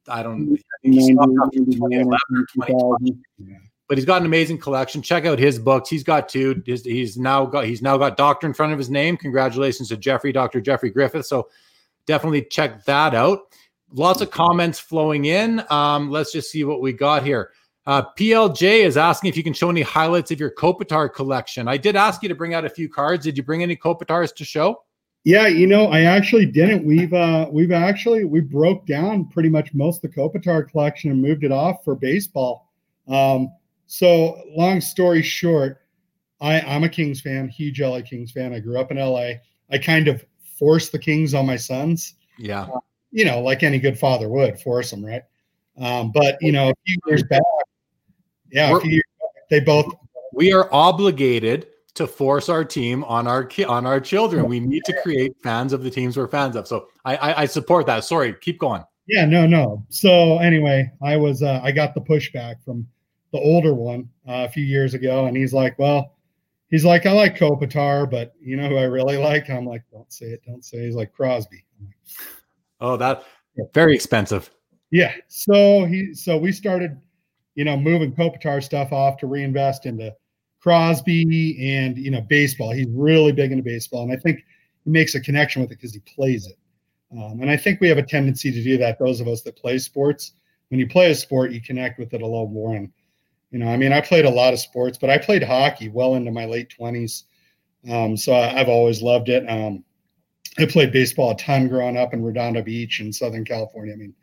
I 0.08 0.24
don't 0.24 0.58
he 0.82 1.14
stopped 1.14 1.34
after 1.43 1.60
2011 1.60 2.10
or 2.32 2.45
2020. 2.54 3.18
But 3.88 3.97
he's 3.97 4.06
got 4.06 4.22
an 4.22 4.28
amazing 4.28 4.60
collection. 4.60 5.02
Check 5.02 5.26
out 5.26 5.39
his 5.39 5.58
books. 5.58 5.89
He's 5.89 6.04
got 6.04 6.30
two. 6.30 6.62
He's, 6.64 6.86
he's 6.86 7.18
now 7.18 7.45
got 7.45 7.66
he's 7.66 7.82
now 7.82 7.97
got 7.97 8.18
doctor 8.18 8.47
in 8.47 8.54
front 8.54 8.72
of 8.72 8.78
his 8.78 8.89
name. 8.89 9.18
Congratulations 9.18 9.89
to 9.89 9.97
Jeffrey, 9.97 10.32
Dr. 10.32 10.62
Jeffrey 10.62 10.91
Griffith. 10.91 11.26
So 11.26 11.50
definitely 12.06 12.43
check 12.43 12.86
that 12.86 13.16
out. 13.16 13.39
Lots 13.91 14.22
of 14.22 14.30
comments 14.30 14.78
flowing 14.78 15.26
in. 15.26 15.64
Um, 15.72 16.12
let's 16.12 16.32
just 16.32 16.52
see 16.52 16.64
what 16.64 16.82
we 16.82 16.93
got 16.93 17.26
here. 17.26 17.52
Uh, 17.89 18.03
PLJ 18.19 18.81
is 18.81 18.97
asking 18.97 19.29
if 19.29 19.35
you 19.35 19.41
can 19.41 19.51
show 19.51 19.67
any 19.67 19.81
highlights 19.81 20.29
of 20.29 20.39
your 20.39 20.51
Kopitar 20.51 21.11
collection. 21.11 21.67
I 21.67 21.75
did 21.75 21.95
ask 21.95 22.21
you 22.21 22.29
to 22.29 22.35
bring 22.35 22.53
out 22.53 22.63
a 22.63 22.69
few 22.69 22.87
cards. 22.87 23.23
Did 23.23 23.35
you 23.35 23.41
bring 23.41 23.63
any 23.63 23.75
Kopitars 23.75 24.31
to 24.35 24.45
show? 24.45 24.83
Yeah, 25.23 25.47
you 25.47 25.65
know, 25.65 25.87
I 25.87 26.01
actually 26.01 26.45
didn't. 26.45 26.85
We've 26.85 27.11
uh 27.11 27.47
we've 27.51 27.71
actually 27.71 28.25
we 28.25 28.41
broke 28.41 28.85
down 28.85 29.25
pretty 29.29 29.49
much 29.49 29.73
most 29.73 30.03
of 30.03 30.11
the 30.11 30.15
Kopitar 30.15 30.69
collection 30.69 31.09
and 31.09 31.19
moved 31.19 31.43
it 31.43 31.51
off 31.51 31.83
for 31.83 31.95
baseball. 31.95 32.69
Um, 33.07 33.51
so 33.87 34.39
long 34.55 34.81
story 34.81 35.23
short, 35.23 35.81
I, 36.39 36.61
I'm 36.61 36.83
a 36.83 36.89
Kings 36.89 37.21
fan, 37.21 37.49
huge 37.49 37.81
LA 37.81 38.01
Kings 38.01 38.31
fan. 38.31 38.53
I 38.53 38.59
grew 38.59 38.79
up 38.79 38.91
in 38.91 38.97
LA. 38.97 39.31
I 39.71 39.79
kind 39.79 40.07
of 40.07 40.23
forced 40.59 40.91
the 40.91 40.99
Kings 40.99 41.33
on 41.33 41.47
my 41.47 41.55
sons. 41.55 42.13
Yeah. 42.37 42.67
Uh, 42.71 42.81
you 43.09 43.25
know, 43.25 43.39
like 43.41 43.63
any 43.63 43.79
good 43.79 43.97
father 43.97 44.29
would 44.29 44.61
force 44.61 44.91
them, 44.91 45.03
right? 45.03 45.23
Um, 45.79 46.11
but 46.11 46.37
you 46.39 46.51
know, 46.51 46.69
a 46.69 46.73
few 46.85 46.97
years 47.07 47.23
back, 47.23 47.41
yeah, 48.52 48.74
back, 48.74 48.84
they 49.50 49.60
both. 49.60 49.86
We 50.34 50.54
are 50.54 50.70
obligated 50.72 51.68
to 51.95 52.08
force 52.08 52.50
our 52.50 52.64
team 52.64 53.04
on 53.06 53.28
our 53.28 53.43
ki- 53.43 53.66
on 53.66 53.86
our 53.86 54.00
children. 54.00 54.47
We 54.47 54.60
need 54.60 54.84
to 54.86 55.02
create 55.02 55.34
fans 55.43 55.74
of 55.74 55.84
the 55.84 55.89
teams 55.89 56.18
we're 56.18 56.28
fans 56.28 56.56
of. 56.56 56.68
So 56.68 56.88
I, 57.06 57.16
I, 57.16 57.41
I 57.41 57.45
support 57.45 57.86
that. 57.88 58.04
Sorry, 58.04 58.34
keep 58.41 58.60
going. 58.60 58.84
Yeah, 59.08 59.26
no, 59.26 59.47
no. 59.47 59.86
So 59.89 60.38
anyway, 60.38 60.91
I 61.02 61.18
was 61.18 61.41
uh, 61.41 61.60
I 61.64 61.72
got 61.72 61.93
the 61.93 62.02
pushback 62.02 62.64
from 62.64 62.88
the 63.32 63.39
older 63.39 63.74
one 63.74 64.10
uh, 64.28 64.45
a 64.47 64.50
few 64.50 64.64
years 64.64 64.93
ago, 64.93 65.26
and 65.26 65.36
he's 65.36 65.54
like, 65.54 65.78
"Well, 65.80 66.16
he's 66.70 66.86
like, 66.86 67.06
I 67.06 67.12
like 67.12 67.38
Kopitar, 67.38 68.10
but 68.10 68.34
you 68.39 68.56
know 68.56 68.70
who 68.70 68.78
I 68.78 68.84
really 68.84 69.18
like?" 69.18 69.50
I'm 69.50 69.66
like, 69.66 69.84
"Don't 69.91 70.12
say 70.14 70.28
it, 70.28 70.43
don't 70.45 70.64
say." 70.64 70.78
It. 70.78 70.86
He's 70.86 70.95
like 70.95 71.12
Crosby. 71.12 71.66
Like, 71.82 71.95
oh, 72.82 72.97
that 72.97 73.24
very 73.74 73.95
expensive. 73.95 74.50
Yeah. 74.91 75.14
So 75.28 75.86
he, 75.86 76.14
so 76.14 76.38
we 76.38 76.52
started, 76.52 77.00
you 77.56 77.66
know, 77.66 77.78
moving 77.78 78.14
Kopitar 78.14 78.64
stuff 78.64 78.91
off 78.91 79.18
to 79.18 79.28
reinvest 79.28 79.86
into 79.86 80.14
Crosby 80.62 81.58
and 81.74 81.97
you 81.97 82.12
know 82.12 82.22
baseball. 82.22 82.72
He's 82.72 82.89
really 82.89 83.32
big 83.32 83.52
into 83.52 83.64
baseball, 83.64 84.04
and 84.04 84.12
I 84.12 84.18
think 84.18 84.43
he 84.84 84.89
makes 84.91 85.16
a 85.16 85.22
connection 85.22 85.62
with 85.62 85.72
it 85.72 85.76
because 85.76 85.93
he 85.93 86.02
plays 86.02 86.47
it. 86.47 86.58
Um, 87.12 87.41
and 87.41 87.50
I 87.50 87.58
think 87.58 87.82
we 87.82 87.89
have 87.89 87.97
a 87.97 88.04
tendency 88.04 88.52
to 88.52 88.64
do 88.64 88.78
that. 88.78 89.00
Those 89.00 89.20
of 89.20 89.28
us 89.28 89.41
that 89.43 89.56
play 89.56 89.78
sports, 89.80 90.34
when 90.68 90.80
you 90.80 90.88
play 90.88 91.10
a 91.12 91.16
sport, 91.16 91.52
you 91.52 91.62
connect 91.62 91.97
with 91.97 92.14
it 92.14 92.22
a 92.22 92.26
little 92.26 92.50
more. 92.50 92.76
And 92.76 92.91
you 93.52 93.60
know, 93.60 93.68
I 93.68 93.78
mean, 93.78 93.93
I 93.93 94.02
played 94.02 94.26
a 94.26 94.30
lot 94.30 94.54
of 94.54 94.60
sports, 94.60 94.97
but 94.97 95.10
I 95.10 95.18
played 95.18 95.43
hockey 95.43 95.89
well 95.89 96.16
into 96.16 96.32
my 96.32 96.45
late 96.45 96.70
twenties. 96.70 97.24
Um, 97.89 98.18
so 98.18 98.34
I, 98.34 98.47
have 98.47 98.70
always 98.70 99.02
loved 99.02 99.30
it. 99.30 99.50
Um, 99.50 99.86
I 100.58 100.66
played 100.66 100.91
baseball 100.91 101.32
a 101.32 101.38
ton 101.38 101.70
growing 101.70 101.95
up 101.95 102.14
in 102.14 102.24
Redondo 102.24 102.62
Beach 102.62 103.00
in 103.00 103.14
Southern 103.14 103.45
California. 103.45 103.93
I 103.93 103.97
mean, 103.97 104.14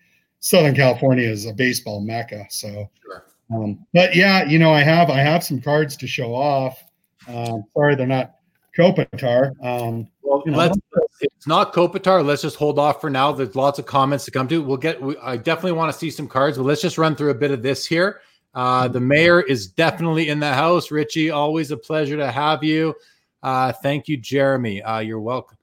Southern 0.40 0.74
California 0.74 1.28
is 1.28 1.46
a 1.46 1.52
baseball 1.52 2.00
mecca. 2.00 2.46
So, 2.50 2.88
sure. 3.02 3.26
um, 3.52 3.86
but 3.92 4.14
yeah, 4.14 4.44
you 4.44 4.58
know, 4.58 4.72
I 4.72 4.82
have 4.82 5.10
I 5.10 5.18
have 5.18 5.42
some 5.42 5.60
cards 5.60 5.96
to 5.96 6.06
show 6.06 6.34
off. 6.34 6.82
Um, 7.28 7.64
sorry, 7.74 7.94
they're 7.96 8.06
not 8.06 8.36
Kopitar. 8.76 9.52
Um, 9.64 10.08
well, 10.22 10.42
you 10.44 10.52
know, 10.52 10.58
let's. 10.58 10.78
It's 11.20 11.46
not 11.46 11.72
Kopitar. 11.72 12.24
Let's 12.24 12.42
just 12.42 12.56
hold 12.56 12.78
off 12.78 13.00
for 13.00 13.08
now. 13.08 13.32
There's 13.32 13.56
lots 13.56 13.78
of 13.78 13.86
comments 13.86 14.24
to 14.26 14.30
come 14.30 14.48
to. 14.48 14.62
We'll 14.62 14.76
get. 14.76 15.00
We, 15.00 15.16
I 15.18 15.36
definitely 15.36 15.72
want 15.72 15.92
to 15.92 15.98
see 15.98 16.10
some 16.10 16.28
cards, 16.28 16.58
but 16.58 16.64
let's 16.64 16.82
just 16.82 16.98
run 16.98 17.16
through 17.16 17.30
a 17.30 17.34
bit 17.34 17.50
of 17.50 17.62
this 17.62 17.86
here. 17.86 18.20
Uh, 18.54 18.88
the 18.88 19.00
mayor 19.00 19.42
is 19.42 19.66
definitely 19.66 20.28
in 20.28 20.40
the 20.40 20.52
house. 20.52 20.90
Richie, 20.90 21.30
always 21.30 21.70
a 21.70 21.76
pleasure 21.76 22.16
to 22.16 22.30
have 22.30 22.64
you. 22.64 22.94
Uh, 23.42 23.72
thank 23.72 24.08
you, 24.08 24.16
Jeremy. 24.16 24.82
Uh, 24.82 25.00
you're 25.00 25.20
welcome. 25.20 25.58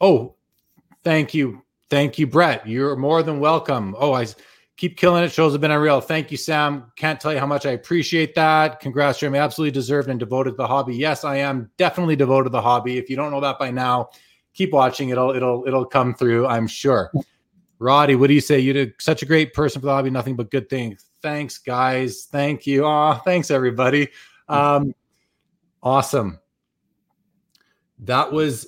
Oh, 0.00 0.34
thank 1.02 1.34
you. 1.34 1.62
Thank 1.90 2.18
you, 2.18 2.26
Brett. 2.26 2.66
You're 2.66 2.96
more 2.96 3.22
than 3.22 3.40
welcome. 3.40 3.96
Oh, 3.98 4.12
I 4.12 4.26
keep 4.76 4.96
killing 4.96 5.24
it. 5.24 5.32
Shows 5.32 5.52
have 5.52 5.60
been 5.60 5.70
unreal. 5.70 6.00
Thank 6.00 6.30
you, 6.30 6.36
Sam. 6.36 6.92
Can't 6.96 7.20
tell 7.20 7.32
you 7.32 7.38
how 7.38 7.46
much 7.46 7.66
I 7.66 7.70
appreciate 7.70 8.34
that. 8.34 8.80
Congrats, 8.80 9.18
Jeremy. 9.18 9.38
Absolutely 9.38 9.72
deserved 9.72 10.08
and 10.08 10.20
devoted 10.20 10.50
to 10.50 10.56
the 10.56 10.66
hobby. 10.66 10.94
Yes, 10.94 11.24
I 11.24 11.36
am 11.36 11.70
definitely 11.78 12.16
devoted 12.16 12.44
to 12.44 12.50
the 12.50 12.62
hobby. 12.62 12.98
If 12.98 13.08
you 13.08 13.16
don't 13.16 13.30
know 13.30 13.40
that 13.40 13.58
by 13.58 13.70
now, 13.70 14.10
keep 14.54 14.72
watching. 14.72 15.08
It'll 15.08 15.30
it'll 15.30 15.64
it'll 15.66 15.86
come 15.86 16.14
through. 16.14 16.46
I'm 16.46 16.66
sure. 16.66 17.10
Roddy, 17.78 18.16
what 18.16 18.26
do 18.26 18.34
you 18.34 18.40
say? 18.40 18.58
You 18.58 18.72
did 18.72 18.94
such 18.98 19.22
a 19.22 19.26
great 19.26 19.54
person 19.54 19.80
for 19.80 19.86
the 19.86 19.92
hobby. 19.92 20.10
Nothing 20.10 20.36
but 20.36 20.50
good 20.50 20.68
things. 20.68 21.06
Thanks, 21.22 21.58
guys. 21.58 22.28
Thank 22.30 22.66
you. 22.66 22.84
Oh, 22.84 23.20
thanks, 23.24 23.50
everybody. 23.50 24.08
Um, 24.48 24.94
awesome. 25.82 26.40
That 28.00 28.32
was 28.32 28.66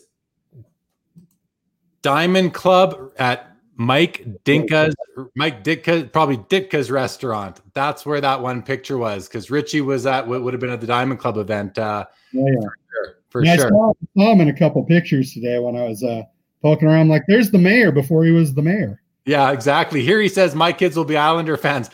Diamond 2.02 2.54
Club 2.54 3.12
at 3.18 3.50
Mike 3.76 4.26
Dinka's 4.44 4.94
Mike 5.34 5.64
Ditka 5.64 6.12
probably 6.12 6.36
Ditka's 6.36 6.90
restaurant. 6.90 7.60
That's 7.72 8.04
where 8.04 8.20
that 8.20 8.42
one 8.42 8.62
picture 8.62 8.98
was 8.98 9.26
because 9.26 9.50
Richie 9.50 9.80
was 9.80 10.04
at 10.04 10.26
what 10.28 10.42
would 10.42 10.52
have 10.52 10.60
been 10.60 10.70
at 10.70 10.82
the 10.82 10.86
Diamond 10.86 11.18
Club 11.18 11.38
event. 11.38 11.78
Uh, 11.78 12.04
yeah, 12.32 12.44
yeah. 12.44 12.52
for 12.60 12.62
sure. 12.62 13.16
For 13.30 13.44
yeah, 13.44 13.56
sure. 13.56 13.66
I 13.66 13.68
saw, 13.70 13.92
saw, 14.18 14.32
him 14.32 14.40
in 14.42 14.48
a 14.48 14.58
couple 14.58 14.84
pictures 14.84 15.32
today 15.32 15.58
when 15.58 15.76
I 15.76 15.84
was 15.84 16.02
uh, 16.02 16.24
poking 16.60 16.88
around. 16.88 17.08
Like, 17.08 17.22
there's 17.26 17.50
the 17.50 17.58
mayor 17.58 17.90
before 17.90 18.24
he 18.24 18.32
was 18.32 18.52
the 18.52 18.60
mayor. 18.60 19.00
Yeah, 19.24 19.50
exactly. 19.50 20.02
Here 20.02 20.20
he 20.20 20.28
says, 20.28 20.54
"My 20.54 20.72
kids 20.72 20.94
will 20.94 21.06
be 21.06 21.16
Islander 21.16 21.56
fans." 21.56 21.88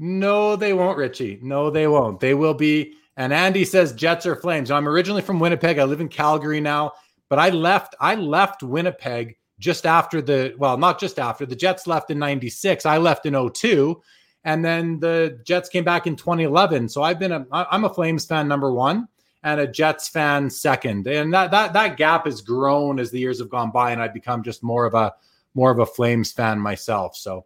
No, 0.00 0.56
they 0.56 0.72
won't, 0.72 0.98
Richie. 0.98 1.38
No, 1.40 1.70
they 1.70 1.86
won't. 1.86 2.18
They 2.18 2.34
will 2.34 2.54
be. 2.54 2.94
And 3.16 3.32
Andy 3.32 3.64
says 3.64 3.92
Jets 3.92 4.26
are 4.26 4.36
Flames. 4.36 4.70
I'm 4.70 4.88
originally 4.88 5.22
from 5.22 5.38
Winnipeg. 5.38 5.78
I 5.78 5.84
live 5.84 6.00
in 6.00 6.08
Calgary 6.08 6.60
now, 6.60 6.92
but 7.28 7.38
I 7.38 7.50
left. 7.50 7.94
I 8.00 8.16
left 8.16 8.62
Winnipeg 8.64 9.36
just 9.58 9.86
after 9.86 10.22
the 10.22 10.54
well, 10.58 10.76
not 10.76 11.00
just 11.00 11.18
after 11.18 11.44
the 11.44 11.56
Jets 11.56 11.86
left 11.86 12.10
in 12.10 12.18
96. 12.18 12.86
I 12.86 12.98
left 12.98 13.26
in 13.26 13.50
02 13.52 14.00
and 14.44 14.64
then 14.64 15.00
the 15.00 15.40
Jets 15.44 15.68
came 15.68 15.84
back 15.84 16.06
in 16.06 16.16
2011. 16.16 16.88
So 16.88 17.02
I've 17.02 17.18
been 17.18 17.32
a 17.32 17.46
I'm 17.52 17.84
a 17.84 17.92
Flames 17.92 18.24
fan 18.24 18.48
number 18.48 18.72
1 18.72 19.08
and 19.42 19.60
a 19.60 19.66
Jets 19.66 20.08
fan 20.08 20.48
second. 20.48 21.06
And 21.06 21.32
that 21.34 21.50
that 21.50 21.72
that 21.72 21.96
gap 21.96 22.26
has 22.26 22.40
grown 22.40 22.98
as 22.98 23.10
the 23.10 23.18
years 23.18 23.40
have 23.40 23.50
gone 23.50 23.70
by 23.70 23.90
and 23.90 24.00
I've 24.00 24.14
become 24.14 24.42
just 24.42 24.62
more 24.62 24.86
of 24.86 24.94
a 24.94 25.12
more 25.54 25.70
of 25.70 25.80
a 25.80 25.86
Flames 25.86 26.32
fan 26.32 26.60
myself. 26.60 27.16
So 27.16 27.44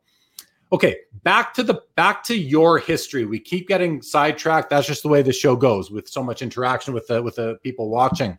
okay, 0.72 0.96
back 1.22 1.54
to 1.54 1.62
the 1.62 1.82
back 1.96 2.22
to 2.24 2.36
your 2.36 2.78
history. 2.78 3.24
We 3.24 3.38
keep 3.38 3.68
getting 3.68 4.02
sidetracked. 4.02 4.70
That's 4.70 4.86
just 4.86 5.02
the 5.02 5.08
way 5.08 5.22
the 5.22 5.32
show 5.32 5.56
goes 5.56 5.90
with 5.90 6.08
so 6.08 6.22
much 6.22 6.42
interaction 6.42 6.94
with 6.94 7.06
the 7.06 7.22
with 7.22 7.36
the 7.36 7.56
people 7.62 7.88
watching. 7.88 8.38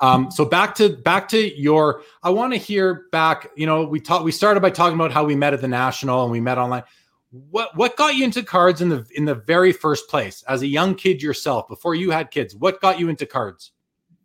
Um, 0.00 0.30
so 0.30 0.44
back 0.44 0.74
to 0.76 0.90
back 0.90 1.28
to 1.28 1.60
your. 1.60 2.02
I 2.22 2.30
want 2.30 2.52
to 2.52 2.58
hear 2.58 3.06
back. 3.12 3.50
You 3.56 3.66
know, 3.66 3.84
we 3.84 4.00
talked. 4.00 4.24
We 4.24 4.32
started 4.32 4.60
by 4.60 4.70
talking 4.70 4.94
about 4.94 5.12
how 5.12 5.24
we 5.24 5.36
met 5.36 5.54
at 5.54 5.60
the 5.60 5.68
national 5.68 6.22
and 6.22 6.32
we 6.32 6.40
met 6.40 6.58
online. 6.58 6.82
What 7.30 7.76
what 7.76 7.96
got 7.96 8.14
you 8.14 8.24
into 8.24 8.42
cards 8.42 8.80
in 8.80 8.88
the 8.88 9.06
in 9.14 9.24
the 9.24 9.34
very 9.34 9.72
first 9.72 10.08
place 10.08 10.42
as 10.48 10.62
a 10.62 10.66
young 10.66 10.94
kid 10.94 11.22
yourself 11.22 11.68
before 11.68 11.94
you 11.94 12.10
had 12.10 12.30
kids? 12.30 12.54
What 12.54 12.80
got 12.80 12.98
you 12.98 13.08
into 13.08 13.26
cards? 13.26 13.72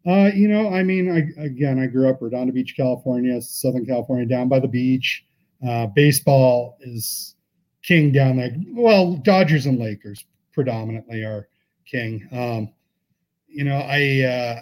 Uh, 0.07 0.31
you 0.33 0.47
know, 0.47 0.73
I 0.73 0.81
mean, 0.81 1.11
I, 1.11 1.43
again, 1.43 1.77
I 1.77 1.85
grew 1.85 2.09
up 2.09 2.21
Redondo 2.21 2.53
Beach, 2.53 2.73
California, 2.75 3.41
Southern 3.41 3.85
California, 3.85 4.25
down 4.25 4.47
by 4.47 4.59
the 4.59 4.67
beach. 4.67 5.25
Uh, 5.67 5.87
baseball 5.87 6.77
is 6.79 7.35
king 7.83 8.11
down 8.11 8.37
there. 8.37 8.55
Well, 8.71 9.15
Dodgers 9.17 9.65
and 9.65 9.77
Lakers 9.77 10.23
predominantly 10.53 11.23
are 11.23 11.49
King. 11.85 12.27
Um, 12.31 12.73
you 13.49 13.63
know, 13.63 13.77
I 13.77 14.21
uh, 14.21 14.61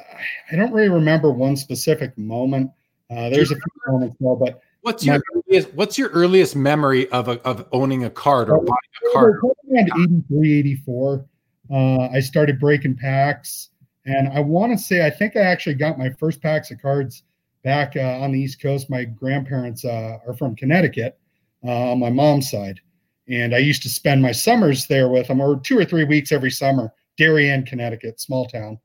I 0.51 0.55
don't 0.55 0.71
really 0.71 0.89
remember 0.89 1.31
one 1.31 1.55
specific 1.55 2.17
moment. 2.17 2.71
Uh, 3.09 3.29
there's 3.29 3.51
a 3.51 3.55
few 3.55 3.81
moments 3.87 4.15
though, 4.19 4.35
but 4.35 4.61
what's 4.81 5.05
your 5.05 5.15
my, 5.15 5.21
earliest, 5.35 5.73
what's 5.73 5.97
your 5.97 6.09
earliest 6.09 6.55
memory 6.55 7.09
of 7.11 7.27
a, 7.27 7.41
of 7.43 7.67
owning 7.71 8.05
a 8.05 8.09
card 8.09 8.49
or 8.49 8.57
buying 8.57 9.09
a 9.09 9.13
card? 9.13 9.41
Around 9.71 9.91
83, 10.29 10.59
84, 10.59 11.25
uh, 11.71 12.07
I 12.07 12.19
started 12.19 12.59
breaking 12.59 12.95
packs, 12.95 13.69
and 14.05 14.29
I 14.29 14.39
want 14.39 14.71
to 14.71 14.77
say 14.77 15.05
I 15.05 15.09
think 15.09 15.35
I 15.35 15.41
actually 15.41 15.75
got 15.75 15.99
my 15.99 16.09
first 16.11 16.41
packs 16.41 16.71
of 16.71 16.81
cards 16.81 17.23
back 17.63 17.95
uh, 17.95 18.19
on 18.19 18.31
the 18.31 18.39
East 18.39 18.61
Coast. 18.61 18.89
My 18.89 19.03
grandparents 19.03 19.83
uh, 19.83 20.17
are 20.25 20.33
from 20.33 20.55
Connecticut 20.55 21.17
uh, 21.65 21.91
on 21.91 21.99
my 21.99 22.09
mom's 22.09 22.49
side, 22.49 22.79
and 23.27 23.53
I 23.53 23.59
used 23.59 23.83
to 23.83 23.89
spend 23.89 24.21
my 24.21 24.31
summers 24.31 24.87
there 24.87 25.09
with 25.09 25.27
them, 25.27 25.41
or 25.41 25.59
two 25.59 25.77
or 25.77 25.85
three 25.85 26.05
weeks 26.05 26.31
every 26.31 26.51
summer. 26.51 26.93
Darien, 27.17 27.65
Connecticut, 27.65 28.21
small 28.21 28.45
town, 28.45 28.79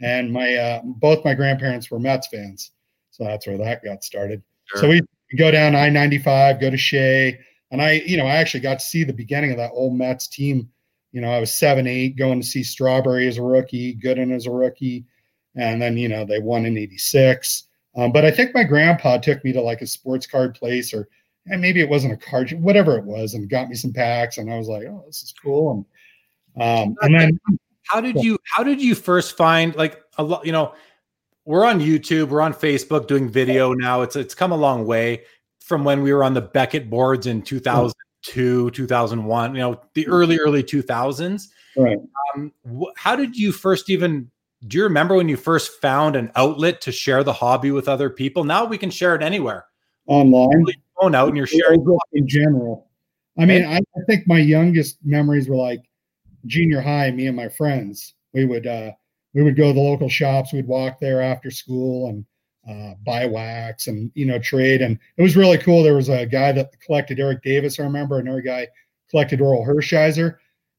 and 0.00 0.32
my 0.32 0.54
uh, 0.54 0.80
both 0.84 1.24
my 1.24 1.34
grandparents 1.34 1.90
were 1.90 1.98
Mets 1.98 2.28
fans, 2.28 2.72
so 3.10 3.24
that's 3.24 3.46
where 3.46 3.58
that 3.58 3.84
got 3.84 4.04
started. 4.04 4.42
Sure. 4.66 4.80
So 4.80 4.88
we 4.88 5.00
go 5.38 5.50
down 5.50 5.74
I 5.74 5.88
ninety 5.88 6.18
five, 6.18 6.60
go 6.60 6.70
to 6.70 6.76
Shea, 6.76 7.38
and 7.70 7.82
I, 7.82 8.02
you 8.06 8.16
know, 8.16 8.26
I 8.26 8.36
actually 8.36 8.60
got 8.60 8.78
to 8.78 8.84
see 8.84 9.04
the 9.04 9.12
beginning 9.12 9.50
of 9.50 9.56
that 9.58 9.72
old 9.72 9.94
Mets 9.96 10.28
team. 10.28 10.68
You 11.12 11.20
know, 11.20 11.30
I 11.30 11.40
was 11.40 11.52
seven, 11.52 11.86
eight, 11.86 12.16
going 12.16 12.40
to 12.40 12.46
see 12.46 12.62
Strawberry 12.62 13.26
as 13.26 13.38
a 13.38 13.42
rookie, 13.42 13.96
Gooden 13.96 14.34
as 14.34 14.46
a 14.46 14.50
rookie, 14.50 15.06
and 15.54 15.80
then 15.80 15.96
you 15.96 16.08
know 16.08 16.24
they 16.24 16.40
won 16.40 16.66
in 16.66 16.76
'86. 16.76 17.64
Um, 17.96 18.12
but 18.12 18.26
I 18.26 18.30
think 18.30 18.54
my 18.54 18.64
grandpa 18.64 19.16
took 19.16 19.42
me 19.42 19.52
to 19.52 19.62
like 19.62 19.80
a 19.80 19.86
sports 19.86 20.26
card 20.26 20.54
place, 20.54 20.92
or 20.92 21.08
and 21.46 21.60
maybe 21.60 21.80
it 21.80 21.88
wasn't 21.88 22.12
a 22.12 22.16
card, 22.16 22.52
whatever 22.60 22.98
it 22.98 23.04
was, 23.04 23.34
and 23.34 23.48
got 23.48 23.68
me 23.68 23.74
some 23.74 23.92
packs, 23.92 24.38
and 24.38 24.52
I 24.52 24.58
was 24.58 24.68
like, 24.68 24.84
oh, 24.84 25.04
this 25.06 25.22
is 25.22 25.32
cool. 25.42 25.86
And 26.56 26.88
um, 26.88 26.96
and 27.02 27.14
then 27.14 27.38
how 27.88 28.00
did 28.00 28.22
you 28.22 28.38
how 28.44 28.62
did 28.62 28.80
you 28.80 28.94
first 28.94 29.36
find 29.36 29.74
like 29.76 30.00
a 30.18 30.22
lot? 30.22 30.44
You 30.44 30.52
know, 30.52 30.74
we're 31.44 31.64
on 31.64 31.80
YouTube, 31.80 32.28
we're 32.28 32.40
on 32.40 32.52
Facebook 32.52 33.06
doing 33.06 33.28
video 33.28 33.72
now. 33.72 34.02
It's 34.02 34.16
it's 34.16 34.34
come 34.34 34.52
a 34.52 34.56
long 34.56 34.86
way 34.86 35.24
from 35.60 35.84
when 35.84 36.02
we 36.02 36.12
were 36.12 36.24
on 36.24 36.34
the 36.34 36.40
Beckett 36.40 36.90
boards 36.90 37.26
in 37.26 37.42
2002, 37.42 38.70
2001. 38.70 39.54
You 39.54 39.60
know, 39.60 39.80
the 39.94 40.06
early 40.08 40.38
early 40.38 40.62
2000s. 40.62 41.48
Right. 41.76 41.98
Um, 42.34 42.52
wh- 42.64 42.92
how 42.96 43.16
did 43.16 43.36
you 43.36 43.52
first 43.52 43.90
even? 43.90 44.30
Do 44.66 44.78
you 44.78 44.84
remember 44.84 45.14
when 45.14 45.28
you 45.28 45.36
first 45.36 45.80
found 45.80 46.16
an 46.16 46.32
outlet 46.34 46.80
to 46.82 46.92
share 46.92 47.22
the 47.22 47.32
hobby 47.32 47.70
with 47.70 47.88
other 47.88 48.10
people? 48.10 48.42
Now 48.42 48.64
we 48.64 48.78
can 48.78 48.90
share 48.90 49.14
it 49.14 49.22
anywhere. 49.22 49.66
Online. 50.06 50.64
Phone 51.00 51.14
out 51.14 51.28
and 51.28 51.36
you're 51.36 51.46
sharing 51.46 51.84
in 52.14 52.26
general. 52.26 52.88
I 53.38 53.44
mean, 53.44 53.64
I, 53.64 53.76
I 53.76 54.04
think 54.06 54.26
my 54.26 54.38
youngest 54.38 54.98
memories 55.04 55.48
were 55.48 55.56
like 55.56 55.82
junior 56.46 56.80
high, 56.80 57.10
me 57.10 57.26
and 57.26 57.36
my 57.36 57.48
friends, 57.48 58.14
we 58.32 58.44
would 58.44 58.66
uh, 58.66 58.92
we 59.34 59.42
would 59.42 59.56
go 59.56 59.68
to 59.68 59.72
the 59.72 59.80
local 59.80 60.08
shops. 60.08 60.52
We'd 60.52 60.66
walk 60.66 60.98
there 61.00 61.20
after 61.20 61.50
school 61.50 62.08
and 62.08 62.24
uh, 62.68 62.94
buy 63.04 63.26
wax 63.26 63.86
and 63.86 64.10
you 64.14 64.26
know 64.26 64.38
trade. 64.38 64.82
And 64.82 64.98
it 65.16 65.22
was 65.22 65.36
really 65.36 65.58
cool. 65.58 65.82
There 65.82 65.94
was 65.94 66.08
a 66.08 66.26
guy 66.26 66.52
that 66.52 66.78
collected 66.80 67.20
Eric 67.20 67.42
Davis. 67.42 67.78
I 67.78 67.84
remember 67.84 68.18
another 68.18 68.40
guy 68.40 68.68
collected 69.10 69.40
Orel 69.40 69.66
Hershiser, 69.66 70.36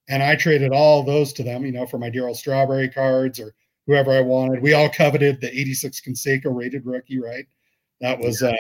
and 0.10 0.22
I 0.22 0.36
traded 0.36 0.72
all 0.72 1.04
those 1.04 1.34
to 1.34 1.44
them. 1.44 1.66
You 1.66 1.72
know, 1.72 1.86
for 1.86 1.98
my 1.98 2.10
Darryl 2.10 2.36
Strawberry 2.36 2.90
cards 2.90 3.40
or 3.40 3.54
whoever 3.86 4.12
I 4.12 4.22
wanted. 4.22 4.62
We 4.62 4.74
all 4.74 4.90
coveted 4.90 5.40
the 5.40 5.48
'86 5.50 6.02
Canseco 6.02 6.56
rated 6.56 6.86
rookie, 6.86 7.20
right? 7.20 7.46
That 8.02 8.20
was 8.20 8.44
uh, 8.44 8.54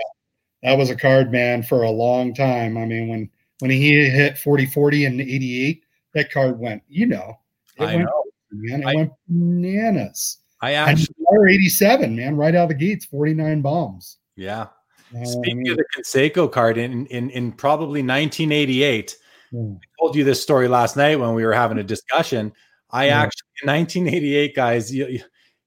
that 0.64 0.78
was 0.78 0.89
a 0.89 0.95
card 0.95 1.32
man 1.32 1.64
for 1.64 1.84
a 1.84 1.91
long 1.91 2.34
time. 2.34 2.78
I 2.78 2.86
mean, 2.86 3.08
when 3.08 3.30
when 3.60 3.72
he 3.72 4.10
hit 4.10 4.38
40 4.38 4.66
40 4.68 5.05
in 5.05 5.22
88 5.22 5.84
that 6.14 6.32
card 6.32 6.60
went, 6.60 6.84
you 6.88 7.05
know, 7.05 7.39
it 7.78 7.84
I 7.84 7.95
went, 7.95 8.05
know. 8.05 8.24
man, 8.51 8.82
it 8.82 8.86
I, 8.86 8.95
went 8.95 9.12
bananas. 9.28 10.38
I 10.62 10.74
actually 10.74 11.16
and 11.30 11.49
87, 11.49 12.16
man, 12.16 12.36
right 12.36 12.55
out 12.55 12.64
of 12.64 12.70
the 12.70 12.76
gates, 12.76 13.05
49 13.05 13.62
bombs. 13.62 14.18
Yeah. 14.36 14.68
Uh, 15.16 15.26
Speaking 15.26 15.70
of 15.70 15.78
the 15.78 15.86
Canseco 15.95 16.51
card 16.51 16.78
in 16.78 17.05
in 17.08 17.30
in 17.30 17.51
probably 17.51 18.01
1988, 18.01 19.16
yeah. 19.51 19.62
I 19.62 19.76
told 19.99 20.16
you 20.16 20.24
this 20.24 20.41
story 20.41 20.68
last 20.68 20.97
night 20.97 21.18
when 21.18 21.34
we 21.34 21.45
were 21.45 21.53
having 21.53 21.78
a 21.78 21.84
discussion. 21.84 22.51
I 22.91 23.08
yeah. 23.08 23.22
actually 23.22 23.47
in 23.64 23.68
1988, 23.68 24.55
guys, 24.55 24.93
you, 24.93 25.20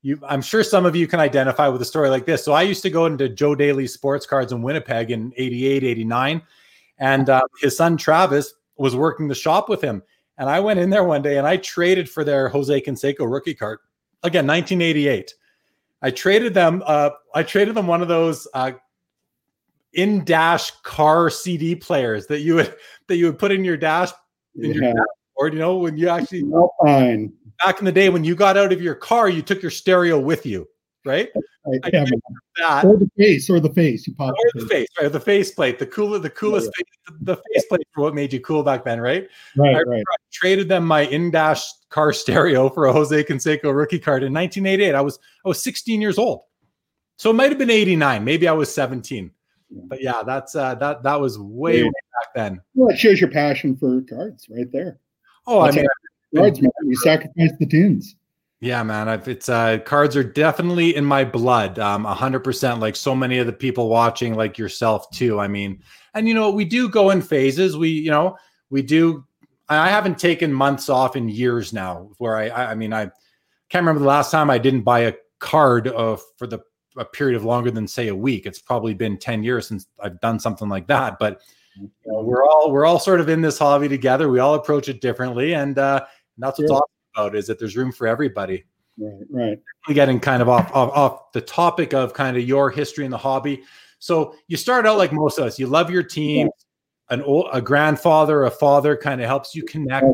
you, 0.02 0.18
I'm 0.26 0.42
sure 0.42 0.62
some 0.62 0.86
of 0.86 0.96
you 0.96 1.06
can 1.06 1.20
identify 1.20 1.68
with 1.68 1.82
a 1.82 1.86
story 1.86 2.08
like 2.08 2.26
this. 2.26 2.44
So 2.44 2.52
I 2.52 2.62
used 2.62 2.82
to 2.82 2.90
go 2.90 3.06
into 3.06 3.28
Joe 3.28 3.54
Daley's 3.54 3.92
Sports 3.92 4.26
Cards 4.26 4.52
in 4.52 4.62
Winnipeg 4.62 5.10
in 5.10 5.32
88, 5.36 5.84
89, 5.84 6.42
and 6.98 7.30
uh, 7.30 7.42
his 7.60 7.76
son 7.76 7.96
Travis 7.96 8.54
was 8.76 8.96
working 8.96 9.28
the 9.28 9.34
shop 9.34 9.68
with 9.68 9.82
him. 9.82 10.02
And 10.40 10.48
I 10.48 10.58
went 10.58 10.80
in 10.80 10.88
there 10.88 11.04
one 11.04 11.20
day 11.20 11.36
and 11.36 11.46
I 11.46 11.58
traded 11.58 12.08
for 12.08 12.24
their 12.24 12.48
Jose 12.48 12.80
Canseco 12.80 13.30
rookie 13.30 13.54
card. 13.54 13.78
Again, 14.22 14.46
1988. 14.46 15.34
I 16.00 16.10
traded 16.10 16.54
them. 16.54 16.82
Uh, 16.86 17.10
I 17.34 17.42
traded 17.42 17.74
them 17.74 17.86
one 17.86 18.00
of 18.00 18.08
those 18.08 18.48
uh, 18.54 18.72
in 19.92 20.24
dash 20.24 20.70
car 20.82 21.28
CD 21.28 21.76
players 21.76 22.26
that 22.28 22.40
you 22.40 22.54
would 22.54 22.74
that 23.08 23.16
you 23.16 23.26
would 23.26 23.38
put 23.38 23.52
in 23.52 23.64
your 23.64 23.76
dash 23.76 24.10
in 24.56 24.72
yeah. 24.72 24.72
your 24.72 24.82
dashboard. 24.82 25.52
You 25.52 25.58
know, 25.58 25.76
when 25.76 25.98
you 25.98 26.08
actually 26.08 26.50
fine. 26.82 27.30
back 27.62 27.78
in 27.78 27.84
the 27.84 27.92
day 27.92 28.08
when 28.08 28.24
you 28.24 28.34
got 28.34 28.56
out 28.56 28.72
of 28.72 28.80
your 28.80 28.94
car, 28.94 29.28
you 29.28 29.42
took 29.42 29.60
your 29.60 29.70
stereo 29.70 30.18
with 30.18 30.46
you 30.46 30.66
right? 31.04 31.28
right. 31.66 31.80
Yeah, 31.92 32.04
that. 32.58 32.84
Or 32.84 32.96
the 32.96 33.10
face, 33.16 33.48
or 33.50 33.60
the 33.60 33.72
face. 33.72 34.06
You 34.06 34.14
pop 34.14 34.34
or 34.34 34.60
the 34.60 34.66
face, 34.66 34.88
right? 35.00 35.10
The 35.10 35.20
face 35.20 35.50
plate, 35.52 35.78
the 35.78 35.86
cooler, 35.86 36.18
the 36.18 36.30
coolest 36.30 36.70
yeah. 36.78 36.84
face, 36.84 37.18
the 37.22 37.36
face 37.36 37.64
plate 37.66 37.86
for 37.92 38.02
what 38.02 38.14
made 38.14 38.32
you 38.32 38.40
cool 38.40 38.62
back 38.62 38.84
then, 38.84 39.00
right? 39.00 39.28
Right, 39.56 39.76
I, 39.76 39.82
right. 39.82 40.00
I 40.00 40.16
traded 40.32 40.68
them 40.68 40.86
my 40.86 41.02
in-dash 41.02 41.64
car 41.88 42.12
stereo 42.12 42.68
for 42.68 42.86
a 42.86 42.92
Jose 42.92 43.24
Canseco 43.24 43.74
rookie 43.74 43.98
card 43.98 44.22
in 44.22 44.32
1988. 44.32 44.94
I 44.94 45.00
was 45.00 45.18
I 45.44 45.48
was 45.48 45.62
16 45.62 46.00
years 46.00 46.18
old, 46.18 46.42
so 47.16 47.30
it 47.30 47.34
might 47.34 47.50
have 47.50 47.58
been 47.58 47.70
89. 47.70 48.24
Maybe 48.24 48.48
I 48.48 48.52
was 48.52 48.72
17. 48.72 49.30
But 49.70 50.02
yeah, 50.02 50.22
that's 50.24 50.56
uh, 50.56 50.74
that 50.76 51.02
that 51.02 51.20
was 51.20 51.38
way, 51.38 51.78
yeah. 51.78 51.84
way 51.84 51.90
back 51.90 52.34
then. 52.34 52.60
Well, 52.74 52.90
it 52.90 52.98
shows 52.98 53.20
your 53.20 53.30
passion 53.30 53.76
for 53.76 54.00
cards 54.02 54.48
right 54.50 54.70
there. 54.72 54.98
Oh, 55.46 55.64
that's 55.64 55.76
I 55.76 55.80
mean, 55.80 55.88
cards, 56.34 56.60
man. 56.60 56.70
You 56.84 56.96
sacrificed 56.96 57.58
the 57.58 57.66
tunes. 57.66 58.16
Yeah, 58.60 58.82
man. 58.82 59.08
I've, 59.08 59.26
it's 59.26 59.48
uh, 59.48 59.78
cards 59.78 60.14
are 60.16 60.24
definitely 60.24 60.94
in 60.94 61.04
my 61.04 61.24
blood. 61.24 61.78
Um, 61.78 62.04
hundred 62.04 62.40
percent. 62.40 62.78
Like 62.78 62.94
so 62.94 63.16
many 63.16 63.38
of 63.38 63.46
the 63.46 63.54
people 63.54 63.88
watching, 63.88 64.34
like 64.34 64.58
yourself 64.58 65.10
too. 65.10 65.40
I 65.40 65.48
mean, 65.48 65.82
and 66.12 66.28
you 66.28 66.34
know, 66.34 66.50
we 66.50 66.66
do 66.66 66.88
go 66.88 67.08
in 67.10 67.22
phases. 67.22 67.76
We, 67.78 67.88
you 67.88 68.10
know, 68.10 68.36
we 68.68 68.82
do. 68.82 69.24
I 69.70 69.88
haven't 69.88 70.18
taken 70.18 70.52
months 70.52 70.90
off 70.90 71.16
in 71.16 71.28
years 71.28 71.72
now. 71.72 72.10
Where 72.18 72.36
I, 72.36 72.48
I, 72.48 72.70
I 72.72 72.74
mean, 72.74 72.92
I 72.92 73.04
can't 73.70 73.82
remember 73.82 74.00
the 74.00 74.08
last 74.08 74.30
time 74.30 74.50
I 74.50 74.58
didn't 74.58 74.82
buy 74.82 75.00
a 75.00 75.14
card 75.38 75.88
uh, 75.88 76.18
for 76.36 76.46
the 76.46 76.58
a 76.98 77.04
period 77.04 77.36
of 77.36 77.44
longer 77.44 77.70
than 77.70 77.88
say 77.88 78.08
a 78.08 78.14
week. 78.14 78.44
It's 78.44 78.60
probably 78.60 78.92
been 78.92 79.16
ten 79.16 79.42
years 79.42 79.68
since 79.68 79.86
I've 80.00 80.20
done 80.20 80.38
something 80.38 80.68
like 80.68 80.86
that. 80.88 81.18
But 81.18 81.40
you 81.76 81.90
know, 82.04 82.20
we're 82.20 82.44
all 82.44 82.70
we're 82.70 82.84
all 82.84 82.98
sort 82.98 83.20
of 83.20 83.30
in 83.30 83.40
this 83.40 83.58
hobby 83.58 83.88
together. 83.88 84.28
We 84.28 84.38
all 84.38 84.54
approach 84.54 84.90
it 84.90 85.00
differently, 85.00 85.54
and 85.54 85.78
uh, 85.78 86.04
that's 86.36 86.58
what's 86.58 86.70
yeah. 86.70 86.76
awesome 86.76 86.99
about 87.14 87.34
is 87.34 87.46
that 87.46 87.58
there's 87.58 87.76
room 87.76 87.92
for 87.92 88.06
everybody. 88.06 88.64
Right, 88.98 89.26
right. 89.30 89.58
Getting 89.94 90.20
kind 90.20 90.42
of 90.42 90.48
off, 90.48 90.70
off 90.74 90.90
off 90.94 91.32
the 91.32 91.40
topic 91.40 91.94
of 91.94 92.12
kind 92.12 92.36
of 92.36 92.42
your 92.42 92.70
history 92.70 93.04
in 93.04 93.10
the 93.10 93.18
hobby. 93.18 93.62
So 93.98 94.34
you 94.48 94.56
start 94.56 94.86
out 94.86 94.98
like 94.98 95.12
most 95.12 95.38
of 95.38 95.44
us. 95.44 95.58
You 95.58 95.66
love 95.66 95.90
your 95.90 96.02
team. 96.02 96.46
Yeah. 96.46 96.52
An 97.14 97.22
old, 97.22 97.48
a 97.52 97.60
grandfather, 97.60 98.44
a 98.44 98.50
father, 98.50 98.96
kind 98.96 99.20
of 99.20 99.26
helps 99.26 99.52
you 99.52 99.64
connect, 99.64 100.06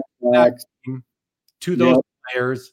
to 1.61 1.77
those 1.77 1.97
yep. 1.97 2.01
players. 2.33 2.73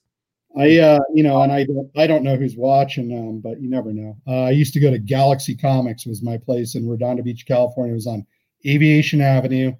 I, 0.58 0.78
uh, 0.78 1.00
you 1.14 1.24
know, 1.24 1.42
and 1.42 1.52
I 1.52 1.66
don't, 1.66 1.90
I 1.98 2.08
don't 2.08 2.24
know 2.24 2.38
who's 2.38 2.56
watching, 2.56 3.12
um, 3.12 3.40
but 3.40 3.60
you 3.60 3.70
never 3.70 3.92
know. 3.92 4.16
Uh, 4.26 4.44
I 4.44 4.52
used 4.52 4.74
to 4.76 4.80
go 4.80 4.90
to 4.92 4.98
Galaxy 4.98 5.56
Comics, 5.56 6.06
was 6.06 6.22
my 6.22 6.38
place 6.38 6.76
in 6.76 6.88
Redondo 6.88 7.22
Beach, 7.22 7.46
California. 7.46 7.92
It 7.92 7.96
was 7.96 8.08
on 8.08 8.26
Aviation 8.66 9.20
Avenue. 9.20 9.74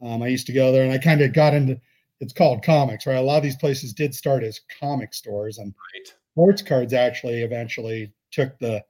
Um, 0.00 0.22
I 0.22 0.28
used 0.28 0.46
to 0.46 0.54
go 0.54 0.72
there, 0.72 0.84
and 0.84 0.92
I 0.92 0.98
kind 0.98 1.20
of 1.20 1.34
got 1.34 1.52
into 1.52 1.78
it's 2.22 2.32
called 2.32 2.62
comics, 2.62 3.04
right? 3.04 3.16
A 3.16 3.20
lot 3.20 3.38
of 3.38 3.42
these 3.42 3.56
places 3.56 3.92
did 3.92 4.14
start 4.14 4.44
as 4.44 4.60
comic 4.80 5.12
stores, 5.12 5.58
and 5.58 5.74
right. 5.94 6.14
sports 6.32 6.62
cards 6.62 6.92
actually 6.92 7.42
eventually 7.42 8.12
took 8.30 8.58
the 8.60 8.82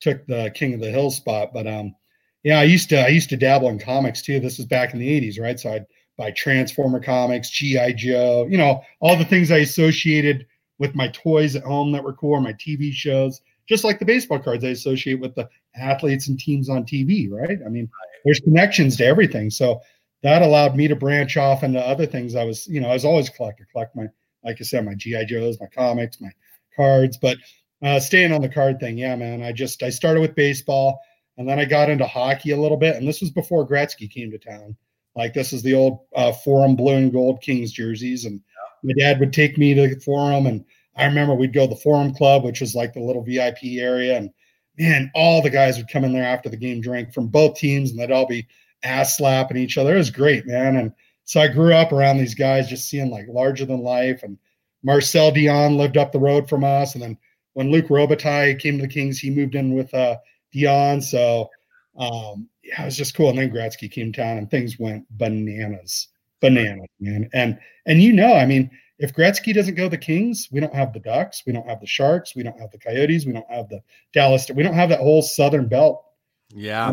took 0.00 0.26
the 0.26 0.52
king 0.54 0.74
of 0.74 0.80
the 0.80 0.90
hill 0.90 1.10
spot. 1.10 1.52
But 1.54 1.66
um, 1.66 1.96
yeah, 2.42 2.60
I 2.60 2.64
used 2.64 2.90
to 2.90 3.00
I 3.00 3.08
used 3.08 3.30
to 3.30 3.38
dabble 3.38 3.70
in 3.70 3.78
comics 3.78 4.20
too. 4.20 4.38
This 4.38 4.58
was 4.58 4.66
back 4.66 4.92
in 4.92 5.00
the 5.00 5.08
'80s, 5.08 5.40
right? 5.40 5.58
So 5.58 5.72
I'd 5.72 5.86
buy 6.18 6.30
Transformer 6.32 7.00
comics, 7.00 7.50
GI 7.50 7.94
Joe, 7.94 8.46
you 8.48 8.58
know, 8.58 8.82
all 9.00 9.16
the 9.16 9.24
things 9.24 9.50
I 9.50 9.58
associated 9.58 10.46
with 10.78 10.94
my 10.94 11.08
toys 11.08 11.56
at 11.56 11.64
home 11.64 11.90
that 11.92 12.04
were 12.04 12.12
cool, 12.12 12.32
or 12.32 12.40
my 12.40 12.52
TV 12.52 12.92
shows, 12.92 13.40
just 13.66 13.82
like 13.82 13.98
the 13.98 14.04
baseball 14.04 14.38
cards 14.38 14.62
I 14.62 14.68
associate 14.68 15.20
with 15.20 15.34
the 15.34 15.48
athletes 15.74 16.28
and 16.28 16.38
teams 16.38 16.68
on 16.68 16.84
TV, 16.84 17.30
right? 17.30 17.58
I 17.64 17.68
mean, 17.70 17.88
there's 18.24 18.40
connections 18.40 18.98
to 18.98 19.06
everything. 19.06 19.50
So 19.50 19.80
that 20.24 20.40
allowed 20.40 20.74
me 20.74 20.88
to 20.88 20.96
branch 20.96 21.36
off 21.36 21.62
into 21.62 21.78
other 21.78 22.06
things. 22.06 22.34
I 22.34 22.44
was, 22.44 22.66
you 22.66 22.80
know, 22.80 22.88
I 22.88 22.94
was 22.94 23.04
always 23.04 23.28
a 23.28 23.32
collector, 23.32 23.68
collect 23.70 23.94
my, 23.94 24.06
like 24.42 24.56
I 24.58 24.64
said, 24.64 24.84
my 24.84 24.94
GI 24.94 25.26
Joes, 25.26 25.60
my 25.60 25.66
comics, 25.66 26.18
my 26.18 26.30
cards. 26.74 27.18
But 27.18 27.36
uh, 27.82 28.00
staying 28.00 28.32
on 28.32 28.40
the 28.40 28.48
card 28.48 28.80
thing, 28.80 28.96
yeah, 28.96 29.14
man. 29.16 29.42
I 29.42 29.52
just 29.52 29.82
I 29.82 29.90
started 29.90 30.20
with 30.20 30.34
baseball, 30.34 30.98
and 31.36 31.46
then 31.46 31.58
I 31.58 31.66
got 31.66 31.90
into 31.90 32.06
hockey 32.06 32.52
a 32.52 32.56
little 32.56 32.78
bit, 32.78 32.96
and 32.96 33.06
this 33.06 33.20
was 33.20 33.30
before 33.30 33.68
Gretzky 33.68 34.10
came 34.10 34.30
to 34.30 34.38
town. 34.38 34.74
Like 35.14 35.34
this 35.34 35.52
is 35.52 35.62
the 35.62 35.74
old 35.74 36.00
uh, 36.16 36.32
Forum 36.32 36.74
blue 36.74 36.94
and 36.94 37.12
gold 37.12 37.42
Kings 37.42 37.70
jerseys, 37.70 38.24
and 38.24 38.40
my 38.82 38.94
dad 38.98 39.20
would 39.20 39.32
take 39.34 39.58
me 39.58 39.74
to 39.74 39.94
the 39.94 40.00
forum, 40.00 40.46
and 40.46 40.64
I 40.96 41.04
remember 41.04 41.34
we'd 41.34 41.52
go 41.52 41.66
to 41.66 41.74
the 41.74 41.80
forum 41.80 42.14
club, 42.14 42.44
which 42.44 42.62
was 42.62 42.74
like 42.74 42.94
the 42.94 43.00
little 43.00 43.22
VIP 43.22 43.58
area, 43.78 44.16
and 44.16 44.30
man, 44.78 45.10
all 45.14 45.42
the 45.42 45.50
guys 45.50 45.76
would 45.76 45.88
come 45.88 46.04
in 46.04 46.14
there 46.14 46.24
after 46.24 46.48
the 46.48 46.56
game, 46.56 46.80
drink 46.80 47.12
from 47.12 47.28
both 47.28 47.56
teams, 47.58 47.90
and 47.90 48.00
they'd 48.00 48.10
all 48.10 48.26
be 48.26 48.46
ass 48.84 49.16
slapping 49.16 49.56
each 49.56 49.78
other. 49.78 49.94
It 49.94 49.98
was 49.98 50.10
great, 50.10 50.46
man. 50.46 50.76
And 50.76 50.92
so 51.24 51.40
I 51.40 51.48
grew 51.48 51.74
up 51.74 51.92
around 51.92 52.18
these 52.18 52.34
guys, 52.34 52.68
just 52.68 52.88
seeing 52.88 53.10
like 53.10 53.26
larger 53.28 53.64
than 53.64 53.80
life. 53.80 54.22
And 54.22 54.38
Marcel 54.82 55.32
Dionne 55.32 55.76
lived 55.76 55.96
up 55.96 56.12
the 56.12 56.20
road 56.20 56.48
from 56.48 56.62
us, 56.62 56.94
and 56.94 57.02
then 57.02 57.18
when 57.54 57.70
Luc 57.70 57.86
Robitaille 57.86 58.58
came 58.58 58.76
to 58.76 58.82
the 58.82 58.92
Kings, 58.92 59.18
he 59.18 59.30
moved 59.30 59.54
in 59.54 59.74
with 59.74 59.92
uh, 59.94 60.16
Dionne. 60.54 61.02
So 61.02 61.48
um, 61.96 62.48
yeah, 62.62 62.82
it 62.82 62.86
was 62.86 62.96
just 62.96 63.14
cool. 63.16 63.30
And 63.30 63.38
then 63.38 63.50
Gretzky 63.50 63.90
came 63.90 64.12
down, 64.12 64.38
and 64.38 64.50
things 64.50 64.78
went 64.78 65.06
bananas, 65.16 66.08
bananas, 66.40 66.88
man. 67.00 67.28
And 67.32 67.58
and 67.86 68.02
you 68.02 68.12
know, 68.12 68.34
I 68.34 68.44
mean, 68.44 68.70
if 68.98 69.14
Gretzky 69.14 69.54
doesn't 69.54 69.74
go 69.74 69.88
the 69.88 69.98
Kings, 69.98 70.48
we 70.52 70.60
don't 70.60 70.74
have 70.74 70.92
the 70.92 71.00
Ducks, 71.00 71.42
we 71.46 71.52
don't 71.52 71.68
have 71.68 71.80
the 71.80 71.86
Sharks, 71.86 72.36
we 72.36 72.42
don't 72.42 72.58
have 72.60 72.70
the 72.70 72.78
Coyotes, 72.78 73.26
we 73.26 73.32
don't 73.32 73.50
have 73.50 73.68
the 73.68 73.80
Dallas, 74.12 74.50
we 74.54 74.62
don't 74.62 74.74
have 74.74 74.90
that 74.90 75.00
whole 75.00 75.22
Southern 75.22 75.68
Belt. 75.68 76.04
Yeah, 76.50 76.92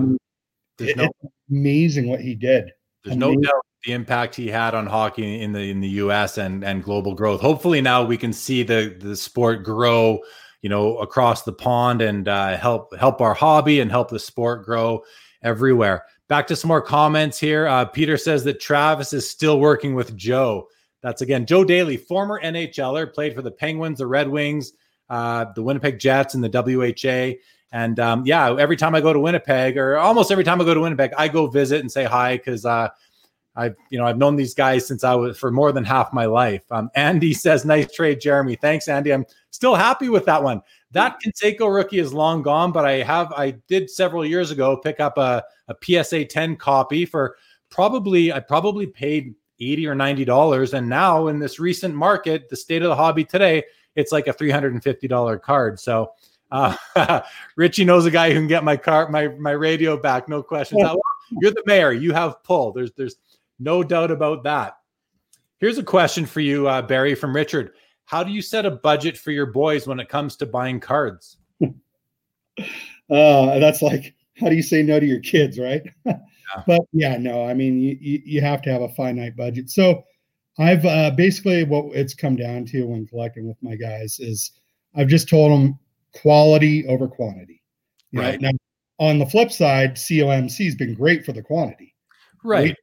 it, 0.82 0.98
no, 0.98 1.06
it's 1.24 1.34
amazing 1.50 2.08
what 2.08 2.22
he 2.22 2.36
did. 2.36 2.72
There's 3.04 3.16
amazing. 3.16 3.42
no 3.42 3.48
doubt 3.48 3.66
the 3.86 3.94
impact 3.94 4.36
he 4.36 4.48
had 4.48 4.76
on 4.76 4.86
hockey 4.86 5.42
in 5.42 5.54
the 5.54 5.70
in 5.72 5.82
the 5.82 5.90
U.S. 5.90 6.38
and 6.38 6.64
and 6.64 6.84
global 6.84 7.16
growth. 7.16 7.42
Hopefully, 7.42 7.82
now 7.82 8.04
we 8.04 8.18
can 8.18 8.34
see 8.34 8.64
the 8.64 8.96
the 9.00 9.16
sport 9.16 9.64
grow 9.64 10.20
you 10.62 10.70
know 10.70 10.98
across 10.98 11.44
the 11.44 11.54
pond 11.54 12.02
and 12.02 12.28
uh, 12.28 12.58
help 12.58 12.96
help 12.98 13.22
our 13.22 13.34
hobby 13.34 13.80
and 13.80 13.90
help 13.90 14.10
the 14.10 14.20
sport 14.20 14.66
grow 14.66 15.04
everywhere. 15.42 16.06
Back 16.28 16.48
to 16.48 16.56
some 16.56 16.70
more 16.70 16.82
comments 16.82 17.40
here. 17.40 17.68
Uh, 17.68 17.86
Peter 17.86 18.18
says 18.18 18.44
that 18.46 18.62
Travis 18.62 19.14
is 19.14 19.30
still 19.30 19.60
working 19.60 19.96
with 19.96 20.16
Joe. 20.16 20.68
That's 21.02 21.22
again 21.22 21.46
Joe 21.46 21.64
Daley, 21.64 21.98
former 21.98 22.40
NHLer, 22.42 23.14
played 23.14 23.34
for 23.34 23.42
the 23.42 23.52
Penguins, 23.52 23.98
the 23.98 24.08
Red 24.08 24.30
Wings, 24.30 24.74
uh, 25.10 25.46
the 25.56 25.64
Winnipeg 25.64 26.00
Jets, 26.00 26.36
and 26.36 26.44
the 26.44 26.50
WHA. 26.50 27.40
And 27.72 28.00
um, 28.00 28.24
yeah, 28.26 28.56
every 28.58 28.76
time 28.76 28.96
I 28.96 29.02
go 29.02 29.14
to 29.14 29.20
Winnipeg, 29.20 29.78
or 29.78 29.98
almost 29.98 30.32
every 30.32 30.44
time 30.44 30.60
I 30.60 30.66
go 30.66 30.74
to 30.74 30.82
Winnipeg, 30.82 31.12
I 31.18 31.28
go 31.28 31.48
visit 31.48 31.80
and 31.80 31.92
say 31.92 32.04
hi 32.04 32.38
because 32.38 32.66
uh, 32.66 32.90
I've 33.56 33.76
you 33.90 33.98
know 33.98 34.06
I've 34.06 34.18
known 34.18 34.36
these 34.36 34.54
guys 34.54 34.86
since 34.86 35.04
I 35.04 35.14
was 35.16 35.38
for 35.38 35.52
more 35.52 35.72
than 35.72 35.86
half 35.86 36.12
my 36.12 36.26
life. 36.26 36.64
Um, 36.72 36.90
Andy 36.96 37.34
says, 37.34 37.66
"Nice 37.66 37.92
trade, 37.94 38.20
Jeremy. 38.20 38.56
Thanks, 38.56 38.88
Andy. 38.88 39.14
I'm 39.14 39.26
still 39.52 39.76
happy 39.76 40.10
with 40.10 40.26
that 40.26 40.44
one. 40.44 40.62
That 40.92 41.18
Canseco 41.26 41.74
rookie 41.74 42.00
is 42.00 42.14
long 42.14 42.42
gone, 42.42 42.74
but 42.74 42.86
I 42.86 43.04
have 43.04 43.32
I 43.34 43.52
did 43.68 43.90
several 43.90 44.26
years 44.26 44.52
ago 44.52 44.76
pick 44.76 45.00
up 45.00 45.18
a, 45.18 45.44
a 45.70 45.76
PSA 45.82 46.26
10 46.26 46.58
copy 46.58 47.06
for 47.06 47.38
probably 47.70 48.34
I 48.34 48.42
probably 48.42 48.88
paid 48.88 49.34
80 49.62 49.88
or 49.88 49.96
90 49.96 50.26
dollars, 50.26 50.74
and 50.74 50.90
now 50.90 51.28
in 51.28 51.40
this 51.40 51.58
recent 51.60 51.96
market, 51.96 52.50
the 52.50 52.58
state 52.58 52.82
of 52.82 52.90
the 52.90 52.96
hobby 52.96 53.24
today, 53.24 53.64
it's 53.96 54.12
like 54.12 54.28
a 54.28 54.34
350 54.34 55.08
dollar 55.08 55.38
card. 55.38 55.80
So." 55.80 56.12
Uh, 56.52 57.22
Richie 57.56 57.86
knows 57.86 58.06
a 58.06 58.12
guy 58.12 58.30
who 58.30 58.36
can 58.36 58.48
get 58.48 58.64
my 58.64 58.78
car, 58.78 59.10
my 59.10 59.30
my 59.30 59.52
radio 59.52 59.98
back, 59.98 60.28
no 60.28 60.44
questions. 60.44 60.82
You're 61.40 61.52
the 61.52 61.64
mayor. 61.66 61.94
You 61.94 62.12
have 62.14 62.44
pull. 62.44 62.74
There's 62.74 62.92
there's 62.94 63.16
no 63.60 63.84
doubt 63.84 64.12
about 64.12 64.44
that. 64.44 64.78
Here's 65.60 65.78
a 65.78 65.84
question 65.84 66.26
for 66.26 66.40
you, 66.40 66.68
uh, 66.68 66.82
Barrie, 66.82 67.16
from 67.16 67.36
Richard. 67.36 67.74
How 68.06 68.24
do 68.24 68.32
you 68.32 68.42
set 68.42 68.66
a 68.66 68.72
budget 68.72 69.18
for 69.18 69.32
your 69.32 69.46
boys 69.46 69.88
when 69.88 70.00
it 70.00 70.10
comes 70.10 70.36
to 70.38 70.46
buying 70.46 70.80
cards? 70.80 71.38
uh, 71.64 71.70
that's 73.10 73.82
like, 73.82 74.16
how 74.40 74.50
do 74.50 74.56
you 74.56 74.64
say 74.64 74.82
no 74.82 75.00
to 75.00 75.06
your 75.06 75.22
kids, 75.22 75.58
right? 75.58 75.84
Yeah. 76.54 76.64
but 76.68 76.82
yeah, 76.92 77.16
no, 77.16 77.46
I 77.46 77.54
mean, 77.54 77.80
you, 77.80 78.22
you 78.26 78.42
have 78.42 78.62
to 78.64 78.72
have 78.74 78.82
a 78.82 78.90
finite 78.90 79.38
budget. 79.38 79.70
So 79.70 80.04
I've 80.60 80.86
uh, 80.86 81.12
basically 81.12 81.64
what 81.64 81.96
it's 81.96 82.14
come 82.14 82.36
down 82.36 82.66
to 82.66 82.84
when 82.84 83.08
collecting 83.08 83.48
with 83.48 83.56
my 83.62 83.76
guys 83.78 84.20
is 84.20 84.52
I've 84.94 85.08
just 85.08 85.30
told 85.30 85.54
them 85.54 85.80
quality 86.14 86.86
over 86.88 87.08
quantity. 87.08 87.62
You 88.12 88.22
right. 88.22 88.42
Know? 88.42 88.52
Now, 88.52 88.58
on 89.00 89.20
the 89.20 89.26
flip 89.26 89.52
side, 89.52 89.96
COMC 89.96 90.66
has 90.66 90.76
been 90.76 90.94
great 90.94 91.26
for 91.26 91.32
the 91.32 91.42
quantity. 91.42 91.96
Right 92.44 92.76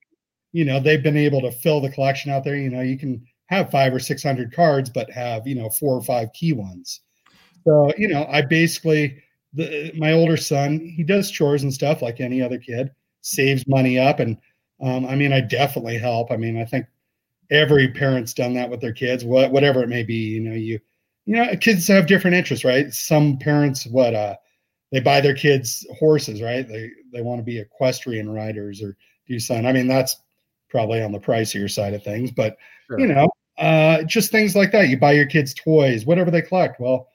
you 0.52 0.64
know 0.64 0.80
they've 0.80 1.02
been 1.02 1.16
able 1.16 1.40
to 1.40 1.52
fill 1.52 1.80
the 1.80 1.90
collection 1.90 2.30
out 2.30 2.44
there 2.44 2.56
you 2.56 2.70
know 2.70 2.80
you 2.80 2.98
can 2.98 3.24
have 3.46 3.70
five 3.70 3.92
or 3.92 4.00
six 4.00 4.22
hundred 4.22 4.52
cards 4.52 4.90
but 4.90 5.10
have 5.10 5.46
you 5.46 5.54
know 5.54 5.68
four 5.70 5.94
or 5.94 6.02
five 6.02 6.32
key 6.32 6.52
ones 6.52 7.00
so 7.64 7.92
you 7.96 8.08
know 8.08 8.26
i 8.30 8.40
basically 8.40 9.22
the, 9.54 9.92
my 9.96 10.12
older 10.12 10.36
son 10.36 10.78
he 10.78 11.02
does 11.02 11.30
chores 11.30 11.62
and 11.62 11.72
stuff 11.72 12.02
like 12.02 12.20
any 12.20 12.42
other 12.42 12.58
kid 12.58 12.90
saves 13.20 13.66
money 13.66 13.98
up 13.98 14.20
and 14.20 14.36
um, 14.80 15.06
i 15.06 15.14
mean 15.14 15.32
i 15.32 15.40
definitely 15.40 15.98
help 15.98 16.30
i 16.30 16.36
mean 16.36 16.60
i 16.60 16.64
think 16.64 16.86
every 17.50 17.88
parent's 17.88 18.34
done 18.34 18.52
that 18.54 18.68
with 18.68 18.80
their 18.80 18.92
kids 18.92 19.24
what, 19.24 19.50
whatever 19.50 19.82
it 19.82 19.88
may 19.88 20.02
be 20.02 20.14
you 20.14 20.40
know 20.40 20.54
you 20.54 20.78
you 21.28 21.36
know 21.36 21.56
kids 21.56 21.86
have 21.86 22.06
different 22.06 22.36
interests 22.36 22.64
right 22.64 22.92
some 22.92 23.36
parents 23.38 23.86
what 23.86 24.14
uh 24.14 24.34
they 24.90 25.00
buy 25.00 25.20
their 25.20 25.34
kids 25.34 25.86
horses 25.98 26.40
right 26.40 26.66
they 26.68 26.90
they 27.12 27.22
want 27.22 27.38
to 27.38 27.44
be 27.44 27.58
equestrian 27.58 28.30
riders 28.30 28.82
or 28.82 28.96
do 29.26 29.38
something 29.38 29.66
i 29.66 29.72
mean 29.72 29.86
that's 29.86 30.16
probably 30.68 31.02
on 31.02 31.12
the 31.12 31.18
pricier 31.18 31.70
side 31.70 31.94
of 31.94 32.02
things, 32.02 32.30
but 32.30 32.56
sure. 32.86 33.00
you 33.00 33.06
know, 33.06 33.28
uh, 33.58 34.02
just 34.04 34.30
things 34.30 34.54
like 34.54 34.72
that. 34.72 34.88
You 34.88 34.98
buy 34.98 35.12
your 35.12 35.26
kids 35.26 35.54
toys, 35.54 36.06
whatever 36.06 36.30
they 36.30 36.42
collect. 36.42 36.80
Well, 36.80 37.08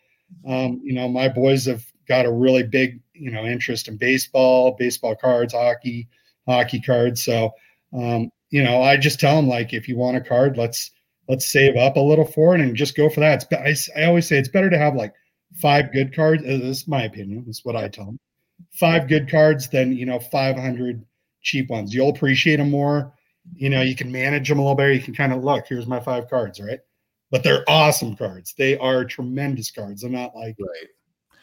um, 0.48 0.82
you 0.84 0.94
know, 0.94 1.08
my 1.08 1.30
boys 1.30 1.66
have 1.66 1.86
got 2.08 2.26
a 2.26 2.32
really 2.32 2.64
big, 2.64 3.00
you 3.14 3.32
know, 3.32 3.46
interest 3.46 3.88
in 3.88 3.98
baseball, 3.98 4.76
baseball 4.78 5.16
cards, 5.16 5.54
hockey, 5.54 6.08
hockey 6.48 6.82
cards. 6.82 7.24
So, 7.24 7.52
um, 7.94 8.30
you 8.50 8.64
know, 8.64 8.82
I 8.82 8.98
just 8.98 9.20
tell 9.20 9.36
them 9.36 9.48
like, 9.48 9.74
if 9.74 9.88
you 9.88 9.96
want 9.96 10.18
a 10.18 10.22
card, 10.22 10.58
let's 10.58 10.92
let's 11.28 11.52
save 11.52 11.76
up 11.76 11.96
a 11.96 12.00
little 12.00 12.26
for 12.26 12.56
it 12.56 12.62
and 12.62 12.76
just 12.76 12.96
go 12.96 13.10
for 13.10 13.20
that. 13.22 13.46
It's, 13.54 13.88
I, 13.96 14.02
I 14.02 14.06
always 14.06 14.28
say 14.28 14.38
it's 14.38 14.50
better 14.50 14.70
to 14.70 14.78
have 14.78 14.96
like 14.96 15.14
five 15.56 15.92
good 15.94 16.16
cards. 16.16 16.44
Uh, 16.44 16.58
this 16.58 16.82
is 16.82 16.88
my 16.88 17.04
opinion. 17.04 17.44
This 17.48 17.58
is 17.58 17.66
what 17.66 17.76
I 17.76 17.88
tell 17.88 18.06
them. 18.06 18.20
Five 18.72 19.08
good 19.08 19.30
cards 19.30 19.70
than 19.70 19.96
you 19.96 20.06
know 20.06 20.20
500 20.20 21.06
cheap 21.42 21.70
ones. 21.70 21.94
You'll 21.94 22.10
appreciate 22.10 22.58
them 22.58 22.70
more 22.70 23.14
you 23.56 23.70
know, 23.70 23.82
you 23.82 23.96
can 23.96 24.12
manage 24.12 24.50
them 24.50 24.60
a 24.60 24.62
little 24.62 24.76
better. 24.76 24.94
You 24.94 25.02
can 25.02 25.14
kind 25.14 25.34
of 25.34 25.44
look, 25.44 25.66
here's 25.68 25.88
my 25.88 26.00
five 26.00 26.30
cards, 26.30 26.60
right? 26.60 26.80
But 27.32 27.44
they're 27.44 27.64
awesome 27.68 28.16
cards. 28.16 28.54
They 28.58 28.78
are 28.78 29.04
tremendous 29.04 29.72
cards. 29.72 30.02
They're 30.02 30.12
not 30.12 30.36
like, 30.36 30.56
right. 30.60 30.88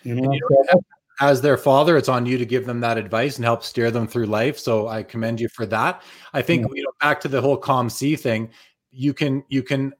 you 0.03 0.15
know, 0.15 0.33
you 0.33 0.41
know 0.51 0.81
as 1.21 1.43
their 1.43 1.59
father, 1.59 1.99
it's 1.99 2.09
on 2.09 2.25
you 2.25 2.39
to 2.39 2.47
give 2.47 2.65
them 2.65 2.81
that 2.81 2.97
advice 2.97 3.37
and 3.37 3.45
help 3.45 3.63
steer 3.63 3.91
them 3.91 4.07
through 4.07 4.27
life. 4.27 4.59
So 4.59 4.89
I 4.89 5.03
commend 5.03 5.39
you 5.39 5.49
for 5.51 5.67
that. 5.67 6.03
I 6.33 6.41
think, 6.41 6.63
yeah. 6.63 6.77
you 6.77 6.83
know, 6.83 6.93
back 7.01 7.21
to 7.21 7.29
the 7.29 7.43
whole 7.43 7.61
COMC 7.61 8.19
thing, 8.19 8.49
you 8.93 9.15
can, 9.15 9.45
you 9.49 9.63
can, 9.63 9.93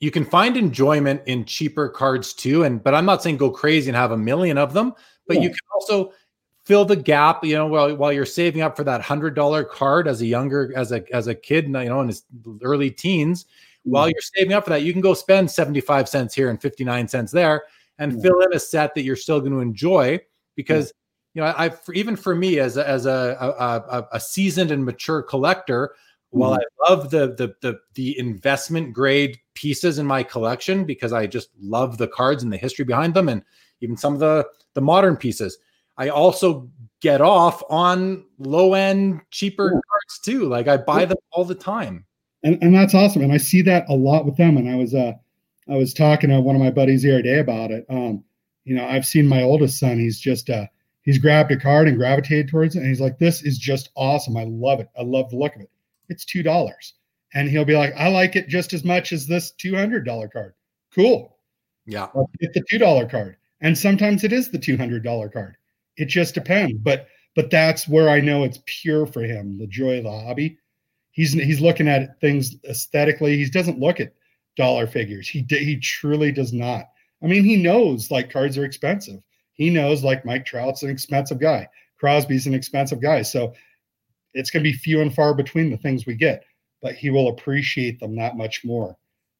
you 0.00 0.10
can 0.10 0.24
find 0.24 0.56
enjoyment 0.56 1.22
in 1.26 1.44
cheaper 1.44 1.88
cards 1.88 2.32
too. 2.32 2.64
And, 2.64 2.82
but 2.82 2.94
I'm 2.94 3.06
not 3.06 3.22
saying 3.22 3.36
go 3.36 3.50
crazy 3.50 3.88
and 3.88 3.96
have 3.96 4.12
a 4.12 4.18
million 4.18 4.58
of 4.58 4.72
them, 4.72 4.92
but 5.26 5.36
yeah. 5.36 5.42
you 5.44 5.48
can 5.50 5.58
also, 5.74 6.12
fill 6.64 6.84
the 6.84 6.96
gap 6.96 7.44
you 7.44 7.54
know 7.54 7.66
while, 7.66 7.94
while 7.94 8.12
you're 8.12 8.24
saving 8.24 8.62
up 8.62 8.76
for 8.76 8.84
that 8.84 9.00
hundred 9.00 9.34
dollar 9.34 9.64
card 9.64 10.08
as 10.08 10.20
a 10.20 10.26
younger 10.26 10.72
as 10.76 10.92
a 10.92 11.04
as 11.14 11.26
a 11.26 11.34
kid 11.34 11.66
you 11.66 11.72
know 11.72 12.00
in 12.00 12.08
his 12.08 12.24
early 12.62 12.90
teens 12.90 13.44
mm-hmm. 13.44 13.92
while 13.92 14.08
you're 14.08 14.20
saving 14.20 14.52
up 14.52 14.64
for 14.64 14.70
that 14.70 14.82
you 14.82 14.92
can 14.92 15.02
go 15.02 15.14
spend 15.14 15.50
75 15.50 16.08
cents 16.08 16.34
here 16.34 16.50
and 16.50 16.60
59 16.60 17.08
cents 17.08 17.32
there 17.32 17.64
and 17.98 18.12
mm-hmm. 18.12 18.22
fill 18.22 18.40
in 18.40 18.52
a 18.54 18.58
set 18.58 18.94
that 18.94 19.02
you're 19.02 19.16
still 19.16 19.40
going 19.40 19.52
to 19.52 19.60
enjoy 19.60 20.18
because 20.56 20.88
mm-hmm. 20.88 21.38
you 21.38 21.42
know 21.42 21.54
i 21.56 21.70
even 21.92 22.16
for 22.16 22.34
me 22.34 22.58
as 22.58 22.76
a, 22.76 22.88
as 22.88 23.06
a, 23.06 23.36
a, 23.90 24.06
a 24.12 24.20
seasoned 24.20 24.70
and 24.70 24.84
mature 24.84 25.22
collector 25.22 25.94
while 26.34 26.54
i 26.54 26.88
love 26.88 27.10
the, 27.10 27.34
the 27.34 27.54
the 27.60 27.78
the 27.94 28.18
investment 28.18 28.92
grade 28.92 29.38
pieces 29.54 29.98
in 29.98 30.06
my 30.06 30.22
collection 30.22 30.84
because 30.84 31.12
i 31.12 31.26
just 31.26 31.50
love 31.60 31.98
the 31.98 32.08
cards 32.08 32.42
and 32.42 32.52
the 32.52 32.56
history 32.56 32.84
behind 32.84 33.14
them 33.14 33.28
and 33.28 33.42
even 33.80 33.96
some 33.96 34.14
of 34.14 34.20
the 34.20 34.46
the 34.74 34.80
modern 34.80 35.16
pieces 35.16 35.58
I 35.96 36.08
also 36.08 36.68
get 37.00 37.20
off 37.20 37.62
on 37.70 38.24
low 38.38 38.74
end, 38.74 39.20
cheaper 39.30 39.70
cards 39.70 40.18
too. 40.22 40.46
Like 40.46 40.68
I 40.68 40.76
buy 40.76 41.04
them 41.04 41.18
all 41.30 41.44
the 41.44 41.54
time. 41.54 42.04
And, 42.42 42.62
and 42.62 42.74
that's 42.74 42.94
awesome. 42.94 43.22
And 43.22 43.32
I 43.32 43.36
see 43.36 43.62
that 43.62 43.88
a 43.88 43.94
lot 43.94 44.26
with 44.26 44.36
them. 44.36 44.56
And 44.56 44.68
I 44.68 44.74
was, 44.74 44.94
uh, 44.94 45.12
I 45.68 45.76
was 45.76 45.94
talking 45.94 46.30
to 46.30 46.40
one 46.40 46.56
of 46.56 46.62
my 46.62 46.70
buddies 46.70 47.02
the 47.02 47.12
other 47.12 47.22
day 47.22 47.38
about 47.38 47.70
it. 47.70 47.86
Um, 47.88 48.24
you 48.64 48.74
know, 48.74 48.86
I've 48.86 49.06
seen 49.06 49.26
my 49.26 49.42
oldest 49.42 49.78
son. 49.78 49.98
He's 49.98 50.18
just, 50.18 50.50
uh, 50.50 50.66
he's 51.02 51.18
grabbed 51.18 51.52
a 51.52 51.58
card 51.58 51.88
and 51.88 51.96
gravitated 51.96 52.48
towards 52.48 52.76
it. 52.76 52.80
And 52.80 52.88
he's 52.88 53.00
like, 53.00 53.18
this 53.18 53.42
is 53.42 53.56
just 53.56 53.90
awesome. 53.94 54.36
I 54.36 54.44
love 54.44 54.80
it. 54.80 54.88
I 54.98 55.02
love 55.02 55.30
the 55.30 55.36
look 55.36 55.54
of 55.54 55.62
it. 55.62 55.70
It's 56.08 56.24
$2. 56.24 56.92
And 57.34 57.48
he'll 57.48 57.64
be 57.64 57.76
like, 57.76 57.94
I 57.96 58.08
like 58.08 58.36
it 58.36 58.48
just 58.48 58.72
as 58.72 58.84
much 58.84 59.12
as 59.12 59.26
this 59.26 59.52
$200 59.62 60.32
card. 60.32 60.54
Cool. 60.94 61.36
Yeah. 61.86 62.08
Let's 62.14 62.30
get 62.40 62.52
the 62.54 62.64
$2 62.72 63.10
card. 63.10 63.36
And 63.60 63.76
sometimes 63.76 64.24
it 64.24 64.32
is 64.32 64.50
the 64.50 64.58
$200 64.58 65.32
card. 65.32 65.56
It 65.96 66.06
just 66.06 66.34
depends. 66.34 66.78
But 66.80 67.08
but 67.34 67.50
that's 67.50 67.88
where 67.88 68.08
I 68.08 68.20
know 68.20 68.44
it's 68.44 68.60
pure 68.66 69.06
for 69.06 69.22
him, 69.22 69.58
the 69.58 69.66
joy 69.66 69.98
of 69.98 70.04
the 70.04 70.10
hobby. 70.10 70.58
He's 71.10 71.32
he's 71.32 71.60
looking 71.60 71.88
at 71.88 72.20
things 72.20 72.56
aesthetically. 72.68 73.36
He 73.36 73.48
doesn't 73.48 73.80
look 73.80 74.00
at 74.00 74.14
dollar 74.56 74.86
figures. 74.86 75.28
He 75.28 75.44
he 75.48 75.78
truly 75.78 76.32
does 76.32 76.52
not. 76.52 76.86
I 77.22 77.26
mean, 77.26 77.44
he 77.44 77.56
knows 77.56 78.10
like 78.10 78.30
cards 78.30 78.58
are 78.58 78.64
expensive. 78.64 79.20
He 79.54 79.70
knows 79.70 80.04
like 80.04 80.24
Mike 80.24 80.44
Trout's 80.44 80.82
an 80.82 80.90
expensive 80.90 81.40
guy. 81.40 81.68
Crosby's 81.98 82.46
an 82.46 82.54
expensive 82.54 83.00
guy. 83.00 83.22
So 83.22 83.54
it's 84.34 84.50
going 84.50 84.62
to 84.62 84.70
be 84.70 84.76
few 84.76 85.00
and 85.00 85.14
far 85.14 85.34
between 85.34 85.70
the 85.70 85.76
things 85.78 86.06
we 86.06 86.14
get, 86.14 86.44
but 86.82 86.94
he 86.94 87.10
will 87.10 87.28
appreciate 87.28 88.00
them 88.00 88.16
that 88.16 88.36
much 88.36 88.64
more. 88.64 88.96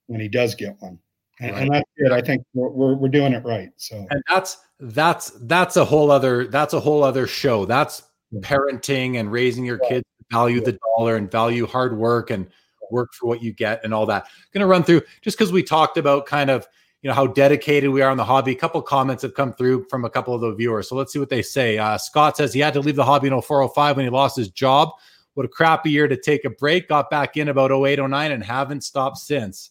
when 0.07 0.21
he 0.21 0.29
does 0.29 0.55
get 0.55 0.77
one. 0.81 0.99
And, 1.41 1.53
right. 1.53 1.63
and 1.63 1.73
that's 1.73 1.91
it. 1.97 2.13
I 2.13 2.21
think 2.21 2.45
we're, 2.55 2.69
we're, 2.69 2.95
we're 2.95 3.09
doing 3.09 3.33
it 3.33 3.45
right. 3.45 3.71
So 3.77 4.07
and 4.11 4.23
that's 4.29 4.59
that's 4.79 5.31
that's 5.43 5.77
a 5.77 5.85
whole 5.85 6.11
other 6.11 6.47
that's 6.47 6.75
a 6.75 6.81
whole 6.81 7.03
other 7.03 7.27
show. 7.27 7.65
That's 7.65 8.03
parenting 8.37 9.19
and 9.19 9.31
raising 9.31 9.65
your 9.65 9.79
kids 9.79 10.05
value 10.31 10.61
the 10.61 10.79
dollar 10.97 11.17
and 11.17 11.31
value 11.31 11.67
hard 11.67 11.97
work 11.97 12.31
and 12.31 12.49
work 12.91 13.13
for 13.15 13.27
what 13.27 13.43
you 13.43 13.53
get 13.53 13.81
and 13.85 13.93
all 13.93 14.07
that. 14.07 14.27
Going 14.53 14.61
to 14.61 14.67
run 14.67 14.85
through 14.85 15.03
just 15.23 15.37
because 15.37 15.53
we 15.53 15.63
talked 15.63 15.97
about 15.97 16.27
kind 16.27 16.51
of 16.51 16.69
you 17.05 17.11
know 17.11 17.15
how 17.15 17.27
dedicated 17.27 17.91
we 17.91 18.01
are 18.01 18.11
in 18.11 18.17
the 18.17 18.25
hobby. 18.25 18.53
A 18.53 18.55
couple 18.55 18.81
comments 18.81 19.23
have 19.23 19.35
come 19.35 19.53
through 19.53 19.85
from 19.91 20.07
a 20.07 20.11
couple 20.11 20.35
of 20.35 20.41
the 20.41 20.55
viewers, 20.55 20.89
so 20.89 20.97
let's 20.97 21.13
see 21.13 21.19
what 21.19 21.29
they 21.29 21.43
say. 21.43 21.77
Uh, 21.77 21.99
Scott 21.99 22.39
says 22.39 22.55
he 22.55 22.61
had 22.61 22.73
to 22.73 22.81
leave 22.81 22.97
the 22.97 23.05
hobby 23.05 23.29
in 23.29 23.41
0405 23.43 23.97
when 23.97 24.07
he 24.07 24.11
lost 24.11 24.39
his 24.39 24.49
job. 24.49 24.89
What 25.35 25.45
a 25.45 25.49
crappy 25.49 25.91
year 25.91 26.09
to 26.09 26.17
take 26.17 26.47
a 26.47 26.51
break. 26.51 26.89
Got 26.89 27.11
back 27.11 27.37
in 27.37 27.49
about 27.49 27.71
0809 27.71 28.33
and 28.33 28.43
haven't 28.43 28.85
stopped 28.85 29.19
since. 29.19 29.71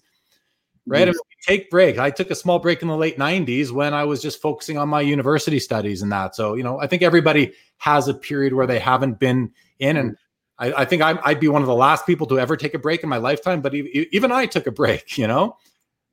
Right, 0.85 1.07
mm-hmm. 1.07 1.17
take 1.47 1.71
break. 1.71 1.97
I 1.97 2.11
took 2.11 2.29
a 2.29 2.35
small 2.35 2.59
break 2.59 2.83
in 2.83 2.87
the 2.87 2.95
late 2.95 3.17
90s 3.17 3.71
when 3.71 3.95
I 3.95 4.03
was 4.03 4.21
just 4.21 4.39
focusing 4.39 4.77
on 4.77 4.87
my 4.87 5.01
university 5.01 5.57
studies 5.57 6.03
and 6.03 6.11
that. 6.11 6.35
So 6.35 6.53
you 6.53 6.61
know, 6.61 6.79
I 6.79 6.85
think 6.85 7.01
everybody 7.01 7.53
has 7.77 8.07
a 8.07 8.13
period 8.13 8.53
where 8.53 8.67
they 8.67 8.79
haven't 8.79 9.17
been 9.17 9.51
in, 9.79 9.97
and 9.97 10.17
I, 10.59 10.73
I 10.73 10.85
think 10.85 11.01
i 11.01 11.13
would 11.13 11.39
be 11.39 11.47
one 11.47 11.63
of 11.63 11.67
the 11.67 11.73
last 11.73 12.05
people 12.05 12.27
to 12.27 12.39
ever 12.39 12.55
take 12.55 12.75
a 12.75 12.79
break 12.79 13.01
in 13.01 13.09
my 13.09 13.17
lifetime. 13.17 13.61
But 13.61 13.73
even 13.73 14.31
I 14.31 14.45
took 14.45 14.67
a 14.67 14.71
break. 14.71 15.17
You 15.17 15.25
know. 15.25 15.57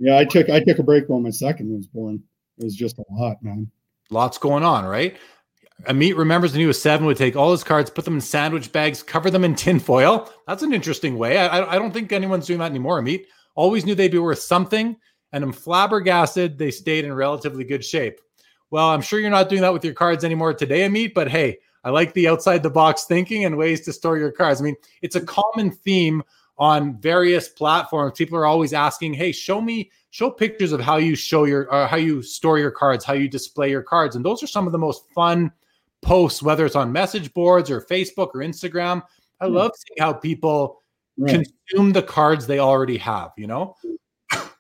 Yeah, 0.00 0.16
I 0.16 0.24
took 0.24 0.48
I 0.48 0.60
took 0.60 0.78
a 0.78 0.82
break 0.82 1.08
when 1.08 1.22
my 1.22 1.30
second 1.30 1.72
was 1.76 1.86
born. 1.86 2.22
It 2.58 2.64
was 2.64 2.74
just 2.74 2.98
a 2.98 3.04
lot, 3.10 3.36
man. 3.42 3.70
Lots 4.10 4.38
going 4.38 4.64
on, 4.64 4.84
right? 4.86 5.16
Amit 5.84 6.16
remembers 6.16 6.52
when 6.52 6.60
he 6.60 6.66
was 6.66 6.80
seven, 6.80 7.06
would 7.06 7.16
take 7.16 7.36
all 7.36 7.52
his 7.52 7.62
cards, 7.62 7.90
put 7.90 8.04
them 8.04 8.14
in 8.14 8.20
sandwich 8.20 8.72
bags, 8.72 9.02
cover 9.02 9.30
them 9.30 9.44
in 9.44 9.54
tinfoil. 9.54 10.30
That's 10.46 10.62
an 10.62 10.72
interesting 10.72 11.16
way. 11.16 11.38
I, 11.38 11.74
I 11.74 11.78
don't 11.78 11.92
think 11.92 12.12
anyone's 12.12 12.46
doing 12.46 12.58
that 12.58 12.70
anymore. 12.70 13.00
Amit 13.00 13.24
always 13.54 13.84
knew 13.84 13.94
they'd 13.94 14.10
be 14.10 14.18
worth 14.18 14.40
something, 14.40 14.96
and 15.32 15.44
I'm 15.44 15.52
flabbergasted 15.52 16.58
they 16.58 16.70
stayed 16.70 17.04
in 17.04 17.12
relatively 17.12 17.64
good 17.64 17.84
shape. 17.84 18.20
Well, 18.70 18.88
I'm 18.88 19.00
sure 19.02 19.20
you're 19.20 19.30
not 19.30 19.48
doing 19.48 19.62
that 19.62 19.72
with 19.72 19.84
your 19.84 19.94
cards 19.94 20.24
anymore 20.24 20.54
today, 20.54 20.80
Amit, 20.80 21.14
but 21.14 21.28
hey, 21.28 21.58
I 21.82 21.90
like 21.90 22.12
the 22.12 22.28
outside 22.28 22.62
the 22.62 22.70
box 22.70 23.04
thinking 23.04 23.44
and 23.44 23.56
ways 23.56 23.80
to 23.82 23.92
store 23.92 24.18
your 24.18 24.32
cards. 24.32 24.60
I 24.60 24.64
mean, 24.64 24.76
it's 25.02 25.16
a 25.16 25.24
common 25.24 25.70
theme 25.70 26.22
on 26.60 27.00
various 27.00 27.48
platforms. 27.48 28.16
People 28.16 28.38
are 28.38 28.46
always 28.46 28.72
asking, 28.72 29.14
"Hey, 29.14 29.32
show 29.32 29.60
me 29.60 29.90
show 30.10 30.30
pictures 30.30 30.70
of 30.70 30.80
how 30.80 30.98
you 30.98 31.16
show 31.16 31.44
your 31.44 31.72
uh, 31.74 31.88
how 31.88 31.96
you 31.96 32.22
store 32.22 32.58
your 32.58 32.70
cards, 32.70 33.04
how 33.04 33.14
you 33.14 33.28
display 33.28 33.70
your 33.70 33.82
cards." 33.82 34.14
And 34.14 34.24
those 34.24 34.42
are 34.42 34.46
some 34.46 34.66
of 34.66 34.72
the 34.72 34.78
most 34.78 35.10
fun 35.12 35.50
posts, 36.02 36.42
whether 36.42 36.64
it's 36.64 36.76
on 36.76 36.92
message 36.92 37.32
boards 37.34 37.70
or 37.70 37.80
Facebook 37.80 38.28
or 38.34 38.40
Instagram. 38.40 39.02
I 39.40 39.46
mm. 39.46 39.54
love 39.54 39.72
seeing 39.74 40.06
how 40.06 40.12
people 40.12 40.80
right. 41.16 41.46
consume 41.68 41.92
the 41.92 42.02
cards 42.02 42.46
they 42.46 42.58
already 42.58 42.98
have, 42.98 43.32
you 43.36 43.46
know? 43.46 43.74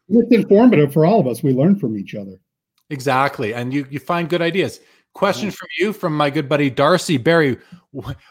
It's 0.08 0.32
informative 0.32 0.92
for 0.92 1.06
all 1.06 1.20
of 1.20 1.26
us. 1.26 1.42
We 1.42 1.52
learn 1.52 1.78
from 1.78 1.96
each 1.96 2.14
other. 2.14 2.40
Exactly. 2.90 3.54
And 3.54 3.72
you 3.72 3.86
you 3.90 4.00
find 4.00 4.28
good 4.28 4.42
ideas. 4.42 4.80
Question 5.14 5.50
from 5.50 5.68
you 5.78 5.92
from 5.92 6.16
my 6.16 6.30
good 6.30 6.48
buddy 6.48 6.70
Darcy 6.70 7.16
Barrie. 7.16 7.58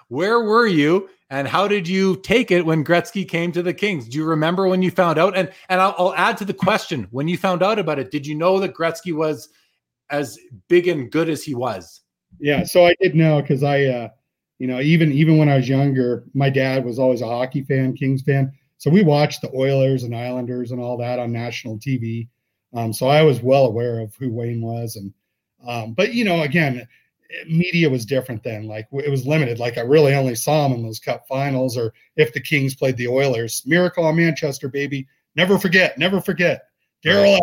Where 0.07 0.39
were 0.39 0.67
you 0.67 1.09
and 1.29 1.47
how 1.47 1.67
did 1.67 1.87
you 1.87 2.15
take 2.17 2.49
it 2.51 2.65
when 2.65 2.83
Gretzky 2.83 3.27
came 3.27 3.51
to 3.51 3.61
the 3.61 3.73
Kings? 3.73 4.07
Do 4.07 4.17
you 4.17 4.25
remember 4.25 4.67
when 4.67 4.81
you 4.81 4.89
found 4.89 5.19
out? 5.19 5.37
And 5.37 5.51
and 5.67 5.79
I'll, 5.81 5.95
I'll 5.97 6.15
add 6.15 6.37
to 6.37 6.45
the 6.45 6.53
question: 6.53 7.07
When 7.11 7.27
you 7.27 7.37
found 7.37 7.61
out 7.61 7.79
about 7.79 7.99
it, 7.99 8.11
did 8.11 8.25
you 8.25 8.35
know 8.35 8.59
that 8.59 8.73
Gretzky 8.73 9.13
was 9.13 9.49
as 10.09 10.39
big 10.67 10.87
and 10.87 11.11
good 11.11 11.29
as 11.29 11.43
he 11.43 11.53
was? 11.53 12.01
Yeah, 12.39 12.63
so 12.63 12.85
I 12.85 12.95
did 13.01 13.15
know 13.15 13.41
because 13.41 13.63
I, 13.63 13.85
uh, 13.85 14.09
you 14.57 14.67
know, 14.67 14.79
even 14.79 15.11
even 15.11 15.37
when 15.37 15.49
I 15.49 15.57
was 15.57 15.69
younger, 15.69 16.23
my 16.33 16.49
dad 16.49 16.83
was 16.85 16.97
always 16.97 17.21
a 17.21 17.27
hockey 17.27 17.63
fan, 17.63 17.95
Kings 17.95 18.23
fan. 18.23 18.51
So 18.77 18.89
we 18.89 19.03
watched 19.03 19.41
the 19.41 19.53
Oilers 19.53 20.03
and 20.03 20.15
Islanders 20.15 20.71
and 20.71 20.81
all 20.81 20.97
that 20.97 21.19
on 21.19 21.31
national 21.31 21.77
TV. 21.77 22.29
Um, 22.73 22.93
so 22.93 23.07
I 23.07 23.23
was 23.23 23.41
well 23.41 23.65
aware 23.65 23.99
of 23.99 24.15
who 24.15 24.31
Wayne 24.31 24.61
was, 24.61 24.95
and 24.95 25.13
um, 25.67 25.93
but 25.93 26.13
you 26.13 26.23
know, 26.23 26.41
again, 26.41 26.87
media 27.47 27.89
was 27.89 28.05
different 28.05 28.43
then. 28.43 28.67
Like 28.67 28.87
it 28.91 29.09
was 29.09 29.27
limited. 29.27 29.59
Like 29.59 29.77
I 29.77 29.81
really 29.81 30.13
only 30.13 30.35
saw 30.35 30.65
him 30.65 30.73
in 30.73 30.83
those 30.83 30.99
Cup 30.99 31.27
Finals, 31.27 31.77
or 31.77 31.93
if 32.15 32.33
the 32.33 32.41
Kings 32.41 32.75
played 32.75 32.97
the 32.97 33.07
Oilers. 33.07 33.63
Miracle 33.65 34.05
on 34.05 34.15
Manchester, 34.15 34.67
baby. 34.67 35.07
Never 35.35 35.57
forget. 35.57 35.97
Never 35.97 36.21
forget. 36.21 36.63
Daryl. 37.03 37.39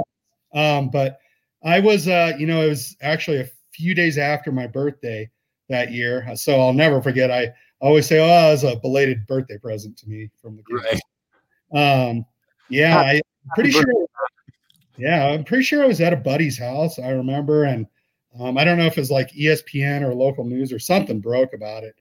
Um, 0.55 0.91
but 0.91 1.19
I 1.63 1.81
was, 1.81 2.09
uh, 2.09 2.33
you 2.39 2.47
know, 2.47 2.63
it 2.63 2.69
was 2.69 2.97
actually 3.01 3.41
a 3.41 3.49
few 3.73 3.95
days 3.95 4.19
after 4.19 4.51
my 4.53 4.67
birthday 4.67 5.31
that 5.69 5.93
year. 5.93 6.29
So 6.35 6.59
I'll 6.59 6.73
never 6.73 7.03
forget. 7.03 7.31
I 7.31 7.53
always 7.81 8.07
say, 8.07 8.19
oh, 8.21 8.49
it 8.49 8.53
was 8.53 8.65
a 8.65 8.77
belated 8.77 9.27
birthday 9.27 9.59
present 9.59 9.97
to 9.99 10.09
me 10.09 10.31
from 10.41 10.57
the 10.57 10.63
Kings. 10.63 11.01
Right. 11.73 12.09
Um, 12.09 12.27
yeah, 12.69 12.99
I, 12.99 13.15
am 13.15 13.23
pretty 13.55 13.71
sure. 13.71 13.85
Yeah, 14.97 15.27
I'm 15.27 15.45
pretty 15.45 15.65
sure 15.65 15.83
I 15.83 15.87
was 15.87 16.01
at 16.01 16.13
a 16.13 16.17
buddy's 16.17 16.59
house. 16.59 16.99
I 16.99 17.11
remember, 17.11 17.65
and 17.65 17.87
um, 18.39 18.59
I 18.59 18.65
don't 18.65 18.79
know 18.79 18.87
if 18.87 18.99
it's 18.99 19.11
like 19.11 19.33
ESPN 19.33 20.03
or 20.03 20.15
local 20.15 20.45
news 20.45 20.73
or 20.73 20.79
something 20.79 21.21
broke 21.21 21.55
about 21.55 21.85
it, 21.85 21.95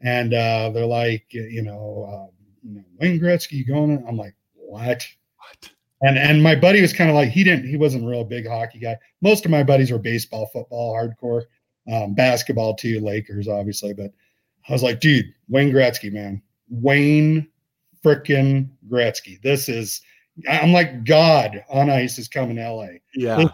and 0.00 0.32
uh, 0.34 0.70
they're 0.70 0.86
like, 0.86 1.26
you 1.30 1.62
know, 1.62 2.06
uh, 2.08 2.34
you 2.62 2.76
know, 2.76 2.84
Wayne 2.98 3.20
Gretzky 3.20 3.66
going. 3.66 4.04
I'm 4.06 4.16
like, 4.16 4.34
what? 4.54 5.06
What? 5.36 5.70
And 6.02 6.18
and 6.18 6.42
my 6.42 6.54
buddy 6.54 6.80
was 6.80 6.92
kind 6.92 7.10
of 7.10 7.16
like 7.16 7.30
he 7.30 7.44
didn't 7.44 7.68
he 7.68 7.76
wasn't 7.76 8.04
a 8.04 8.08
real 8.08 8.24
big 8.24 8.46
hockey 8.46 8.78
guy. 8.78 8.96
Most 9.20 9.44
of 9.44 9.50
my 9.50 9.62
buddies 9.62 9.90
were 9.90 9.98
baseball, 9.98 10.46
football, 10.46 10.94
hardcore, 10.94 11.42
um, 11.92 12.14
basketball 12.14 12.74
too, 12.74 13.00
Lakers 13.00 13.48
obviously. 13.48 13.92
But 13.92 14.12
I 14.68 14.72
was 14.72 14.82
like, 14.82 15.00
dude, 15.00 15.26
Wayne 15.48 15.72
Gretzky, 15.72 16.12
man, 16.12 16.42
Wayne 16.68 17.48
freaking 18.04 18.70
Gretzky. 18.88 19.40
This 19.42 19.68
is 19.68 20.00
I'm 20.48 20.72
like 20.72 21.04
God 21.04 21.64
on 21.68 21.90
ice 21.90 22.18
is 22.18 22.28
coming 22.28 22.56
to 22.56 22.72
LA. 22.72 22.86
Yeah. 23.14 23.48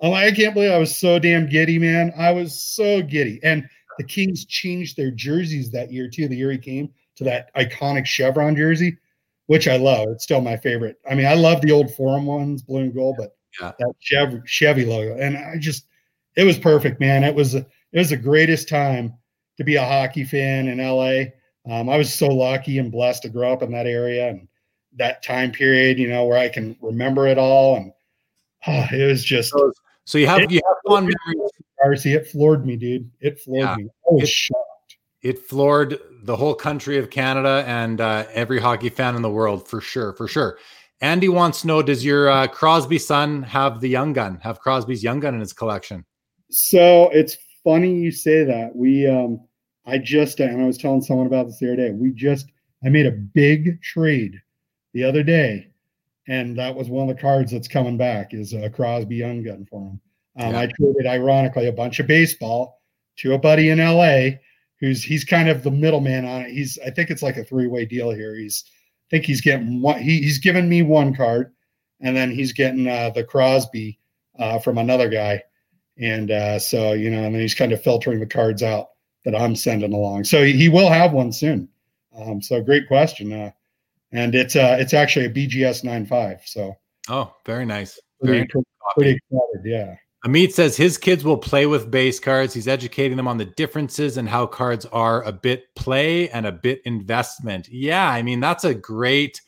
Oh, 0.00 0.12
I 0.12 0.32
can't 0.32 0.54
believe 0.54 0.70
I 0.70 0.78
was 0.78 0.96
so 0.96 1.18
damn 1.18 1.48
giddy, 1.48 1.78
man. 1.78 2.12
I 2.18 2.32
was 2.32 2.60
so 2.60 3.00
giddy. 3.00 3.40
And 3.42 3.68
the 3.98 4.04
Kings 4.04 4.44
changed 4.44 4.96
their 4.96 5.10
jerseys 5.10 5.70
that 5.70 5.92
year 5.92 6.08
too. 6.08 6.28
The 6.28 6.36
year 6.36 6.50
he 6.50 6.58
came 6.58 6.92
to 7.16 7.24
that 7.24 7.54
iconic 7.54 8.06
chevron 8.06 8.56
jersey, 8.56 8.98
which 9.46 9.68
I 9.68 9.76
love. 9.76 10.08
It's 10.10 10.24
still 10.24 10.40
my 10.40 10.56
favorite. 10.56 10.96
I 11.08 11.14
mean, 11.14 11.26
I 11.26 11.34
love 11.34 11.60
the 11.60 11.72
old 11.72 11.94
Forum 11.94 12.26
ones, 12.26 12.62
blue 12.62 12.80
and 12.80 12.94
gold, 12.94 13.16
but 13.18 13.36
yeah. 13.60 13.72
that 13.78 13.94
Chevy, 14.00 14.40
Chevy 14.46 14.84
logo, 14.84 15.16
and 15.16 15.36
I 15.36 15.56
just, 15.58 15.86
it 16.36 16.44
was 16.44 16.58
perfect, 16.58 17.00
man. 17.00 17.22
It 17.22 17.34
was, 17.34 17.54
it 17.54 17.66
was 17.92 18.10
the 18.10 18.16
greatest 18.16 18.68
time 18.68 19.14
to 19.58 19.64
be 19.64 19.76
a 19.76 19.84
hockey 19.84 20.24
fan 20.24 20.66
in 20.66 20.78
LA. 20.78 21.30
Um, 21.70 21.88
I 21.88 21.96
was 21.96 22.12
so 22.12 22.26
lucky 22.26 22.78
and 22.78 22.90
blessed 22.90 23.22
to 23.22 23.28
grow 23.28 23.52
up 23.52 23.62
in 23.62 23.70
that 23.72 23.86
area 23.86 24.28
and 24.28 24.48
that 24.96 25.22
time 25.22 25.52
period, 25.52 25.98
you 25.98 26.08
know, 26.08 26.24
where 26.24 26.38
I 26.38 26.48
can 26.48 26.76
remember 26.80 27.26
it 27.26 27.38
all. 27.38 27.76
And 27.76 27.92
oh, 28.66 28.86
it 28.92 29.06
was 29.06 29.24
just 29.24 29.54
so 30.04 30.18
you 30.18 30.26
have 30.26 30.40
it, 30.40 30.50
you 30.50 30.60
have 30.66 30.76
fond 30.86 31.14
memories. 31.26 31.50
Darcy, 31.82 32.12
it 32.12 32.26
floored 32.26 32.66
me, 32.66 32.76
dude. 32.76 33.10
It 33.20 33.40
floored 33.40 33.60
yeah. 33.60 33.76
me. 33.76 33.84
I 33.84 34.14
was 34.14 34.22
it, 34.24 34.28
shocked. 34.28 34.96
It 35.22 35.38
floored 35.38 35.98
the 36.22 36.36
whole 36.36 36.54
country 36.54 36.98
of 36.98 37.10
Canada 37.10 37.64
and 37.66 38.00
uh, 38.00 38.26
every 38.32 38.60
hockey 38.60 38.90
fan 38.90 39.16
in 39.16 39.22
the 39.22 39.30
world 39.30 39.66
for 39.66 39.80
sure, 39.80 40.12
for 40.12 40.28
sure. 40.28 40.58
Andy 41.00 41.28
wants 41.28 41.62
to 41.62 41.66
know: 41.66 41.82
Does 41.82 42.04
your 42.04 42.30
uh, 42.30 42.46
Crosby 42.46 42.98
son 42.98 43.42
have 43.42 43.80
the 43.80 43.88
young 43.88 44.12
gun? 44.12 44.38
Have 44.42 44.60
Crosby's 44.60 45.02
young 45.02 45.20
gun 45.20 45.34
in 45.34 45.40
his 45.40 45.52
collection? 45.52 46.04
So 46.50 47.08
it's 47.10 47.36
funny 47.64 47.94
you 47.94 48.12
say 48.12 48.44
that. 48.44 48.76
We, 48.76 49.08
um, 49.08 49.40
I 49.86 49.98
just, 49.98 50.40
and 50.40 50.62
I 50.62 50.66
was 50.66 50.78
telling 50.78 51.02
someone 51.02 51.26
about 51.26 51.46
this 51.46 51.58
the 51.58 51.68
other 51.68 51.76
day. 51.76 51.90
We 51.90 52.12
just, 52.12 52.46
I 52.84 52.90
made 52.90 53.06
a 53.06 53.12
big 53.12 53.82
trade 53.82 54.40
the 54.92 55.04
other 55.04 55.22
day 55.22 55.68
and 56.28 56.56
that 56.58 56.74
was 56.74 56.88
one 56.88 57.08
of 57.08 57.16
the 57.16 57.20
cards 57.20 57.52
that's 57.52 57.68
coming 57.68 57.96
back 57.96 58.32
is 58.32 58.52
a 58.52 58.70
Crosby 58.70 59.16
Young 59.16 59.42
Gun 59.42 59.66
for 59.68 59.80
him. 59.80 60.00
Um, 60.38 60.52
yeah. 60.52 60.60
I 60.60 60.66
traded, 60.66 61.06
ironically, 61.06 61.66
a 61.68 61.72
bunch 61.72 62.00
of 62.00 62.06
baseball 62.06 62.80
to 63.18 63.34
a 63.34 63.38
buddy 63.38 63.68
in 63.70 63.78
LA 63.78 64.38
who's 64.80 65.02
he's 65.02 65.24
kind 65.24 65.48
of 65.48 65.62
the 65.62 65.70
middleman 65.70 66.24
on 66.24 66.42
it. 66.42 66.50
He's 66.50 66.78
I 66.84 66.90
think 66.90 67.10
it's 67.10 67.22
like 67.22 67.36
a 67.36 67.44
three 67.44 67.66
way 67.66 67.84
deal 67.84 68.10
here. 68.10 68.36
He's 68.36 68.64
I 68.66 69.06
think 69.10 69.24
he's 69.24 69.40
getting 69.40 69.80
one. 69.80 70.00
He, 70.00 70.20
he's 70.20 70.38
given 70.38 70.68
me 70.68 70.82
one 70.82 71.14
card, 71.14 71.52
and 72.00 72.16
then 72.16 72.30
he's 72.30 72.52
getting 72.52 72.88
uh, 72.88 73.10
the 73.10 73.24
Crosby 73.24 73.98
uh, 74.38 74.58
from 74.58 74.78
another 74.78 75.08
guy, 75.08 75.42
and 75.98 76.30
uh, 76.30 76.58
so 76.58 76.92
you 76.92 77.10
know, 77.10 77.24
and 77.24 77.34
then 77.34 77.42
he's 77.42 77.54
kind 77.54 77.72
of 77.72 77.82
filtering 77.82 78.20
the 78.20 78.26
cards 78.26 78.62
out 78.62 78.90
that 79.24 79.34
I'm 79.34 79.56
sending 79.56 79.92
along. 79.92 80.24
So 80.24 80.44
he, 80.44 80.52
he 80.52 80.68
will 80.68 80.90
have 80.90 81.12
one 81.12 81.32
soon. 81.32 81.68
Um, 82.16 82.42
so 82.42 82.60
great 82.60 82.86
question. 82.86 83.52
And 84.14 84.34
it's 84.34 84.56
uh 84.56 84.76
it's 84.78 84.94
actually 84.94 85.26
a 85.26 85.30
BGS 85.30 85.84
95. 85.84 86.42
So 86.46 86.74
oh, 87.10 87.34
very 87.44 87.66
nice. 87.66 88.00
Very 88.22 88.46
pretty, 88.46 88.66
pretty 88.96 89.10
excited, 89.10 89.64
yeah. 89.64 89.96
Amit 90.24 90.52
says 90.52 90.76
his 90.76 90.96
kids 90.96 91.22
will 91.22 91.36
play 91.36 91.66
with 91.66 91.90
base 91.90 92.18
cards. 92.18 92.54
He's 92.54 92.68
educating 92.68 93.18
them 93.18 93.28
on 93.28 93.36
the 93.36 93.44
differences 93.44 94.16
and 94.16 94.26
how 94.26 94.46
cards 94.46 94.86
are 94.86 95.22
a 95.24 95.32
bit 95.32 95.66
play 95.74 96.30
and 96.30 96.46
a 96.46 96.52
bit 96.52 96.80
investment. 96.86 97.68
Yeah, 97.68 98.08
I 98.08 98.22
mean 98.22 98.40
that's 98.40 98.64
a 98.64 98.72
great 98.72 99.42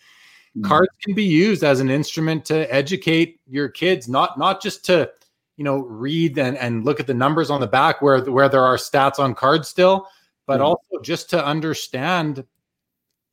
mm-hmm. 0.56 0.68
cards 0.68 0.90
can 1.02 1.14
be 1.14 1.24
used 1.24 1.62
as 1.62 1.80
an 1.80 1.88
instrument 1.88 2.44
to 2.46 2.72
educate 2.74 3.40
your 3.46 3.68
kids, 3.68 4.08
not 4.08 4.36
not 4.38 4.60
just 4.60 4.84
to 4.86 5.10
you 5.56 5.64
know 5.64 5.78
read 5.78 6.38
and, 6.38 6.58
and 6.58 6.84
look 6.84 7.00
at 7.00 7.06
the 7.06 7.14
numbers 7.14 7.50
on 7.50 7.60
the 7.60 7.66
back 7.68 8.02
where 8.02 8.20
where 8.24 8.48
there 8.48 8.64
are 8.64 8.76
stats 8.76 9.20
on 9.20 9.32
cards 9.32 9.68
still, 9.68 10.08
but 10.46 10.54
mm-hmm. 10.54 10.66
also 10.66 11.02
just 11.02 11.30
to 11.30 11.42
understand 11.42 12.44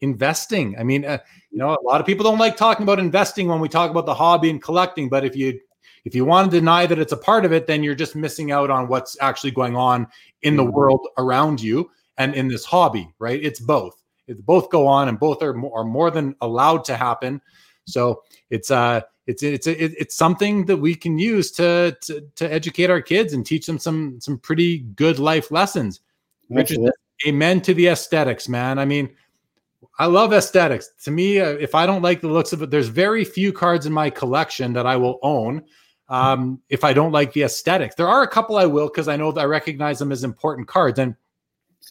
investing. 0.04 0.78
I 0.78 0.84
mean, 0.84 1.06
uh, 1.06 1.18
you 1.50 1.58
know, 1.58 1.70
a 1.70 1.82
lot 1.84 2.00
of 2.00 2.06
people 2.06 2.24
don't 2.24 2.38
like 2.38 2.58
talking 2.58 2.84
about 2.84 3.00
investing 3.00 3.48
when 3.48 3.60
we 3.60 3.70
talk 3.70 3.90
about 3.90 4.06
the 4.06 4.14
hobby 4.14 4.50
and 4.50 4.62
collecting, 4.62 5.10
but 5.10 5.26
if 5.26 5.36
you 5.36 5.60
if 6.06 6.14
you 6.14 6.26
want 6.26 6.52
to 6.52 6.60
deny 6.60 6.86
that 6.86 7.00
it's 7.00 7.14
a 7.14 7.18
part 7.18 7.46
of 7.46 7.54
it, 7.54 7.66
then 7.66 7.82
you're 7.82 7.96
just 7.96 8.14
missing 8.16 8.52
out 8.52 8.70
on 8.70 8.90
what's 8.90 9.18
actually 9.22 9.52
going 9.52 9.78
on 9.78 10.06
in 10.42 10.58
the 10.58 10.64
mm-hmm. 10.64 10.74
world 10.74 11.08
around 11.18 11.62
you 11.62 11.90
and 12.18 12.36
in 12.36 12.50
this 12.50 12.66
hobby, 12.66 13.10
right? 13.20 13.42
It's 13.42 13.62
both. 13.62 14.04
It's 14.28 14.42
both 14.42 14.70
go 14.70 14.86
on 14.86 15.08
and 15.08 15.18
both 15.18 15.42
are 15.42 15.54
more, 15.54 15.80
are 15.80 15.86
more 15.86 16.12
than 16.12 16.36
allowed 16.42 16.84
to 16.86 16.98
happen. 16.98 17.42
So 17.86 18.24
it's 18.50 18.70
uh 18.70 19.02
it's 19.26 19.42
it's 19.42 19.68
it's 19.68 20.16
something 20.16 20.66
that 20.66 20.78
we 20.78 20.96
can 20.96 21.18
use 21.18 21.52
to, 21.54 21.98
to 22.02 22.22
to 22.36 22.54
educate 22.54 22.90
our 22.90 23.02
kids 23.02 23.32
and 23.34 23.46
teach 23.46 23.66
them 23.66 23.80
some 23.80 24.20
some 24.20 24.38
pretty 24.38 24.80
good 24.96 25.20
life 25.20 25.52
lessons. 25.52 26.02
Richard, 26.50 26.92
amen 27.26 27.62
to 27.62 27.74
the 27.74 27.88
aesthetics, 27.88 28.50
man. 28.50 28.78
I 28.78 28.86
mean, 28.86 29.10
I 30.00 30.08
love 30.08 30.34
aesthetics. 30.34 30.90
To 31.04 31.12
me, 31.12 31.40
uh, 31.40 31.50
if 31.52 31.76
I 31.76 31.86
don't 31.86 32.02
like 32.02 32.22
the 32.22 32.28
looks 32.28 32.54
of 32.54 32.62
it, 32.62 32.72
there's 32.72 32.88
very 32.88 33.24
few 33.24 33.54
cards 33.54 33.86
in 33.86 33.94
my 33.94 34.10
collection 34.10 34.74
that 34.74 34.86
I 34.86 34.96
will 34.96 35.20
own 35.22 35.64
um, 36.10 36.62
if 36.70 36.84
I 36.84 36.94
don't 36.94 37.12
like 37.12 37.34
the 37.34 37.44
aesthetics. 37.44 37.96
There 37.96 38.08
are 38.08 38.24
a 38.24 38.28
couple 38.28 38.58
I 38.58 38.66
will 38.66 38.88
because 38.88 39.08
I 39.08 39.16
know 39.16 39.32
that 39.32 39.42
I 39.42 39.46
recognize 39.46 40.00
them 40.00 40.12
as 40.12 40.24
important 40.24 40.68
cards. 40.68 41.00
And 41.00 41.16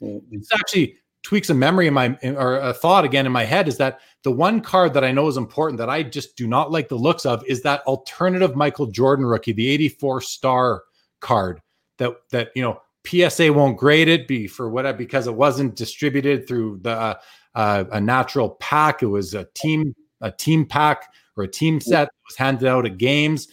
it's 0.01 0.53
actually 0.53 0.97
tweaks 1.23 1.51
a 1.51 1.55
memory 1.55 1.87
in 1.87 1.95
my 1.95 2.19
or 2.25 2.57
a 2.57 2.75
thought 2.75 3.05
again 3.05 3.27
in 3.27 3.33
my 3.33 3.45
head 3.45 3.69
is 3.69 3.77
that 3.77 4.01
the 4.25 4.31
one 4.31 4.61
card 4.61 4.93
that 4.95 5.05
I 5.05 5.13
know 5.13 5.29
is 5.29 5.37
important 5.37 5.79
that 5.79 5.89
I 5.89 6.03
just 6.03 6.37
do 6.37 6.49
not 6.49 6.73
like 6.73 6.89
the 6.89 6.97
looks 6.97 7.25
of 7.25 7.45
is 7.47 7.63
that 7.63 7.83
alternative 7.83 8.57
Michael 8.57 8.87
Jordan 8.87 9.25
rookie, 9.25 9.53
the 9.53 9.69
84 9.69 10.21
star 10.23 10.83
card 11.21 11.61
that 11.99 12.13
that 12.31 12.51
you 12.57 12.63
know 12.63 12.81
PSA 13.07 13.53
won't 13.53 13.77
grade 13.77 14.09
it 14.09 14.27
be 14.29 14.47
for 14.47 14.69
whatever 14.69 14.99
because 14.99 15.27
it 15.27 15.35
wasn't 15.35 15.77
distributed 15.77 16.47
through 16.47 16.81
the 16.83 16.91
uh, 16.91 17.15
uh, 17.55 17.85
a 17.93 18.01
natural 18.01 18.51
pack. 18.51 19.03
It 19.03 19.07
was 19.07 19.35
a 19.35 19.47
team 19.55 19.95
a 20.21 20.31
team 20.31 20.65
pack 20.65 21.13
or 21.37 21.45
a 21.45 21.49
team 21.49 21.81
set 21.81 22.05
that 22.05 22.15
was 22.29 22.37
handed 22.37 22.69
out 22.69 22.87
at 22.87 22.99
games. 22.99 23.49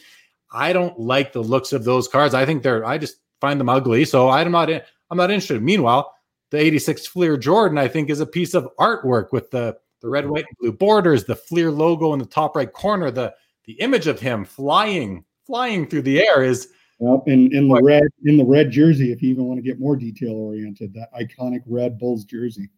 I 0.51 0.73
don't 0.73 0.99
like 0.99 1.33
the 1.33 1.41
looks 1.41 1.73
of 1.73 1.83
those 1.83 2.07
cards. 2.07 2.33
I 2.33 2.45
think 2.45 2.63
they're 2.63 2.85
I 2.85 2.97
just 2.97 3.17
find 3.41 3.59
them 3.59 3.69
ugly. 3.69 4.05
So 4.05 4.29
I'm 4.29 4.51
not 4.51 4.69
in, 4.69 4.81
I'm 5.09 5.17
not 5.17 5.31
interested. 5.31 5.61
Meanwhile, 5.61 6.13
the 6.51 6.57
86 6.57 7.07
Fleer 7.07 7.37
Jordan, 7.37 7.77
I 7.77 7.87
think, 7.87 8.09
is 8.09 8.19
a 8.19 8.25
piece 8.25 8.53
of 8.53 8.69
artwork 8.79 9.31
with 9.31 9.51
the 9.51 9.77
the 10.01 10.07
red, 10.07 10.29
white, 10.29 10.45
and 10.47 10.57
blue 10.59 10.71
borders, 10.71 11.25
the 11.25 11.35
Fleer 11.35 11.71
logo 11.71 12.13
in 12.13 12.19
the 12.19 12.25
top 12.25 12.55
right 12.55 12.71
corner, 12.71 13.11
the 13.11 13.33
the 13.65 13.73
image 13.73 14.07
of 14.07 14.19
him 14.19 14.45
flying, 14.45 15.25
flying 15.45 15.87
through 15.87 16.03
the 16.03 16.25
air 16.25 16.43
is 16.43 16.69
Yep, 17.01 17.23
in, 17.27 17.55
in 17.55 17.69
the 17.69 17.81
red 17.81 18.03
in 18.25 18.35
the 18.35 18.43
red 18.43 18.71
jersey, 18.71 19.13
if 19.13 19.21
you 19.21 19.29
even 19.29 19.45
want 19.45 19.57
to 19.57 19.61
get 19.61 19.79
more 19.79 19.95
detail 19.95 20.33
oriented, 20.33 20.93
that 20.93 21.09
iconic 21.13 21.61
red 21.65 21.97
Bulls 21.97 22.25
jersey. 22.25 22.69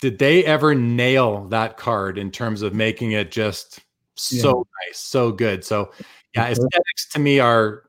Did 0.00 0.18
they 0.18 0.44
ever 0.44 0.74
nail 0.74 1.46
that 1.48 1.76
card 1.76 2.18
in 2.18 2.30
terms 2.30 2.62
of 2.62 2.74
making 2.74 3.12
it 3.12 3.30
just 3.30 3.80
so 4.14 4.48
yeah. 4.48 4.88
nice, 4.88 4.98
so 4.98 5.32
good? 5.32 5.64
So 5.64 5.92
yeah, 6.34 6.48
aesthetics 6.48 7.08
to 7.12 7.18
me 7.18 7.38
are 7.40 7.84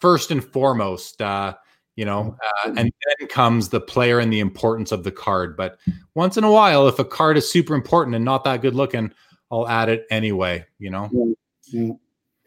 first 0.00 0.30
and 0.30 0.44
foremost. 0.44 1.20
Uh, 1.20 1.54
you 1.96 2.04
know, 2.04 2.36
uh, 2.64 2.74
and 2.76 2.92
then 3.18 3.28
comes 3.28 3.68
the 3.68 3.80
player 3.80 4.18
and 4.18 4.32
the 4.32 4.40
importance 4.40 4.90
of 4.90 5.04
the 5.04 5.12
card. 5.12 5.56
But 5.56 5.78
once 6.16 6.36
in 6.36 6.42
a 6.42 6.50
while, 6.50 6.88
if 6.88 6.98
a 6.98 7.04
card 7.04 7.36
is 7.36 7.48
super 7.48 7.74
important 7.74 8.16
and 8.16 8.24
not 8.24 8.42
that 8.44 8.62
good 8.62 8.74
looking, 8.74 9.12
I'll 9.50 9.68
add 9.68 9.88
it 9.88 10.06
anyway. 10.10 10.66
You 10.78 10.90
know. 10.90 11.36
Yeah 11.66 11.92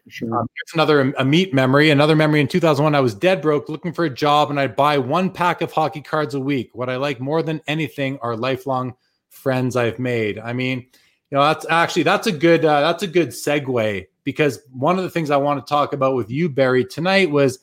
sure. 0.08 0.34
Um, 0.34 0.46
here's 0.54 0.74
another 0.74 1.12
Amit 1.12 1.52
memory. 1.52 1.90
Another 1.90 2.16
memory 2.16 2.40
in 2.40 2.48
2001. 2.48 2.94
I 2.94 3.00
was 3.00 3.14
dead 3.14 3.40
broke, 3.40 3.68
looking 3.68 3.92
for 3.92 4.04
a 4.04 4.10
job, 4.10 4.50
and 4.50 4.58
I'd 4.58 4.76
buy 4.76 4.98
one 4.98 5.30
pack 5.30 5.60
of 5.60 5.72
hockey 5.72 6.00
cards 6.00 6.34
a 6.34 6.40
week. 6.40 6.70
What 6.74 6.88
I 6.88 6.96
like 6.96 7.20
more 7.20 7.42
than 7.42 7.60
anything 7.66 8.18
are 8.20 8.36
lifelong 8.36 8.94
friends 9.28 9.76
I've 9.76 9.98
made. 9.98 10.38
I 10.38 10.52
mean, 10.52 10.86
you 11.30 11.36
know, 11.36 11.42
that's 11.42 11.66
actually 11.68 12.04
that's 12.04 12.26
a 12.26 12.32
good 12.32 12.64
uh, 12.64 12.80
that's 12.80 13.02
a 13.02 13.08
good 13.08 13.28
segue 13.28 14.06
because 14.24 14.60
one 14.70 14.98
of 14.98 15.04
the 15.04 15.10
things 15.10 15.30
I 15.30 15.36
want 15.36 15.64
to 15.64 15.68
talk 15.68 15.92
about 15.92 16.14
with 16.14 16.30
you, 16.30 16.48
Barrie, 16.48 16.84
tonight 16.84 17.30
was 17.30 17.58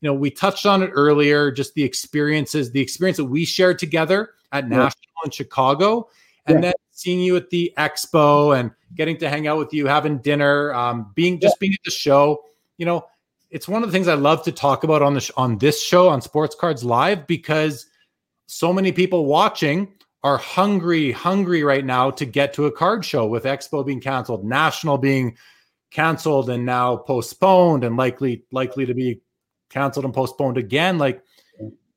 you 0.00 0.08
know, 0.08 0.14
we 0.14 0.30
touched 0.30 0.66
on 0.66 0.82
it 0.82 0.90
earlier, 0.92 1.50
just 1.50 1.74
the 1.74 1.82
experiences, 1.82 2.70
the 2.70 2.80
experience 2.80 3.16
that 3.16 3.24
we 3.24 3.44
shared 3.44 3.78
together 3.78 4.30
at 4.52 4.64
yeah. 4.64 4.76
National 4.76 5.24
in 5.24 5.30
Chicago, 5.30 6.08
and 6.46 6.56
yeah. 6.56 6.60
then 6.60 6.74
seeing 6.90 7.20
you 7.20 7.36
at 7.36 7.50
the 7.50 7.72
expo 7.78 8.58
and 8.58 8.70
getting 8.94 9.16
to 9.18 9.28
hang 9.28 9.46
out 9.46 9.58
with 9.58 9.72
you, 9.72 9.86
having 9.86 10.18
dinner, 10.18 10.72
um, 10.74 11.12
being 11.14 11.40
just 11.40 11.56
yeah. 11.56 11.60
being 11.60 11.72
at 11.74 11.84
the 11.84 11.90
show. 11.90 12.44
You 12.78 12.86
know, 12.86 13.06
it's 13.50 13.68
one 13.68 13.82
of 13.82 13.88
the 13.88 13.92
things 13.92 14.08
I 14.08 14.14
love 14.14 14.42
to 14.44 14.52
talk 14.52 14.84
about 14.84 15.02
on 15.02 15.14
the 15.14 15.20
sh- 15.20 15.30
on 15.36 15.58
this 15.58 15.82
show 15.82 16.08
on 16.08 16.20
Sports 16.20 16.54
Cards 16.54 16.84
Live 16.84 17.26
because 17.26 17.86
so 18.46 18.72
many 18.72 18.92
people 18.92 19.26
watching 19.26 19.92
are 20.22 20.38
hungry, 20.38 21.12
hungry 21.12 21.62
right 21.62 21.84
now 21.84 22.10
to 22.10 22.24
get 22.24 22.52
to 22.54 22.66
a 22.66 22.72
card 22.72 23.04
show 23.04 23.26
with 23.26 23.44
Expo 23.44 23.86
being 23.86 24.00
canceled, 24.00 24.44
National 24.44 24.98
being 24.98 25.36
canceled 25.90 26.50
and 26.50 26.66
now 26.66 26.96
postponed 26.96 27.84
and 27.84 27.96
likely 27.96 28.44
likely 28.50 28.86
to 28.86 28.94
be 28.94 29.20
canceled 29.70 30.04
and 30.04 30.14
postponed 30.14 30.58
again. 30.58 30.98
Like 30.98 31.22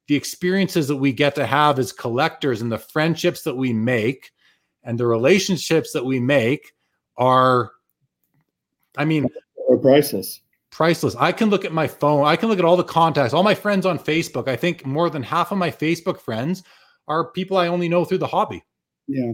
the 0.07 0.15
experiences 0.15 0.87
that 0.87 0.95
we 0.95 1.11
get 1.11 1.35
to 1.35 1.45
have 1.45 1.79
as 1.79 1.91
collectors 1.91 2.61
and 2.61 2.71
the 2.71 2.77
friendships 2.77 3.43
that 3.43 3.55
we 3.55 3.73
make 3.73 4.31
and 4.83 4.99
the 4.99 5.05
relationships 5.05 5.93
that 5.93 6.05
we 6.05 6.19
make 6.19 6.73
are, 7.19 7.71
I 8.97 9.05
mean, 9.05 9.27
are 9.69 9.77
priceless. 9.77 10.41
Priceless. 10.71 11.15
I 11.15 11.31
can 11.31 11.49
look 11.49 11.65
at 11.65 11.73
my 11.73 11.87
phone. 11.87 12.25
I 12.25 12.35
can 12.35 12.49
look 12.49 12.59
at 12.59 12.65
all 12.65 12.77
the 12.77 12.83
contacts, 12.83 13.33
all 13.33 13.43
my 13.43 13.55
friends 13.55 13.85
on 13.85 13.99
Facebook. 13.99 14.47
I 14.47 14.55
think 14.55 14.85
more 14.85 15.09
than 15.09 15.21
half 15.21 15.51
of 15.51 15.57
my 15.57 15.69
Facebook 15.69 16.19
friends 16.19 16.63
are 17.07 17.31
people 17.31 17.57
I 17.57 17.67
only 17.67 17.89
know 17.89 18.05
through 18.05 18.19
the 18.19 18.27
hobby. 18.27 18.63
Yeah. 19.07 19.33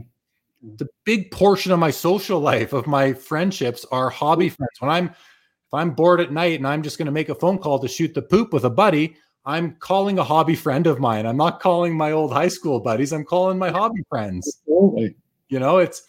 The 0.77 0.87
big 1.03 1.29
portion 1.31 1.71
of 1.71 1.79
my 1.79 1.91
social 1.91 2.39
life, 2.39 2.73
of 2.73 2.87
my 2.87 3.13
friendships, 3.13 3.85
are 3.91 4.09
hobby 4.09 4.49
friends. 4.49 4.71
When 4.79 4.89
I'm 4.89 5.07
if 5.07 5.73
I'm 5.73 5.91
bored 5.91 6.21
at 6.21 6.31
night 6.31 6.59
and 6.59 6.67
I'm 6.67 6.81
just 6.81 6.97
going 6.97 7.07
to 7.07 7.11
make 7.11 7.29
a 7.29 7.35
phone 7.35 7.57
call 7.57 7.79
to 7.79 7.87
shoot 7.87 8.13
the 8.13 8.21
poop 8.21 8.53
with 8.53 8.65
a 8.65 8.69
buddy, 8.69 9.15
I'm 9.45 9.75
calling 9.75 10.17
a 10.17 10.23
hobby 10.23 10.55
friend 10.55 10.87
of 10.87 10.99
mine. 10.99 11.25
I'm 11.25 11.37
not 11.37 11.59
calling 11.59 11.95
my 11.95 12.11
old 12.11 12.33
high 12.33 12.47
school 12.47 12.79
buddies. 12.79 13.13
I'm 13.13 13.25
calling 13.25 13.59
my 13.59 13.69
hobby 13.69 14.01
friends. 14.09 14.61
Absolutely. 14.61 15.15
You 15.49 15.59
know, 15.59 15.77
it's 15.77 16.03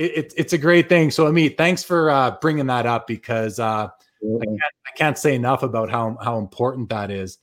it, 0.00 0.34
it's 0.36 0.52
a 0.52 0.58
great 0.58 0.88
thing. 0.88 1.10
So, 1.10 1.30
Amit, 1.30 1.56
thanks 1.56 1.82
for 1.82 2.10
uh, 2.10 2.36
bringing 2.40 2.66
that 2.66 2.86
up 2.86 3.06
because 3.06 3.58
uh, 3.58 3.88
I, 3.88 4.44
can't, 4.44 4.60
I 4.86 4.90
can't 4.96 5.18
say 5.18 5.34
enough 5.34 5.62
about 5.62 5.90
how 5.90 6.16
how 6.22 6.38
important 6.38 6.88
that 6.88 7.10
is. 7.10 7.38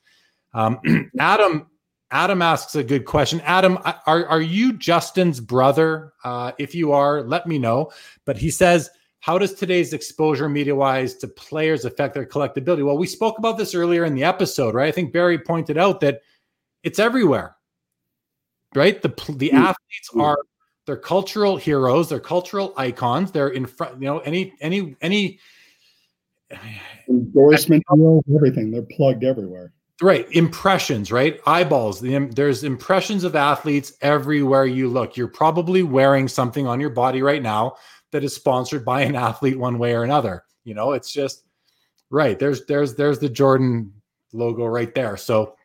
Um, 0.54 0.80
Adam 1.20 1.68
Adam 2.10 2.42
asks 2.42 2.76
a 2.76 2.84
good 2.84 3.06
question. 3.06 3.42
Adam, 3.42 3.78
are 4.06 4.26
are 4.26 4.42
you 4.42 4.74
Justin's 4.74 5.40
brother? 5.40 6.14
Uh, 6.24 6.52
if 6.58 6.74
you 6.74 6.94
are, 6.94 7.22
let 7.22 7.48
me 7.48 7.60
know. 7.60 7.92
But 8.26 8.38
he 8.38 8.50
says 8.50 8.90
how 9.20 9.38
does 9.38 9.54
today's 9.54 9.94
exposure 9.94 10.48
media 10.48 10.74
wise 10.74 11.16
to 11.16 11.28
players 11.28 11.86
affect 11.86 12.14
their 12.14 12.26
collectability? 12.26 12.86
Well, 12.86 12.98
we 12.98 13.08
spoke 13.08 13.38
about 13.38 13.58
this 13.58 13.76
earlier 13.76 14.06
in 14.06 14.16
the 14.16 14.24
episode, 14.24 14.74
right? 14.74 14.88
I 14.88 14.92
think 14.92 15.12
Barrie 15.12 15.40
pointed 15.40 15.78
out 15.78 16.00
that 16.00 16.22
it's 16.84 16.98
everywhere, 16.98 17.58
right? 18.74 19.02
The 19.02 19.10
the 19.10 19.50
mm-hmm. 19.50 19.58
athletes 19.58 20.10
are 20.18 20.38
they're 20.88 20.96
cultural 20.96 21.58
heroes, 21.58 22.08
they're 22.08 22.20
cultural 22.20 22.74
icons. 22.78 23.34
They're 23.34 23.50
in 23.50 23.66
front, 23.66 24.02
you 24.02 24.08
know, 24.08 24.20
any 24.20 24.54
any 24.62 24.96
any 25.02 25.38
endorsement, 27.10 27.84
everything. 28.34 28.72
They're 28.72 28.88
plugged 28.90 29.26
everywhere. 29.26 29.74
Right, 30.02 30.32
impressions, 30.32 31.12
right? 31.12 31.42
Eyeballs. 31.46 32.00
The, 32.00 32.30
there's 32.34 32.64
impressions 32.64 33.26
of 33.26 33.36
athletes 33.36 33.94
everywhere 34.02 34.66
you 34.66 34.88
look. 34.88 35.18
You're 35.18 35.28
probably 35.28 35.84
wearing 35.84 36.30
something 36.30 36.66
on 36.68 36.80
your 36.80 36.92
body 36.92 37.22
right 37.22 37.42
now 37.44 37.76
that 38.12 38.24
is 38.24 38.34
sponsored 38.34 38.86
by 38.86 39.02
an 39.02 39.16
athlete 39.16 39.60
one 39.60 39.80
way 39.80 39.94
or 39.94 40.04
another. 40.04 40.46
You 40.64 40.74
know, 40.74 40.94
it's 40.94 41.12
just 41.12 41.44
right. 42.10 42.40
There's 42.40 42.66
there's 42.66 42.96
there's 42.96 43.20
the 43.20 43.28
Jordan 43.28 43.92
logo 44.32 44.66
right 44.66 44.96
there. 44.96 45.18
So 45.18 45.57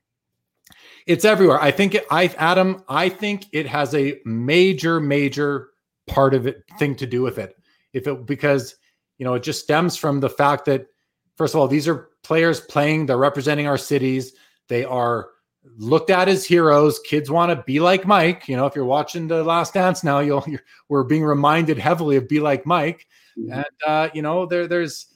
it's 1.07 1.25
everywhere. 1.25 1.61
I 1.61 1.71
think 1.71 1.95
it, 1.95 2.05
I 2.11 2.27
Adam, 2.39 2.83
I 2.89 3.09
think 3.09 3.47
it 3.53 3.67
has 3.67 3.95
a 3.95 4.21
major 4.25 5.01
major 5.01 5.71
part 6.07 6.35
of 6.35 6.47
it 6.47 6.65
thing 6.79 6.95
to 6.97 7.07
do 7.07 7.23
with 7.23 7.39
it. 7.39 7.57
If 7.93 8.07
it 8.07 8.27
because 8.27 8.77
you 9.19 9.25
know, 9.25 9.35
it 9.35 9.43
just 9.43 9.63
stems 9.63 9.97
from 9.97 10.21
the 10.21 10.31
fact 10.31 10.65
that 10.65 10.87
first 11.37 11.55
of 11.55 11.61
all, 11.61 11.69
these 11.69 11.87
are 11.87 12.09
players 12.25 12.61
playing, 12.61 13.07
they're 13.07 13.17
representing 13.17 13.67
our 13.67 13.79
cities. 13.79 14.33
They 14.69 14.85
are 14.85 15.29
looked 15.77 16.11
at 16.11 16.29
as 16.29 16.45
heroes. 16.45 16.99
Kids 17.01 17.31
want 17.31 17.51
to 17.51 17.63
be 17.65 17.79
like 17.79 18.07
Mike. 18.07 18.49
You 18.49 18.57
know, 18.57 18.67
if 18.67 18.75
you're 18.75 18.85
watching 18.85 19.29
the 19.29 19.45
Last 19.45 19.75
Dance 19.75 20.03
now, 20.03 20.21
you'll 20.21 20.45
you're, 20.47 20.63
we're 20.89 21.05
being 21.05 21.25
reminded 21.25 21.79
heavily 21.79 22.17
of 22.17 22.29
be 22.29 22.41
like 22.41 22.67
Mike. 22.67 23.07
Mm-hmm. 23.39 23.53
And 23.53 23.67
uh, 23.87 24.09
you 24.15 24.23
know, 24.23 24.47
there 24.47 24.67
there's 24.67 25.07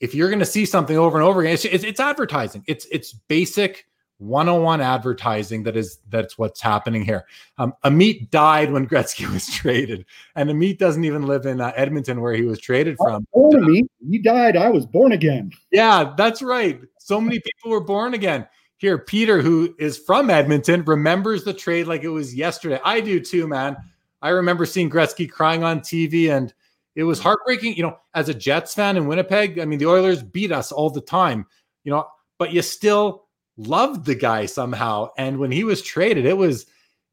if 0.00 0.14
you're 0.14 0.28
going 0.28 0.40
to 0.40 0.46
see 0.46 0.66
something 0.66 0.96
over 0.96 1.16
and 1.16 1.26
over 1.26 1.40
again, 1.40 1.54
it's, 1.54 1.64
it's, 1.64 1.84
it's 1.84 2.00
advertising. 2.00 2.64
It's 2.66 2.86
it's 2.90 3.12
basic 3.12 3.86
101 4.18 4.80
advertising 4.80 5.62
that 5.64 5.76
is 5.76 5.98
that's 6.08 6.38
what's 6.38 6.60
happening 6.60 7.04
here. 7.04 7.26
Um, 7.58 7.74
Amit 7.84 8.30
died 8.30 8.72
when 8.72 8.88
Gretzky 8.88 9.30
was 9.32 9.46
traded, 9.46 10.06
and 10.34 10.48
Amit 10.48 10.78
doesn't 10.78 11.04
even 11.04 11.26
live 11.26 11.46
in 11.46 11.60
uh, 11.60 11.72
Edmonton 11.76 12.20
where 12.20 12.34
he 12.34 12.42
was 12.42 12.58
traded 12.58 12.96
from. 12.96 13.26
Amit, 13.34 13.88
he 14.08 14.18
died. 14.18 14.56
I 14.56 14.70
was 14.70 14.86
born 14.86 15.12
again. 15.12 15.52
Yeah, 15.70 16.14
that's 16.16 16.40
right. 16.40 16.80
So 16.98 17.20
many 17.20 17.40
people 17.40 17.70
were 17.70 17.84
born 17.84 18.14
again. 18.14 18.46
Here, 18.78 18.98
Peter, 18.98 19.40
who 19.40 19.74
is 19.78 19.98
from 19.98 20.28
Edmonton, 20.28 20.84
remembers 20.84 21.44
the 21.44 21.54
trade 21.54 21.86
like 21.86 22.02
it 22.02 22.08
was 22.08 22.34
yesterday. 22.34 22.80
I 22.84 23.00
do 23.00 23.20
too, 23.20 23.46
man. 23.46 23.76
I 24.22 24.30
remember 24.30 24.66
seeing 24.66 24.90
Gretzky 24.90 25.30
crying 25.30 25.62
on 25.62 25.80
TV, 25.80 26.30
and 26.30 26.52
it 26.94 27.04
was 27.04 27.20
heartbreaking. 27.20 27.76
You 27.76 27.82
know, 27.84 27.98
as 28.14 28.28
a 28.28 28.34
Jets 28.34 28.74
fan 28.74 28.96
in 28.96 29.06
Winnipeg, 29.06 29.58
I 29.58 29.66
mean, 29.66 29.78
the 29.78 29.86
Oilers 29.86 30.22
beat 30.22 30.52
us 30.52 30.72
all 30.72 30.88
the 30.88 31.02
time. 31.02 31.46
You 31.84 31.92
know, 31.92 32.06
but 32.38 32.52
you 32.52 32.62
still 32.62 33.25
loved 33.56 34.04
the 34.04 34.14
guy 34.14 34.46
somehow. 34.46 35.08
And 35.18 35.38
when 35.38 35.50
he 35.50 35.64
was 35.64 35.82
traded, 35.82 36.26
it 36.26 36.36
was 36.36 36.66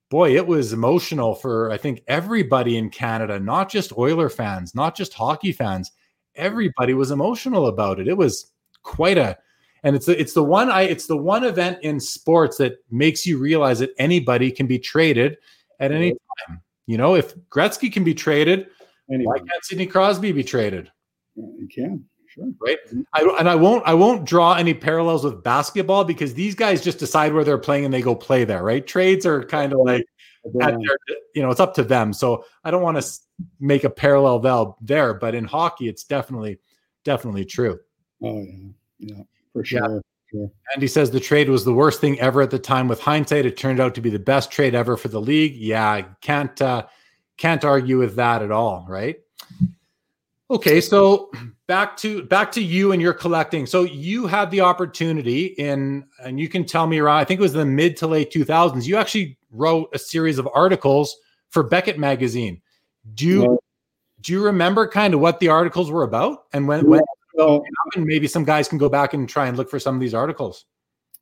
boy, 0.10 0.36
it 0.36 0.46
was 0.46 0.74
emotional 0.74 1.34
for 1.34 1.72
I 1.72 1.78
think 1.78 2.04
everybody 2.08 2.78
in 2.78 2.90
Canada, 2.90 3.40
not 3.40 3.70
just 3.70 3.98
Oiler 3.98 4.30
fans, 4.30 4.76
not 4.76 4.96
just 4.96 5.14
hockey 5.14 5.52
fans. 5.52 5.92
Everybody 6.36 6.94
was 6.94 7.12
emotional 7.12 7.68
about 7.68 8.00
it. 8.00 8.08
It 8.08 8.18
was 8.18 8.52
quite 8.84 9.18
a 9.18 9.38
and 9.84 9.96
it's 9.96 10.06
the, 10.06 10.20
it's 10.20 10.34
the 10.34 10.44
one 10.44 10.70
I 10.70 10.84
it's 10.84 11.08
the 11.08 11.18
one 11.18 11.44
event 11.44 11.80
in 11.82 12.00
sports 12.00 12.58
that 12.58 12.78
makes 12.90 13.26
you 13.26 13.38
realize 13.38 13.80
that 13.80 13.92
anybody 13.98 14.52
can 14.52 14.66
be 14.66 14.80
traded 14.80 15.38
at 15.80 15.92
any 15.92 16.12
time. 16.12 16.62
You 16.86 16.98
know, 16.98 17.16
if 17.16 17.36
Gretzky 17.50 17.92
can 17.92 18.04
be 18.04 18.14
traded, 18.14 18.68
why 19.08 19.38
can't 19.38 19.64
Sidney 19.64 19.86
Crosby 19.86 20.32
be 20.32 20.44
traded? 20.44 20.92
You 21.36 21.68
can. 21.74 22.06
Sure. 22.34 22.52
Right. 22.60 22.78
I, 23.14 23.36
and 23.40 23.48
I 23.48 23.56
won't 23.56 23.84
I 23.86 23.94
won't 23.94 24.26
draw 24.26 24.56
any 24.56 24.74
parallels 24.74 25.24
with 25.24 25.44
basketball 25.44 26.04
because 26.04 26.34
these 26.34 26.56
guys 26.56 26.82
just 26.82 26.98
decide 26.98 27.32
where 27.32 27.44
they're 27.44 27.60
playing 27.60 27.86
and 27.86 27.94
they 27.94 28.02
go 28.02 28.16
play 28.16 28.44
there. 28.44 28.64
Right. 28.64 28.86
Trades 28.86 29.26
are 29.26 29.44
kind 29.44 29.72
of 29.72 29.80
like 29.80 30.06
their, 30.54 30.80
you 31.36 31.44
know 31.44 31.52
it's 31.52 31.60
up 31.60 31.76
to 31.76 31.84
them. 31.84 32.12
So 32.12 32.46
I 32.64 32.72
don't 32.72 32.82
want 32.82 33.00
to 33.00 33.08
make 33.60 33.84
a 33.84 33.90
parallel 33.90 34.78
there, 34.82 35.14
but 35.14 35.36
in 35.36 35.46
hockey, 35.46 35.88
it's 35.88 36.06
definitely 36.06 36.60
definitely 37.04 37.46
true. 37.46 37.80
Oh 38.24 38.42
yeah, 38.42 38.70
yeah, 39.00 39.24
for 39.52 39.64
sure. 39.64 39.96
Yeah. 39.96 40.00
Sure. 40.32 40.52
Andy 40.74 40.88
says 40.88 41.12
the 41.12 41.20
trade 41.20 41.48
was 41.48 41.64
the 41.64 41.74
worst 41.74 42.02
thing 42.02 42.20
ever 42.20 42.42
at 42.42 42.50
the 42.50 42.58
time. 42.58 42.88
With 42.88 43.00
hindsight, 43.00 43.46
it 43.46 43.58
turned 43.58 43.80
out 43.80 43.94
to 43.94 44.02
be 44.02 44.10
the 44.10 44.18
best 44.18 44.50
trade 44.50 44.74
ever 44.74 44.98
for 44.98 45.10
the 45.10 45.22
league. 45.22 45.56
Yeah, 45.56 46.02
can't 46.22 46.60
uh, 46.60 46.88
can't 47.38 47.64
argue 47.64 48.00
with 48.00 48.16
that 48.16 48.42
at 48.42 48.50
all, 48.50 48.88
right? 48.90 49.20
Okay, 50.50 50.82
so 50.82 51.32
back 51.74 51.98
to 51.98 52.22
back 52.26 52.52
to 52.52 52.62
you 52.62 52.92
and 52.92 53.02
your 53.02 53.14
collecting. 53.14 53.66
So 53.66 53.82
you 53.82 54.28
had 54.28 54.52
the 54.52 54.62
opportunity 54.62 55.46
in, 55.46 56.06
and 56.24 56.40
you 56.40 56.48
can 56.48 56.66
tell 56.66 56.86
me 56.86 57.00
around. 57.00 57.18
I 57.18 57.24
think 57.24 57.40
it 57.40 57.42
was 57.42 57.54
the 57.54 57.66
mid 57.66 57.98
to 57.98 58.06
late 58.06 58.30
two 58.30 58.46
thousands. 58.46 58.88
You 58.88 58.96
actually 58.98 59.40
wrote 59.50 59.90
a 59.92 59.98
series 59.98 60.38
of 60.38 60.48
articles 60.54 61.18
for 61.50 61.64
Beckett 61.64 61.98
magazine. 61.98 62.62
Do 63.16 63.26
you 63.26 63.60
do 64.22 64.34
you 64.34 64.44
remember 64.44 64.88
kind 64.88 65.16
of 65.16 65.20
what 65.20 65.40
the 65.40 65.48
articles 65.48 65.90
were 65.90 66.04
about 66.04 66.44
and 66.54 66.68
when 66.68 66.88
when 66.88 67.02
and 67.96 68.06
maybe 68.06 68.28
some 68.28 68.44
guys 68.44 68.68
can 68.68 68.78
go 68.78 68.88
back 68.88 69.16
and 69.16 69.28
try 69.28 69.48
and 69.48 69.58
look 69.58 69.68
for 69.68 69.80
some 69.80 69.96
of 69.96 70.02
these 70.02 70.14
articles. 70.14 70.66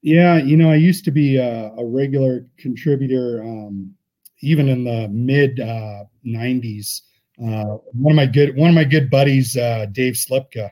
Yeah, 0.02 0.36
you 0.36 0.58
know, 0.58 0.70
I 0.70 0.76
used 0.76 1.06
to 1.06 1.12
be 1.12 1.38
a, 1.38 1.72
a 1.78 1.86
regular 1.86 2.46
contributor, 2.58 3.42
um, 3.42 3.94
even 4.42 4.68
in 4.68 4.84
the 4.84 5.08
mid 5.08 5.62
uh, 5.62 6.04
'90s 6.28 7.04
uh, 7.44 7.78
one 7.94 8.12
of 8.12 8.16
my 8.16 8.26
good 8.26 8.56
one 8.56 8.70
of 8.70 8.76
my 8.76 8.84
good 8.84 9.10
buddies, 9.10 9.58
uh, 9.58 9.88
Dave 9.92 10.14
Slipka, 10.14 10.72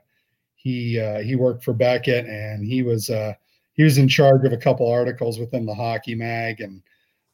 he 0.56 1.00
uh, 1.00 1.20
he 1.20 1.36
worked 1.36 1.64
for 1.64 1.74
Beckett 1.74 2.26
and 2.26 2.66
he 2.66 2.84
was 2.84 3.10
uh, 3.10 3.34
he 3.74 3.84
was 3.84 3.98
in 3.98 4.08
charge 4.08 4.46
of 4.46 4.54
a 4.54 4.58
couple 4.58 4.90
articles 4.90 5.40
within 5.40 5.66
the 5.66 5.74
Hockey 5.74 6.14
Mag, 6.14 6.62
and 6.62 6.82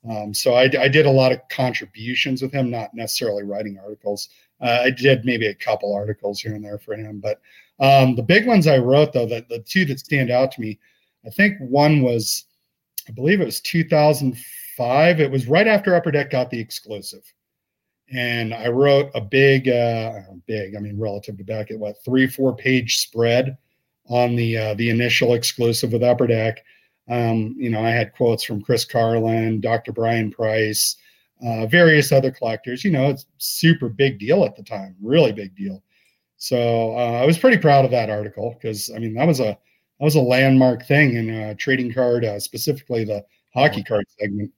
um, 0.09 0.33
so 0.33 0.53
I, 0.53 0.69
I, 0.79 0.87
did 0.87 1.07
a 1.07 1.11
lot 1.11 1.31
of 1.31 1.41
contributions 1.49 2.41
with 2.41 2.53
him, 2.53 2.69
not 2.69 2.93
necessarily 2.93 3.43
writing 3.43 3.79
articles. 3.79 4.29
Uh, 4.61 4.83
I 4.83 4.91
did 4.91 5.25
maybe 5.25 5.47
a 5.47 5.55
couple 5.55 5.93
articles 5.93 6.39
here 6.39 6.53
and 6.53 6.63
there 6.63 6.77
for 6.77 6.93
him, 6.93 7.19
but 7.19 7.41
um, 7.79 8.15
the 8.15 8.23
big 8.23 8.45
ones 8.45 8.67
I 8.67 8.77
wrote 8.77 9.11
though, 9.11 9.25
the, 9.25 9.43
the 9.49 9.59
two 9.59 9.83
that 9.85 9.99
stand 9.99 10.29
out 10.29 10.51
to 10.53 10.61
me, 10.61 10.79
I 11.25 11.29
think 11.29 11.57
one 11.59 12.03
was, 12.03 12.45
I 13.09 13.11
believe 13.11 13.41
it 13.41 13.45
was 13.45 13.59
2005. 13.61 15.19
It 15.19 15.31
was 15.31 15.47
right 15.47 15.67
after 15.67 15.95
Upper 15.95 16.11
Deck 16.11 16.29
got 16.29 16.51
the 16.51 16.59
exclusive 16.59 17.33
and 18.11 18.53
I 18.53 18.67
wrote 18.67 19.09
a 19.15 19.21
big, 19.21 19.67
uh, 19.67 20.21
big, 20.45 20.75
I 20.75 20.79
mean, 20.79 20.99
relative 20.99 21.37
to 21.37 21.43
back 21.43 21.67
Beckett, 21.67 21.79
what 21.79 22.03
three, 22.03 22.27
four 22.27 22.55
page 22.55 22.99
spread 22.99 23.57
on 24.07 24.35
the 24.35 24.57
uh, 24.57 24.73
the 24.75 24.89
initial 24.89 25.33
exclusive 25.33 25.93
with 25.93 26.03
Upper 26.03 26.27
Deck. 26.27 26.63
Um, 27.09 27.55
you 27.57 27.69
know, 27.69 27.83
I 27.83 27.89
had 27.89 28.13
quotes 28.13 28.43
from 28.43 28.61
Chris 28.61 28.85
Carlin, 28.85 29.61
Dr. 29.61 29.91
Brian 29.91 30.31
Price, 30.31 30.97
uh, 31.45 31.65
various 31.67 32.11
other 32.11 32.31
collectors. 32.31 32.83
You 32.83 32.91
know, 32.91 33.09
it's 33.09 33.25
super 33.37 33.89
big 33.89 34.19
deal 34.19 34.43
at 34.43 34.55
the 34.55 34.63
time, 34.63 34.95
really 35.01 35.31
big 35.31 35.55
deal. 35.55 35.83
So 36.37 36.97
uh, 36.97 37.21
I 37.21 37.25
was 37.25 37.37
pretty 37.37 37.57
proud 37.57 37.85
of 37.85 37.91
that 37.91 38.09
article 38.09 38.55
because 38.59 38.91
I 38.95 38.99
mean 38.99 39.13
that 39.15 39.27
was 39.27 39.39
a 39.39 39.57
that 39.99 40.03
was 40.03 40.15
a 40.15 40.21
landmark 40.21 40.85
thing 40.85 41.15
in 41.15 41.29
uh, 41.29 41.53
trading 41.57 41.93
card, 41.93 42.25
uh, 42.25 42.39
specifically 42.39 43.05
the 43.05 43.23
hockey 43.53 43.81
card 43.83 44.05
segment, 44.19 44.51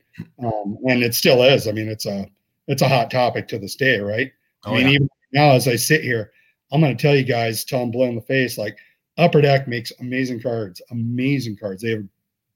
um, 0.44 0.78
and 0.88 1.04
it 1.04 1.14
still 1.14 1.44
is. 1.44 1.68
I 1.68 1.72
mean, 1.72 1.88
it's 1.88 2.08
a 2.08 2.28
it's 2.68 2.82
a 2.82 2.88
hot 2.88 3.10
topic 3.10 3.48
to 3.50 3.60
this 3.60 3.76
day, 3.76 4.00
right? 4.00 4.32
Oh, 4.66 4.72
I 4.72 4.78
mean, 4.78 4.88
yeah. 4.88 4.94
even 4.94 5.10
now 5.34 5.52
as 5.52 5.68
I 5.68 5.76
sit 5.76 6.04
here, 6.04 6.32
I'm 6.72 6.82
going 6.82 6.96
to 6.96 7.02
tell 7.02 7.16
you 7.16 7.24
guys, 7.24 7.64
tell 7.64 7.80
them 7.80 7.92
blue 7.92 8.06
in 8.06 8.16
the 8.16 8.22
face, 8.22 8.58
like 8.58 8.78
Upper 9.18 9.42
Deck 9.42 9.68
makes 9.68 9.92
amazing 10.00 10.42
cards, 10.42 10.82
amazing 10.92 11.58
cards. 11.58 11.82
They 11.82 11.92
have 11.92 12.04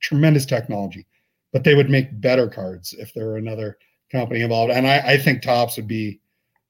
tremendous 0.01 0.45
technology, 0.45 1.05
but 1.53 1.63
they 1.63 1.75
would 1.75 1.89
make 1.89 2.19
better 2.21 2.47
cards 2.47 2.93
if 2.93 3.13
there 3.13 3.27
were 3.27 3.37
another 3.37 3.77
company 4.11 4.41
involved. 4.41 4.71
And 4.71 4.85
I, 4.85 4.99
I 4.99 5.17
think 5.17 5.41
Topps 5.41 5.77
would 5.77 5.87
be 5.87 6.19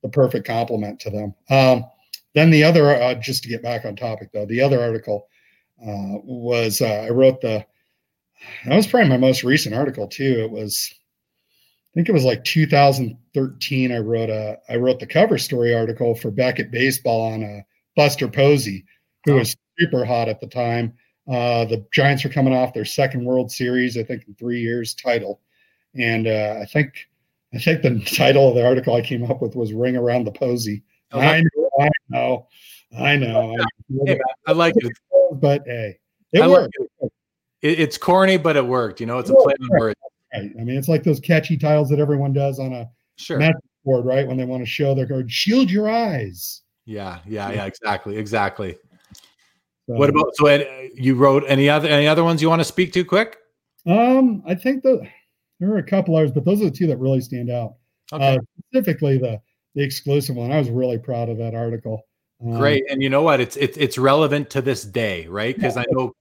the 0.04 0.10
perfect 0.10 0.46
complement 0.48 1.00
to 1.02 1.10
them. 1.10 1.34
Um, 1.50 1.86
then 2.34 2.50
the 2.50 2.64
other, 2.64 2.90
uh, 2.96 3.16
just 3.16 3.44
to 3.44 3.50
get 3.50 3.64
back 3.64 3.86
on 3.86 3.96
topic 3.96 4.32
though, 4.32 4.46
the 4.46 4.62
other 4.62 4.82
article 4.82 5.28
uh, 5.82 6.20
was 6.24 6.82
uh, 6.82 7.06
I 7.08 7.10
wrote 7.10 7.42
the. 7.42 7.66
That 8.66 8.76
was 8.76 8.88
probably 8.88 9.10
my 9.10 9.18
most 9.18 9.44
recent 9.44 9.76
article 9.76 10.08
too. 10.08 10.40
It 10.40 10.50
was 10.50 10.92
think 11.94 12.10
it 12.10 12.14
was 12.14 12.24
like 12.24 12.44
2013. 12.44 13.92
I 13.92 13.98
wrote 14.00 14.30
a 14.30 14.58
I 14.70 14.78
wrote 14.78 15.00
the 15.00 15.08
cover 15.08 15.38
story 15.38 15.76
article 15.76 16.16
for 16.16 16.32
Beckett 16.32 16.72
Baseball 16.72 17.34
on 17.34 17.44
a 17.44 17.58
uh, 17.60 17.62
Buster 17.96 18.28
Posey, 18.28 18.86
who 19.26 19.34
oh. 19.34 19.38
was 19.40 19.56
super 19.78 20.06
hot 20.06 20.30
at 20.30 20.40
the 20.40 20.48
time. 20.48 20.94
Uh, 21.30 21.66
the 21.66 21.86
Giants 21.94 22.24
were 22.24 22.30
coming 22.30 22.54
off 22.54 22.74
their 22.74 22.86
second 22.86 23.24
World 23.26 23.52
Series, 23.52 23.98
I 23.98 24.04
think, 24.04 24.24
in 24.28 24.36
three 24.36 24.62
years 24.62 24.94
title, 24.94 25.42
and 25.96 26.28
uh, 26.28 26.60
I 26.62 26.66
think 26.66 27.08
I 27.54 27.60
think 27.60 27.82
the 27.82 28.00
title 28.18 28.50
of 28.50 28.56
the 28.56 28.66
article 28.66 28.96
I 28.96 29.02
came 29.02 29.30
up 29.30 29.42
with 29.42 29.56
was 29.56 29.74
"Ring 29.74 29.96
Around 29.96 30.26
the 30.26 30.32
Posey." 30.32 30.84
Oh, 31.12 31.20
I 31.20 31.42
know, 31.42 31.70
I 31.78 31.90
know, 32.10 32.48
I 32.98 33.16
know. 33.18 33.58
Hey, 34.06 34.18
I 34.48 34.54
like 34.54 34.74
it, 34.78 34.92
but 35.34 35.64
hey, 35.66 36.00
it 36.32 36.42
I 36.42 36.48
worked. 36.48 36.74
Like 37.02 37.12
it. 37.62 37.80
It's 37.80 37.98
corny, 37.98 38.38
but 38.38 38.56
it 38.56 38.66
worked. 38.66 39.02
You 39.02 39.06
know, 39.06 39.20
it's 39.20 39.30
a 39.30 39.34
play 39.34 39.54
on 39.62 39.80
words. 39.80 40.00
Right. 40.34 40.52
I 40.60 40.64
mean, 40.64 40.78
it's 40.78 40.88
like 40.88 41.04
those 41.04 41.20
catchy 41.20 41.58
titles 41.58 41.90
that 41.90 42.00
everyone 42.00 42.34
does 42.34 42.60
on 42.60 42.74
a 42.74 42.90
sure. 43.18 43.40
board, 43.84 44.06
right? 44.06 44.28
When 44.28 44.38
they 44.38 44.46
want 44.46 44.64
to 44.64 44.70
show 44.70 44.96
their 44.96 45.08
card, 45.08 45.32
shield 45.32 45.70
your 45.70 45.90
eyes. 45.90 46.62
Yeah, 46.86 47.20
yeah, 47.28 47.52
yeah, 47.52 47.66
exactly, 47.66 48.18
exactly. 48.18 48.78
So, 49.88 49.96
what 49.96 50.10
about 50.10 50.36
so? 50.36 50.64
You 50.96 51.16
wrote 51.16 51.44
any 51.48 51.70
other 51.70 51.88
any 51.88 52.08
other 52.08 52.24
ones 52.24 52.42
you 52.42 52.50
want 52.50 52.60
to 52.62 52.66
speak 52.66 52.94
to? 52.94 53.04
Quick. 53.04 53.38
Um, 53.86 54.44
I 54.46 54.56
think 54.56 54.84
the 54.84 55.08
there 55.60 55.72
are 55.72 55.78
a 55.78 55.84
couple 55.84 56.16
others, 56.16 56.32
but 56.32 56.46
those 56.46 56.62
are 56.62 56.66
the 56.66 56.72
two 56.72 56.88
that 56.88 56.98
really 56.98 57.22
stand 57.22 57.50
out. 57.50 57.76
Okay. 58.14 58.36
Uh, 58.36 58.40
specifically, 58.68 59.18
the 59.18 59.40
the 59.76 59.84
exclusive 59.84 60.36
one. 60.36 60.52
I 60.52 60.60
was 60.60 60.70
really 60.70 60.98
proud 60.98 61.30
of 61.30 61.38
that 61.38 61.56
article. 61.56 62.06
Um, 62.44 62.58
Great, 62.58 62.84
and 62.90 63.02
you 63.02 63.10
know 63.10 63.22
what? 63.22 63.40
It's 63.40 63.58
it's 63.58 63.78
it's 63.78 63.98
relevant 63.98 64.50
to 64.52 64.62
this 64.62 64.84
day, 64.84 65.28
right? 65.28 65.56
Because 65.56 65.76
yeah, 65.76 65.84
I 65.84 65.86
know 65.92 66.14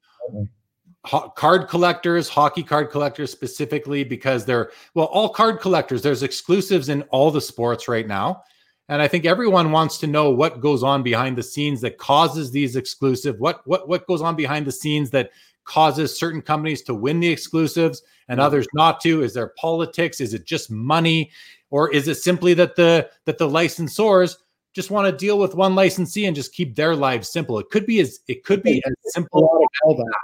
ho- 1.05 1.31
card 1.31 1.69
collectors, 1.69 2.29
hockey 2.29 2.63
card 2.63 2.91
collectors 2.91 3.31
specifically, 3.31 4.05
because 4.05 4.45
they're 4.45 4.71
well, 4.95 5.07
all 5.07 5.29
card 5.29 5.61
collectors. 5.61 6.03
There's 6.03 6.23
exclusives 6.23 6.89
in 6.89 7.03
all 7.11 7.31
the 7.31 7.41
sports 7.41 7.89
right 7.89 8.07
now. 8.07 8.43
And 8.89 9.01
I 9.01 9.07
think 9.07 9.25
everyone 9.25 9.71
wants 9.71 9.99
to 9.99 10.09
know 10.09 10.31
what 10.31 10.61
goes 10.61 10.83
on 10.83 11.05
behind 11.05 11.39
the 11.39 11.45
scenes 11.45 11.81
that 11.83 11.99
causes 11.99 12.51
these 12.51 12.77
exclusive. 12.77 13.39
What 13.39 13.67
what 13.67 13.89
what 13.89 14.07
goes 14.07 14.21
on 14.21 14.37
behind 14.37 14.67
the 14.67 14.73
scenes 14.73 15.11
that 15.11 15.31
causes 15.65 16.19
certain 16.19 16.43
companies 16.43 16.83
to 16.83 16.95
win 16.95 17.21
the 17.21 17.29
exclusives 17.29 18.03
and 18.29 18.41
others 18.41 18.67
not 18.75 19.01
to? 19.03 19.23
Is 19.23 19.35
there 19.35 19.53
politics? 19.57 20.21
Is 20.21 20.35
it 20.35 20.45
just 20.45 20.71
money, 20.71 21.31
or 21.71 21.93
is 21.93 22.09
it 22.09 22.17
simply 22.17 22.53
that 22.55 22.75
the 22.75 23.09
that 23.27 23.39
the 23.39 23.49
licensors 23.49 24.37
just 24.73 24.91
want 24.91 25.07
to 25.07 25.17
deal 25.17 25.39
with 25.39 25.55
one 25.55 25.75
licensee 25.75 26.27
and 26.27 26.35
just 26.35 26.53
keep 26.53 26.75
their 26.75 26.97
lives 26.97 27.31
simple? 27.31 27.61
It 27.61 27.71
could 27.71 27.87
be 27.87 28.01
as 28.01 28.19
it 28.27 28.45
could 28.45 28.63
be 28.63 28.83
as 28.85 28.95
simple 29.13 29.65
as 29.89 29.97
that 29.97 30.15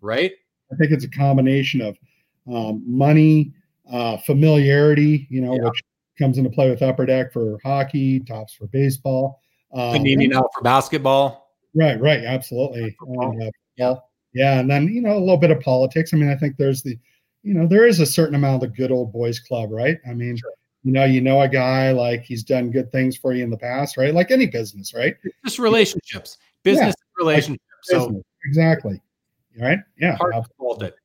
right? 0.00 0.32
I 0.72 0.76
think 0.76 0.92
it's 0.92 1.04
a 1.04 1.10
combination 1.10 1.80
of 1.80 1.96
um, 2.52 2.82
money, 2.86 3.52
uh, 3.90 4.16
familiarity, 4.18 5.26
you 5.30 5.40
know, 5.40 5.54
yeah. 5.54 5.64
which 5.64 5.82
comes 6.18 6.38
into 6.38 6.50
play 6.50 6.68
with 6.70 6.82
Upper 6.82 7.06
Deck 7.06 7.32
for 7.32 7.58
hockey, 7.64 8.20
Topps 8.20 8.54
for 8.54 8.66
baseball. 8.66 9.40
Um, 9.72 9.94
Panini 9.94 10.28
now 10.28 10.48
for 10.54 10.62
basketball. 10.62 11.52
Right, 11.74 12.00
right, 12.00 12.24
absolutely. 12.24 12.96
And, 13.00 13.42
uh, 13.42 13.50
yeah, 13.76 13.94
yeah, 14.32 14.60
and 14.60 14.70
then 14.70 14.88
you 14.88 15.02
know 15.02 15.16
a 15.16 15.20
little 15.20 15.36
bit 15.36 15.50
of 15.50 15.60
politics. 15.60 16.12
I 16.12 16.16
mean, 16.16 16.30
I 16.30 16.36
think 16.36 16.56
there's 16.56 16.82
the, 16.82 16.98
you 17.42 17.54
know, 17.54 17.66
there 17.66 17.86
is 17.86 18.00
a 18.00 18.06
certain 18.06 18.34
amount 18.34 18.62
of 18.62 18.70
the 18.70 18.76
good 18.76 18.90
old 18.90 19.12
boys 19.12 19.38
club, 19.38 19.70
right? 19.70 19.98
I 20.08 20.14
mean, 20.14 20.36
sure. 20.36 20.52
you 20.82 20.92
know, 20.92 21.04
you 21.04 21.20
know 21.20 21.40
a 21.40 21.48
guy 21.48 21.92
like 21.92 22.22
he's 22.22 22.42
done 22.42 22.70
good 22.70 22.90
things 22.90 23.16
for 23.16 23.32
you 23.32 23.44
in 23.44 23.50
the 23.50 23.58
past, 23.58 23.96
right? 23.96 24.14
Like 24.14 24.30
any 24.30 24.46
business, 24.46 24.94
right? 24.94 25.16
Just 25.44 25.58
relationships, 25.58 26.38
business 26.62 26.94
yeah, 26.98 27.24
relationships. 27.24 27.62
Like 27.92 28.00
business. 28.00 28.22
So 28.22 28.24
exactly 28.44 29.00
right? 29.60 29.78
Yeah. 29.98 30.16
Fault 30.58 30.82
it. 30.82 30.96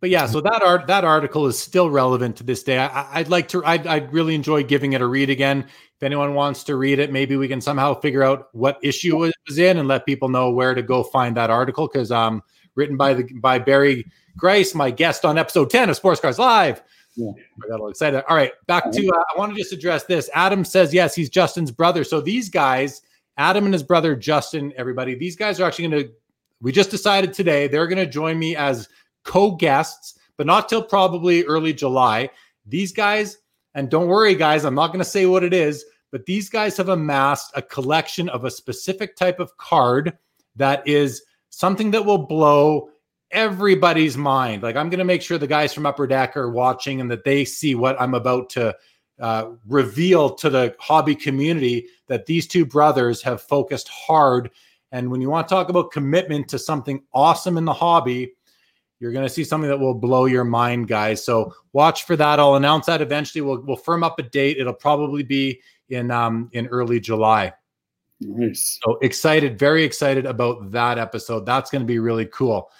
but 0.00 0.10
yeah, 0.10 0.26
so 0.26 0.40
that 0.40 0.62
art 0.62 0.86
that 0.86 1.04
article 1.04 1.46
is 1.46 1.58
still 1.58 1.90
relevant 1.90 2.36
to 2.36 2.44
this 2.44 2.62
day. 2.62 2.78
I, 2.78 3.18
would 3.18 3.30
like 3.30 3.48
to. 3.48 3.64
I'd, 3.64 3.86
I'd 3.86 4.12
really 4.12 4.34
enjoy 4.34 4.62
giving 4.62 4.92
it 4.92 5.00
a 5.00 5.06
read 5.06 5.30
again. 5.30 5.60
If 5.96 6.02
anyone 6.02 6.34
wants 6.34 6.62
to 6.64 6.76
read 6.76 6.98
it, 7.00 7.12
maybe 7.12 7.36
we 7.36 7.48
can 7.48 7.60
somehow 7.60 7.98
figure 8.00 8.22
out 8.22 8.48
what 8.52 8.78
issue 8.82 9.24
it 9.24 9.34
was 9.48 9.58
in 9.58 9.78
and 9.78 9.88
let 9.88 10.06
people 10.06 10.28
know 10.28 10.50
where 10.50 10.74
to 10.74 10.82
go 10.82 11.02
find 11.02 11.36
that 11.36 11.50
article 11.50 11.88
because 11.88 12.12
um 12.12 12.42
written 12.76 12.96
by 12.96 13.14
the 13.14 13.24
by 13.34 13.58
Barrie 13.58 14.06
Grice, 14.36 14.74
my 14.74 14.90
guest 14.90 15.24
on 15.24 15.36
episode 15.36 15.70
ten 15.70 15.90
of 15.90 15.96
Sports 15.96 16.20
Cards 16.20 16.38
Live. 16.38 16.82
Yeah. 17.16 17.32
I 17.64 17.68
got 17.68 17.80
all 17.80 17.88
excited. 17.88 18.22
All 18.28 18.36
right, 18.36 18.52
back 18.68 18.92
to. 18.92 19.08
Uh, 19.08 19.24
I 19.34 19.38
want 19.38 19.52
to 19.52 19.58
just 19.58 19.72
address 19.72 20.04
this. 20.04 20.30
Adam 20.34 20.64
says 20.64 20.94
yes, 20.94 21.16
he's 21.16 21.28
Justin's 21.28 21.72
brother. 21.72 22.04
So 22.04 22.20
these 22.20 22.48
guys, 22.48 23.02
Adam 23.36 23.64
and 23.64 23.74
his 23.74 23.82
brother 23.82 24.14
Justin, 24.14 24.72
everybody, 24.76 25.16
these 25.16 25.34
guys 25.34 25.60
are 25.60 25.64
actually 25.64 25.88
going 25.88 26.04
to. 26.04 26.12
We 26.60 26.72
just 26.72 26.90
decided 26.90 27.32
today 27.32 27.68
they're 27.68 27.86
going 27.86 28.04
to 28.04 28.10
join 28.10 28.38
me 28.38 28.56
as 28.56 28.88
co-guests, 29.24 30.18
but 30.36 30.46
not 30.46 30.68
till 30.68 30.82
probably 30.82 31.44
early 31.44 31.72
July. 31.72 32.30
These 32.66 32.92
guys, 32.92 33.38
and 33.74 33.90
don't 33.90 34.08
worry, 34.08 34.34
guys, 34.34 34.64
I'm 34.64 34.74
not 34.74 34.88
going 34.88 34.98
to 34.98 35.04
say 35.04 35.26
what 35.26 35.44
it 35.44 35.52
is, 35.52 35.84
but 36.10 36.26
these 36.26 36.48
guys 36.48 36.76
have 36.76 36.88
amassed 36.88 37.52
a 37.54 37.62
collection 37.62 38.28
of 38.28 38.44
a 38.44 38.50
specific 38.50 39.14
type 39.16 39.40
of 39.40 39.56
card 39.56 40.16
that 40.56 40.86
is 40.86 41.22
something 41.50 41.90
that 41.92 42.04
will 42.04 42.26
blow 42.26 42.90
everybody's 43.30 44.16
mind. 44.16 44.62
Like 44.62 44.76
I'm 44.76 44.90
going 44.90 44.98
to 44.98 45.04
make 45.04 45.22
sure 45.22 45.38
the 45.38 45.46
guys 45.46 45.72
from 45.72 45.86
Upper 45.86 46.06
Deck 46.06 46.36
are 46.36 46.50
watching 46.50 47.00
and 47.00 47.10
that 47.10 47.24
they 47.24 47.44
see 47.44 47.74
what 47.74 48.00
I'm 48.00 48.14
about 48.14 48.48
to 48.50 48.74
uh, 49.20 49.50
reveal 49.66 50.30
to 50.30 50.48
the 50.48 50.74
hobby 50.78 51.14
community 51.14 51.86
that 52.06 52.26
these 52.26 52.46
two 52.46 52.64
brothers 52.64 53.20
have 53.22 53.42
focused 53.42 53.88
hard. 53.88 54.50
And 54.92 55.10
when 55.10 55.20
you 55.20 55.28
want 55.28 55.48
to 55.48 55.54
talk 55.54 55.68
about 55.68 55.90
commitment 55.92 56.48
to 56.48 56.58
something 56.58 57.02
awesome 57.12 57.58
in 57.58 57.64
the 57.64 57.72
hobby, 57.72 58.32
you're 59.00 59.12
going 59.12 59.26
to 59.26 59.32
see 59.32 59.44
something 59.44 59.68
that 59.68 59.78
will 59.78 59.94
blow 59.94 60.24
your 60.24 60.44
mind, 60.44 60.88
guys. 60.88 61.24
So 61.24 61.54
watch 61.72 62.04
for 62.04 62.16
that. 62.16 62.40
I'll 62.40 62.56
announce 62.56 62.86
that 62.86 63.00
eventually. 63.00 63.42
We'll, 63.42 63.60
we'll 63.62 63.76
firm 63.76 64.02
up 64.02 64.18
a 64.18 64.22
date. 64.22 64.58
It'll 64.58 64.72
probably 64.72 65.22
be 65.22 65.60
in 65.88 66.10
um, 66.10 66.50
in 66.52 66.66
early 66.66 67.00
July. 67.00 67.52
Nice. 68.20 68.80
So 68.82 68.96
excited, 68.96 69.58
very 69.58 69.84
excited 69.84 70.26
about 70.26 70.72
that 70.72 70.98
episode. 70.98 71.46
That's 71.46 71.70
going 71.70 71.82
to 71.82 71.86
be 71.86 72.00
really 72.00 72.26
cool. 72.26 72.70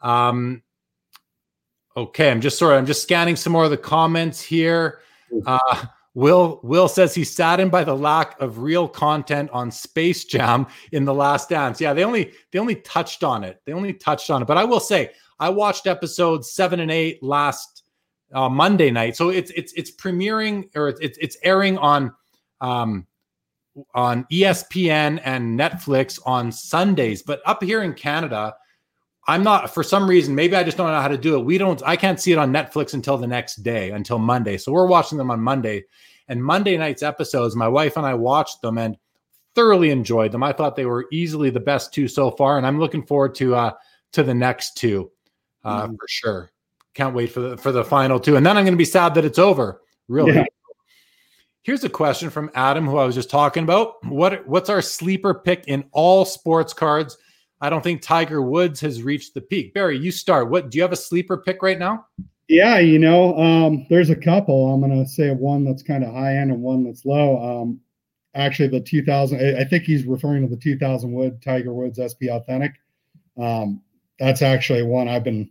Um, 0.00 0.62
okay, 1.96 2.30
I'm 2.30 2.40
just 2.40 2.58
sorry. 2.58 2.76
I'm 2.76 2.86
just 2.86 3.02
scanning 3.02 3.34
some 3.34 3.52
more 3.52 3.64
of 3.64 3.70
the 3.70 3.76
comments 3.76 4.40
here. 4.40 5.00
Uh, 5.44 5.86
Will 6.14 6.60
Will 6.62 6.86
says 6.86 7.14
he's 7.14 7.34
saddened 7.34 7.72
by 7.72 7.82
the 7.82 7.96
lack 7.96 8.40
of 8.40 8.58
real 8.58 8.86
content 8.86 9.50
on 9.50 9.70
Space 9.70 10.24
Jam 10.24 10.66
in 10.92 11.04
the 11.04 11.14
Last 11.14 11.48
Dance. 11.48 11.80
Yeah, 11.80 11.92
they 11.92 12.04
only 12.04 12.32
they 12.52 12.60
only 12.60 12.76
touched 12.76 13.24
on 13.24 13.42
it. 13.42 13.60
They 13.66 13.72
only 13.72 13.92
touched 13.92 14.30
on 14.30 14.40
it. 14.40 14.44
But 14.44 14.56
I 14.56 14.64
will 14.64 14.80
say, 14.80 15.10
I 15.40 15.48
watched 15.48 15.88
episodes 15.88 16.52
seven 16.52 16.78
and 16.78 16.90
eight 16.90 17.20
last 17.22 17.82
uh, 18.32 18.48
Monday 18.48 18.92
night. 18.92 19.16
So 19.16 19.30
it's 19.30 19.50
it's 19.56 19.72
it's 19.72 19.90
premiering 19.90 20.68
or 20.76 20.88
it's 20.88 21.18
it's 21.18 21.36
airing 21.42 21.78
on 21.78 22.12
um, 22.60 23.08
on 23.94 24.24
ESPN 24.30 25.20
and 25.24 25.58
Netflix 25.58 26.20
on 26.24 26.52
Sundays. 26.52 27.22
But 27.22 27.42
up 27.44 27.62
here 27.62 27.82
in 27.82 27.92
Canada, 27.92 28.54
I'm 29.26 29.42
not 29.42 29.72
for 29.72 29.82
some 29.82 30.08
reason. 30.08 30.34
Maybe 30.34 30.54
I 30.54 30.62
just 30.62 30.76
don't 30.76 30.88
know 30.88 31.00
how 31.00 31.08
to 31.08 31.16
do 31.16 31.38
it. 31.38 31.44
We 31.44 31.58
don't. 31.58 31.82
I 31.84 31.96
can't 31.96 32.20
see 32.20 32.32
it 32.32 32.38
on 32.38 32.52
Netflix 32.52 32.94
until 32.94 33.16
the 33.16 33.26
next 33.26 33.56
day, 33.56 33.90
until 33.90 34.18
Monday. 34.18 34.58
So 34.58 34.72
we're 34.72 34.86
watching 34.86 35.18
them 35.18 35.30
on 35.30 35.40
Monday. 35.40 35.84
And 36.28 36.42
Monday 36.42 36.76
night's 36.76 37.02
episodes, 37.02 37.54
my 37.54 37.68
wife 37.68 37.96
and 37.96 38.06
I 38.06 38.14
watched 38.14 38.62
them 38.62 38.78
and 38.78 38.96
thoroughly 39.54 39.90
enjoyed 39.90 40.32
them. 40.32 40.42
I 40.42 40.52
thought 40.52 40.74
they 40.74 40.86
were 40.86 41.06
easily 41.12 41.50
the 41.50 41.60
best 41.60 41.92
two 41.92 42.08
so 42.08 42.30
far, 42.30 42.56
and 42.56 42.66
I'm 42.66 42.78
looking 42.78 43.04
forward 43.04 43.34
to 43.36 43.54
uh 43.54 43.72
to 44.12 44.22
the 44.22 44.34
next 44.34 44.76
two 44.76 45.10
uh, 45.64 45.86
mm. 45.86 45.96
for 45.98 46.08
sure. 46.08 46.50
Can't 46.94 47.14
wait 47.14 47.32
for 47.32 47.40
the 47.40 47.56
for 47.56 47.72
the 47.72 47.84
final 47.84 48.20
two, 48.20 48.36
and 48.36 48.46
then 48.46 48.56
I'm 48.56 48.64
going 48.64 48.74
to 48.74 48.78
be 48.78 48.84
sad 48.84 49.14
that 49.14 49.24
it's 49.24 49.38
over. 49.38 49.80
Really. 50.08 50.34
Yeah. 50.34 50.44
Here's 51.62 51.82
a 51.82 51.88
question 51.88 52.28
from 52.28 52.50
Adam, 52.54 52.86
who 52.86 52.98
I 52.98 53.06
was 53.06 53.14
just 53.14 53.30
talking 53.30 53.64
about. 53.64 54.04
What 54.04 54.46
what's 54.46 54.68
our 54.70 54.82
sleeper 54.82 55.34
pick 55.34 55.64
in 55.66 55.84
all 55.92 56.24
sports 56.24 56.72
cards? 56.72 57.16
I 57.64 57.70
don't 57.70 57.82
think 57.82 58.02
Tiger 58.02 58.42
Woods 58.42 58.78
has 58.82 59.02
reached 59.02 59.32
the 59.32 59.40
peak. 59.40 59.72
Barrie, 59.72 59.98
you 59.98 60.12
start. 60.12 60.50
What 60.50 60.68
do 60.68 60.76
you 60.76 60.82
have 60.82 60.92
a 60.92 60.96
sleeper 60.96 61.38
pick 61.38 61.62
right 61.62 61.78
now? 61.78 62.04
Yeah, 62.46 62.78
you 62.78 62.98
know, 62.98 63.34
um, 63.38 63.86
there's 63.88 64.10
a 64.10 64.16
couple. 64.16 64.70
I'm 64.70 64.80
going 64.80 65.02
to 65.02 65.10
say 65.10 65.30
one 65.30 65.64
that's 65.64 65.82
kind 65.82 66.04
of 66.04 66.12
high 66.12 66.36
end 66.36 66.50
and 66.50 66.60
one 66.60 66.84
that's 66.84 67.06
low. 67.06 67.62
Um, 67.62 67.80
actually, 68.34 68.68
the 68.68 68.80
2000, 68.80 69.56
I 69.56 69.64
think 69.64 69.84
he's 69.84 70.04
referring 70.04 70.42
to 70.42 70.54
the 70.54 70.60
2000 70.60 71.10
Wood 71.10 71.40
Tiger 71.40 71.72
Woods 71.72 71.98
SP 72.04 72.28
Authentic. 72.28 72.72
Um, 73.40 73.80
that's 74.18 74.42
actually 74.42 74.82
one 74.82 75.08
I've 75.08 75.24
been 75.24 75.50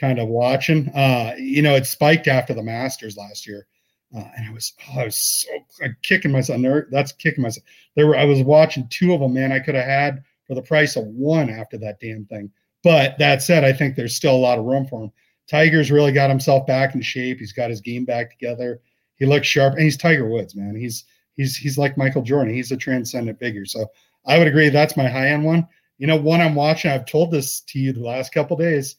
kind 0.00 0.18
of 0.18 0.26
watching. 0.26 0.88
Uh, 0.88 1.34
you 1.38 1.62
know, 1.62 1.76
it 1.76 1.86
spiked 1.86 2.26
after 2.26 2.54
the 2.54 2.62
Masters 2.64 3.16
last 3.16 3.46
year, 3.46 3.68
uh, 4.12 4.24
and 4.36 4.48
I 4.48 4.52
was 4.52 4.72
oh, 4.88 4.98
I 4.98 5.04
was 5.04 5.16
so 5.16 5.48
like, 5.80 5.94
kicking 6.02 6.32
myself. 6.32 6.60
There, 6.60 6.88
that's 6.90 7.12
kicking 7.12 7.42
myself. 7.42 7.64
There 7.94 8.08
were 8.08 8.16
I 8.16 8.24
was 8.24 8.42
watching 8.42 8.88
two 8.90 9.14
of 9.14 9.20
them. 9.20 9.34
Man, 9.34 9.52
I 9.52 9.60
could 9.60 9.76
have 9.76 9.84
had 9.84 10.24
for 10.46 10.54
the 10.54 10.62
price 10.62 10.96
of 10.96 11.06
one 11.06 11.50
after 11.50 11.78
that 11.78 12.00
damn 12.00 12.24
thing. 12.26 12.50
But 12.82 13.16
that 13.18 13.42
said, 13.42 13.64
I 13.64 13.72
think 13.72 13.94
there's 13.94 14.16
still 14.16 14.34
a 14.34 14.36
lot 14.36 14.58
of 14.58 14.64
room 14.64 14.86
for 14.86 15.04
him. 15.04 15.12
Tiger's 15.48 15.90
really 15.90 16.12
got 16.12 16.30
himself 16.30 16.66
back 16.66 16.94
in 16.94 17.02
shape. 17.02 17.38
He's 17.38 17.52
got 17.52 17.70
his 17.70 17.80
game 17.80 18.04
back 18.04 18.30
together. 18.30 18.80
He 19.16 19.26
looks 19.26 19.46
sharp, 19.46 19.74
and 19.74 19.82
he's 19.82 19.96
Tiger 19.96 20.28
Woods, 20.28 20.56
man. 20.56 20.74
He's 20.74 21.04
he's 21.34 21.56
he's 21.56 21.78
like 21.78 21.98
Michael 21.98 22.22
Jordan. 22.22 22.54
He's 22.54 22.72
a 22.72 22.76
transcendent 22.76 23.38
figure. 23.38 23.64
So 23.64 23.86
I 24.26 24.38
would 24.38 24.46
agree 24.46 24.68
that's 24.68 24.96
my 24.96 25.08
high 25.08 25.28
end 25.28 25.44
one 25.44 25.68
you 26.02 26.08
know, 26.08 26.16
one 26.16 26.40
I'm 26.40 26.56
watching, 26.56 26.90
I've 26.90 27.06
told 27.06 27.30
this 27.30 27.60
to 27.60 27.78
you 27.78 27.92
the 27.92 28.00
last 28.00 28.34
couple 28.34 28.56
days. 28.56 28.96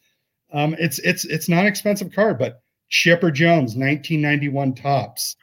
Um, 0.54 0.74
it's 0.80 1.00
it's 1.00 1.26
it's 1.26 1.50
not 1.50 1.64
an 1.64 1.68
expensive 1.68 2.14
card, 2.14 2.40
but 2.40 2.62
Chipper 2.88 3.30
Jones, 3.30 3.76
1991 3.76 4.74
Topps. 4.76 5.36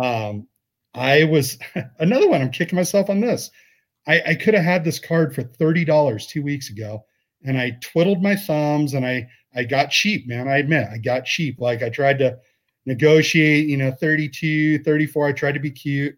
Um, 0.00 0.46
I 0.94 1.24
was 1.24 1.58
another 1.98 2.28
one. 2.28 2.42
I'm 2.42 2.52
kicking 2.52 2.76
myself 2.76 3.10
on 3.10 3.18
this. 3.18 3.50
I, 4.10 4.30
I 4.30 4.34
could 4.34 4.54
have 4.54 4.64
had 4.64 4.84
this 4.84 4.98
card 4.98 5.34
for 5.34 5.42
thirty 5.42 5.84
dollars 5.84 6.26
two 6.26 6.42
weeks 6.42 6.68
ago, 6.68 7.04
and 7.44 7.56
I 7.56 7.78
twiddled 7.80 8.22
my 8.22 8.34
thumbs 8.34 8.94
and 8.94 9.06
I 9.06 9.28
I 9.54 9.64
got 9.64 9.90
cheap, 9.90 10.26
man. 10.26 10.48
I 10.48 10.58
admit 10.58 10.88
I 10.92 10.98
got 10.98 11.24
cheap. 11.24 11.60
Like 11.60 11.82
I 11.82 11.90
tried 11.90 12.18
to 12.18 12.38
negotiate, 12.86 13.68
you 13.68 13.76
know, 13.76 13.92
32, 13.92 14.82
34. 14.82 15.26
I 15.26 15.32
tried 15.32 15.52
to 15.52 15.60
be 15.60 15.70
cute, 15.70 16.16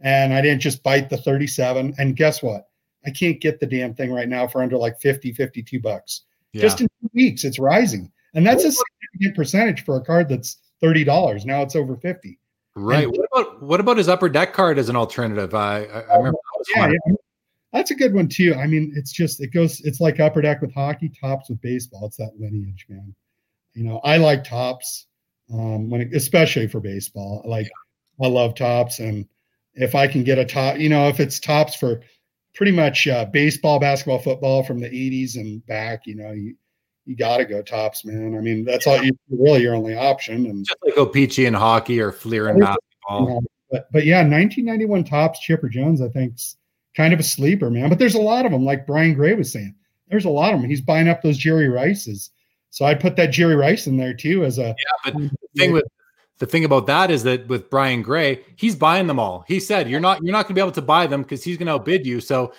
and 0.00 0.32
I 0.32 0.40
didn't 0.40 0.60
just 0.60 0.82
bite 0.82 1.10
the 1.10 1.18
37. 1.18 1.94
And 1.98 2.16
guess 2.16 2.42
what? 2.42 2.68
I 3.06 3.10
can't 3.10 3.40
get 3.40 3.60
the 3.60 3.66
damn 3.66 3.94
thing 3.94 4.10
right 4.12 4.28
now 4.28 4.46
for 4.46 4.62
under 4.62 4.78
like 4.78 4.98
50, 5.00 5.32
52 5.32 5.80
bucks. 5.80 6.22
Yeah. 6.52 6.62
Just 6.62 6.80
in 6.80 6.88
two 7.02 7.10
weeks, 7.12 7.44
it's 7.44 7.58
rising. 7.58 8.10
And 8.32 8.46
that's 8.46 8.64
a 8.64 8.72
significant 8.72 9.36
percentage 9.36 9.84
for 9.84 9.96
a 9.96 10.00
card 10.00 10.30
that's 10.30 10.56
$30. 10.82 11.44
Now 11.44 11.60
it's 11.60 11.76
over 11.76 11.96
50. 11.96 12.38
Right. 12.74 13.04
And, 13.04 13.16
what 13.16 13.28
about 13.32 13.62
what 13.62 13.80
about 13.80 13.98
his 13.98 14.08
upper 14.08 14.28
deck 14.28 14.54
card 14.54 14.78
as 14.78 14.88
an 14.88 14.96
alternative? 14.96 15.54
I, 15.54 15.84
I, 15.84 16.00
I 16.00 16.04
oh, 16.10 16.18
remember 16.18 16.38
yeah, 16.74 16.92
yeah, 17.06 17.14
that's 17.74 17.90
a 17.90 17.94
good 17.94 18.14
one 18.14 18.28
too. 18.28 18.54
I 18.54 18.66
mean, 18.66 18.92
it's 18.96 19.12
just 19.12 19.42
it 19.42 19.52
goes 19.52 19.82
it's 19.82 20.00
like 20.00 20.20
upper 20.20 20.40
deck 20.40 20.62
with 20.62 20.72
hockey, 20.72 21.12
Topps 21.20 21.50
with 21.50 21.60
baseball. 21.60 22.06
It's 22.06 22.16
that 22.16 22.32
lineage, 22.38 22.86
man. 22.88 23.14
You 23.74 23.84
know, 23.84 23.98
I 23.98 24.16
like 24.16 24.44
Topps 24.44 25.06
um 25.52 25.90
when 25.90 26.00
it, 26.00 26.14
especially 26.14 26.68
for 26.68 26.80
baseball. 26.80 27.42
Like. 27.44 27.68
I 28.22 28.28
love 28.28 28.54
Topps, 28.54 29.00
and 29.00 29.26
if 29.74 29.96
I 29.96 30.06
can 30.06 30.22
get 30.22 30.38
a 30.38 30.44
top, 30.44 30.78
you 30.78 30.88
know, 30.88 31.08
if 31.08 31.18
it's 31.18 31.40
Topps 31.40 31.74
for 31.74 32.00
pretty 32.54 32.72
much 32.72 33.06
uh, 33.06 33.26
baseball, 33.26 33.78
basketball, 33.78 34.18
football 34.18 34.62
from 34.62 34.80
the 34.80 34.88
80s 34.88 35.36
and 35.36 35.64
back. 35.66 36.06
You 36.06 36.14
know, 36.14 36.30
you 36.32 36.56
you 37.04 37.16
got 37.16 37.38
to 37.38 37.44
go 37.44 37.60
Topps, 37.60 38.04
man. 38.04 38.36
I 38.36 38.40
mean, 38.40 38.64
that's 38.64 38.86
all 38.86 39.02
you 39.02 39.12
really 39.28 39.62
your 39.62 39.74
only 39.74 39.94
option. 39.94 40.46
And 40.46 40.64
just 40.64 40.78
like 40.96 41.12
Peachy 41.12 41.46
in 41.46 41.54
hockey 41.54 42.00
or 42.00 42.12
Fleer 42.12 42.48
in 42.48 42.60
basketball. 42.60 43.44
but, 43.70 43.88
but 43.92 44.06
yeah, 44.06 44.18
1991 44.18 45.04
Topps 45.04 45.40
Chipper 45.40 45.68
Jones, 45.68 46.00
I 46.00 46.08
think's 46.08 46.56
kind 46.96 47.12
of 47.12 47.20
a 47.20 47.24
sleeper, 47.24 47.70
man. 47.70 47.88
But 47.88 47.98
there's 47.98 48.14
a 48.14 48.20
lot 48.20 48.46
of 48.46 48.52
them, 48.52 48.64
like 48.64 48.86
Brian 48.86 49.14
Gray 49.14 49.34
was 49.34 49.52
saying. 49.52 49.74
There's 50.08 50.24
a 50.24 50.30
lot 50.30 50.54
of 50.54 50.60
them. 50.60 50.68
He's 50.68 50.80
buying 50.80 51.08
up 51.08 51.22
those 51.22 51.38
Jerry 51.38 51.68
Rices. 51.68 52.30
So 52.70 52.84
I'd 52.84 53.00
put 53.00 53.16
that 53.16 53.30
Jerry 53.30 53.56
Rice 53.56 53.86
in 53.86 53.96
there 53.96 54.14
too 54.14 54.44
as 54.44 54.58
a. 54.58 54.74
Yeah, 54.78 55.12
but 55.12 55.14
thing 55.56 55.72
with 55.72 55.84
the 56.38 56.46
thing 56.46 56.64
about 56.64 56.86
that 56.86 57.10
is 57.10 57.22
that 57.22 57.46
with 57.46 57.70
Brian 57.70 58.02
Gray, 58.02 58.42
he's 58.56 58.74
buying 58.74 59.06
them 59.06 59.20
all. 59.20 59.44
He 59.46 59.60
said 59.60 59.88
you're 59.88 60.00
not 60.00 60.22
you're 60.22 60.32
not 60.32 60.42
going 60.42 60.54
to 60.54 60.54
be 60.54 60.60
able 60.60 60.72
to 60.72 60.82
buy 60.82 61.06
them 61.06 61.22
because 61.22 61.44
he's 61.44 61.56
going 61.56 61.66
to 61.66 61.74
outbid 61.74 62.04
you. 62.04 62.20
So 62.20 62.52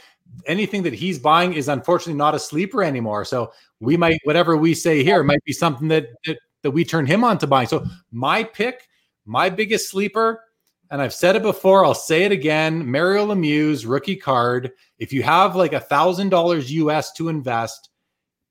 anything 0.46 0.84
that 0.84 0.94
he's 0.94 1.20
buying 1.20 1.54
is 1.54 1.68
unfortunately 1.68 2.18
not 2.18 2.36
a 2.36 2.40
sleeper 2.40 2.84
anymore. 2.84 3.26
So 3.26 3.52
we 3.80 3.98
might 3.98 4.20
whatever 4.24 4.56
we 4.56 4.74
say 4.74 5.04
here 5.04 5.24
might 5.24 5.44
be 5.44 5.54
something 5.54 5.90
that 5.90 6.08
that, 6.26 6.40
that 6.64 6.72
we 6.72 6.86
turn 6.86 7.06
him 7.06 7.24
on 7.24 7.38
to 7.40 7.48
buying. 7.48 7.68
So 7.68 7.86
my 8.12 8.44
pick, 8.44 8.88
my 9.26 9.50
biggest 9.50 9.90
sleeper, 9.90 10.45
and 10.92 11.02
I've 11.02 11.14
said 11.14 11.36
it 11.36 11.42
before, 11.42 11.86
I'll 11.86 11.94
say 11.94 12.24
it 12.24 12.32
again: 12.32 12.90
Mario 12.90 13.28
Lemieux's 13.28 13.86
rookie 13.86 14.16
card. 14.16 14.72
If 15.00 15.12
you 15.12 15.24
have 15.24 15.56
like 15.56 15.74
a 15.74 15.80
thousand 15.80 16.30
dollars 16.30 16.72
US 16.72 17.12
to 17.14 17.30
invest, 17.30 17.90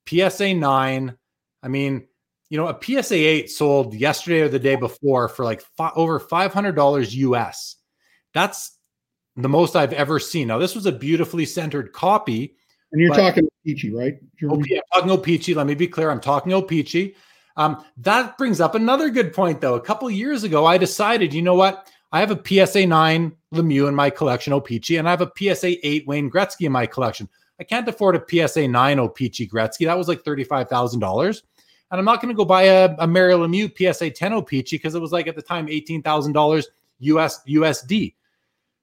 PSA 0.07 0.53
nine. 0.53 1.17
I 1.63 1.67
mean 1.67 2.07
you 2.49 2.57
know, 2.57 2.67
a 2.67 2.79
PSA 2.79 3.15
8 3.15 3.49
sold 3.49 3.93
yesterday 3.95 4.41
or 4.41 4.49
the 4.49 4.59
day 4.59 4.75
before 4.75 5.27
for 5.27 5.43
like 5.43 5.61
fi- 5.61 5.91
over 5.95 6.19
$500 6.19 7.13
US. 7.13 7.77
That's 8.33 8.77
the 9.35 9.49
most 9.49 9.75
I've 9.75 9.93
ever 9.93 10.19
seen. 10.19 10.47
Now, 10.47 10.57
this 10.57 10.75
was 10.75 10.85
a 10.85 10.91
beautifully 10.91 11.45
centered 11.45 11.91
copy. 11.91 12.55
And 12.91 13.01
you're 13.01 13.13
talking 13.13 13.45
O-Pee-Chee, 13.45 13.93
right? 13.93 14.17
Okay, 14.41 14.75
I'm 14.93 15.01
talking 15.01 15.11
O-Pee-Chee. 15.11 15.53
Let 15.55 15.67
me 15.67 15.75
be 15.75 15.87
clear. 15.87 16.11
I'm 16.11 16.21
talking 16.21 16.53
O-Pee-Chee. 16.53 17.15
Um, 17.57 17.83
that 17.97 18.37
brings 18.37 18.61
up 18.61 18.75
another 18.75 19.09
good 19.09 19.33
point, 19.33 19.59
though. 19.59 19.75
A 19.75 19.81
couple 19.81 20.09
years 20.09 20.43
ago, 20.43 20.65
I 20.65 20.77
decided, 20.77 21.33
you 21.33 21.41
know 21.41 21.55
what? 21.55 21.91
I 22.15 22.21
have 22.21 22.31
a 22.31 22.65
PSA 22.65 22.87
9 22.87 23.35
Lemieux 23.53 23.89
in 23.89 23.93
my 23.93 24.09
collection, 24.09 24.53
O-Pee-Chee, 24.53 24.95
and 24.95 25.05
I 25.05 25.11
have 25.11 25.19
a 25.19 25.31
PSA 25.37 25.85
8 25.85 26.07
Wayne 26.07 26.31
Gretzky 26.31 26.65
in 26.65 26.71
my 26.71 26.85
collection. 26.85 27.27
I 27.59 27.65
can't 27.65 27.85
afford 27.89 28.15
a 28.15 28.23
PSA 28.25 28.69
9 28.69 28.99
O-Pee-Chee 28.99 29.49
Gretzky. 29.49 29.85
That 29.85 29.97
was 29.97 30.07
like 30.07 30.23
$35,000. 30.23 31.41
And 31.91 31.99
I'm 31.99 32.05
not 32.05 32.21
going 32.21 32.33
to 32.33 32.37
go 32.37 32.45
buy 32.45 32.63
a, 32.63 32.95
a 32.99 33.05
Mario 33.05 33.45
Lemieux 33.45 33.69
PSA 33.93 34.11
10 34.11 34.31
O-Pee-Chee 34.31 34.77
because 34.77 34.95
it 34.95 35.01
was 35.01 35.11
like 35.11 35.27
at 35.27 35.35
the 35.35 35.41
time 35.41 35.67
$18,000 35.67 36.63
US 36.99 37.41
USD. 37.49 38.15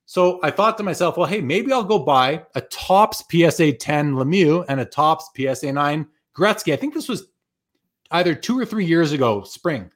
So 0.05 0.39
I 0.43 0.51
thought 0.51 0.77
to 0.77 0.85
myself, 0.85 1.17
well, 1.17 1.27
hey, 1.27 1.41
maybe 1.41 1.73
I'll 1.73 1.85
go 1.85 2.01
buy 2.01 2.45
a 2.55 2.61
Topps 2.61 3.25
PSA 3.31 3.73
10 3.73 4.13
Lemieux 4.13 4.67
and 4.69 4.79
a 4.79 4.85
Topps 4.85 5.31
PSA 5.35 5.73
9 5.73 6.07
Gretzky. 6.37 6.75
I 6.75 6.77
think 6.77 6.93
this 6.93 7.09
was 7.09 7.29
either 8.11 8.35
two 8.35 8.59
or 8.59 8.67
three 8.67 8.85
years 8.85 9.13
ago, 9.13 9.43
spring. 9.43 9.91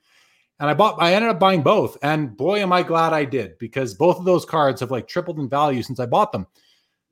And 0.59 0.71
I 0.71 0.75
bought, 0.75 0.97
I 1.01 1.15
ended 1.15 1.31
up 1.31 1.39
buying 1.39 1.63
both. 1.63 1.99
And 2.03 2.37
boy, 2.37 2.61
am 2.61 2.73
I 2.73 2.83
glad 2.83 3.13
I 3.13 3.25
did 3.25 3.59
because 3.59 3.95
both 3.95 4.19
of 4.19 4.25
those 4.25 4.45
cards 4.45 4.81
have 4.81 4.91
like 4.91 5.07
tripled 5.07 5.39
in 5.39 5.49
value 5.49 5.83
since 5.83 6.01
I 6.01 6.07
bought 6.07 6.33
them. 6.33 6.47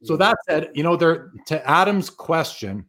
So 0.02 0.16
that 0.18 0.36
said, 0.46 0.70
you 0.74 0.82
know, 0.82 0.96
there 0.96 1.32
to 1.46 1.66
Adam's 1.68 2.10
question, 2.10 2.84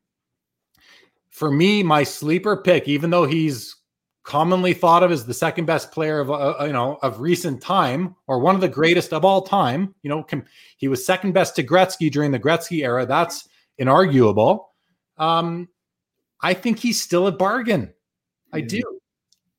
for 1.30 1.50
me, 1.50 1.82
my 1.82 2.04
sleeper 2.04 2.58
pick, 2.58 2.88
even 2.88 3.10
though 3.10 3.26
he's 3.26 3.76
commonly 4.24 4.74
thought 4.74 5.04
of 5.04 5.12
as 5.12 5.26
the 5.26 5.34
second 5.34 5.66
best 5.66 5.92
player 5.92 6.20
of 6.20 6.32
uh, 6.32 6.56
you 6.66 6.74
know 6.74 6.98
of 7.04 7.20
recent 7.20 7.62
time 7.62 8.16
or 8.28 8.40
one 8.40 8.56
of 8.56 8.62
the 8.62 8.68
greatest 8.68 9.14
of 9.14 9.24
all 9.24 9.42
time, 9.42 9.94
you 10.02 10.10
know, 10.10 10.24
com- 10.24 10.46
he 10.78 10.88
was 10.88 11.06
second 11.06 11.32
best 11.32 11.56
to 11.56 11.64
Gretzky 11.64 12.12
during 12.12 12.32
the 12.32 12.40
Gretzky 12.40 12.84
era. 12.84 13.06
That's 13.06 13.48
inarguable. 13.80 14.66
Um, 15.18 15.70
I 16.42 16.54
think 16.54 16.80
he's 16.80 17.02
still 17.02 17.28
a 17.28 17.32
bargain. 17.32 17.94
I 18.52 18.62
do. 18.62 18.95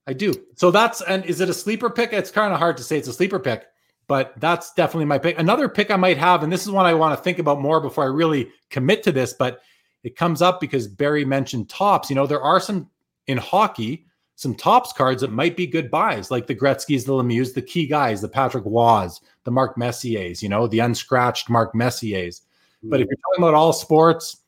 I 0.06 0.12
do. 0.12 0.34
So 0.54 0.70
that's 0.70 1.00
and 1.02 1.24
is 1.24 1.40
it 1.40 1.48
a 1.48 1.54
sleeper 1.54 1.90
pick? 1.90 2.12
It's 2.12 2.30
kind 2.30 2.52
of 2.52 2.58
hard 2.58 2.76
to 2.76 2.82
say 2.82 2.98
it's 2.98 3.08
a 3.08 3.12
sleeper 3.12 3.38
pick, 3.38 3.66
but 4.06 4.34
that's 4.38 4.72
definitely 4.74 5.06
my 5.06 5.18
pick. 5.18 5.38
Another 5.38 5.68
pick 5.68 5.90
I 5.90 5.96
might 5.96 6.18
have, 6.18 6.42
and 6.42 6.52
this 6.52 6.62
is 6.62 6.70
one 6.70 6.86
I 6.86 6.94
want 6.94 7.16
to 7.16 7.22
think 7.22 7.38
about 7.38 7.60
more 7.60 7.80
before 7.80 8.04
I 8.04 8.08
really 8.08 8.50
commit 8.70 9.02
to 9.04 9.12
this, 9.12 9.32
but 9.32 9.60
it 10.04 10.16
comes 10.16 10.42
up 10.42 10.60
because 10.60 10.86
Barrie 10.86 11.24
mentioned 11.24 11.68
Topps. 11.68 12.08
You 12.08 12.16
know, 12.16 12.26
there 12.26 12.42
are 12.42 12.60
some 12.60 12.88
in 13.26 13.38
hockey, 13.38 14.06
some 14.36 14.54
Topps 14.54 14.92
cards 14.92 15.22
that 15.22 15.32
might 15.32 15.56
be 15.56 15.66
good 15.66 15.90
buys, 15.90 16.30
like 16.30 16.46
the 16.46 16.54
Gretzky's, 16.54 17.04
the 17.04 17.12
Lemieux, 17.12 17.52
the 17.52 17.62
key 17.62 17.88
guys, 17.88 18.20
the 18.20 18.28
Patrick 18.28 18.64
Roys, 18.64 19.20
the 19.42 19.50
Mark 19.50 19.76
Messiers, 19.76 20.40
you 20.40 20.48
know, 20.48 20.68
the 20.68 20.78
unscratched 20.78 21.50
Mark 21.50 21.74
Messiers. 21.74 22.42
But 22.84 23.00
if 23.00 23.06
mm. 23.06 23.10
you're 23.10 23.16
talking 23.16 23.44
about 23.44 23.54
all 23.54 23.72
sports, 23.72 24.42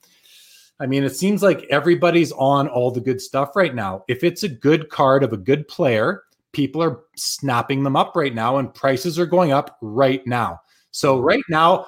I 0.81 0.87
mean, 0.87 1.05
it 1.05 1.17
seems 1.17 1.43
like 1.43 1.67
everybody's 1.71 2.33
on 2.33 2.69
all 2.69 2.91
the 2.91 3.01
good 3.01 3.21
stuff 3.21 3.57
right 3.57 3.75
now. 3.75 4.05
If 4.09 4.23
it's 4.23 4.45
a 4.45 4.49
good 4.49 4.91
card 4.91 5.25
of 5.25 5.33
a 5.33 5.37
good 5.37 5.67
player, 5.67 6.23
people 6.53 6.83
are 6.83 7.01
snapping 7.17 7.83
them 7.83 7.97
up 7.97 8.15
right 8.15 8.35
now 8.35 8.59
and 8.59 8.73
prices 8.73 9.19
are 9.19 9.27
going 9.27 9.53
up 9.53 9.77
right 9.83 10.25
now. 10.27 10.61
So 10.93 11.21
right 11.21 11.43
now, 11.49 11.87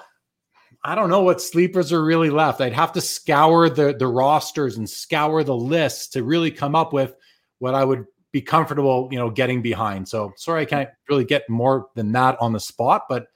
I 0.83 0.95
don't 0.95 1.09
know 1.09 1.21
what 1.21 1.41
sleepers 1.41 1.93
are 1.93 2.03
really 2.03 2.29
left. 2.29 2.59
I'd 2.59 2.73
have 2.73 2.91
to 2.93 3.01
scour 3.01 3.69
the 3.69 3.95
the 3.97 4.07
rosters 4.07 4.77
and 4.77 4.89
scour 4.89 5.43
the 5.43 5.55
lists 5.55 6.07
to 6.09 6.23
really 6.23 6.51
come 6.51 6.75
up 6.75 6.91
with 6.91 7.15
what 7.59 7.75
I 7.75 7.83
would 7.83 8.05
be 8.31 8.41
comfortable, 8.41 9.07
you 9.11 9.19
know, 9.19 9.29
getting 9.29 9.61
behind. 9.61 10.07
So 10.07 10.31
sorry, 10.37 10.61
I 10.61 10.65
can't 10.65 10.89
really 11.09 11.25
get 11.25 11.49
more 11.49 11.87
than 11.95 12.11
that 12.13 12.37
on 12.41 12.53
the 12.53 12.59
spot, 12.59 13.03
but 13.09 13.27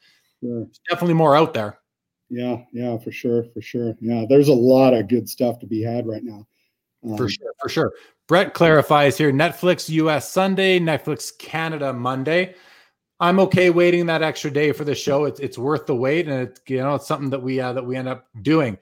sure. 0.42 0.68
definitely 0.90 1.14
more 1.14 1.36
out 1.36 1.54
there. 1.54 1.80
Yeah, 2.36 2.58
yeah, 2.74 2.98
for 2.98 3.14
sure, 3.14 3.46
for 3.54 3.62
sure. 3.62 3.96
Yeah, 4.02 4.26
there's 4.28 4.50
a 4.50 4.54
lot 4.54 4.94
of 4.94 5.08
good 5.08 5.30
stuff 5.30 5.58
to 5.60 5.66
be 5.66 5.82
had 5.82 6.06
right 6.06 6.24
now. 6.24 6.46
Um, 7.02 7.16
for 7.16 7.30
sure, 7.30 7.54
for 7.62 7.70
sure. 7.70 7.94
Brett 8.28 8.54
clarifies 8.54 9.18
here: 9.18 9.32
Netflix 9.32 9.88
US 9.88 10.30
Sunday, 10.30 10.78
Netflix 10.78 11.32
Canada 11.38 11.94
Monday. 11.94 12.56
I'm 13.22 13.40
okay 13.40 13.70
waiting 13.70 14.06
that 14.08 14.22
extra 14.22 14.52
day 14.52 14.74
for 14.74 14.84
the 14.84 14.94
show. 14.94 15.24
It's 15.24 15.40
it's 15.40 15.58
worth 15.58 15.86
the 15.86 15.96
wait, 15.96 16.28
and 16.28 16.50
it's 16.50 16.60
you 16.68 16.80
know 16.80 16.96
it's 16.96 17.08
something 17.08 17.30
that 17.30 17.42
we 17.42 17.62
uh, 17.62 17.72
that 17.72 17.86
we 17.86 17.96
end 17.96 18.10
up 18.10 18.28
doing. 18.42 18.78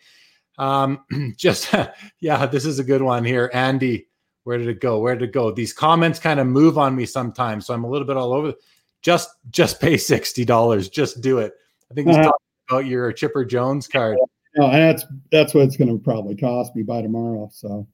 Um, 0.57 1.05
just 1.37 1.71
yeah, 2.19 2.47
this 2.47 2.65
is 2.65 2.79
a 2.79 2.83
good 2.83 3.03
one 3.03 3.23
here, 3.23 3.51
Andy. 3.53 4.07
Where 4.45 4.57
did 4.57 4.67
it 4.67 4.81
go? 4.81 4.97
Where 4.97 5.15
did 5.15 5.29
it 5.29 5.33
go? 5.33 5.51
These 5.51 5.73
comments 5.73 6.17
kind 6.17 6.39
of 6.39 6.47
move 6.47 6.79
on 6.79 6.95
me 6.95 7.05
sometimes, 7.05 7.67
so 7.67 7.75
I'm 7.75 7.83
a 7.83 7.89
little 7.89 8.07
bit 8.07 8.17
all 8.17 8.33
over. 8.33 8.55
Just 9.03 9.29
just 9.51 9.79
pay 9.79 9.95
sixty 9.95 10.43
dollars. 10.43 10.89
Just 10.89 11.21
do 11.21 11.37
it. 11.37 11.53
I 11.91 11.93
think 11.93 12.07
he's 12.07 12.17
uh-huh. 12.17 12.23
talking 12.23 12.42
about 12.69 12.85
your 12.85 13.11
Chipper 13.11 13.45
Jones 13.45 13.87
card. 13.87 14.17
No, 14.55 14.69
that's 14.69 15.03
that's 15.31 15.55
what 15.55 15.63
it's 15.63 15.75
going 15.75 15.87
to 15.87 15.97
probably 15.97 16.35
cost 16.35 16.75
me 16.75 16.83
by 16.83 17.01
tomorrow. 17.01 17.49
So 17.51 17.87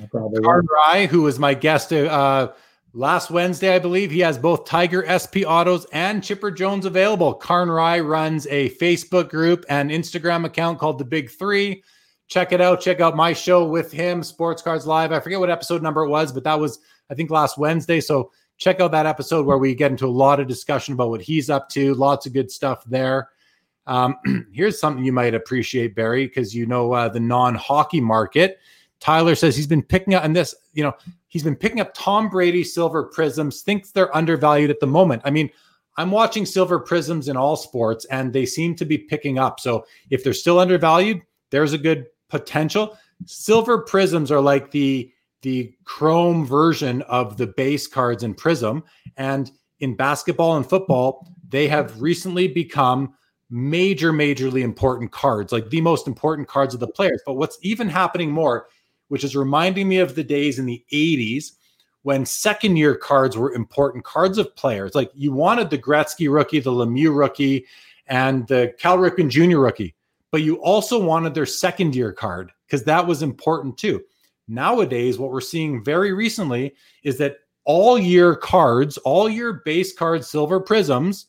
I 0.00 0.06
probably 0.06 0.40
Card 0.40 0.64
Rye, 0.72 1.06
who 1.06 1.22
was 1.22 1.40
my 1.40 1.52
guest 1.52 1.92
uh, 1.92 2.52
last 2.96 3.30
Wednesday, 3.30 3.74
I 3.74 3.78
believe, 3.78 4.10
he 4.10 4.20
has 4.20 4.38
both 4.38 4.64
Tiger 4.64 5.04
SP 5.06 5.44
Autos 5.46 5.84
and 5.92 6.22
Chipper 6.22 6.50
Jones 6.50 6.86
available. 6.86 7.34
Karn 7.34 7.70
Rye 7.70 8.00
runs 8.00 8.46
a 8.46 8.70
Facebook 8.70 9.28
group 9.28 9.64
and 9.68 9.90
Instagram 9.90 10.44
account 10.44 10.78
called 10.78 10.98
The 10.98 11.04
Big 11.04 11.30
Three. 11.30 11.82
Check 12.28 12.52
it 12.52 12.60
out. 12.60 12.80
Check 12.80 13.00
out 13.00 13.14
my 13.14 13.32
show 13.32 13.64
with 13.64 13.92
him, 13.92 14.22
Sports 14.22 14.62
Cards 14.62 14.86
Live. 14.86 15.12
I 15.12 15.20
forget 15.20 15.38
what 15.38 15.50
episode 15.50 15.82
number 15.82 16.04
it 16.04 16.08
was, 16.08 16.32
but 16.32 16.44
that 16.44 16.58
was 16.58 16.78
I 17.10 17.14
think 17.14 17.30
last 17.30 17.58
Wednesday. 17.58 18.00
So 18.00 18.32
check 18.58 18.80
out 18.80 18.90
that 18.92 19.06
episode 19.06 19.46
where 19.46 19.58
we 19.58 19.74
get 19.74 19.90
into 19.90 20.06
a 20.06 20.08
lot 20.08 20.40
of 20.40 20.48
discussion 20.48 20.94
about 20.94 21.10
what 21.10 21.22
he's 21.22 21.50
up 21.50 21.68
to. 21.70 21.94
Lots 21.94 22.26
of 22.26 22.32
good 22.32 22.50
stuff 22.50 22.82
there. 22.86 23.28
Um, 23.86 24.16
here's 24.52 24.78
something 24.78 25.04
you 25.04 25.12
might 25.12 25.34
appreciate, 25.34 25.94
Barrie, 25.94 26.26
because 26.26 26.54
you 26.54 26.66
know 26.66 26.92
uh, 26.92 27.08
the 27.08 27.20
non-hockey 27.20 28.00
market. 28.00 28.58
Tyler 29.00 29.34
says 29.34 29.56
he's 29.56 29.66
been 29.66 29.82
picking 29.82 30.14
up, 30.14 30.24
and 30.24 30.34
this, 30.34 30.54
you 30.72 30.82
know, 30.82 30.94
he's 31.28 31.42
been 31.42 31.56
picking 31.56 31.80
up 31.80 31.92
Tom 31.94 32.28
Brady 32.28 32.64
silver 32.64 33.10
Prizms. 33.14 33.62
Thinks 33.62 33.90
they're 33.90 34.14
undervalued 34.16 34.70
at 34.70 34.80
the 34.80 34.86
moment. 34.86 35.22
I 35.24 35.30
mean, 35.30 35.50
I'm 35.96 36.10
watching 36.10 36.46
silver 36.46 36.80
Prizms 36.80 37.28
in 37.28 37.36
all 37.36 37.56
sports, 37.56 38.04
and 38.06 38.32
they 38.32 38.46
seem 38.46 38.74
to 38.76 38.84
be 38.84 38.98
picking 38.98 39.38
up. 39.38 39.60
So 39.60 39.86
if 40.10 40.24
they're 40.24 40.32
still 40.32 40.58
undervalued, 40.58 41.22
there's 41.50 41.72
a 41.72 41.78
good 41.78 42.06
potential. 42.28 42.98
Silver 43.24 43.84
Prizms 43.84 44.30
are 44.30 44.40
like 44.40 44.70
the 44.70 45.12
the 45.42 45.72
chrome 45.84 46.44
version 46.44 47.02
of 47.02 47.36
the 47.36 47.46
base 47.46 47.86
cards 47.86 48.22
in 48.22 48.34
Prizm, 48.34 48.82
and 49.16 49.52
in 49.80 49.94
basketball 49.94 50.56
and 50.56 50.68
football, 50.68 51.28
they 51.48 51.68
have 51.68 52.00
recently 52.00 52.48
become 52.48 53.14
major, 53.50 54.12
majorly 54.12 54.62
important 54.62 55.12
cards, 55.12 55.52
like 55.52 55.70
the 55.70 55.80
most 55.80 56.06
important 56.06 56.48
cards 56.48 56.74
of 56.74 56.80
the 56.80 56.88
players. 56.88 57.22
But 57.24 57.34
what's 57.34 57.58
even 57.62 57.88
happening 57.88 58.30
more, 58.30 58.66
which 59.08 59.24
is 59.24 59.36
reminding 59.36 59.88
me 59.88 59.98
of 59.98 60.14
the 60.14 60.24
days 60.24 60.58
in 60.58 60.66
the 60.66 60.84
80s 60.92 61.52
when 62.02 62.24
second 62.24 62.76
year 62.76 62.94
cards 62.94 63.36
were 63.36 63.52
important 63.52 64.04
cards 64.04 64.38
of 64.38 64.54
players. 64.56 64.94
Like 64.94 65.10
you 65.14 65.32
wanted 65.32 65.70
the 65.70 65.78
Gretzky 65.78 66.32
rookie, 66.32 66.60
the 66.60 66.70
Lemieux 66.70 67.16
rookie, 67.16 67.66
and 68.06 68.46
the 68.46 68.74
Cal 68.78 68.98
Ripken 68.98 69.28
Jr. 69.28 69.58
rookie, 69.58 69.94
but 70.30 70.42
you 70.42 70.56
also 70.62 71.02
wanted 71.02 71.34
their 71.34 71.46
second 71.46 71.96
year 71.96 72.12
card 72.12 72.52
because 72.66 72.84
that 72.84 73.06
was 73.06 73.22
important 73.22 73.76
too. 73.76 74.02
Nowadays, 74.48 75.18
what 75.18 75.32
we're 75.32 75.40
seeing 75.40 75.82
very 75.82 76.12
recently 76.12 76.74
is 77.02 77.18
that 77.18 77.38
all 77.64 77.98
year 77.98 78.36
cards, 78.36 78.96
all 78.98 79.28
year 79.28 79.60
base 79.64 79.92
cards, 79.92 80.28
silver 80.28 80.60
Prizms 80.60 81.24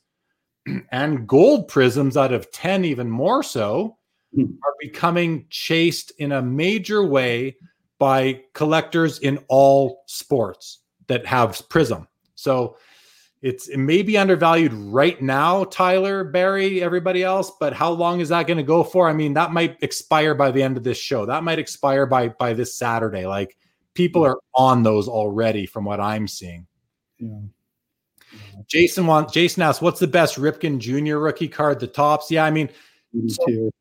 and 0.91 1.27
gold 1.27 1.69
Prizms 1.69 2.17
out 2.17 2.33
of 2.33 2.51
10 2.51 2.85
even 2.85 3.09
more 3.09 3.43
so 3.43 3.97
hmm. 4.33 4.43
are 4.63 4.73
becoming 4.79 5.45
chased 5.49 6.11
in 6.19 6.31
a 6.31 6.41
major 6.41 7.05
way 7.05 7.55
by 7.99 8.41
collectors 8.53 9.19
in 9.19 9.39
all 9.47 10.03
sports 10.05 10.79
that 11.07 11.25
have 11.25 11.51
Prizm. 11.69 12.07
So 12.35 12.77
it's 13.41 13.67
it 13.67 13.77
may 13.77 14.01
be 14.01 14.17
undervalued 14.17 14.73
right 14.73 15.21
now 15.21 15.63
tyler 15.65 16.23
Barrie 16.23 16.81
everybody 16.81 17.23
else 17.23 17.51
but 17.59 17.71
how 17.71 17.91
long 17.91 18.19
is 18.19 18.29
that 18.29 18.47
going 18.47 18.57
to 18.57 18.63
go 18.63 18.83
for? 18.83 19.07
I 19.07 19.13
mean 19.13 19.33
that 19.35 19.53
might 19.53 19.77
expire 19.83 20.33
by 20.33 20.51
the 20.51 20.63
end 20.63 20.77
of 20.77 20.83
this 20.83 20.97
show. 20.97 21.25
That 21.25 21.43
might 21.43 21.59
expire 21.59 22.05
by 22.05 22.29
by 22.29 22.53
this 22.53 22.75
saturday. 22.75 23.25
Like 23.27 23.57
people 23.93 24.23
hmm. 24.23 24.31
are 24.31 24.39
on 24.55 24.83
those 24.83 25.07
already 25.07 25.65
from 25.65 25.85
what 25.85 25.99
i'm 25.99 26.27
seeing. 26.27 26.65
Yeah 27.19 27.39
Jason 28.67 29.07
wants 29.07 29.33
Jason 29.33 29.63
asks, 29.63 29.81
"What's 29.81 29.99
the 29.99 30.07
best 30.07 30.35
Ripken 30.35 30.79
Jr. 30.79 31.17
rookie 31.17 31.47
card? 31.47 31.79
The 31.79 31.87
Topps. 31.87 32.29
Yeah, 32.29 32.45
I 32.45 32.51
mean, 32.51 32.69
so, 33.27 33.71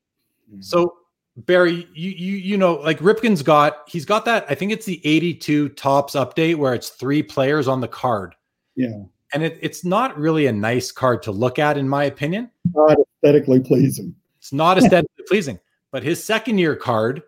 so, 0.61 0.97
Barrie, 1.37 1.89
you 1.95 2.11
you 2.11 2.37
you 2.37 2.57
know, 2.57 2.75
like 2.75 2.99
Ripken's 3.01 3.43
got 3.43 3.89
he's 3.89 4.05
got 4.05 4.25
that. 4.27 4.47
I 4.49 4.55
think 4.55 4.73
it's 4.73 4.87
the 4.87 5.01
eighty-two 5.05 5.71
Topps 5.71 6.15
update 6.15 6.57
where 6.57 6.75
it's 6.75 6.91
three 6.91 7.23
players 7.23 7.69
on 7.69 7.81
the 7.81 7.89
card. 7.89 8.35
Yeah, 8.77 9.03
and 9.33 9.43
it, 9.43 9.59
it's 9.61 9.85
not 9.85 10.17
really 10.19 10.47
a 10.47 10.53
nice 10.53 10.93
card 10.93 11.23
to 11.25 11.33
look 11.33 11.59
at, 11.59 11.77
in 11.77 11.89
my 11.89 12.05
opinion. 12.05 12.51
Not 12.75 12.99
aesthetically 13.01 13.61
pleasing. 13.61 14.15
It's 14.39 14.53
not 14.53 14.79
aesthetically 14.79 15.25
pleasing, 15.29 15.59
but 15.91 16.03
his 16.03 16.23
second 16.23 16.59
year 16.59 16.77
card 16.77 17.23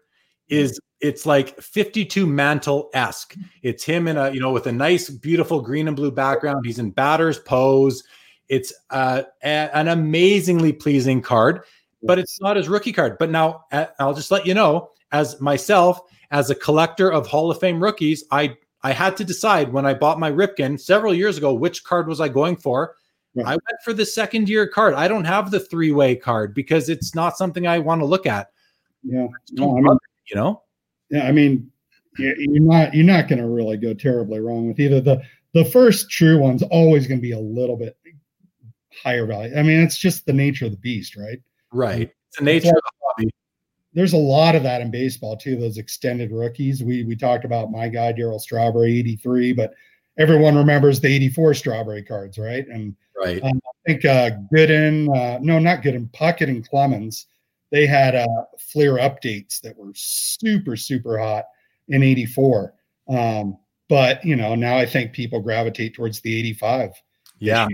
is 0.48 0.80
it's 1.00 1.26
like 1.26 1.60
52 1.60 2.26
mantle 2.26 2.90
esque. 2.92 3.36
It's 3.62 3.84
him 3.84 4.08
in 4.08 4.16
a, 4.16 4.30
you 4.30 4.40
know, 4.40 4.50
with 4.50 4.66
a 4.66 4.72
nice, 4.72 5.08
beautiful 5.08 5.60
green 5.60 5.86
and 5.86 5.96
blue 5.96 6.10
background. 6.10 6.66
He's 6.66 6.78
in 6.78 6.90
batter's 6.90 7.38
pose. 7.38 8.02
It's 8.48 8.72
uh, 8.90 9.22
a, 9.42 9.46
an 9.46 9.88
amazingly 9.88 10.72
pleasing 10.72 11.22
card, 11.22 11.62
but 12.02 12.18
it's 12.18 12.40
not 12.40 12.56
his 12.56 12.68
rookie 12.68 12.92
card. 12.92 13.16
But 13.18 13.30
now 13.30 13.64
I'll 14.00 14.14
just 14.14 14.30
let 14.30 14.46
you 14.46 14.54
know, 14.54 14.90
as 15.12 15.40
myself, 15.40 16.00
as 16.30 16.50
a 16.50 16.54
collector 16.54 17.10
of 17.10 17.26
Hall 17.26 17.50
of 17.50 17.60
Fame 17.60 17.82
rookies, 17.82 18.24
I 18.30 18.56
I 18.82 18.92
had 18.92 19.16
to 19.16 19.24
decide 19.24 19.72
when 19.72 19.86
I 19.86 19.94
bought 19.94 20.20
my 20.20 20.30
Ripken 20.30 20.80
several 20.80 21.12
years 21.12 21.36
ago 21.36 21.52
which 21.52 21.84
card 21.84 22.06
was 22.06 22.20
I 22.20 22.28
going 22.28 22.56
for. 22.56 22.94
Right. 23.34 23.46
I 23.46 23.50
went 23.50 23.82
for 23.84 23.92
the 23.92 24.06
second 24.06 24.48
year 24.48 24.66
card. 24.66 24.94
I 24.94 25.08
don't 25.08 25.24
have 25.24 25.50
the 25.50 25.60
three 25.60 25.92
way 25.92 26.16
card 26.16 26.54
because 26.54 26.88
it's 26.88 27.14
not 27.14 27.36
something 27.36 27.66
I 27.66 27.78
want 27.78 28.00
to 28.00 28.06
look 28.06 28.26
at. 28.26 28.50
Yeah. 29.02 29.26
No, 29.52 29.76
I 29.76 29.80
mean, 29.80 29.98
you 30.30 30.36
know? 30.36 30.62
yeah, 31.10 31.26
I 31.26 31.32
mean, 31.32 31.70
you- 32.18 32.34
you're 32.38 32.62
not 32.62 32.94
you're 32.94 33.04
not 33.06 33.28
going 33.28 33.40
to 33.40 33.48
really 33.48 33.76
go 33.76 33.94
terribly 33.94 34.40
wrong 34.40 34.68
with 34.68 34.80
either 34.80 35.00
the 35.00 35.22
the 35.54 35.64
first 35.64 36.10
true 36.10 36.38
one's 36.38 36.62
always 36.64 37.06
going 37.06 37.18
to 37.18 37.22
be 37.22 37.32
a 37.32 37.38
little 37.38 37.76
bit 37.76 37.96
higher 39.02 39.26
value. 39.26 39.56
I 39.56 39.62
mean, 39.62 39.80
it's 39.80 39.98
just 39.98 40.26
the 40.26 40.32
nature 40.32 40.66
of 40.66 40.72
the 40.72 40.76
beast, 40.78 41.16
right? 41.16 41.40
Right. 41.72 42.10
It's 42.28 42.38
the 42.38 42.44
nature 42.44 42.68
of 42.68 42.74
the 42.74 42.90
hobby. 43.04 43.30
There's 43.94 44.12
a 44.12 44.18
lot 44.18 44.54
of 44.54 44.62
that 44.64 44.80
in 44.82 44.90
baseball 44.90 45.36
too. 45.36 45.56
Those 45.56 45.78
extended 45.78 46.30
rookies. 46.32 46.82
We 46.82 47.04
we 47.04 47.16
talked 47.16 47.44
about 47.44 47.70
my 47.70 47.88
guy 47.88 48.12
Darryl 48.12 48.40
Strawberry, 48.40 48.98
83, 48.98 49.52
but 49.52 49.72
everyone 50.18 50.56
remembers 50.56 51.00
the 51.00 51.08
84 51.08 51.54
Strawberry 51.54 52.02
cards, 52.02 52.38
right? 52.38 52.66
And 52.68 52.94
Right. 53.20 53.42
Um, 53.42 53.60
I 53.66 53.90
think 53.90 54.04
uh, 54.04 54.30
Gooden, 54.54 55.08
uh, 55.16 55.38
no, 55.42 55.58
not 55.58 55.82
Gooden, 55.82 56.08
Puckett 56.12 56.48
and 56.48 56.68
Clemens, 56.68 57.26
they 57.70 57.86
had 57.86 58.14
uh, 58.14 58.26
Fleer 58.58 58.94
updates 58.94 59.60
that 59.60 59.76
were 59.76 59.92
super, 59.94 60.76
super 60.76 61.18
hot 61.18 61.44
in 61.88 62.02
84. 62.02 62.74
Um, 63.08 63.58
but, 63.88 64.24
you 64.24 64.36
know, 64.36 64.54
now 64.54 64.76
I 64.76 64.86
think 64.86 65.12
people 65.12 65.40
gravitate 65.40 65.94
towards 65.94 66.20
the 66.20 66.38
85. 66.38 66.92
Yeah. 67.38 67.68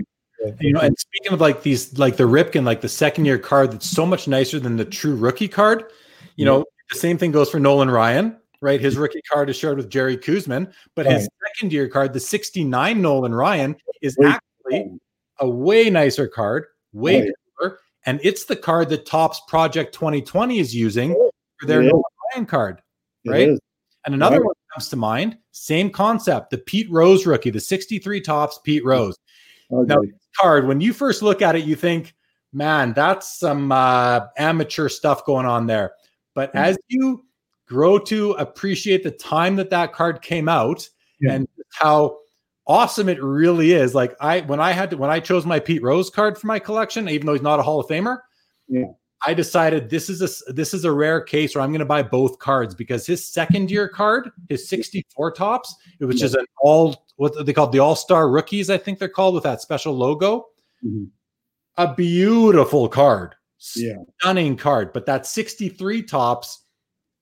You 0.59 0.73
know, 0.73 0.81
and 0.81 0.97
speaking 0.99 1.33
of 1.33 1.41
like 1.41 1.63
these, 1.63 1.97
like 1.97 2.17
the 2.17 2.25
Ripken, 2.25 2.65
like 2.65 2.81
the 2.81 2.89
second 2.89 3.25
year 3.25 3.39
card 3.39 3.71
that's 3.71 3.89
so 3.89 4.05
much 4.05 4.27
nicer 4.27 4.59
than 4.59 4.77
the 4.77 4.85
true 4.85 5.15
rookie 5.15 5.47
card. 5.47 5.91
You 6.35 6.45
know, 6.45 6.65
the 6.91 6.99
same 6.99 7.17
thing 7.17 7.31
goes 7.31 7.49
for 7.49 7.59
Nolan 7.59 7.89
Ryan, 7.89 8.37
right? 8.61 8.79
His 8.79 8.97
rookie 8.97 9.21
card 9.31 9.49
is 9.49 9.55
shared 9.55 9.77
with 9.77 9.89
Jerry 9.89 10.17
Koosman, 10.17 10.71
but 10.93 11.05
his 11.05 11.27
second 11.47 11.73
year 11.73 11.87
card, 11.87 12.13
the 12.13 12.19
69 12.19 13.01
Nolan 13.01 13.33
Ryan, 13.33 13.75
is 14.01 14.17
actually 14.23 14.99
a 15.39 15.49
way 15.49 15.89
nicer 15.89 16.27
card, 16.27 16.65
way 16.93 17.21
Right. 17.21 17.31
And 18.05 18.19
it's 18.23 18.45
the 18.45 18.55
card 18.55 18.89
that 18.89 19.05
Topps 19.05 19.41
Project 19.47 19.93
2020 19.93 20.59
is 20.59 20.75
using 20.75 21.13
for 21.59 21.65
their 21.65 21.81
It 21.81 21.85
is. 21.85 21.91
Nolan 21.91 22.03
Ryan 22.33 22.45
card. 22.45 22.81
Right? 23.25 23.49
And 24.05 24.13
another 24.13 24.37
Right. 24.37 24.45
one 24.45 24.55
comes 24.73 24.89
to 24.89 24.95
mind, 24.95 25.37
same 25.51 25.89
concept, 25.89 26.51
the 26.51 26.59
Pete 26.59 26.89
Rose 26.91 27.25
rookie, 27.25 27.49
the 27.49 27.59
63 27.59 28.21
Topps 28.21 28.59
Pete 28.63 28.85
Rose 28.85 29.17
Now- 29.71 29.95
Ugly. 29.95 30.13
card. 30.39 30.67
When 30.67 30.79
you 30.79 30.93
first 30.93 31.23
look 31.23 31.41
at 31.41 31.55
it, 31.55 31.63
you 31.65 31.75
think, 31.75 32.13
man, 32.53 32.93
that's 32.93 33.39
some 33.39 33.71
uh, 33.71 34.27
amateur 34.37 34.89
stuff 34.89 35.25
going 35.25 35.47
on 35.47 35.65
there. 35.65 35.93
But 36.35 36.53
Mhm. 36.53 36.59
as 36.59 36.77
you 36.87 37.25
grow 37.67 37.97
to 37.97 38.33
appreciate 38.33 39.01
the 39.01 39.09
time 39.11 39.55
that 39.55 39.71
that 39.71 39.91
card 39.91 40.21
came 40.21 40.47
out 40.47 40.87
Yeah. 41.19 41.33
and 41.33 41.47
how 41.71 42.19
awesome 42.67 43.09
it 43.09 43.21
really 43.21 43.71
is, 43.73 43.93
like 43.95 44.15
I 44.19 44.41
when 44.41 44.59
I 44.59 44.71
had 44.71 44.89
to 44.91 44.97
when 44.97 45.09
I 45.09 45.19
chose 45.19 45.45
my 45.45 45.59
Pete 45.59 45.83
Rose 45.83 46.09
card 46.09 46.37
for 46.37 46.47
my 46.47 46.59
collection, 46.59 47.07
even 47.09 47.25
though 47.27 47.33
he's 47.33 47.41
not 47.41 47.59
a 47.59 47.63
Hall 47.63 47.79
of 47.79 47.87
Famer, 47.87 48.19
Yeah. 48.67 48.85
I 49.25 49.33
decided 49.33 49.89
this 49.89 50.09
is 50.09 50.21
a 50.21 50.53
this 50.53 50.73
is 50.73 50.83
a 50.85 50.91
rare 50.91 51.21
case 51.21 51.55
where 51.55 51.63
I'm 51.63 51.71
going 51.71 51.79
to 51.79 51.85
buy 51.85 52.03
both 52.03 52.37
cards 52.39 52.75
because 52.75 53.05
his 53.07 53.25
second 53.25 53.71
year 53.71 53.87
card, 53.87 54.29
his 54.49 54.67
64 54.69 55.31
Topps, 55.31 55.73
it 55.99 56.05
was 56.05 56.17
Yeah. 56.17 56.25
just 56.25 56.35
an 56.35 56.45
all 56.61 57.05
what 57.17 57.45
they 57.45 57.53
called 57.53 57.71
the 57.71 57.79
All 57.79 57.95
Star 57.95 58.29
rookies, 58.29 58.69
I 58.69 58.77
think 58.77 58.99
they're 58.99 59.07
called 59.09 59.33
with 59.35 59.43
that 59.43 59.61
special 59.61 59.93
logo 59.95 60.47
Mhm. 60.85 61.09
a 61.77 61.93
beautiful 61.95 62.87
card, 62.89 63.35
Yeah. 63.75 63.95
stunning 64.19 64.57
card. 64.57 64.91
But 64.93 65.05
that 65.07 65.25
63 65.25 66.03
Topps 66.03 66.63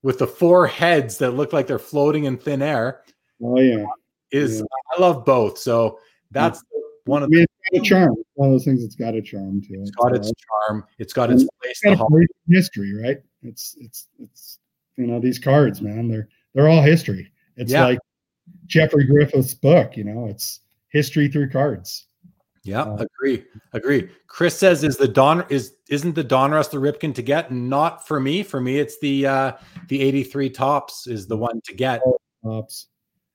with 0.02 0.18
the 0.18 0.26
four 0.26 0.66
heads 0.66 1.18
that 1.18 1.30
look 1.32 1.52
like 1.52 1.66
they're 1.66 1.78
floating 1.78 2.24
in 2.24 2.36
thin 2.36 2.60
air 2.60 3.02
Oh, 3.42 3.58
yeah. 3.60 3.84
Is 4.34 4.58
Yeah. 4.58 4.64
I 4.96 5.00
love 5.00 5.24
both. 5.24 5.58
So 5.58 5.98
that's 6.30 6.62
one 7.06 7.22
I 7.22 7.24
of 7.24 7.30
the 7.30 7.36
mean, 7.36 7.44
it's 7.44 7.70
got 7.72 7.80
a 7.80 7.88
charm. 7.88 8.14
It's 8.18 8.28
one 8.34 8.48
of 8.48 8.54
those 8.54 8.64
things 8.64 8.82
that's 8.82 8.94
got 8.96 9.14
a 9.14 9.22
charm 9.22 9.60
to 9.62 9.74
it. 9.74 9.80
it's 9.80 9.90
got 9.92 10.10
So, 10.10 10.14
its 10.16 10.32
charm, 10.68 10.84
it's 10.98 11.12
got 11.12 11.30
its 11.30 11.46
place. 11.62 11.80
in 11.84 11.94
got 11.96 12.08
the 12.10 12.26
history, 12.48 12.92
right? 12.94 13.18
It's 13.42 13.76
it's 13.80 14.08
it's 14.18 14.58
you 14.96 15.06
know 15.06 15.20
these 15.20 15.38
cards, 15.38 15.80
man. 15.82 16.08
They're 16.08 16.28
they're 16.54 16.68
all 16.68 16.82
history. 16.82 17.30
It's 17.56 17.72
Yeah. 17.72 17.84
like 17.86 17.98
Jeffrey 18.66 19.04
Griffith's 19.04 19.54
book. 19.54 19.96
You 19.96 20.04
know, 20.04 20.26
it's 20.26 20.60
history 20.88 21.28
through 21.28 21.50
cards. 21.50 22.06
Yeah, 22.66 22.82
Uh, 22.84 23.04
agree, 23.18 23.44
agree. 23.74 24.08
Chris 24.26 24.58
says, 24.58 24.84
"Is 24.84 24.96
the 24.96 25.06
Don 25.08 25.44
is 25.50 25.74
isn't 25.90 26.14
the 26.14 26.24
Donruss 26.24 26.70
the 26.70 26.78
Ripken 26.78 27.14
to 27.16 27.22
get? 27.22 27.52
Not 27.52 28.06
for 28.08 28.18
me. 28.18 28.42
For 28.42 28.58
me, 28.60 28.78
it's 28.78 28.98
the 29.00 29.26
uh 29.26 29.52
the 29.88 30.00
83 30.00 30.48
Topps 30.48 31.06
is 31.06 31.26
the 31.26 31.36
one 31.36 31.60
to 31.66 31.74
get. 31.74 32.00
Topps. 32.42 32.86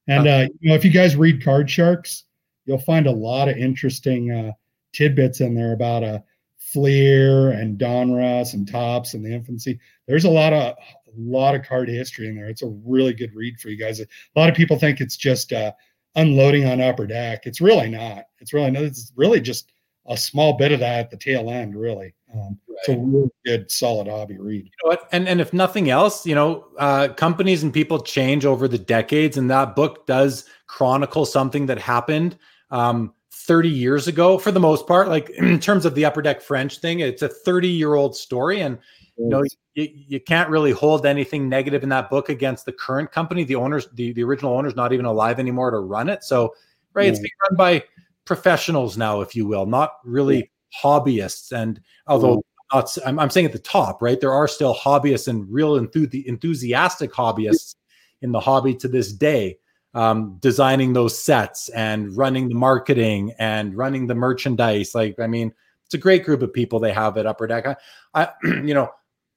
And 0.10 0.28
uh, 0.28 0.48
you 0.60 0.70
know, 0.70 0.76
if 0.76 0.84
you 0.84 0.92
guys 0.92 1.16
read 1.16 1.44
Card 1.44 1.70
Sharks, 1.70 2.24
you'll 2.66 2.80
find 2.80 3.06
a 3.06 3.12
lot 3.12 3.48
of 3.48 3.58
interesting 3.58 4.32
uh, 4.32 4.52
tidbits 4.92 5.40
in 5.40 5.54
there 5.54 5.74
about 5.74 6.04
uh, 6.04 6.20
Fleer 6.58 7.52
and 7.52 7.80
Donruss 7.80 8.54
and 8.54 8.68
Topps 8.68 9.14
and 9.14 9.24
the 9.24 9.34
infancy. 9.34 9.80
There's 10.08 10.26
a 10.26 10.30
lot 10.30 10.52
of 10.52 10.76
a 10.76 11.12
lot 11.16 11.56
of 11.56 11.64
card 11.64 11.90
history 11.90 12.28
in 12.28 12.36
there. 12.36 12.50
It's 12.50 12.64
a 12.64 12.74
really 12.86 13.14
good 13.14 13.36
read 13.36 13.60
for 13.60 13.70
you 13.70 13.78
guys. 13.78 14.00
A 14.00 14.08
lot 14.36 14.50
of 14.50 14.56
people 14.56 14.78
think 14.78 15.00
it's 15.00 15.18
just 15.18 15.54
uh, 15.54 15.72
unloading 16.16 16.66
on 16.66 16.82
upper 16.82 17.06
deck. 17.06 17.46
It's 17.46 17.62
really 17.62 17.90
not. 17.90 18.26
It's 18.40 18.54
really 18.54 18.72
not. 18.72 18.84
It's 18.84 19.12
really 19.16 19.42
just 19.42 19.72
a 20.10 20.18
small 20.18 20.58
bit 20.58 20.72
of 20.72 20.80
that 20.82 21.00
at 21.00 21.12
the 21.12 21.18
tail 21.18 21.50
end. 21.50 21.76
Really, 21.76 22.14
um, 22.34 22.60
it's 22.70 22.90
a 22.90 22.98
really 22.98 23.30
good, 23.46 23.72
solid 23.72 24.08
hobby 24.08 24.38
read. 24.38 24.66
You 24.66 24.72
know 24.84 24.90
what? 24.90 25.08
And 25.12 25.28
and 25.28 25.40
if 25.40 25.54
nothing 25.54 25.90
else, 25.90 26.26
you 26.26 26.36
know, 26.36 26.66
uh, 26.78 27.10
companies 27.10 27.64
and 27.64 27.74
people 27.74 28.00
change 28.02 28.46
over 28.46 28.68
the 28.68 28.78
decades, 28.78 29.38
and 29.38 29.50
that 29.52 29.76
book 29.76 30.06
does 30.06 30.46
chronicle 30.68 31.26
something 31.26 31.66
that 31.68 31.80
happened 31.80 32.38
um, 32.72 33.14
30 33.32 33.70
years 33.70 34.08
ago, 34.08 34.38
for 34.38 34.52
the 34.52 34.60
most 34.60 34.88
part. 34.88 35.08
Like 35.08 35.30
in 35.38 35.60
terms 35.60 35.86
of 35.86 35.96
the 35.96 36.06
upper 36.06 36.22
deck 36.22 36.42
French 36.42 36.80
thing, 36.80 37.00
it's 37.00 37.22
a 37.22 37.30
30 37.30 37.70
year 37.70 37.94
old 37.96 38.16
story, 38.16 38.62
and 38.62 38.80
you 39.18 39.28
know, 39.28 39.44
you, 39.74 39.90
you 39.94 40.20
can't 40.22 40.50
really 40.50 40.72
hold 40.72 41.06
anything 41.06 41.50
negative 41.50 41.84
in 41.84 41.90
that 41.90 42.10
book 42.10 42.30
against 42.30 42.66
the 42.66 42.72
current 42.72 43.12
company. 43.12 43.44
The 43.44 43.56
owners, 43.56 43.90
the, 43.94 44.14
the 44.14 44.24
original 44.24 44.54
owner's 44.54 44.78
not 44.78 44.94
even 44.94 45.06
alive 45.06 45.40
anymore 45.40 45.72
to 45.72 45.80
run 45.80 46.08
it. 46.08 46.24
So, 46.24 46.56
right, 46.94 47.08
it's 47.08 47.20
Yeah. 47.20 47.24
being 47.24 47.32
run 47.50 47.58
by 47.58 47.84
professionals 48.30 48.96
now, 48.96 49.22
if 49.22 49.36
you 49.36 49.48
will, 49.48 49.66
not 49.66 49.94
really 50.06 50.52
hobbyists. 50.84 51.52
And 51.52 51.82
although 52.06 52.44
not, 52.72 52.96
I'm, 53.04 53.18
I'm 53.18 53.32
saying 53.32 53.48
at 53.48 53.54
the 53.54 53.58
top, 53.58 54.04
right, 54.04 54.22
there 54.22 54.32
are 54.32 54.48
still 54.48 54.76
hobbyists 54.76 55.28
and 55.28 55.52
real 55.52 55.80
enthu- 55.80 56.24
enthusiastic 56.26 57.12
hobbyists 57.12 57.74
in 58.22 58.32
the 58.32 58.40
hobby 58.40 58.76
to 58.76 58.88
this 58.88 59.12
day, 59.12 59.58
um, 59.96 60.38
designing 60.42 60.94
those 60.94 61.18
sets 61.18 61.70
and 61.70 62.16
running 62.16 62.50
the 62.50 62.56
marketing 62.56 63.34
and 63.40 63.76
running 63.76 64.06
the 64.06 64.14
merchandise. 64.14 64.94
Like, 64.94 65.20
I 65.20 65.26
mean, 65.26 65.52
it's 65.86 65.96
a 65.96 65.98
great 65.98 66.24
group 66.24 66.44
of 66.44 66.54
people 66.54 66.80
they 66.80 66.94
have 66.94 67.18
at 67.18 67.26
Upper 67.26 67.48
Deck. 67.48 67.66
I, 67.66 67.76
I 68.14 68.30
you 68.44 68.76
know, 68.76 68.92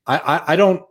I, 0.06 0.19
I, 0.19 0.52
I 0.52 0.56
don't. 0.56 0.85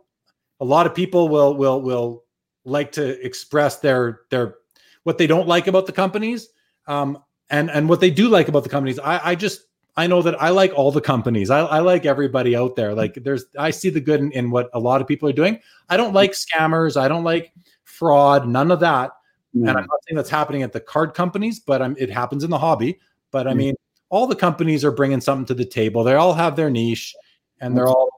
A 0.58 0.64
lot 0.64 0.86
of 0.86 0.94
people 0.94 1.28
will 1.28 1.54
will 1.54 1.80
will 1.80 2.24
like 2.64 2.90
to 2.92 3.24
express 3.24 3.78
their 3.78 4.22
their 4.30 4.56
what 5.04 5.18
they 5.18 5.28
don't 5.28 5.46
like 5.46 5.68
about 5.68 5.86
the 5.86 5.92
companies, 5.92 6.48
um, 6.88 7.18
and 7.52 7.70
and 7.70 7.88
what 7.88 8.00
they 8.00 8.10
do 8.10 8.28
like 8.28 8.48
about 8.48 8.64
the 8.64 8.68
companies. 8.68 8.98
I, 8.98 9.30
I 9.30 9.34
just 9.36 9.66
I 9.96 10.06
know 10.06 10.22
that 10.22 10.40
I 10.42 10.48
like 10.48 10.72
all 10.72 10.90
the 10.90 11.02
companies. 11.02 11.50
I, 11.50 11.60
I 11.60 11.78
like 11.80 12.06
everybody 12.06 12.56
out 12.56 12.74
there. 12.74 12.94
Like 12.94 13.14
there's 13.22 13.44
I 13.58 13.70
see 13.70 13.90
the 13.90 14.00
good 14.00 14.20
in, 14.20 14.32
in 14.32 14.50
what 14.50 14.70
a 14.72 14.80
lot 14.80 15.00
of 15.00 15.06
people 15.06 15.28
are 15.28 15.34
doing. 15.34 15.60
I 15.88 15.96
don't 15.96 16.14
like 16.14 16.32
scammers. 16.32 16.96
I 17.00 17.06
don't 17.08 17.24
like 17.24 17.52
fraud. 17.84 18.48
None 18.48 18.70
of 18.72 18.80
that. 18.80 19.12
And 19.54 19.68
I'm 19.68 19.86
not 19.86 20.00
saying 20.08 20.16
that's 20.16 20.30
happening 20.30 20.62
at 20.62 20.72
the 20.72 20.80
card 20.80 21.12
companies, 21.12 21.60
but 21.60 21.82
um, 21.82 21.94
it 21.98 22.08
happens 22.08 22.42
in 22.42 22.48
the 22.48 22.58
hobby. 22.58 22.98
But 23.30 23.46
I 23.46 23.52
Mm. 23.52 23.56
mean, 23.56 23.74
all 24.08 24.26
the 24.26 24.34
companies 24.34 24.82
are 24.82 24.90
bringing 24.90 25.20
something 25.20 25.44
to 25.44 25.54
the 25.54 25.66
table. 25.66 26.02
They 26.04 26.14
all 26.14 26.32
have 26.32 26.56
their 26.56 26.70
niche, 26.70 27.14
and 27.60 27.76
they're 27.76 27.88
all 27.88 28.08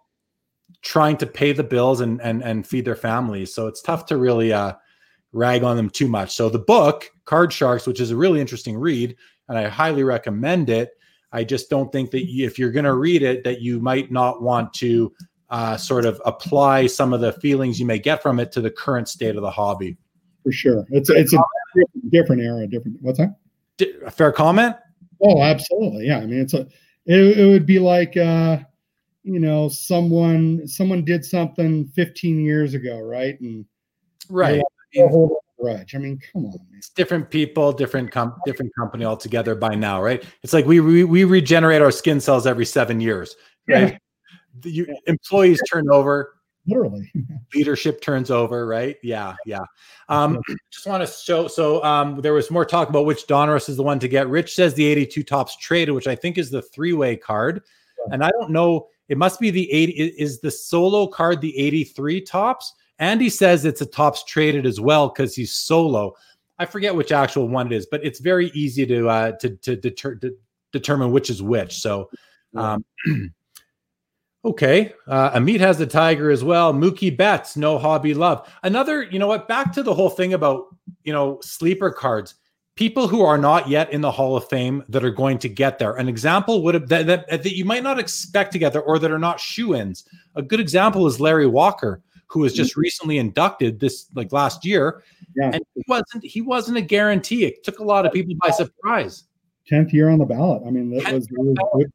trying 0.83 1.17
to 1.17 1.27
pay 1.27 1.53
the 1.53 1.65
bills 1.65 2.01
and 2.01 2.23
and 2.23 2.43
and 2.45 2.65
feed 2.65 2.85
their 2.85 2.95
families. 2.95 3.53
So 3.53 3.67
it's 3.67 3.83
tough 3.83 4.07
to 4.07 4.17
really 4.17 4.53
uh, 4.53 4.75
rag 5.33 5.65
on 5.65 5.77
them 5.77 5.91
too 5.91 6.07
much. 6.07 6.37
So 6.37 6.49
the 6.49 6.61
book 6.61 7.11
Card 7.25 7.53
Sharks, 7.53 7.87
which 7.87 8.01
is 8.01 8.11
a 8.11 8.17
really 8.17 8.41
interesting 8.41 8.77
read, 8.77 9.17
and 9.49 9.59
I 9.59 9.69
highly 9.69 10.05
recommend 10.05 10.71
it. 10.71 10.91
I 11.33 11.43
just 11.45 11.69
don't 11.71 11.91
think 11.91 12.11
that 12.13 12.27
you, 12.27 12.47
if 12.47 12.59
you're 12.59 12.71
going 12.71 12.85
to 12.85 12.95
read 12.95 13.23
it, 13.23 13.43
that 13.45 13.61
you 13.61 13.81
might 13.81 14.13
not 14.13 14.41
want 14.43 14.73
to 14.75 15.13
uh, 15.51 15.77
sort 15.77 16.05
of 16.05 16.21
apply 16.25 16.87
some 16.87 17.13
of 17.13 17.21
the 17.21 17.33
feelings 17.33 17.79
you 17.81 17.87
may 17.87 17.99
get 17.99 18.23
from 18.23 18.39
it 18.41 18.53
to 18.53 18.61
the 18.61 18.71
current 18.71 19.09
state 19.09 19.35
of 19.37 19.43
the 19.43 19.51
hobby. 19.51 19.97
for 20.43 20.53
sure. 20.53 20.87
It's 20.91 21.11
it's 21.11 21.33
a 21.33 21.39
different, 22.11 22.43
era, 22.43 22.67
different. 22.67 22.99
What's 23.01 23.19
that? 23.19 23.37
D- 23.79 23.95
a 24.07 24.11
fair 24.11 24.31
comment? 24.33 24.77
Oh, 25.23 25.43
absolutely. 25.43 26.07
Yeah. 26.07 26.19
I 26.19 26.27
mean, 26.27 26.41
it's 26.41 26.55
a. 26.55 26.67
It, 27.07 27.39
it 27.39 27.47
would 27.47 27.67
be 27.67 27.79
like, 27.79 28.17
uh, 28.17 28.59
you 29.25 29.39
know, 29.41 29.69
someone 29.69 30.67
someone 30.67 31.05
did 31.05 31.25
something 31.25 31.87
15 31.89 32.41
years 32.45 32.75
ago, 32.75 32.99
right? 33.01 33.39
And 33.41 33.65
Right. 34.31 34.63
a 34.97 35.09
whole 35.09 35.44
grudge. 35.65 35.95
I 35.95 35.99
mean, 35.99 36.21
come 36.33 36.47
on, 36.47 36.53
man. 36.53 36.79
It's 36.79 36.91
different 36.91 37.31
people, 37.31 37.73
different 37.73 38.11
com- 38.11 38.37
different 38.45 38.75
company 38.75 39.05
altogether 39.05 39.55
by 39.55 39.75
now, 39.75 40.03
right? 40.03 40.23
It's 40.43 40.53
like 40.53 40.67
we 40.67 40.81
we, 40.81 41.05
we 41.05 41.25
regenerate 41.25 41.83
our 41.83 41.91
skin 41.91 42.21
cells 42.21 42.47
every 42.47 42.67
seven 42.67 43.01
years, 43.01 43.37
right? 43.69 43.99
The, 44.61 44.71
you, 44.71 44.97
employees 45.07 45.61
turn 45.73 45.91
over, 45.91 46.35
literally. 46.67 47.11
Leadership 47.55 48.01
turns 48.01 48.31
over, 48.31 48.67
right? 48.67 48.97
Yeah, 49.03 49.35
yeah. 49.47 49.65
Um, 50.09 50.41
just 50.71 50.87
want 50.87 51.07
to 51.07 51.13
show. 51.13 51.49
So 51.49 51.83
um, 51.83 52.21
there 52.21 52.35
was 52.35 52.51
more 52.51 52.65
talk 52.65 52.89
about 52.89 53.07
which 53.07 53.27
Donruss 53.27 53.69
is 53.69 53.77
the 53.77 53.83
one 53.83 53.99
to 54.01 54.09
get. 54.09 54.29
Rich 54.29 54.55
says 54.55 54.75
the 54.75 54.87
82 54.87 55.23
Topps 55.25 55.57
traded, 55.57 55.95
which 55.95 56.07
I 56.07 56.15
think 56.15 56.39
is 56.39 56.51
the 56.51 56.63
three-way 56.63 57.17
card, 57.17 57.63
yeah. 58.07 58.15
and 58.15 58.25
I 58.25 58.31
don't 58.31 58.51
know. 58.51 58.89
It 59.09 59.19
must 59.19 59.39
be 59.39 59.51
the 59.51 59.71
80. 59.71 59.93
Is 60.19 60.41
the 60.41 60.51
solo 60.51 61.07
card 61.07 61.41
the 61.41 61.57
83 61.59 62.23
Topps? 62.23 62.75
Andy 62.99 63.29
says 63.29 63.65
it's 63.65 63.81
a 63.81 63.87
Topps 63.87 64.25
traded 64.25 64.67
as 64.67 64.81
well 64.81 65.09
because 65.09 65.35
he's 65.35 65.55
solo. 65.55 66.15
I 66.59 66.67
forget 66.67 66.95
which 66.95 67.13
actual 67.13 67.49
one 67.49 67.73
it 67.73 67.77
is, 67.77 67.87
but 67.87 68.05
it's 68.05 68.21
very 68.21 68.51
easy 68.55 68.87
to 68.87 69.09
uh, 69.09 69.33
to 69.39 69.51
to, 69.51 69.77
deter, 69.77 70.15
to 70.17 70.37
determine 70.73 71.13
which 71.13 71.31
is 71.31 71.43
which. 71.43 71.81
So. 71.81 72.11
Um, 72.55 72.85
Okay. 74.45 74.93
Uh, 75.07 75.31
Amit 75.31 75.61
has 75.61 75.79
the 75.79 75.87
Tiger 75.87 76.31
as 76.31 76.45
well. 76.45 76.75
Mookie 76.75 77.17
Betts, 77.17 77.57
no 77.57 77.79
hobby 77.79 78.13
love. 78.13 78.49
Another, 78.63 79.03
you 79.03 79.19
know 79.19 79.27
what? 79.27 79.49
Back 79.49 79.73
to 79.73 79.83
the 79.83 79.95
whole 79.95 80.11
thing 80.11 80.35
about, 80.35 80.67
you 81.03 81.13
know, 81.13 81.39
sleeper 81.41 81.91
cards. 81.91 82.35
People 82.77 83.09
who 83.09 83.23
are 83.23 83.39
not 83.39 83.69
yet 83.69 83.91
in 83.93 84.01
the 84.01 84.11
Hall 84.11 84.37
of 84.37 84.49
Fame 84.49 84.85
that 84.89 85.05
are 85.05 85.11
going 85.11 85.39
to 85.39 85.49
get 85.49 85.79
there. 85.79 85.95
An 85.95 86.09
example 86.09 86.63
would 86.63 86.75
have 86.75 86.89
that, 86.89 87.07
that, 87.07 87.29
that 87.31 87.57
you 87.57 87.65
might 87.65 87.85
not 87.85 87.99
expect 87.99 88.53
to 88.53 88.59
get 88.59 88.73
there 88.73 88.83
or 88.83 88.99
that 88.99 89.13
are 89.13 89.19
not 89.19 89.41
shoe 89.41 89.75
ins. 89.75 90.05
A 90.35 90.43
good 90.43 90.61
example 90.61 91.07
is 91.07 91.21
Larry 91.21 91.47
Walker, 91.47 92.03
who 92.35 92.41
was 92.41 92.53
just 92.53 92.77
recently 92.77 93.19
inducted 93.19 93.79
this 93.79 94.07
like 94.15 94.33
last 94.33 94.65
year. 94.65 95.05
Yeah. 95.37 95.53
And 95.55 95.63
he 95.75 95.83
wasn't 95.87 96.25
he 96.25 96.43
wasn't 96.43 96.77
a 96.77 96.83
guarantee. 96.83 97.45
It 97.45 97.63
took 97.63 97.79
a 97.79 97.85
lot 97.85 98.05
of 98.05 98.13
people 98.13 98.35
by 98.43 98.51
surprise. 98.51 99.25
10th 99.71 99.93
year 99.93 100.11
on 100.11 100.19
the 100.19 100.27
ballot. 100.27 100.63
I 100.67 100.71
mean, 100.71 100.91
that 100.91 101.15
was, 101.15 101.29
was 101.31 101.87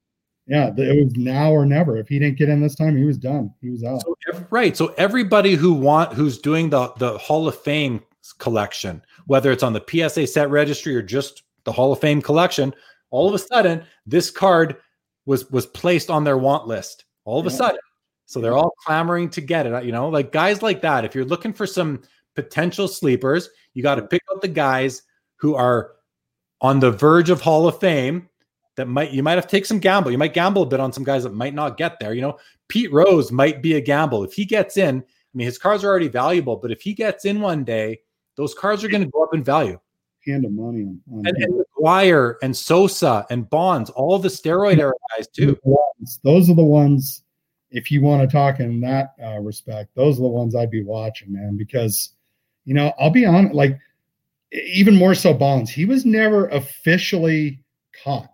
yeah, 0.47 0.71
it 0.75 1.05
was 1.05 1.13
now 1.15 1.51
or 1.51 1.65
never. 1.65 1.97
If 1.97 2.07
he 2.07 2.17
didn't 2.17 2.39
get 2.39 2.49
in 2.49 2.61
this 2.61 2.73
time, 2.73 2.97
he 2.97 3.03
was 3.03 3.17
done. 3.17 3.53
He 3.61 3.69
was 3.69 3.83
out. 3.83 4.01
So, 4.01 4.15
right. 4.49 4.75
So 4.75 4.95
everybody 4.97 5.55
who 5.55 5.73
want 5.73 6.13
who's 6.13 6.39
doing 6.39 6.69
the 6.69 6.91
the 6.97 7.17
Hall 7.17 7.47
of 7.47 7.59
Fame 7.59 8.01
collection, 8.37 9.03
whether 9.27 9.51
it's 9.51 9.61
on 9.61 9.73
the 9.73 9.83
PSA 9.87 10.25
set 10.25 10.49
registry 10.49 10.95
or 10.95 11.01
just 11.01 11.43
the 11.65 11.71
Hall 11.73 11.91
of 11.91 11.99
Fame 11.99 12.21
collection, 12.21 12.73
all 13.11 13.27
of 13.27 13.35
a 13.35 13.39
sudden 13.39 13.83
this 14.05 14.31
card 14.31 14.77
was 15.25 15.51
was 15.51 15.65
placed 15.65 16.09
on 16.09 16.23
their 16.23 16.37
want 16.37 16.65
list. 16.65 17.03
All 17.25 17.41
of 17.41 17.45
a 17.45 17.51
sudden. 17.51 17.77
So 18.29 18.39
they're 18.39 18.55
all 18.55 18.75
clamoring 18.85 19.31
to 19.31 19.41
get 19.41 19.65
it. 19.65 19.83
You 19.83 19.91
know, 19.91 20.07
like 20.07 20.31
guys 20.31 20.61
like 20.61 20.83
that. 20.83 21.03
If 21.03 21.15
you're 21.15 21.25
looking 21.25 21.51
for 21.51 21.65
some 21.65 22.03
potential 22.35 22.87
sleepers, 22.87 23.49
you 23.73 23.81
got 23.81 23.95
to 23.95 24.03
pick 24.03 24.21
up 24.31 24.39
the 24.39 24.47
guys 24.47 25.01
who 25.37 25.55
are 25.55 25.93
on 26.61 26.79
the 26.79 26.91
verge 26.91 27.31
of 27.31 27.41
Hall 27.41 27.67
of 27.67 27.79
Fame 27.79 28.29
that 28.75 28.85
might 28.85 29.09
you 29.09 29.23
might 29.23 29.33
have 29.33 29.47
to 29.47 29.49
take 29.49 29.65
some 29.65 29.79
gamble. 29.79 30.11
You 30.11 30.19
might 30.19 30.35
gamble 30.35 30.61
a 30.61 30.67
bit 30.67 30.79
on 30.79 30.93
some 30.93 31.03
guys 31.03 31.23
that 31.23 31.33
might 31.33 31.55
not 31.55 31.75
get 31.75 31.99
there. 31.99 32.13
You 32.13 32.21
know, 32.21 32.37
Pete 32.67 32.93
Rose 32.93 33.31
might 33.31 33.63
be 33.63 33.73
a 33.77 33.81
gamble 33.81 34.23
if 34.23 34.33
he 34.33 34.45
gets 34.45 34.77
in. 34.77 34.99
I 34.99 35.33
mean, 35.33 35.45
his 35.45 35.57
cards 35.57 35.83
are 35.83 35.87
already 35.87 36.07
valuable, 36.07 36.55
but 36.55 36.71
if 36.71 36.81
he 36.81 36.93
gets 36.93 37.25
in 37.25 37.41
one 37.41 37.63
day, 37.63 38.01
those 38.37 38.53
cards 38.53 38.83
are 38.83 38.89
going 38.89 39.03
to 39.03 39.09
go 39.09 39.23
up 39.23 39.33
in 39.33 39.43
value. 39.43 39.79
Hand 40.27 40.45
of 40.45 40.51
money 40.51 40.83
on, 40.83 41.01
on 41.11 41.25
and, 41.25 41.35
and 41.35 41.65
McGwire 41.81 42.35
and 42.43 42.55
Sosa 42.55 43.25
and 43.31 43.49
Bonds, 43.49 43.89
all 43.89 44.19
the 44.19 44.29
steroid 44.29 44.77
era 44.77 44.93
guys 45.17 45.27
too. 45.29 45.57
Those 46.23 46.47
are 46.47 46.55
the 46.55 46.63
ones. 46.63 47.23
If 47.71 47.91
you 47.91 48.01
want 48.01 48.27
to 48.27 48.33
talk 48.33 48.59
in 48.59 48.79
that 48.81 49.13
uh, 49.23 49.39
respect, 49.39 49.93
those 49.95 50.19
are 50.19 50.23
the 50.23 50.27
ones 50.27 50.55
I'd 50.55 50.71
be 50.71 50.83
watching, 50.83 51.33
man. 51.33 51.57
Because 51.57 52.11
you 52.65 52.73
know, 52.73 52.93
I'll 52.99 53.09
be 53.09 53.25
honest, 53.25 53.53
like 53.53 53.79
even 54.51 54.95
more 54.95 55.15
so 55.15 55.33
Bonds, 55.33 55.71
he 55.71 55.85
was 55.85 56.05
never 56.05 56.47
officially 56.49 57.59
caught. 58.03 58.31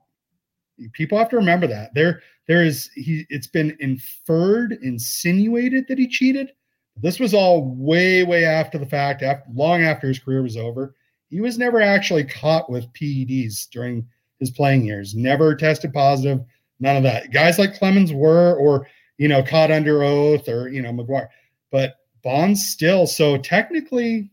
People 0.93 1.17
have 1.17 1.29
to 1.29 1.37
remember 1.37 1.67
that. 1.67 1.93
There 1.93 2.21
there 2.47 2.63
is 2.63 2.89
he 2.95 3.25
it's 3.29 3.47
been 3.47 3.75
inferred 3.79 4.73
insinuated 4.81 5.87
that 5.87 5.97
he 5.97 6.07
cheated. 6.07 6.51
This 6.97 7.19
was 7.19 7.33
all 7.33 7.75
way 7.75 8.23
way 8.23 8.45
after 8.45 8.77
the 8.77 8.85
fact 8.85 9.21
after 9.21 9.49
long 9.53 9.83
after 9.83 10.07
his 10.07 10.19
career 10.19 10.41
was 10.43 10.57
over. 10.57 10.95
He 11.29 11.41
was 11.41 11.57
never 11.57 11.81
actually 11.81 12.23
caught 12.23 12.69
with 12.69 12.91
ped's 12.93 13.65
during 13.67 14.07
his 14.39 14.51
playing 14.51 14.85
years 14.85 15.15
never 15.15 15.55
tested 15.55 15.93
positive 15.93 16.41
none 16.79 16.97
of 16.97 17.03
that. 17.03 17.31
Guys 17.31 17.57
like 17.59 17.77
clemens 17.77 18.13
were 18.13 18.55
or 18.55 18.87
you 19.17 19.27
know 19.27 19.43
caught 19.43 19.71
under 19.71 20.03
oath 20.03 20.47
or 20.47 20.69
you 20.69 20.81
know 20.81 20.91
McGwire. 20.91 21.27
but 21.71 21.95
bonds 22.23 22.65
still 22.65 23.05
so 23.05 23.37
technically 23.37 24.31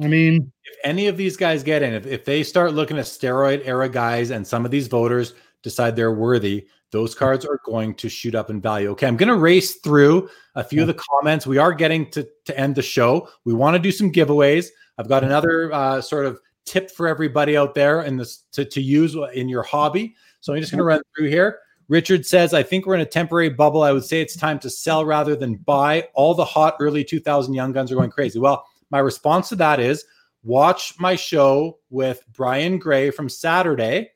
i 0.00 0.06
mean 0.06 0.50
if 0.64 0.76
any 0.84 1.06
of 1.06 1.16
these 1.16 1.36
guys 1.36 1.62
get 1.62 1.82
in 1.82 1.92
if, 1.92 2.06
if 2.06 2.24
they 2.24 2.42
start 2.42 2.74
looking 2.74 2.98
at 2.98 3.04
steroid 3.04 3.62
era 3.64 3.88
guys 3.88 4.30
and 4.30 4.46
some 4.46 4.64
of 4.64 4.70
these 4.70 4.88
voters 4.88 5.34
decide 5.64 5.96
they're 5.96 6.12
worthy, 6.12 6.68
those 6.92 7.16
cards 7.16 7.44
are 7.44 7.58
going 7.64 7.94
to 7.96 8.08
shoot 8.08 8.36
up 8.36 8.50
in 8.50 8.60
value. 8.60 8.90
Okay, 8.90 9.08
I'm 9.08 9.16
going 9.16 9.30
to 9.30 9.36
race 9.36 9.76
through 9.76 10.28
a 10.54 10.62
few 10.62 10.82
of 10.82 10.86
the 10.86 10.94
comments. 10.94 11.44
We 11.44 11.58
are 11.58 11.72
getting 11.72 12.08
to, 12.12 12.28
to 12.44 12.56
end 12.56 12.76
the 12.76 12.82
show. 12.82 13.28
We 13.44 13.52
want 13.52 13.74
to 13.74 13.80
do 13.80 13.90
some 13.90 14.12
giveaways. 14.12 14.68
I've 14.96 15.08
got 15.08 15.24
another 15.24 15.72
uh, 15.72 16.00
sort 16.00 16.26
of 16.26 16.38
tip 16.64 16.92
for 16.92 17.08
everybody 17.08 17.56
out 17.56 17.74
there 17.74 18.02
in 18.02 18.16
this 18.16 18.44
to, 18.52 18.64
to 18.64 18.80
use 18.80 19.16
in 19.32 19.48
your 19.48 19.64
hobby. 19.64 20.14
So 20.40 20.54
I'm 20.54 20.60
just 20.60 20.70
going 20.70 20.78
to 20.78 20.84
run 20.84 21.00
through 21.16 21.30
here. 21.30 21.58
Richard 21.88 22.24
says, 22.24 22.54
I 22.54 22.62
think 22.62 22.86
we're 22.86 22.94
in 22.94 23.00
a 23.00 23.06
temporary 23.06 23.50
bubble. 23.50 23.82
I 23.82 23.92
would 23.92 24.04
say 24.04 24.20
it's 24.20 24.36
time 24.36 24.58
to 24.60 24.70
sell 24.70 25.04
rather 25.04 25.36
than 25.36 25.56
buy. 25.56 26.08
All 26.14 26.34
the 26.34 26.44
hot 26.44 26.76
early 26.80 27.04
2000 27.04 27.52
young 27.52 27.72
guns 27.72 27.92
are 27.92 27.96
going 27.96 28.10
crazy. 28.10 28.38
Well, 28.38 28.64
my 28.90 28.98
response 28.98 29.48
to 29.50 29.56
that 29.56 29.80
is 29.80 30.04
watch 30.42 30.94
my 30.98 31.16
show 31.16 31.78
with 31.90 32.22
Brian 32.32 32.78
Gray 32.78 33.10
from 33.10 33.28
Saturday 33.28 34.10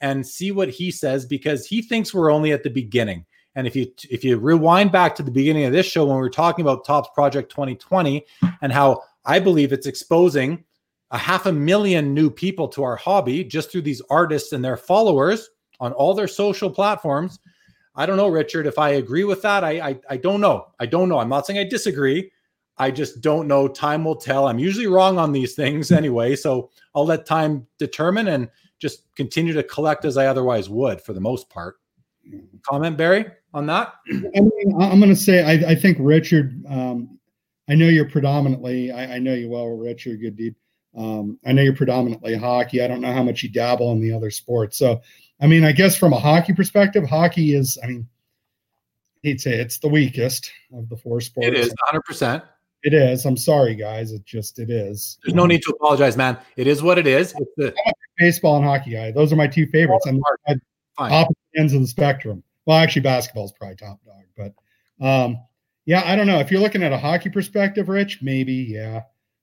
and 0.00 0.26
see 0.26 0.50
what 0.50 0.70
he 0.70 0.90
says 0.90 1.26
because 1.26 1.66
he 1.66 1.82
thinks 1.82 2.14
we're 2.14 2.32
only 2.32 2.52
at 2.52 2.62
the 2.62 2.70
beginning. 2.70 3.26
And 3.54 3.66
if 3.66 3.74
you 3.74 3.92
if 4.08 4.24
you 4.24 4.38
rewind 4.38 4.92
back 4.92 5.14
to 5.16 5.22
the 5.22 5.30
beginning 5.30 5.64
of 5.64 5.72
this 5.72 5.86
show 5.86 6.06
when 6.06 6.16
we 6.16 6.22
were 6.22 6.30
talking 6.30 6.64
about 6.64 6.84
Topps 6.84 7.08
Project 7.14 7.50
2020 7.50 8.24
and 8.62 8.72
how 8.72 9.02
I 9.24 9.40
believe 9.40 9.72
it's 9.72 9.86
exposing 9.86 10.64
a 11.10 11.18
half 11.18 11.46
a 11.46 11.52
million 11.52 12.14
new 12.14 12.30
people 12.30 12.68
to 12.68 12.84
our 12.84 12.96
hobby 12.96 13.42
just 13.42 13.70
through 13.70 13.82
these 13.82 14.00
artists 14.08 14.52
and 14.52 14.64
their 14.64 14.76
followers 14.76 15.50
on 15.80 15.92
all 15.92 16.14
their 16.14 16.28
social 16.28 16.70
platforms. 16.70 17.40
I 17.96 18.06
don't 18.06 18.16
know, 18.16 18.28
Richard, 18.28 18.66
if 18.66 18.78
I 18.78 18.90
agree 18.90 19.24
with 19.24 19.42
that. 19.42 19.64
I, 19.64 19.70
I 19.80 20.00
I 20.10 20.16
don't 20.16 20.40
know. 20.40 20.68
I 20.78 20.86
don't 20.86 21.08
know. 21.08 21.18
I'm 21.18 21.28
not 21.28 21.46
saying 21.46 21.58
I 21.58 21.68
disagree. 21.68 22.30
I 22.78 22.90
just 22.90 23.20
don't 23.20 23.48
know. 23.48 23.68
Time 23.68 24.04
will 24.04 24.16
tell. 24.16 24.46
I'm 24.46 24.58
usually 24.58 24.86
wrong 24.86 25.18
on 25.18 25.32
these 25.32 25.54
things 25.54 25.90
anyway, 25.92 26.36
so 26.36 26.70
I'll 26.94 27.04
let 27.04 27.26
time 27.26 27.66
determine. 27.78 28.28
And 28.28 28.48
just 28.80 29.14
continue 29.14 29.52
to 29.52 29.62
collect 29.62 30.04
as 30.04 30.16
I 30.16 30.26
otherwise 30.26 30.68
would 30.68 31.00
for 31.00 31.12
the 31.12 31.20
most 31.20 31.48
part. 31.50 31.76
Comment, 32.62 32.96
Barrie, 32.96 33.26
on 33.54 33.66
that? 33.66 33.94
I 34.10 34.40
mean, 34.40 34.74
I'm 34.80 34.98
going 34.98 35.10
to 35.10 35.16
say 35.16 35.42
I, 35.42 35.70
I, 35.70 35.74
think 35.74 35.98
Richard. 36.00 36.64
Um, 36.68 37.18
I 37.68 37.74
know 37.74 37.86
you're 37.86 38.08
predominantly. 38.08 38.90
I, 38.90 39.16
I, 39.16 39.18
know 39.18 39.34
you 39.34 39.48
well, 39.48 39.66
Richard. 39.66 40.20
Good 40.20 40.36
deed. 40.36 40.54
Um, 40.96 41.38
I 41.44 41.52
know 41.52 41.62
you're 41.62 41.74
predominantly 41.74 42.34
hockey. 42.34 42.82
I 42.82 42.88
don't 42.88 43.00
know 43.00 43.12
how 43.12 43.22
much 43.22 43.42
you 43.42 43.48
dabble 43.48 43.92
in 43.92 44.00
the 44.00 44.12
other 44.12 44.30
sports. 44.30 44.76
So, 44.76 45.00
I 45.40 45.46
mean, 45.46 45.64
I 45.64 45.72
guess 45.72 45.96
from 45.96 46.12
a 46.12 46.18
hockey 46.18 46.52
perspective, 46.52 47.08
hockey 47.08 47.54
is. 47.54 47.78
I 47.82 47.86
mean, 47.86 48.08
he'd 49.22 49.40
say 49.40 49.52
it's 49.52 49.78
the 49.78 49.88
weakest 49.88 50.50
of 50.74 50.88
the 50.88 50.96
four 50.96 51.20
sports. 51.20 51.48
It 51.48 51.54
is 51.54 51.68
100. 51.68 52.02
percent 52.02 52.44
it 52.82 52.94
is. 52.94 53.26
I'm 53.26 53.36
sorry, 53.36 53.74
guys. 53.74 54.12
It 54.12 54.24
just 54.24 54.58
it 54.58 54.70
is. 54.70 55.18
There's 55.24 55.34
no 55.34 55.46
need 55.46 55.62
to 55.62 55.70
apologize, 55.70 56.16
man. 56.16 56.38
It 56.56 56.66
is 56.66 56.82
what 56.82 56.98
it 56.98 57.06
is. 57.06 57.34
It's 57.38 57.52
the 57.56 57.74
baseball 58.18 58.56
and 58.56 58.64
hockey 58.64 58.92
guy. 58.92 59.10
Those 59.10 59.32
are 59.32 59.36
my 59.36 59.46
two 59.46 59.66
favorites. 59.66 60.06
And 60.06 60.22
opposite 60.98 61.36
ends 61.56 61.74
of 61.74 61.80
the 61.82 61.86
spectrum. 61.86 62.42
Well, 62.66 62.78
actually, 62.78 63.02
basketball 63.02 63.46
is 63.46 63.52
probably 63.52 63.76
top 63.76 64.00
dog, 64.04 64.52
but 64.98 65.04
um, 65.04 65.38
yeah, 65.86 66.02
I 66.04 66.16
don't 66.16 66.26
know. 66.26 66.40
If 66.40 66.50
you're 66.50 66.60
looking 66.60 66.82
at 66.82 66.92
a 66.92 66.98
hockey 66.98 67.30
perspective, 67.30 67.88
Rich, 67.88 68.20
maybe, 68.22 68.54
yeah, 68.54 69.02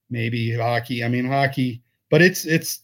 maybe 0.10 0.56
hockey. 0.56 1.04
I 1.04 1.08
mean, 1.08 1.26
hockey, 1.26 1.84
but 2.10 2.22
it's 2.22 2.46
it's 2.46 2.82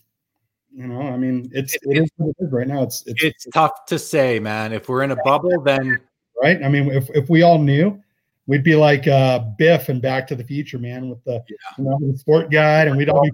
you 0.76 0.88
know, 0.88 1.02
I 1.02 1.18
mean, 1.18 1.50
it's 1.54 1.76
it, 1.76 1.82
it 1.84 2.04
is 2.04 2.10
what 2.18 2.30
it 2.30 2.46
is 2.46 2.52
right 2.52 2.68
now. 2.68 2.84
It's, 2.84 3.04
it's 3.06 3.24
it's 3.24 3.48
tough 3.54 3.86
to 3.88 4.00
say, 4.00 4.40
man. 4.40 4.74
If 4.74 4.90
we're 4.90 5.04
in 5.04 5.12
a 5.12 5.18
bubble, 5.24 5.62
then 5.62 6.00
right. 6.42 6.62
I 6.64 6.70
mean, 6.70 6.90
if 6.90 7.10
if 7.12 7.30
we 7.30 7.44
all 7.44 7.60
knew 7.60 8.02
we'd 8.48 8.64
be 8.64 8.76
like 8.76 9.08
uh, 9.08 9.40
Biff 9.58 9.90
and 9.90 10.02
Back 10.02 10.28
to 10.28 10.36
the 10.36 10.44
Future, 10.44 10.78
man, 10.78 11.10
with 11.10 11.24
the, 11.24 11.44
yeah. 11.50 11.56
you 11.78 11.84
know, 11.86 11.98
the 12.02 12.18
sport 12.18 12.52
guide, 12.52 12.88
and 12.88 12.98
we'd 12.98 13.10
all 13.10 13.22
be 13.22 13.32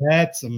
bets 0.00 0.42
and 0.42 0.54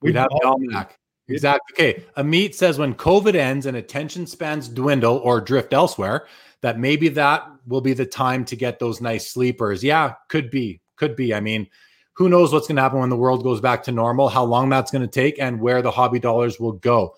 we'd, 0.00 0.10
we'd 0.10 0.16
have 0.16 0.28
the 0.30 0.46
almanac. 0.46 0.98
Exactly. 1.28 1.74
Okay. 1.74 2.04
Amit 2.16 2.54
says 2.54 2.78
when 2.78 2.94
COVID 2.94 3.34
ends 3.34 3.66
and 3.66 3.76
attention 3.76 4.26
spans 4.26 4.68
dwindle 4.68 5.16
or 5.18 5.40
drift 5.40 5.72
elsewhere, 5.72 6.26
that 6.62 6.78
maybe 6.78 7.08
that 7.10 7.46
will 7.66 7.80
be 7.80 7.92
the 7.92 8.06
time 8.06 8.44
to 8.46 8.56
get 8.56 8.78
those 8.78 9.00
nice 9.00 9.30
sleepers. 9.30 9.82
Yeah, 9.82 10.14
could 10.28 10.50
be. 10.50 10.80
Could 10.96 11.16
be. 11.16 11.34
I 11.34 11.40
mean, 11.40 11.66
who 12.16 12.30
knows 12.30 12.52
what's 12.52 12.66
going 12.66 12.76
to 12.76 12.82
happen 12.82 12.98
when 12.98 13.10
the 13.10 13.16
world 13.16 13.42
goes 13.42 13.60
back 13.60 13.82
to 13.84 13.92
normal, 13.92 14.28
how 14.28 14.42
long 14.42 14.70
that's 14.70 14.90
going 14.90 15.02
to 15.02 15.08
take, 15.08 15.38
and 15.38 15.60
where 15.60 15.82
the 15.82 15.90
hobby 15.90 16.18
dollars 16.18 16.58
will 16.58 16.72
go. 16.72 17.14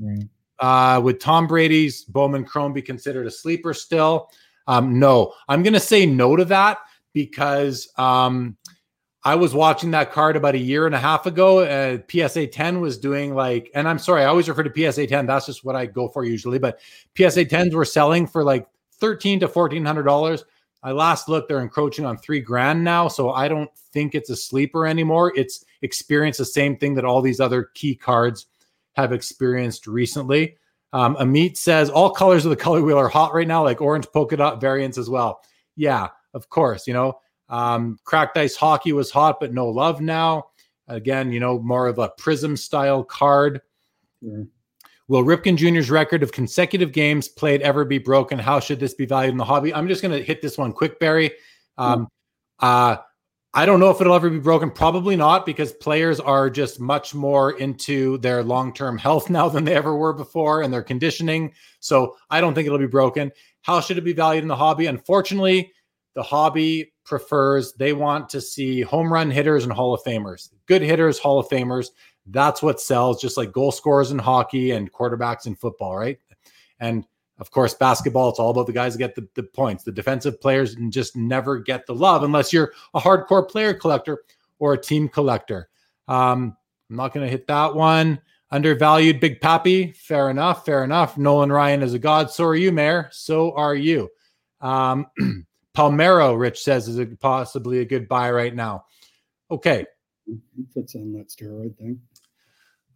Mm. 0.00 0.28
Uh, 0.58 1.00
would 1.04 1.20
Tom 1.20 1.46
Brady's 1.46 2.04
Bowman 2.04 2.44
Chrome 2.44 2.72
be 2.72 2.82
considered 2.82 3.26
a 3.26 3.30
sleeper 3.30 3.74
still? 3.74 4.30
Um, 4.66 4.98
no, 4.98 5.34
I'm 5.48 5.62
going 5.62 5.74
to 5.74 5.80
say 5.80 6.06
no 6.06 6.34
to 6.34 6.46
that 6.46 6.78
because 7.12 7.92
um, 7.98 8.56
I 9.22 9.34
was 9.34 9.52
watching 9.52 9.90
that 9.90 10.12
card 10.12 10.36
about 10.36 10.54
a 10.54 10.58
year 10.58 10.86
and 10.86 10.94
a 10.94 10.98
half 10.98 11.26
ago. 11.26 11.58
Uh, 11.58 11.98
PSA 12.10 12.46
10 12.46 12.80
was 12.80 12.96
doing 12.98 13.34
like, 13.34 13.70
and 13.74 13.86
I'm 13.86 13.98
sorry, 13.98 14.22
I 14.22 14.26
always 14.26 14.48
refer 14.48 14.62
to 14.62 14.92
PSA 14.92 15.06
10. 15.06 15.26
That's 15.26 15.46
just 15.46 15.64
what 15.64 15.76
I 15.76 15.84
go 15.86 16.08
for 16.08 16.24
usually. 16.24 16.58
But 16.58 16.80
PSA 17.16 17.44
10s 17.44 17.74
were 17.74 17.84
selling 17.84 18.26
for 18.26 18.42
like 18.42 18.66
13 18.94 19.40
to 19.40 19.46
1400 19.46 20.02
dollars. 20.04 20.44
I 20.82 20.92
last 20.92 21.28
looked, 21.28 21.48
they're 21.48 21.60
encroaching 21.60 22.04
on 22.04 22.18
three 22.18 22.40
grand 22.40 22.84
now. 22.84 23.08
So 23.08 23.30
I 23.30 23.48
don't 23.48 23.70
think 23.92 24.14
it's 24.14 24.30
a 24.30 24.36
sleeper 24.36 24.86
anymore. 24.86 25.32
It's 25.36 25.64
experienced 25.82 26.38
the 26.38 26.44
same 26.44 26.76
thing 26.76 26.94
that 26.94 27.04
all 27.04 27.20
these 27.20 27.40
other 27.40 27.70
key 27.74 27.94
cards 27.94 28.46
have 28.94 29.12
experienced 29.12 29.86
recently. 29.86 30.56
Um, 30.92 31.16
Amit 31.16 31.56
says 31.56 31.90
all 31.90 32.10
colors 32.10 32.44
of 32.44 32.50
the 32.50 32.56
color 32.56 32.82
wheel 32.82 32.98
are 32.98 33.08
hot 33.08 33.34
right 33.34 33.46
now, 33.46 33.62
like 33.62 33.80
orange 33.80 34.06
polka 34.12 34.36
dot 34.36 34.60
variants 34.60 34.98
as 34.98 35.10
well. 35.10 35.40
Yeah, 35.76 36.08
of 36.32 36.48
course. 36.48 36.86
You 36.86 36.94
know, 36.94 37.20
um, 37.48 37.98
cracked 38.04 38.36
ice 38.36 38.56
hockey 38.56 38.92
was 38.92 39.10
hot, 39.10 39.38
but 39.40 39.52
no 39.52 39.68
love 39.68 40.00
now. 40.00 40.46
Again, 40.86 41.32
you 41.32 41.40
know, 41.40 41.58
more 41.58 41.86
of 41.86 41.98
a 41.98 42.12
Prizm 42.18 42.56
style 42.56 43.04
card. 43.04 43.60
Will 45.08 45.24
Ripken 45.24 45.56
Jr.'s 45.56 45.90
record 45.90 46.22
of 46.22 46.32
consecutive 46.32 46.92
games 46.92 47.28
played 47.28 47.62
ever 47.62 47.84
be 47.84 47.98
broken? 47.98 48.38
How 48.38 48.60
should 48.60 48.78
this 48.78 48.94
be 48.94 49.06
valued 49.06 49.32
in 49.32 49.38
the 49.38 49.44
hobby? 49.44 49.72
I'm 49.72 49.88
just 49.88 50.02
going 50.02 50.16
to 50.16 50.22
hit 50.22 50.42
this 50.42 50.58
one 50.58 50.72
quick, 50.72 51.00
Barrie. 51.00 51.32
Um, 51.78 52.08
uh, 52.58 52.98
I 53.54 53.64
don't 53.64 53.80
know 53.80 53.90
if 53.90 54.00
it'll 54.00 54.14
ever 54.14 54.28
be 54.28 54.38
broken. 54.38 54.70
Probably 54.70 55.16
not, 55.16 55.46
because 55.46 55.72
players 55.72 56.20
are 56.20 56.50
just 56.50 56.78
much 56.78 57.14
more 57.14 57.52
into 57.58 58.18
their 58.18 58.42
long 58.42 58.74
term 58.74 58.98
health 58.98 59.30
now 59.30 59.48
than 59.48 59.64
they 59.64 59.74
ever 59.74 59.96
were 59.96 60.12
before 60.12 60.62
and 60.62 60.72
their 60.72 60.82
conditioning. 60.82 61.52
So 61.80 62.16
I 62.28 62.40
don't 62.40 62.54
think 62.54 62.66
it'll 62.66 62.78
be 62.78 62.86
broken. 62.86 63.32
How 63.62 63.80
should 63.80 63.98
it 63.98 64.04
be 64.04 64.12
valued 64.12 64.44
in 64.44 64.48
the 64.48 64.56
hobby? 64.56 64.86
Unfortunately, 64.86 65.72
the 66.14 66.22
hobby 66.22 66.92
prefers, 67.04 67.72
they 67.74 67.92
want 67.94 68.28
to 68.28 68.40
see 68.40 68.82
home 68.82 69.10
run 69.10 69.30
hitters 69.30 69.64
and 69.64 69.72
Hall 69.72 69.94
of 69.94 70.02
Famers, 70.02 70.50
good 70.66 70.82
hitters, 70.82 71.18
Hall 71.18 71.38
of 71.38 71.48
Famers. 71.48 71.88
That's 72.30 72.62
what 72.62 72.80
sells, 72.80 73.20
just 73.20 73.36
like 73.36 73.52
goal 73.52 73.72
scorers 73.72 74.10
in 74.10 74.18
hockey 74.18 74.72
and 74.72 74.92
quarterbacks 74.92 75.46
in 75.46 75.54
football, 75.56 75.96
right? 75.96 76.18
And 76.80 77.04
of 77.38 77.50
course, 77.50 77.74
basketball, 77.74 78.30
it's 78.30 78.38
all 78.38 78.50
about 78.50 78.66
the 78.66 78.72
guys 78.72 78.94
that 78.94 78.98
get 78.98 79.14
the, 79.14 79.28
the 79.34 79.44
points. 79.44 79.84
The 79.84 79.92
defensive 79.92 80.40
players 80.40 80.74
just 80.88 81.16
never 81.16 81.58
get 81.58 81.86
the 81.86 81.94
love 81.94 82.24
unless 82.24 82.52
you're 82.52 82.72
a 82.94 83.00
hardcore 83.00 83.48
player 83.48 83.72
collector 83.74 84.24
or 84.58 84.74
a 84.74 84.80
team 84.80 85.08
collector. 85.08 85.68
Um, 86.08 86.56
I'm 86.90 86.96
not 86.96 87.12
going 87.12 87.24
to 87.24 87.30
hit 87.30 87.46
that 87.46 87.74
one. 87.74 88.20
Undervalued 88.50 89.20
Big 89.20 89.40
Papi. 89.40 89.94
Fair 89.96 90.30
enough. 90.30 90.64
Fair 90.64 90.82
enough. 90.82 91.16
Nolan 91.16 91.52
Ryan 91.52 91.82
is 91.82 91.94
a 91.94 91.98
god. 91.98 92.30
So 92.30 92.44
are 92.44 92.56
you, 92.56 92.72
Mayor. 92.72 93.08
So 93.12 93.54
are 93.54 93.74
you. 93.74 94.08
Um, 94.60 95.06
Palmeiro, 95.76 96.36
Rich 96.36 96.62
says, 96.62 96.88
is 96.88 96.98
a, 96.98 97.06
possibly 97.06 97.80
a 97.80 97.84
good 97.84 98.08
buy 98.08 98.32
right 98.32 98.54
now. 98.54 98.86
Okay. 99.50 99.86
He 100.26 100.64
Fits 100.74 100.94
on 100.96 101.12
that 101.12 101.28
steroid 101.28 101.76
thing. 101.76 102.00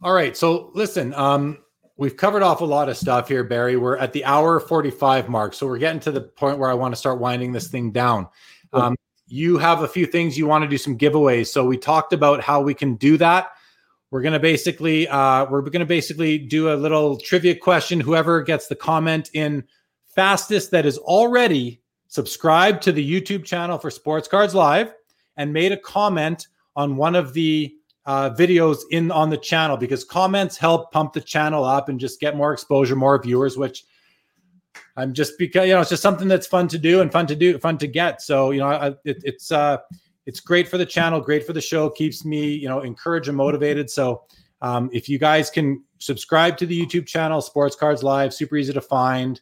All 0.03 0.13
right. 0.13 0.37
So 0.37 0.71
listen, 0.75 1.15
um, 1.15 1.59
we've 1.97 2.17
covered 2.17 2.43
off 2.43 2.61
a 2.61 2.65
lot 2.65 2.89
of 2.89 2.97
stuff 2.97 3.29
here, 3.29 3.45
Barrie. 3.45 3.77
We're 3.77 3.97
at 3.99 4.13
the 4.13 4.25
hour 4.25 4.59
45 4.59 5.29
mark. 5.29 5.55
So 5.55 5.67
we're 5.67 5.79
getting 5.79 6.01
to 6.01 6.11
the 6.11 6.23
point 6.23 6.59
where 6.59 6.71
I 6.71 6.75
want 6.75 6.93
to 6.93 6.99
start 6.99 7.21
winding 7.21 7.53
this 7.53 7.69
thing 7.69 7.93
down. 7.93 8.29
Um, 8.73 8.97
you 9.29 9.59
have 9.59 9.83
a 9.83 9.89
few 9.89 10.07
things 10.07 10.37
you 10.37 10.47
want 10.47 10.63
to 10.63 10.69
do 10.69 10.77
some 10.77 10.99
giveaways. 10.99 11.47
So 11.49 11.65
we 11.65 11.77
talked 11.77 12.13
about 12.13 12.43
how 12.43 12.61
we 12.61 12.75
can 12.75 12.97
do 12.97 13.17
that. 13.19 13.51
We're 14.11 14.23
to 14.23 14.41
basically 14.41 15.09
uh, 15.09 15.47
we're 15.47 15.63
going 15.63 15.81
to 15.81 15.87
basically 15.87 16.37
do 16.37 16.73
a 16.73 16.77
little 16.77 17.17
trivia 17.17 17.55
question. 17.55 18.01
Whoever 18.01 18.43
gets 18.43 18.67
the 18.67 18.75
comment 18.75 19.31
in 19.33 19.65
fastest 20.07 20.71
that 20.73 20.85
is 20.85 20.99
already 20.99 21.81
subscribed 22.09 22.83
to 22.83 22.93
the 22.93 23.21
YouTube 23.21 23.45
channel 23.45 23.79
for 23.79 23.91
Sports 23.91 24.29
Cards 24.29 24.55
Live 24.55 24.93
and 25.37 25.53
made 25.53 25.73
a 25.73 25.79
comment 25.79 26.49
on 26.77 26.97
one 26.97 27.15
of 27.15 27.33
the 27.33 27.75
uh, 28.05 28.31
videos 28.31 28.81
in 28.91 29.11
on 29.11 29.31
the 29.31 29.37
channel 29.37 29.77
because 29.77 30.05
comments 30.05 30.57
help 30.57 30.91
pump 30.91 31.13
the 31.13 31.21
channel 31.21 31.65
up 31.65 31.89
and 31.89 32.01
just 32.01 32.21
get 32.21 32.37
more 32.37 32.53
exposure, 32.53 32.97
more 32.97 33.21
viewers, 33.23 33.57
which 33.57 33.85
I'm 34.97 35.13
just 35.13 35.39
because 35.39 35.67
you 35.67 35.75
know 35.75 35.81
it's 35.81 35.91
just 35.91 36.03
something 36.03 36.29
that's 36.29 36.47
fun 36.47 36.69
to 36.69 36.79
do 36.79 37.01
and 37.01 37.11
fun 37.11 37.27
to 37.29 37.37
do, 37.37 37.59
fun 37.59 37.79
to 37.79 37.87
get. 37.87 38.21
So 38.21 38.51
you 38.51 38.61
know, 38.61 38.67
I, 38.67 38.89
it, 39.05 39.23
it's 39.25 39.53
uh, 39.53 39.79
it's 40.27 40.41
great 40.41 40.69
for 40.69 40.79
the 40.79 40.87
channel, 40.87 41.21
great 41.21 41.47
for 41.47 41.53
the 41.53 41.61
show, 41.61 41.89
keeps 41.91 42.25
me 42.25 42.53
you 42.53 42.69
know 42.69 42.81
encouraged 42.81 43.29
and 43.29 43.37
motivated. 43.37 43.89
So 43.89 44.25
um, 44.61 44.91
if 44.93 45.09
you 45.09 45.19
guys 45.19 45.51
can 45.51 45.83
subscribe 45.99 46.57
to 46.59 46.67
the 46.67 46.79
YouTube 46.79 47.07
channel, 47.07 47.41
Sports 47.41 47.77
Cards 47.77 48.03
Live, 48.03 48.35
super 48.35 48.57
easy 48.57 48.73
to 48.73 48.81
find. 48.81 49.41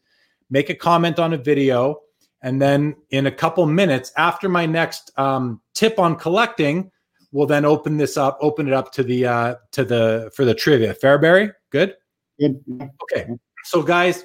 Make 0.51 0.69
a 0.69 0.74
comment 0.74 1.19
on 1.19 1.32
a 1.32 1.39
video, 1.39 2.01
and 2.43 2.61
then 2.61 2.97
in 3.11 3.27
a 3.27 3.32
couple 3.32 3.65
minutes 3.66 4.12
after 4.16 4.49
my 4.49 4.66
next 4.66 5.12
um, 5.16 5.61
tip 5.74 5.99
on 5.99 6.16
collecting 6.16 6.91
we'll 7.32 7.47
then 7.47 7.65
open 7.65 7.97
this 7.97 8.16
up, 8.16 8.39
open 8.40 8.66
it 8.69 8.74
up 8.74 8.93
to 8.93 9.02
the 9.02 9.27
uh 9.27 9.55
to 9.73 9.85
the 9.85 10.31
for 10.35 10.44
the 10.44 10.55
trivia. 10.55 10.94
Fairberry, 10.94 11.52
good? 11.70 11.94
Good. 12.39 12.62
Okay. 13.02 13.28
So 13.65 13.82
guys, 13.82 14.24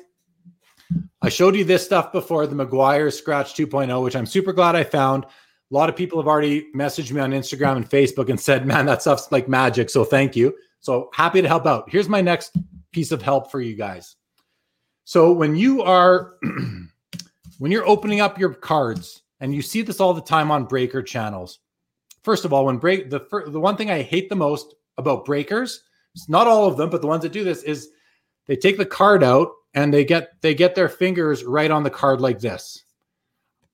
I 1.21 1.29
showed 1.29 1.55
you 1.55 1.63
this 1.63 1.83
stuff 1.83 2.11
before, 2.11 2.47
the 2.47 2.55
Meguiar 2.55 3.11
Scratch 3.11 3.53
2.0, 3.55 4.03
which 4.03 4.15
I'm 4.15 4.25
super 4.25 4.53
glad 4.53 4.75
I 4.75 4.83
found. 4.83 5.25
A 5.25 5.73
lot 5.73 5.89
of 5.89 5.95
people 5.95 6.19
have 6.19 6.27
already 6.27 6.71
messaged 6.73 7.11
me 7.11 7.19
on 7.19 7.31
Instagram 7.31 7.77
and 7.77 7.89
Facebook 7.89 8.29
and 8.29 8.39
said, 8.39 8.67
man, 8.67 8.85
that 8.85 9.01
stuff's 9.01 9.31
like 9.31 9.49
magic. 9.49 9.89
So 9.89 10.03
thank 10.03 10.35
you. 10.35 10.55
So 10.79 11.09
happy 11.13 11.41
to 11.41 11.47
help 11.47 11.65
out. 11.65 11.89
Here's 11.89 12.07
my 12.07 12.21
next 12.21 12.55
piece 12.91 13.11
of 13.11 13.21
help 13.21 13.51
for 13.51 13.59
you 13.59 13.75
guys. 13.75 14.15
So 15.03 15.33
when 15.33 15.55
you 15.55 15.81
are 15.81 16.35
when 17.57 17.71
you're 17.71 17.87
opening 17.87 18.21
up 18.21 18.39
your 18.39 18.53
cards, 18.53 19.23
and 19.39 19.53
you 19.53 19.61
see 19.61 19.81
this 19.81 19.99
all 19.99 20.13
the 20.13 20.21
time 20.21 20.51
on 20.51 20.65
breaker 20.65 21.03
channels, 21.03 21.59
first 22.25 22.43
of 22.43 22.51
all, 22.51 22.65
when 22.65 22.77
break 22.77 23.09
the 23.09 23.21
the 23.47 23.59
one 23.59 23.77
thing 23.77 23.91
I 23.91 24.01
hate 24.01 24.27
the 24.27 24.35
most 24.35 24.73
about 24.97 25.23
breakers, 25.23 25.81
it's 26.13 26.27
not 26.27 26.47
all 26.47 26.67
of 26.67 26.75
them, 26.75 26.89
but 26.89 27.01
the 27.01 27.07
ones 27.07 27.23
that 27.23 27.31
do 27.31 27.43
this 27.43 27.63
is 27.63 27.89
they 28.47 28.55
take 28.55 28.77
the 28.77 28.85
card 28.85 29.23
out 29.23 29.51
and 29.73 29.93
they 29.93 30.03
get 30.03 30.41
they 30.41 30.55
get 30.55 30.75
their 30.75 30.89
fingers 30.89 31.43
right 31.43 31.71
on 31.71 31.83
the 31.83 31.89
card 31.89 32.19
like 32.19 32.39
this. 32.39 32.83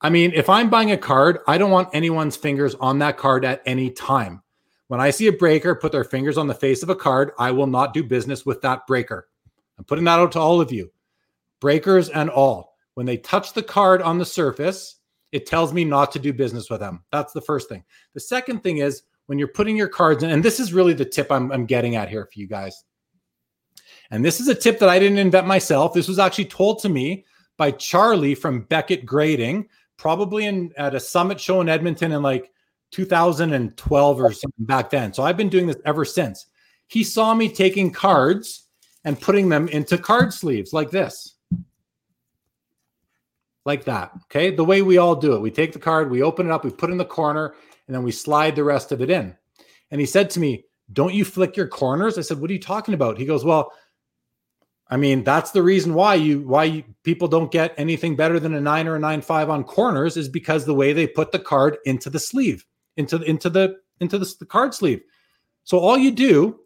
I 0.01 0.09
mean, 0.09 0.31
if 0.33 0.49
I'm 0.49 0.69
buying 0.69 0.91
a 0.91 0.97
card, 0.97 1.39
I 1.47 1.57
don't 1.57 1.71
want 1.71 1.89
anyone's 1.93 2.35
fingers 2.35 2.75
on 2.75 2.99
that 2.99 3.17
card 3.17 3.45
at 3.45 3.61
any 3.65 3.89
time. 3.91 4.41
When 4.87 4.99
I 4.99 5.11
see 5.11 5.27
a 5.27 5.31
breaker 5.31 5.75
put 5.75 5.91
their 5.91 6.03
fingers 6.03 6.37
on 6.37 6.47
the 6.47 6.53
face 6.53 6.83
of 6.83 6.89
a 6.89 6.95
card, 6.95 7.31
I 7.39 7.51
will 7.51 7.67
not 7.67 7.93
do 7.93 8.03
business 8.03 8.45
with 8.45 8.61
that 8.61 8.85
breaker. 8.87 9.29
I'm 9.77 9.85
putting 9.85 10.05
that 10.05 10.19
out 10.19 10.33
to 10.33 10.39
all 10.39 10.59
of 10.59 10.71
you, 10.71 10.91
breakers 11.59 12.09
and 12.09 12.29
all. 12.29 12.75
When 12.95 13.05
they 13.05 13.17
touch 13.17 13.53
the 13.53 13.63
card 13.63 14.01
on 14.01 14.17
the 14.17 14.25
surface, 14.25 14.97
it 15.31 15.45
tells 15.45 15.73
me 15.73 15.85
not 15.85 16.11
to 16.11 16.19
do 16.19 16.33
business 16.33 16.69
with 16.69 16.79
them. 16.79 17.03
That's 17.11 17.33
the 17.33 17.41
first 17.41 17.69
thing. 17.69 17.83
The 18.13 18.19
second 18.19 18.63
thing 18.63 18.77
is 18.77 19.03
when 19.27 19.39
you're 19.39 19.47
putting 19.47 19.77
your 19.77 19.87
cards 19.87 20.23
in, 20.23 20.29
and 20.29 20.43
this 20.43 20.59
is 20.59 20.73
really 20.73 20.93
the 20.93 21.05
tip 21.05 21.31
I'm, 21.31 21.51
I'm 21.51 21.65
getting 21.65 21.95
at 21.95 22.09
here 22.09 22.25
for 22.25 22.39
you 22.39 22.47
guys. 22.47 22.83
And 24.09 24.25
this 24.25 24.41
is 24.41 24.49
a 24.49 24.55
tip 24.55 24.79
that 24.79 24.89
I 24.89 24.99
didn't 24.99 25.19
invent 25.19 25.47
myself. 25.47 25.93
This 25.93 26.09
was 26.09 26.19
actually 26.19 26.45
told 26.45 26.79
to 26.79 26.89
me 26.89 27.25
by 27.57 27.71
Charlie 27.71 28.35
from 28.35 28.63
Beckett 28.63 29.05
Grading, 29.05 29.69
probably 29.97 30.47
in 30.47 30.73
at 30.77 30.95
a 30.95 30.99
summit 30.99 31.39
show 31.39 31.61
in 31.61 31.69
Edmonton 31.69 32.11
in 32.11 32.21
like 32.21 32.51
2012 32.91 34.21
or 34.21 34.33
something 34.33 34.65
back 34.65 34.89
then. 34.89 35.13
So 35.13 35.23
I've 35.23 35.37
been 35.37 35.49
doing 35.49 35.67
this 35.67 35.77
ever 35.85 36.03
since. 36.03 36.47
He 36.87 37.05
saw 37.05 37.33
me 37.33 37.47
taking 37.47 37.91
cards 37.91 38.67
and 39.05 39.19
putting 39.19 39.47
them 39.47 39.69
into 39.69 39.97
card 39.97 40.33
sleeves 40.33 40.73
like 40.73 40.91
this 40.91 41.30
like 43.65 43.85
that. 43.85 44.11
Okay. 44.23 44.55
The 44.55 44.63
way 44.63 44.81
we 44.81 44.97
all 44.97 45.15
do 45.15 45.33
it. 45.35 45.41
We 45.41 45.51
take 45.51 45.73
the 45.73 45.79
card, 45.79 46.09
we 46.09 46.23
open 46.23 46.47
it 46.47 46.51
up, 46.51 46.63
we 46.63 46.71
put 46.71 46.89
it 46.89 46.93
in 46.93 46.97
the 46.97 47.05
corner, 47.05 47.55
and 47.87 47.95
then 47.95 48.03
we 48.03 48.11
slide 48.11 48.55
the 48.55 48.63
rest 48.63 48.91
of 48.91 49.01
it 49.01 49.09
in. 49.09 49.35
And 49.91 49.99
he 49.99 50.07
said 50.07 50.29
to 50.31 50.39
me, 50.39 50.65
Don't 50.91 51.13
you 51.13 51.25
flick 51.25 51.55
your 51.55 51.67
corners? 51.67 52.17
I 52.17 52.21
said, 52.21 52.39
What 52.39 52.49
are 52.49 52.53
you 52.53 52.59
talking 52.59 52.93
about? 52.93 53.17
He 53.17 53.25
goes, 53.25 53.43
Well, 53.43 53.71
I 54.91 54.97
mean, 54.97 55.23
that's 55.23 55.51
the 55.51 55.63
reason 55.63 55.93
why 55.93 56.15
you 56.15 56.41
why 56.41 56.65
you, 56.65 56.83
people 57.03 57.29
don't 57.29 57.49
get 57.49 57.73
anything 57.77 58.17
better 58.17 58.39
than 58.41 58.53
a 58.53 58.61
nine 58.61 58.87
or 58.87 58.95
a 58.97 58.99
nine 58.99 59.21
five 59.21 59.49
on 59.49 59.63
corners 59.63 60.17
is 60.17 60.27
because 60.27 60.65
the 60.65 60.73
way 60.73 60.91
they 60.91 61.07
put 61.07 61.31
the 61.31 61.39
card 61.39 61.77
into 61.85 62.09
the 62.09 62.19
sleeve, 62.19 62.65
into 62.97 63.17
the 63.17 63.25
into 63.25 63.49
the 63.49 63.77
into 64.01 64.17
the, 64.17 64.33
the 64.39 64.45
card 64.45 64.73
sleeve. 64.73 65.01
So 65.63 65.79
all 65.79 65.97
you 65.97 66.11
do 66.11 66.59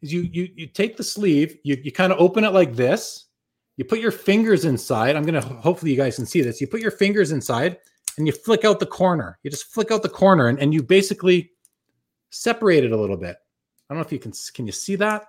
is 0.00 0.12
you 0.12 0.22
you 0.32 0.48
you 0.54 0.66
take 0.66 0.96
the 0.96 1.04
sleeve, 1.04 1.58
you 1.62 1.76
you 1.82 1.92
kind 1.92 2.10
of 2.10 2.18
open 2.18 2.44
it 2.44 2.54
like 2.54 2.74
this, 2.74 3.26
you 3.78 3.84
put 3.84 4.00
your 4.00 4.10
fingers 4.10 4.64
inside. 4.64 5.14
I'm 5.14 5.22
going 5.22 5.40
to 5.40 5.48
hopefully 5.48 5.92
you 5.92 5.96
guys 5.96 6.16
can 6.16 6.26
see 6.26 6.42
this. 6.42 6.60
You 6.60 6.66
put 6.66 6.80
your 6.80 6.90
fingers 6.90 7.30
inside 7.30 7.78
and 8.18 8.26
you 8.26 8.32
flick 8.32 8.64
out 8.64 8.80
the 8.80 8.86
corner. 8.86 9.38
You 9.44 9.52
just 9.52 9.72
flick 9.72 9.92
out 9.92 10.02
the 10.02 10.08
corner 10.08 10.48
and, 10.48 10.58
and 10.58 10.74
you 10.74 10.82
basically 10.82 11.52
separate 12.30 12.84
it 12.84 12.90
a 12.90 12.96
little 12.96 13.16
bit. 13.16 13.36
I 13.88 13.94
don't 13.94 14.02
know 14.02 14.04
if 14.04 14.12
you 14.12 14.18
can 14.18 14.32
can 14.52 14.66
you 14.66 14.72
see 14.72 14.96
that? 14.96 15.26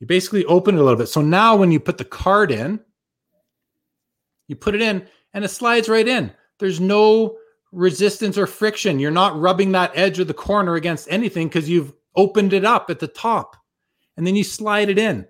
You 0.00 0.08
basically 0.08 0.44
open 0.46 0.74
it 0.74 0.80
a 0.80 0.84
little 0.84 0.98
bit. 0.98 1.08
So 1.08 1.22
now 1.22 1.54
when 1.54 1.70
you 1.70 1.78
put 1.78 1.98
the 1.98 2.04
card 2.04 2.50
in, 2.50 2.80
you 4.48 4.56
put 4.56 4.74
it 4.74 4.82
in 4.82 5.06
and 5.34 5.44
it 5.44 5.48
slides 5.48 5.88
right 5.88 6.06
in. 6.06 6.32
There's 6.58 6.80
no 6.80 7.38
resistance 7.70 8.36
or 8.36 8.48
friction. 8.48 8.98
You're 8.98 9.12
not 9.12 9.38
rubbing 9.38 9.70
that 9.72 9.92
edge 9.94 10.18
of 10.18 10.26
the 10.26 10.34
corner 10.34 10.74
against 10.74 11.06
anything 11.08 11.46
because 11.46 11.68
you've 11.68 11.92
opened 12.16 12.52
it 12.52 12.64
up 12.64 12.90
at 12.90 12.98
the 12.98 13.06
top. 13.06 13.56
And 14.16 14.26
then 14.26 14.34
you 14.34 14.42
slide 14.42 14.88
it 14.88 14.98
in 14.98 15.28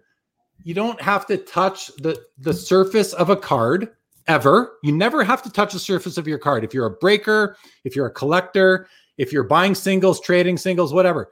you 0.63 0.75
don't 0.75 1.01
have 1.01 1.27
to 1.27 1.37
touch 1.37 1.89
the 1.99 2.21
the 2.39 2.53
surface 2.53 3.13
of 3.13 3.31
a 3.31 3.37
card 3.37 3.91
ever. 4.27 4.79
You 4.83 4.93
never 4.93 5.25
have 5.25 5.43
to 5.43 5.51
touch 5.51 5.73
the 5.73 5.79
surface 5.79 6.19
of 6.19 6.29
your 6.29 6.39
card. 6.39 6.65
If 6.65 6.75
you're 6.75 6.87
a 6.87 6.91
breaker, 6.91 7.57
if 7.85 7.97
you're 7.97 8.07
a 8.07 8.13
collector, 8.13 8.87
if 9.17 9.33
you're 9.33 9.45
buying 9.45 9.75
singles, 9.75 10.21
trading 10.21 10.59
singles, 10.59 10.93
whatever, 10.93 11.31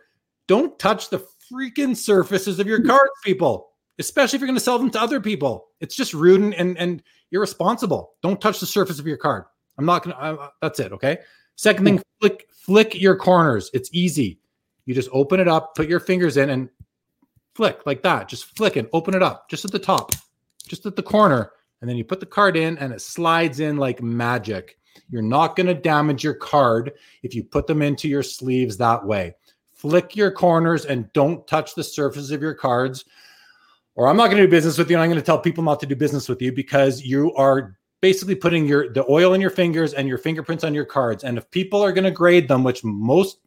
don't 0.49 0.79
touch 0.79 1.11
the 1.11 1.25
freaking 1.53 1.97
surfaces 1.97 2.59
of 2.59 2.67
your 2.67 2.81
hmm. 2.81 2.89
cards, 2.89 3.13
people. 3.25 3.71
Especially 3.99 4.37
if 4.37 4.41
you're 4.41 4.49
going 4.49 4.59
to 4.59 4.65
sell 4.65 4.79
them 4.79 4.91
to 4.91 5.01
other 5.01 5.23
people. 5.23 5.69
It's 5.81 5.97
just 5.97 6.13
rude 6.13 6.43
and, 6.43 6.53
and, 6.55 6.77
and 6.77 7.03
irresponsible. 7.33 8.13
Don't 8.23 8.39
touch 8.39 8.61
the 8.61 8.67
surface 8.67 8.99
of 8.99 9.07
your 9.07 9.17
card. 9.17 9.45
I'm 9.79 9.87
not 9.87 10.03
gonna. 10.03 10.17
I, 10.19 10.49
that's 10.61 10.81
it. 10.81 10.93
Okay. 10.93 11.19
Second 11.57 11.85
thing, 11.85 11.97
hmm. 11.97 12.03
flick 12.21 12.49
flick 12.53 12.95
your 12.95 13.17
corners. 13.17 13.71
It's 13.73 13.91
easy. 13.93 14.41
You 14.85 14.95
just 14.95 15.09
open 15.13 15.41
it 15.41 15.49
up, 15.49 15.75
put 15.75 15.89
your 15.89 16.01
fingers 16.01 16.37
in, 16.37 16.51
and 16.51 16.69
flick 17.57 17.87
like 17.87 18.03
that. 18.03 18.29
Just 18.29 18.55
flick 18.57 18.77
it. 18.77 18.89
Open 18.93 19.15
it 19.15 19.23
up, 19.23 19.49
just 19.49 19.65
at 19.65 19.73
the 19.73 19.79
top, 19.79 20.13
just 20.69 20.85
at 20.85 20.95
the 20.95 21.03
corner, 21.03 21.53
and 21.81 21.89
then 21.89 21.97
you 21.97 22.05
put 22.05 22.21
the 22.21 22.27
card 22.27 22.57
in, 22.57 22.77
and 22.79 22.93
it 22.93 23.01
slides 23.01 23.61
in 23.61 23.79
like 23.79 24.03
magic. 24.03 24.79
You're 25.11 25.23
not 25.23 25.57
going 25.57 25.67
to 25.67 25.75
damage 25.75 26.23
your 26.23 26.35
card 26.35 26.93
if 27.23 27.35
you 27.35 27.45
put 27.45 27.67
them 27.67 27.83
into 27.83 28.09
your 28.09 28.23
sleeves 28.23 28.77
that 28.77 29.05
way. 29.05 29.35
Flick 29.75 30.17
your 30.17 30.31
corners 30.31 30.85
and 30.85 31.13
don't 31.13 31.47
touch 31.47 31.75
the 31.75 31.85
surface 31.85 32.31
of 32.31 32.43
your 32.43 32.55
cards. 32.55 33.05
Or 33.95 34.09
I'm 34.09 34.17
not 34.17 34.27
going 34.27 34.39
to 34.39 34.45
do 34.45 34.51
business 34.51 34.79
with 34.79 34.91
you. 34.91 34.97
And 34.97 35.03
I'm 35.03 35.11
going 35.11 35.21
to 35.21 35.25
tell 35.25 35.39
people 35.39 35.65
not 35.65 35.81
to 35.81 35.87
do 35.87 35.97
business 35.97 36.29
with 36.29 36.41
you 36.41 36.51
because 36.53 37.03
you 37.03 37.35
are 37.35 37.77
basically 38.01 38.35
putting 38.35 38.67
your 38.67 38.93
the 38.93 39.05
oil 39.09 39.35
in 39.35 39.41
your 39.41 39.51
fingers 39.51 39.93
and 39.95 40.09
your 40.09 40.19
fingerprints 40.19 40.65
on 40.65 40.75
your 40.75 40.85
cards. 40.87 41.25
And 41.25 41.39
if 41.39 41.51
people 41.51 41.83
are 41.83 41.93
going 41.93 42.05
to 42.05 42.11
grade 42.11 42.49
them, 42.49 42.65
which 42.65 42.85
most 42.85 43.39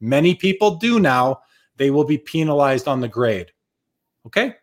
many 0.00 0.34
people 0.34 0.76
do 0.76 1.00
now, 1.00 1.40
they 1.76 1.90
will 1.90 2.04
be 2.04 2.18
penalized 2.18 2.88
on 2.88 3.00
the 3.00 3.08
grade. 3.08 3.50
Okay? 4.26 4.54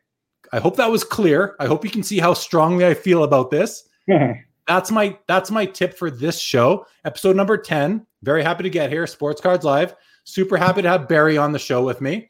I 0.53 0.59
hope 0.59 0.75
that 0.77 0.91
was 0.91 1.03
clear. 1.03 1.55
I 1.59 1.65
hope 1.65 1.85
you 1.85 1.91
can 1.91 2.03
see 2.03 2.19
how 2.19 2.33
strongly 2.33 2.85
I 2.85 2.93
feel 2.93 3.23
about 3.23 3.51
this. 3.51 3.88
that's 4.67 4.91
my 4.91 5.17
that's 5.27 5.51
my 5.51 5.65
tip 5.65 5.97
for 5.97 6.11
this 6.11 6.39
show, 6.39 6.85
episode 7.05 7.35
number 7.35 7.57
10. 7.57 8.05
Very 8.23 8.43
happy 8.43 8.63
to 8.63 8.69
get 8.69 8.89
here, 8.89 9.07
Sports 9.07 9.41
Cards 9.41 9.65
Live. 9.65 9.95
Super 10.23 10.57
happy 10.57 10.81
to 10.81 10.89
have 10.89 11.07
Barrie 11.07 11.38
on 11.38 11.51
the 11.51 11.59
show 11.59 11.83
with 11.83 12.01
me. 12.01 12.29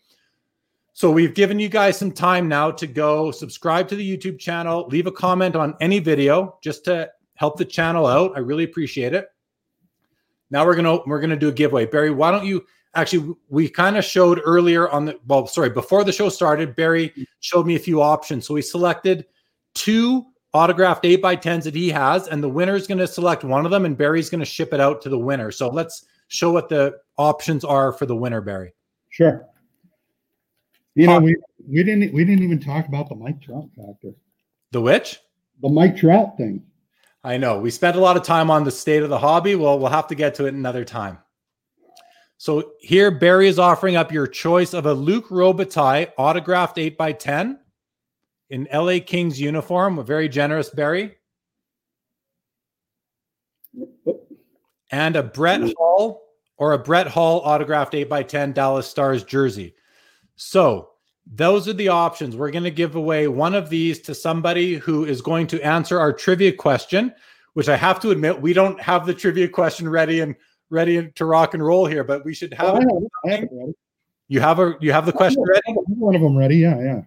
So 0.94 1.10
we've 1.10 1.34
given 1.34 1.60
you 1.60 1.70
guys 1.70 1.98
some 1.98 2.12
time 2.12 2.48
now 2.48 2.70
to 2.72 2.86
go 2.86 3.32
subscribe 3.32 3.88
to 3.90 3.96
the 3.96 4.18
YouTube 4.18 4.40
channel, 4.40 4.88
leave 4.90 5.08
a 5.08 5.12
comment 5.12 5.56
on 5.56 5.76
any 5.82 6.00
video 6.00 6.58
just 6.62 6.86
to 6.86 7.10
help 7.36 7.58
the 7.58 7.66
channel 7.66 8.06
out. 8.06 8.34
I 8.36 8.40
really 8.40 8.66
appreciate 8.66 9.14
it. 9.14 9.28
Now 10.50 10.66
we're 10.66 10.76
gonna 10.76 11.00
we're 11.08 11.22
gonna 11.22 11.38
do 11.38 11.50
a 11.50 11.54
giveaway. 11.54 11.86
Barrie, 11.86 12.12
why 12.12 12.30
don't 12.30 12.46
you 12.46 12.66
actually 12.96 13.36
we 13.50 13.70
kind 13.70 13.98
of 13.98 14.06
showed 14.06 14.42
earlier 14.44 14.90
on 14.90 15.06
the 15.06 15.20
well, 15.28 15.48
sorry, 15.48 15.70
before 15.70 16.04
the 16.04 16.12
show 16.12 16.30
started, 16.30 16.76
Barrie 16.76 17.10
mm-hmm. 17.10 17.24
showed 17.40 17.66
me 17.66 17.76
a 17.76 17.80
few 17.80 18.02
options. 18.02 18.48
So 18.48 18.54
we 18.54 18.62
selected 18.62 19.26
two 19.74 20.26
autographed 20.54 21.06
eight 21.06 21.22
by 21.22 21.36
tens 21.36 21.64
that 21.66 21.76
he 21.76 21.90
has, 21.90 22.28
and 22.28 22.44
the 22.44 22.50
winner 22.50 22.76
is 22.76 22.88
going 22.88 22.98
to 22.98 23.08
select 23.08 23.44
one 23.44 23.66
of 23.66 23.72
them, 23.72 23.86
and 23.86 23.98
Barrie's 23.98 24.30
going 24.30 24.40
to 24.40 24.46
ship 24.46 24.74
it 24.74 24.80
out 24.80 25.02
to 25.04 25.10
the 25.10 25.20
winner. 25.20 25.52
So 25.52 25.70
let's 25.70 26.06
show 26.28 26.52
what 26.52 26.70
the 26.70 26.98
options 27.18 27.64
are 27.64 27.92
for 27.94 28.06
the 28.06 28.16
winner, 28.16 28.42
Barrie. 28.42 28.74
Sure. 29.10 29.46
You 30.96 31.08
know, 31.08 31.20
we, 31.20 31.36
we 31.68 31.84
didn't 31.84 32.14
we 32.14 32.26
didn't 32.26 32.44
even 32.44 32.60
talk 32.60 32.88
about 32.88 33.08
the 33.08 33.16
Mike 33.16 33.42
Trout 33.42 33.70
factor. 33.76 34.14
The 34.72 34.82
which? 34.82 35.20
The 35.62 35.70
Mike 35.70 35.96
Trout 35.98 36.38
thing. 36.38 36.64
I 37.24 37.38
know. 37.38 37.60
We 37.60 37.70
spent 37.70 37.96
a 37.96 38.00
lot 38.00 38.18
of 38.18 38.24
time 38.24 38.50
on 38.50 38.64
the 38.64 38.72
state 38.72 39.04
of 39.04 39.10
the 39.10 39.18
hobby. 39.18 39.56
Well, 39.56 39.80
we'll 39.80 39.92
have 39.92 40.08
to 40.08 40.16
get 40.16 40.36
to 40.36 40.48
it 40.48 40.54
another 40.54 40.84
time. 40.84 41.20
So 42.42 42.72
here, 42.80 43.12
Barrie 43.12 43.48
is 43.48 43.60
offering 43.60 43.96
up 43.96 44.12
your 44.12 44.26
choice 44.26 44.74
of 44.74 44.88
a 44.88 44.94
Luc 44.96 45.28
Robitaille 45.28 46.12
autographed 46.18 46.80
8 46.80 46.98
by 46.98 47.12
10 47.12 47.60
in 48.50 48.68
LA 48.74 48.98
Kings 49.06 49.40
uniform. 49.40 50.00
A 50.00 50.04
very 50.04 50.28
generous 50.28 50.68
Barrie. 50.68 51.18
And 54.90 55.16
a 55.16 55.22
Brett 55.22 55.72
Hull 55.78 56.24
or 56.58 56.74
a 56.74 56.80
Brett 56.80 57.06
Hull 57.06 57.42
autographed 57.46 57.94
8 57.94 58.10
by 58.10 58.24
10 58.24 58.54
Dallas 58.54 58.88
Stars 58.88 59.24
jersey. 59.24 59.76
So 60.36 60.90
those 61.32 61.68
are 61.68 61.74
the 61.74 61.90
options. 61.90 62.36
We're 62.36 62.50
going 62.50 62.64
to 62.64 62.72
give 62.72 62.96
away 62.96 63.28
one 63.28 63.54
of 63.54 63.70
these 63.70 64.02
to 64.02 64.16
somebody 64.16 64.78
who 64.78 65.06
is 65.06 65.22
going 65.22 65.46
to 65.46 65.62
answer 65.62 66.00
our 66.00 66.12
trivia 66.12 66.54
question, 66.54 67.14
which 67.54 67.70
I 67.70 67.78
have 67.78 68.00
to 68.00 68.10
admit, 68.10 68.42
we 68.42 68.54
don't 68.54 68.82
have 68.82 69.06
the 69.06 69.14
trivia 69.14 69.48
question 69.48 69.88
ready 69.88 70.22
and 70.22 70.36
ready 70.72 71.10
to 71.12 71.26
rock 71.26 71.54
and 71.54 71.64
roll 71.64 71.86
here, 71.86 72.04
but 72.04 72.26
we 72.26 72.34
should 72.34 72.54
have, 72.56 72.76
oh, 72.76 73.10
I 73.26 73.30
have, 73.30 73.40
I 73.40 73.42
have 73.42 73.74
You 74.28 74.40
have 74.40 74.60
a 74.60 74.76
you 74.82 74.92
have 74.92 75.06
the 75.06 75.14
question 75.14 75.44
ready? 75.44 75.62
One 75.88 76.16
of 76.16 76.22
them 76.22 76.36
ready. 76.36 76.58
Yeah, 76.58 76.82
yeah. 76.82 77.02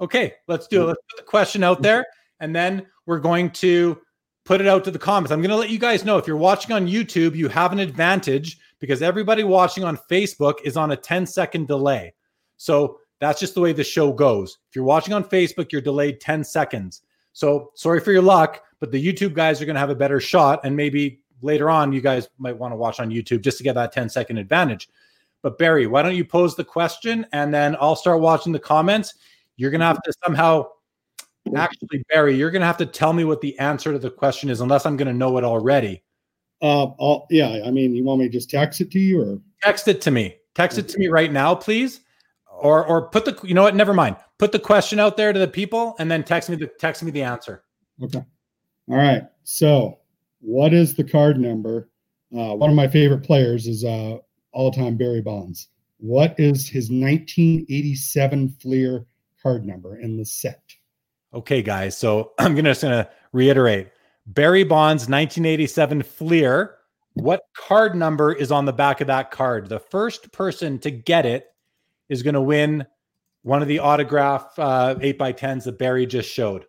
Okay, 0.00 0.34
let's 0.46 0.66
do 0.66 0.84
it. 0.84 0.86
Let's 0.86 1.00
put 1.10 1.16
the 1.18 1.24
question 1.24 1.62
out 1.62 1.82
there, 1.82 2.06
and 2.40 2.54
then 2.54 2.86
we're 3.04 3.18
going 3.18 3.50
to 3.50 4.00
put 4.44 4.62
it 4.62 4.66
out 4.66 4.84
to 4.84 4.90
the 4.90 4.98
comments. 4.98 5.30
I'm 5.30 5.40
going 5.40 5.50
to 5.50 5.56
let 5.56 5.68
you 5.68 5.78
guys 5.78 6.04
know 6.06 6.16
if 6.16 6.26
you're 6.26 6.36
watching 6.36 6.72
on 6.72 6.86
YouTube, 6.86 7.34
you 7.34 7.48
have 7.48 7.72
an 7.72 7.80
advantage 7.80 8.58
because 8.78 9.02
everybody 9.02 9.44
watching 9.44 9.84
on 9.84 9.98
Facebook 10.10 10.54
is 10.64 10.76
on 10.76 10.92
a 10.92 10.96
10 10.96 11.26
second 11.26 11.68
delay. 11.68 12.14
So 12.56 12.98
that's 13.20 13.40
just 13.40 13.54
the 13.54 13.60
way 13.60 13.72
the 13.72 13.84
show 13.84 14.12
goes. 14.12 14.58
If 14.70 14.76
you're 14.76 14.84
watching 14.84 15.12
on 15.12 15.24
Facebook, 15.24 15.72
you're 15.72 15.82
delayed 15.82 16.20
10 16.20 16.44
seconds. 16.44 17.02
So 17.32 17.72
sorry 17.74 18.00
for 18.00 18.12
your 18.12 18.22
luck, 18.22 18.62
but 18.80 18.90
the 18.90 19.04
YouTube 19.04 19.34
guys 19.34 19.60
are 19.60 19.66
going 19.66 19.74
to 19.74 19.80
have 19.80 19.90
a 19.90 19.94
better 19.94 20.20
shot. 20.20 20.60
And 20.64 20.74
maybe 20.76 21.20
later 21.42 21.70
on, 21.70 21.92
you 21.92 22.00
guys 22.00 22.28
might 22.38 22.56
want 22.56 22.72
to 22.72 22.76
watch 22.76 23.00
on 23.00 23.10
YouTube 23.10 23.42
just 23.42 23.58
to 23.58 23.64
get 23.64 23.74
that 23.74 23.92
10 23.92 24.08
second 24.08 24.38
advantage. 24.38 24.88
But 25.42 25.58
Barrie, 25.58 25.86
why 25.86 26.02
don't 26.02 26.16
you 26.16 26.24
pose 26.24 26.56
the 26.56 26.64
question 26.64 27.26
and 27.32 27.52
then 27.52 27.76
I'll 27.80 27.96
start 27.96 28.20
watching 28.20 28.52
the 28.52 28.58
comments. 28.58 29.14
You're 29.56 29.70
going 29.70 29.80
to 29.80 29.86
have 29.86 30.02
to 30.02 30.12
somehow 30.24 30.66
actually, 31.56 32.04
Barrie, 32.10 32.36
you're 32.36 32.50
going 32.50 32.60
to 32.60 32.66
have 32.66 32.76
to 32.78 32.86
tell 32.86 33.12
me 33.12 33.24
what 33.24 33.40
the 33.40 33.58
answer 33.58 33.92
to 33.92 33.98
the 33.98 34.10
question 34.10 34.50
is, 34.50 34.60
unless 34.60 34.84
I'm 34.84 34.96
going 34.96 35.08
to 35.08 35.14
know 35.14 35.38
it 35.38 35.44
already. 35.44 36.02
Uh, 36.60 36.86
I'll, 37.00 37.26
yeah. 37.30 37.62
I 37.64 37.70
mean, 37.70 37.94
you 37.94 38.04
want 38.04 38.20
me 38.20 38.26
to 38.26 38.32
just 38.32 38.50
text 38.50 38.80
it 38.80 38.90
to 38.90 38.98
you 38.98 39.22
or 39.22 39.38
text 39.62 39.86
it 39.86 40.00
to 40.02 40.10
me? 40.10 40.36
Text 40.54 40.76
it 40.76 40.88
to 40.88 40.98
me 40.98 41.06
right 41.06 41.30
now, 41.30 41.54
please 41.54 42.00
or 42.58 42.84
or 42.84 43.08
put 43.08 43.24
the 43.24 43.38
you 43.44 43.54
know 43.54 43.62
what 43.62 43.74
never 43.74 43.94
mind 43.94 44.16
put 44.38 44.52
the 44.52 44.58
question 44.58 44.98
out 44.98 45.16
there 45.16 45.32
to 45.32 45.38
the 45.38 45.48
people 45.48 45.94
and 45.98 46.10
then 46.10 46.22
text 46.22 46.50
me 46.50 46.56
the 46.56 46.66
text 46.66 47.02
me 47.02 47.10
the 47.10 47.22
answer 47.22 47.64
okay 48.02 48.22
all 48.88 48.96
right 48.96 49.22
so 49.44 49.98
what 50.40 50.72
is 50.72 50.94
the 50.94 51.04
card 51.04 51.38
number? 51.38 51.88
Uh, 52.36 52.54
one 52.54 52.70
of 52.70 52.76
my 52.76 52.88
favorite 52.88 53.24
players 53.24 53.66
is 53.66 53.84
uh, 53.84 54.18
all-time 54.52 54.96
barry 54.96 55.22
bonds. 55.22 55.68
What 55.98 56.34
is 56.38 56.68
his 56.68 56.90
1987 56.90 58.56
fleer 58.60 59.06
card 59.42 59.66
number 59.66 59.98
in 59.98 60.16
the 60.16 60.24
set? 60.24 60.62
Okay 61.34 61.62
guys 61.62 61.96
so 61.96 62.32
i'm 62.38 62.54
gonna 62.54 62.70
just 62.70 62.82
gonna 62.82 63.08
reiterate. 63.32 63.88
Barry 64.26 64.64
bonds 64.64 65.08
1987 65.08 66.02
fleer. 66.02 66.74
What 67.14 67.40
card 67.56 67.96
number 67.96 68.32
is 68.32 68.52
on 68.52 68.66
the 68.66 68.72
back 68.72 69.00
of 69.00 69.06
that 69.06 69.30
card? 69.30 69.68
The 69.68 69.80
first 69.80 70.30
person 70.32 70.78
to 70.80 70.90
get 70.90 71.24
it 71.24 71.46
is 72.08 72.22
going 72.22 72.34
to 72.34 72.40
win 72.40 72.86
one 73.42 73.62
of 73.62 73.68
the 73.68 73.78
autograph 73.78 74.56
uh, 74.58 74.96
8 75.00 75.18
by 75.18 75.32
10s 75.32 75.64
that 75.64 75.78
Barrie 75.78 76.06
just 76.06 76.30
showed. 76.30 76.66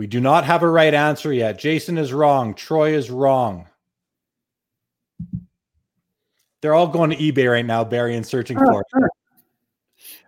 We 0.00 0.06
do 0.06 0.18
not 0.18 0.46
have 0.46 0.62
a 0.62 0.66
right 0.66 0.94
answer 0.94 1.30
yet. 1.30 1.58
Jason 1.58 1.98
is 1.98 2.10
wrong. 2.10 2.54
Troy 2.54 2.94
is 2.94 3.10
wrong. 3.10 3.68
They're 6.62 6.72
all 6.72 6.88
going 6.88 7.10
to 7.10 7.16
eBay 7.16 7.52
right 7.52 7.66
now, 7.66 7.84
Barrie, 7.84 8.16
and 8.16 8.26
searching 8.26 8.56
for 8.56 8.80
it. 8.80 9.10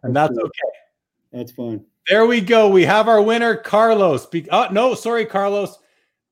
And 0.03 0.15
that's 0.15 0.36
okay. 0.36 0.73
That's 1.32 1.53
fine. 1.53 1.86
There 2.07 2.27
we 2.27 2.43
go. 2.43 2.69
We 2.69 2.85
have 2.85 3.09
our 3.09 3.23
winner, 3.23 3.57
Carlos. 3.57 4.27
Be- 4.27 4.47
oh, 4.51 4.69
no, 4.70 4.93
sorry, 4.94 5.24
Carlos. 5.24 5.78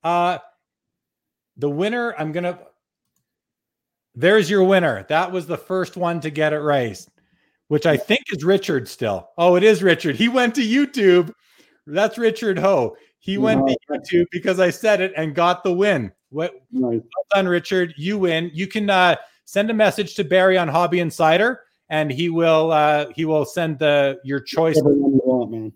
Uh, 0.03 0.37
the 1.57 1.67
winner, 1.67 2.13
I'm 2.19 2.33
going 2.33 2.43
to 2.43 2.59
there's 4.13 4.51
your 4.51 4.65
winner. 4.65 5.07
That 5.09 5.31
was 5.31 5.47
the 5.47 5.57
first 5.57 5.97
one 5.97 6.19
to 6.21 6.29
get 6.29 6.53
it 6.53 6.59
right, 6.59 7.03
which 7.69 7.87
I 7.87 7.97
think 7.97 8.21
is 8.31 8.43
Richard 8.43 8.87
still. 8.87 9.31
Oh, 9.35 9.55
it 9.55 9.63
is 9.63 9.81
Richard. 9.81 10.15
He 10.15 10.29
went 10.29 10.53
to 10.53 10.61
YouTube. 10.61 11.33
That's 11.87 12.19
Richard 12.19 12.59
Ho. 12.59 12.95
He 13.21 13.37
went 13.37 13.67
to 13.67 13.77
YouTube 13.89 14.25
because 14.31 14.59
I 14.59 14.71
said 14.71 14.99
it 14.99 15.13
and 15.15 15.33
got 15.33 15.63
the 15.63 15.71
win. 15.71 16.11
What, 16.29 16.53
nice. 16.71 16.99
Well 16.99 17.25
done, 17.33 17.47
Richard. 17.47 17.93
You 17.95 18.17
win. 18.17 18.49
You 18.53 18.67
can 18.67 18.89
uh, 18.89 19.15
send 19.45 19.69
a 19.69 19.73
message 19.73 20.15
to 20.15 20.23
Barrie 20.23 20.57
on 20.57 20.67
Hobby 20.67 20.99
Insider, 20.99 21.61
and 21.89 22.11
he 22.11 22.29
will 22.29 22.71
uh, 22.71 23.05
he 23.15 23.25
will 23.25 23.45
send 23.45 23.79
the 23.79 24.19
your 24.23 24.39
choice. 24.39 24.75
Want, 24.83 25.51
man. 25.51 25.71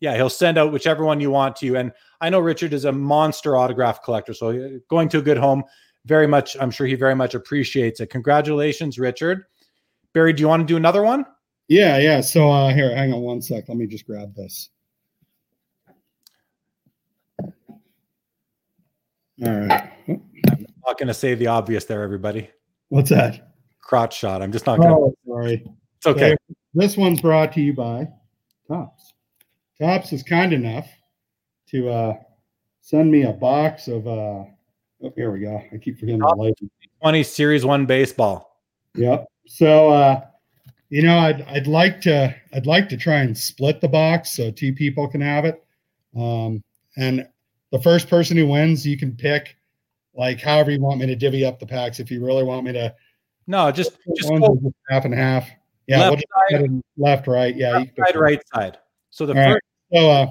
Yeah, 0.00 0.16
he'll 0.16 0.30
send 0.30 0.58
out 0.58 0.70
whichever 0.70 1.04
one 1.04 1.20
you 1.20 1.30
want 1.30 1.56
to 1.56 1.66
you. 1.66 1.76
And 1.76 1.92
I 2.20 2.30
know 2.30 2.40
Richard 2.40 2.72
is 2.72 2.84
a 2.84 2.92
monster 2.92 3.56
autograph 3.56 4.02
collector, 4.02 4.34
so 4.34 4.50
uh, 4.50 4.68
going 4.88 5.08
to 5.10 5.18
a 5.18 5.22
good 5.22 5.38
home 5.38 5.64
very 6.06 6.26
much, 6.26 6.56
I'm 6.60 6.70
sure 6.70 6.86
he 6.86 6.94
very 6.94 7.14
much 7.14 7.34
appreciates 7.34 8.00
it. 8.00 8.08
Congratulations, 8.08 8.98
Richard. 8.98 9.44
Barrie, 10.12 10.32
do 10.32 10.40
you 10.40 10.48
want 10.48 10.60
to 10.60 10.66
do 10.66 10.76
another 10.76 11.02
one? 11.02 11.24
Yeah, 11.68 11.98
yeah. 11.98 12.20
So 12.20 12.50
uh 12.50 12.74
here, 12.74 12.94
hang 12.94 13.12
on 13.12 13.20
one 13.20 13.40
sec. 13.40 13.68
Let 13.68 13.78
me 13.78 13.86
just 13.86 14.06
grab 14.06 14.34
this. 14.34 14.70
All 19.44 19.60
right. 19.60 19.90
I'm 20.08 20.66
not 20.86 20.98
going 20.98 21.08
to 21.08 21.14
say 21.14 21.34
the 21.34 21.46
obvious 21.46 21.84
there, 21.84 22.02
everybody. 22.02 22.50
What's 22.88 23.10
that? 23.10 23.54
Crotch 23.80 24.16
shot. 24.16 24.42
I'm 24.42 24.52
just 24.52 24.66
not 24.66 24.78
going 24.78 24.90
to. 24.90 24.94
Oh, 24.94 25.14
sorry. 25.26 25.64
It's 25.98 26.06
okay. 26.06 26.36
So 26.48 26.54
this 26.74 26.96
one's 26.96 27.20
brought 27.20 27.52
to 27.54 27.60
you 27.60 27.72
by 27.72 28.08
Topps. 28.68 29.14
Topps 29.80 30.12
is 30.12 30.22
kind 30.22 30.52
enough 30.52 30.88
to 31.70 31.88
uh, 31.88 32.14
send 32.80 33.10
me 33.10 33.22
a 33.22 33.32
box 33.32 33.88
of 33.88 34.06
uh, 34.06 34.44
Oh, 35.02 35.12
here 35.16 35.30
we 35.30 35.40
go. 35.40 35.62
I 35.72 35.78
keep 35.78 35.98
forgetting 35.98 36.20
the 36.20 36.26
light. 36.26 36.58
20 37.00 37.22
Series 37.22 37.64
One 37.64 37.86
baseball. 37.86 38.60
Yep. 38.94 39.26
So 39.46 39.90
uh, 39.90 40.20
you 40.90 41.02
know, 41.02 41.18
I'd 41.18 41.42
I'd 41.42 41.66
like 41.66 42.00
to 42.02 42.34
I'd 42.52 42.66
like 42.66 42.88
to 42.90 42.96
try 42.96 43.20
and 43.20 43.36
split 43.36 43.80
the 43.80 43.88
box 43.88 44.32
so 44.32 44.50
two 44.50 44.74
people 44.74 45.08
can 45.08 45.20
have 45.20 45.44
it. 45.44 45.64
Um, 46.16 46.62
and 46.96 47.26
the 47.70 47.80
first 47.80 48.08
person 48.08 48.36
who 48.36 48.46
wins, 48.46 48.86
you 48.86 48.96
can 48.96 49.14
pick 49.16 49.56
like 50.14 50.40
however 50.40 50.70
you 50.70 50.80
want 50.80 51.00
me 51.00 51.06
to 51.06 51.16
divvy 51.16 51.44
up 51.44 51.58
the 51.58 51.66
packs. 51.66 52.00
If 52.00 52.10
you 52.10 52.24
really 52.24 52.44
want 52.44 52.64
me 52.64 52.72
to, 52.72 52.94
no, 53.46 53.70
just 53.70 53.92
just 54.16 54.28
go 54.28 54.72
half 54.88 55.04
and 55.04 55.14
half. 55.14 55.48
Yeah, 55.86 56.08
left, 56.08 56.24
we'll 56.50 56.60
side, 56.60 56.82
left, 56.96 57.26
right. 57.26 57.56
Yeah, 57.56 57.78
left 57.78 57.96
side, 57.96 58.16
right 58.16 58.42
side. 58.54 58.78
So 59.10 59.26
the 59.26 59.32
All 59.32 59.42
first. 59.42 59.62
Right. 59.92 60.00
So, 60.00 60.10
uh, 60.10 60.26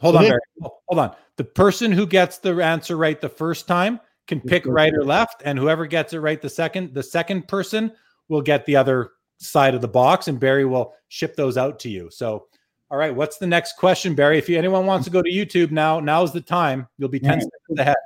hold 0.00 0.14
so 0.14 0.18
on, 0.18 0.24
this, 0.24 0.70
hold 0.88 0.98
on. 0.98 1.16
The 1.36 1.44
person 1.44 1.92
who 1.92 2.06
gets 2.06 2.38
the 2.38 2.54
answer 2.56 2.96
right 2.96 3.20
the 3.20 3.28
first 3.28 3.68
time 3.68 4.00
can 4.26 4.40
pick 4.40 4.66
right 4.66 4.92
or 4.92 5.04
left, 5.04 5.42
and 5.44 5.58
whoever 5.58 5.86
gets 5.86 6.12
it 6.12 6.18
right 6.18 6.42
the 6.42 6.48
second, 6.48 6.94
the 6.94 7.02
second 7.02 7.46
person 7.46 7.92
will 8.28 8.42
get 8.42 8.66
the 8.66 8.74
other 8.74 9.12
side 9.38 9.74
of 9.74 9.80
the 9.80 9.88
box, 9.88 10.26
and 10.26 10.40
Barrie 10.40 10.64
will 10.64 10.94
ship 11.08 11.36
those 11.36 11.56
out 11.56 11.78
to 11.80 11.88
you. 11.88 12.10
So, 12.10 12.46
all 12.90 12.98
right, 12.98 13.14
what's 13.14 13.38
the 13.38 13.46
next 13.46 13.76
question, 13.76 14.14
Barrie? 14.14 14.38
If 14.38 14.48
you, 14.48 14.58
anyone 14.58 14.86
wants 14.86 15.04
to 15.06 15.10
go 15.10 15.22
to 15.22 15.30
YouTube 15.30 15.70
now, 15.70 16.00
now's 16.00 16.32
the 16.32 16.40
time. 16.40 16.86
You'll 16.98 17.08
be 17.08 17.20
ten 17.20 17.38
right. 17.38 17.42
seconds 17.42 17.80
ahead. 17.80 17.96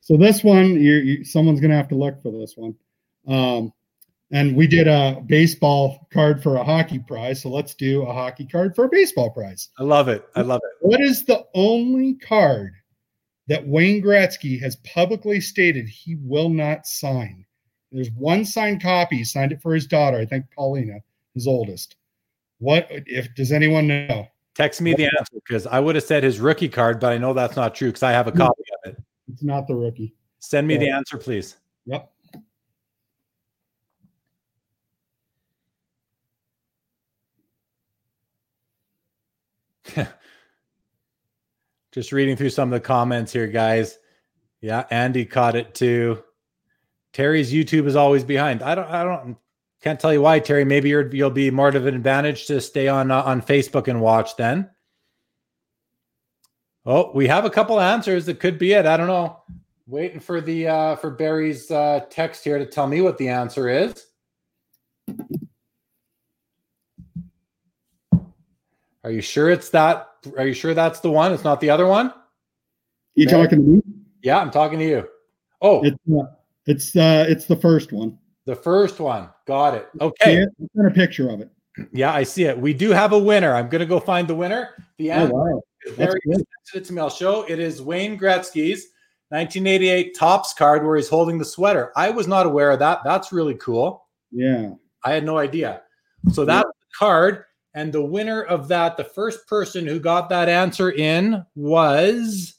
So 0.00 0.16
this 0.16 0.42
one, 0.42 0.80
you, 0.80 0.94
you 0.94 1.24
someone's 1.24 1.60
going 1.60 1.70
to 1.70 1.76
have 1.76 1.88
to 1.88 1.94
look 1.94 2.20
for 2.22 2.30
this 2.32 2.54
one. 2.56 2.74
Um, 3.26 3.72
and 4.32 4.56
we 4.56 4.66
did 4.66 4.88
a 4.88 5.22
baseball 5.26 6.06
card 6.12 6.42
for 6.42 6.56
a 6.56 6.64
hockey 6.64 6.98
prize. 6.98 7.42
So 7.42 7.48
let's 7.48 7.74
do 7.74 8.02
a 8.02 8.12
hockey 8.12 8.46
card 8.46 8.74
for 8.74 8.84
a 8.84 8.88
baseball 8.88 9.30
prize. 9.30 9.68
I 9.78 9.82
love 9.82 10.08
it. 10.08 10.24
I 10.34 10.42
love 10.42 10.60
it. 10.62 10.86
What 10.86 11.00
is 11.00 11.24
the 11.24 11.44
only 11.54 12.14
card 12.14 12.74
that 13.48 13.66
Wayne 13.66 14.02
Gretzky 14.02 14.60
has 14.60 14.76
publicly 14.76 15.40
stated 15.40 15.88
he 15.88 16.16
will 16.22 16.48
not 16.48 16.86
sign? 16.86 17.44
There's 17.90 18.10
one 18.12 18.44
signed 18.44 18.82
copy. 18.82 19.16
He 19.18 19.24
signed 19.24 19.52
it 19.52 19.62
for 19.62 19.74
his 19.74 19.86
daughter, 19.86 20.18
I 20.18 20.26
think 20.26 20.46
Paulina, 20.54 21.00
his 21.34 21.48
oldest. 21.48 21.96
What 22.60 22.86
if 22.90 23.34
does 23.34 23.52
anyone 23.52 23.86
know? 23.86 24.28
Text 24.54 24.80
me 24.82 24.94
the 24.94 25.06
answer 25.06 25.32
because 25.34 25.66
I 25.66 25.80
would 25.80 25.94
have 25.94 26.04
said 26.04 26.22
his 26.22 26.38
rookie 26.40 26.68
card, 26.68 27.00
but 27.00 27.12
I 27.12 27.18
know 27.18 27.32
that's 27.32 27.56
not 27.56 27.74
true 27.74 27.88
because 27.88 28.02
I 28.02 28.12
have 28.12 28.26
a 28.26 28.32
copy 28.32 28.62
of 28.84 28.92
it. 28.92 29.02
It's 29.32 29.42
not 29.42 29.66
the 29.66 29.74
rookie. 29.74 30.14
Send 30.40 30.68
me 30.68 30.76
the 30.76 30.90
answer, 30.90 31.16
please. 31.16 31.56
Yep. 31.86 32.12
Just 41.92 42.12
reading 42.12 42.36
through 42.36 42.50
some 42.50 42.72
of 42.72 42.80
the 42.80 42.86
comments 42.86 43.32
here, 43.32 43.46
guys. 43.46 43.98
Yeah, 44.60 44.84
Andy 44.90 45.24
caught 45.24 45.56
it 45.56 45.74
too. 45.74 46.22
Terry's 47.12 47.52
YouTube 47.52 47.86
is 47.86 47.96
always 47.96 48.22
behind. 48.24 48.62
I 48.62 48.74
don't. 48.74 48.88
I 48.88 49.04
don't. 49.04 49.36
Can't 49.80 49.98
tell 49.98 50.12
you 50.12 50.20
why, 50.20 50.40
Terry. 50.40 50.64
Maybe 50.64 50.90
you 50.90 51.08
will 51.12 51.30
be 51.30 51.50
more 51.50 51.68
of 51.68 51.86
an 51.86 51.94
advantage 51.94 52.46
to 52.46 52.60
stay 52.60 52.88
on 52.88 53.10
uh, 53.10 53.22
on 53.22 53.40
Facebook 53.40 53.88
and 53.88 54.00
watch 54.00 54.36
then. 54.36 54.68
Oh, 56.84 57.10
we 57.14 57.28
have 57.28 57.44
a 57.44 57.50
couple 57.50 57.80
answers. 57.80 58.26
That 58.26 58.40
could 58.40 58.58
be 58.58 58.72
it. 58.72 58.86
I 58.86 58.96
don't 58.96 59.06
know. 59.06 59.42
Waiting 59.86 60.20
for 60.20 60.40
the 60.40 60.68
uh, 60.68 60.96
for 60.96 61.10
Barrie's 61.10 61.70
uh, 61.70 62.00
text 62.10 62.44
here 62.44 62.58
to 62.58 62.66
tell 62.66 62.86
me 62.86 63.00
what 63.00 63.16
the 63.16 63.28
answer 63.28 63.68
is. 63.68 64.06
Are 69.02 69.10
you 69.10 69.22
sure 69.22 69.50
it's 69.50 69.70
that? 69.70 70.08
Are 70.36 70.46
you 70.46 70.52
sure 70.52 70.74
that's 70.74 71.00
the 71.00 71.10
one? 71.10 71.32
It's 71.32 71.44
not 71.44 71.60
the 71.60 71.70
other 71.70 71.86
one. 71.86 72.12
You 73.14 73.26
talking 73.26 73.58
to 73.58 73.64
me? 73.64 73.82
Yeah, 74.22 74.38
I'm 74.38 74.50
talking 74.50 74.78
to 74.78 74.84
you. 74.84 75.08
Oh, 75.62 75.82
it's 75.82 75.98
uh, 76.14 76.26
it's 76.66 76.96
uh, 76.96 77.24
it's 77.28 77.46
the 77.46 77.56
first 77.56 77.92
one. 77.92 78.18
The 78.50 78.56
first 78.56 78.98
one. 78.98 79.28
Got 79.46 79.74
it. 79.74 79.88
Okay. 80.00 80.42
I've 80.42 80.48
got 80.76 80.90
a 80.90 80.90
picture 80.92 81.30
of 81.30 81.40
it. 81.40 81.52
Yeah, 81.92 82.12
I 82.12 82.24
see 82.24 82.46
it. 82.46 82.58
We 82.58 82.74
do 82.74 82.90
have 82.90 83.12
a 83.12 83.18
winner. 83.18 83.54
I'm 83.54 83.68
going 83.68 83.78
to 83.78 83.86
go 83.86 84.00
find 84.00 84.26
the 84.26 84.34
winner. 84.34 84.70
The 84.98 85.12
oh, 85.12 85.26
wow. 85.28 85.60
Very 85.94 86.18
it 86.74 86.84
to 86.84 86.92
me. 86.92 87.00
I'll 87.00 87.10
show. 87.10 87.44
It 87.48 87.60
is 87.60 87.80
Wayne 87.80 88.18
Gretzky's 88.18 88.88
1988 89.28 90.16
Topps 90.16 90.52
card 90.52 90.84
where 90.84 90.96
he's 90.96 91.08
holding 91.08 91.38
the 91.38 91.44
sweater. 91.44 91.92
I 91.94 92.10
was 92.10 92.26
not 92.26 92.44
aware 92.44 92.72
of 92.72 92.80
that. 92.80 93.02
That's 93.04 93.30
really 93.30 93.54
cool. 93.54 94.04
Yeah. 94.32 94.72
I 95.04 95.12
had 95.12 95.24
no 95.24 95.38
idea. 95.38 95.82
So 96.32 96.44
that 96.44 96.66
yeah. 96.66 96.98
card 96.98 97.44
and 97.74 97.92
the 97.92 98.02
winner 98.02 98.42
of 98.42 98.66
that, 98.66 98.96
the 98.96 99.04
first 99.04 99.46
person 99.46 99.86
who 99.86 100.00
got 100.00 100.28
that 100.30 100.48
answer 100.48 100.90
in 100.90 101.46
was 101.54 102.54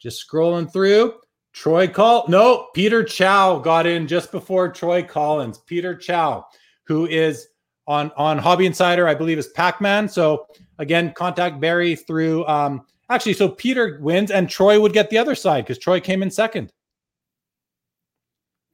just 0.00 0.24
scrolling 0.24 0.72
through. 0.72 1.14
Troy 1.52 1.86
Call. 1.86 2.24
No, 2.28 2.68
Peter 2.74 3.04
Chow 3.04 3.58
got 3.58 3.86
in 3.86 4.06
just 4.06 4.32
before 4.32 4.68
Troy 4.70 5.02
Collins. 5.02 5.58
Peter 5.58 5.94
Chow, 5.94 6.46
who 6.84 7.06
is 7.06 7.48
on 7.86 8.10
on 8.16 8.38
Hobby 8.38 8.66
Insider, 8.66 9.06
I 9.06 9.14
believe 9.14 9.38
is 9.38 9.48
Pac-Man. 9.48 10.08
So 10.08 10.46
again, 10.78 11.12
contact 11.14 11.60
Barrie 11.60 11.96
through 11.96 12.46
um 12.46 12.86
actually 13.10 13.34
so 13.34 13.48
Peter 13.48 13.98
wins 14.00 14.30
and 14.30 14.48
Troy 14.48 14.80
would 14.80 14.92
get 14.92 15.10
the 15.10 15.18
other 15.18 15.34
side 15.34 15.64
because 15.64 15.78
Troy 15.78 16.00
came 16.00 16.22
in 16.22 16.30
second. 16.30 16.72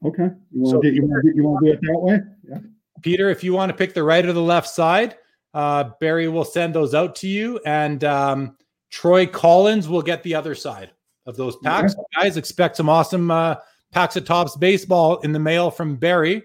Okay. 0.05 0.31
You 0.53 0.63
want 0.63 0.71
so 0.71 0.81
to 0.81 0.95
you 0.95 1.03
want 1.03 1.25
to 1.25 1.67
do 1.67 1.73
it 1.73 1.81
that 1.83 1.99
way? 2.01 2.21
Yeah. 2.49 2.59
Peter, 3.03 3.31
if 3.31 3.43
you 3.43 3.53
want 3.53 3.71
to 3.71 3.77
pick 3.77 3.95
the 3.95 4.03
right 4.03 4.25
or 4.25 4.33
the 4.33 4.43
left 4.43 4.69
side, 4.69 5.17
uh, 5.55 5.91
Barrie 6.01 6.29
will 6.29 6.45
send 6.45 6.75
those 6.75 6.95
out 6.95 7.15
to 7.17 7.29
you, 7.29 7.61
and 7.65 8.03
um, 8.03 8.57
Troy 8.91 9.27
Collins 9.27 9.89
will 9.89 10.03
get 10.03 10.23
the 10.23 10.35
other 10.35 10.55
side 10.55 10.91
of 11.29 11.37
those 11.37 11.57
packs. 11.57 11.95
Yeah. 11.97 12.23
Guys, 12.23 12.37
expect 12.37 12.77
some 12.77 12.89
awesome 12.89 13.31
uh, 13.31 13.57
packs 13.93 14.17
of 14.17 14.25
Topps 14.25 14.57
baseball 14.57 15.19
in 15.21 15.33
the 15.33 15.39
mail 15.39 15.71
from 15.71 15.97
Barrie 15.97 16.43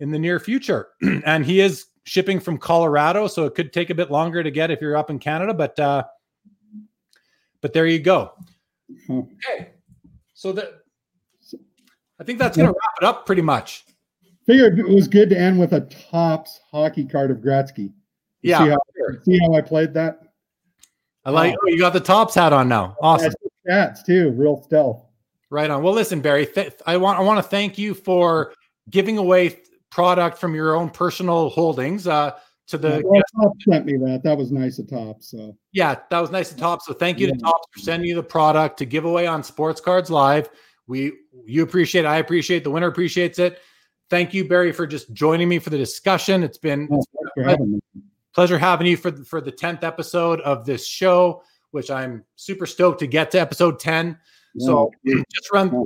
in 0.00 0.10
the 0.10 0.18
near 0.18 0.40
future, 0.40 0.88
and 1.24 1.46
he 1.46 1.60
is 1.60 1.86
shipping 2.04 2.40
from 2.40 2.58
Colorado, 2.58 3.28
so 3.28 3.44
it 3.44 3.54
could 3.54 3.72
take 3.72 3.90
a 3.90 3.94
bit 3.94 4.10
longer 4.10 4.42
to 4.42 4.50
get 4.50 4.70
if 4.70 4.80
you're 4.80 4.96
up 4.96 5.10
in 5.10 5.18
Canada, 5.18 5.54
but 5.54 5.78
uh, 5.78 6.02
but 7.60 7.72
there 7.72 7.86
you 7.86 8.00
go. 8.00 8.32
Okay, 9.08 9.74
so 10.34 10.52
that 10.52 10.72
I 12.18 12.24
think 12.24 12.40
that's 12.40 12.56
going 12.56 12.68
to 12.68 12.72
wrap 12.72 12.94
it 13.00 13.04
up 13.04 13.26
pretty 13.26 13.42
much 13.42 13.84
figured 14.46 14.78
it 14.78 14.88
was 14.88 15.08
good 15.08 15.30
to 15.30 15.38
end 15.38 15.58
with 15.58 15.72
a 15.72 15.80
Topps 15.80 16.60
hockey 16.70 17.04
card 17.04 17.30
of 17.30 17.38
Gretzky. 17.38 17.92
Yeah, 18.42 18.58
see 18.58 18.70
how, 18.70 18.78
sure. 18.96 19.22
see 19.24 19.38
how, 19.38 19.54
I 19.54 19.60
played 19.62 19.94
that. 19.94 20.20
I 21.24 21.30
like. 21.30 21.54
Oh, 21.62 21.68
you 21.68 21.78
got 21.78 21.92
the 21.94 22.00
Topps 22.00 22.34
hat 22.34 22.52
on 22.52 22.68
now. 22.68 22.96
Awesome. 23.00 23.32
Hats 23.68 24.02
too, 24.02 24.30
real 24.30 24.62
stealth. 24.62 25.04
Right 25.50 25.70
on. 25.70 25.82
Well, 25.82 25.94
listen, 25.94 26.20
Barrie. 26.20 26.46
Th- 26.46 26.72
I 26.86 26.96
want 26.96 27.18
I 27.18 27.22
want 27.22 27.38
to 27.38 27.48
thank 27.48 27.78
you 27.78 27.94
for 27.94 28.54
giving 28.90 29.18
away 29.18 29.60
product 29.90 30.38
from 30.38 30.54
your 30.54 30.74
own 30.74 30.90
personal 30.90 31.48
holdings. 31.50 32.06
Uh, 32.06 32.32
to 32.66 32.78
the 32.78 33.02
well, 33.04 33.22
Topps 33.42 33.64
sent 33.68 33.84
me 33.84 33.96
that. 33.98 34.22
That 34.24 34.38
was 34.38 34.50
nice 34.50 34.78
of 34.78 34.88
Top. 34.88 35.22
So 35.22 35.56
yeah, 35.72 35.96
that 36.10 36.18
was 36.18 36.30
nice 36.30 36.50
of 36.50 36.56
Topps. 36.56 36.86
So 36.86 36.94
thank 36.94 37.18
you 37.18 37.26
yeah. 37.26 37.34
to 37.34 37.38
Topps 37.38 37.68
for 37.72 37.78
sending 37.80 38.08
you 38.08 38.14
the 38.14 38.22
product 38.22 38.78
to 38.78 38.86
give 38.86 39.04
away 39.04 39.26
on 39.26 39.42
Sports 39.42 39.80
Cards 39.80 40.10
Live. 40.10 40.48
We 40.86 41.12
you 41.46 41.62
appreciate 41.62 42.04
it. 42.04 42.08
I 42.08 42.16
appreciate 42.16 42.58
it. 42.58 42.64
the 42.64 42.70
winner 42.70 42.86
appreciates 42.86 43.38
it. 43.38 43.60
Thank 44.10 44.34
you, 44.34 44.46
Barrie, 44.46 44.72
for 44.72 44.86
just 44.86 45.12
joining 45.12 45.48
me 45.48 45.58
for 45.58 45.70
the 45.70 45.78
discussion. 45.78 46.42
It's 46.42 46.58
been, 46.58 46.88
oh, 46.90 46.98
it's 46.98 47.06
been 47.36 47.44
having 47.44 47.80
pleasure 48.34 48.58
having 48.58 48.86
you 48.86 48.96
for 48.96 49.10
the, 49.10 49.24
for 49.24 49.40
the 49.40 49.52
10th 49.52 49.82
episode 49.82 50.40
of 50.40 50.66
this 50.66 50.86
show, 50.86 51.42
which 51.74 51.90
I'm 51.90 52.24
super 52.36 52.66
stoked 52.66 53.00
to 53.00 53.08
get 53.08 53.32
to 53.32 53.40
episode 53.40 53.80
10. 53.80 54.16
Yeah. 54.54 54.66
So 54.66 54.92
just 55.06 55.52
run, 55.52 55.84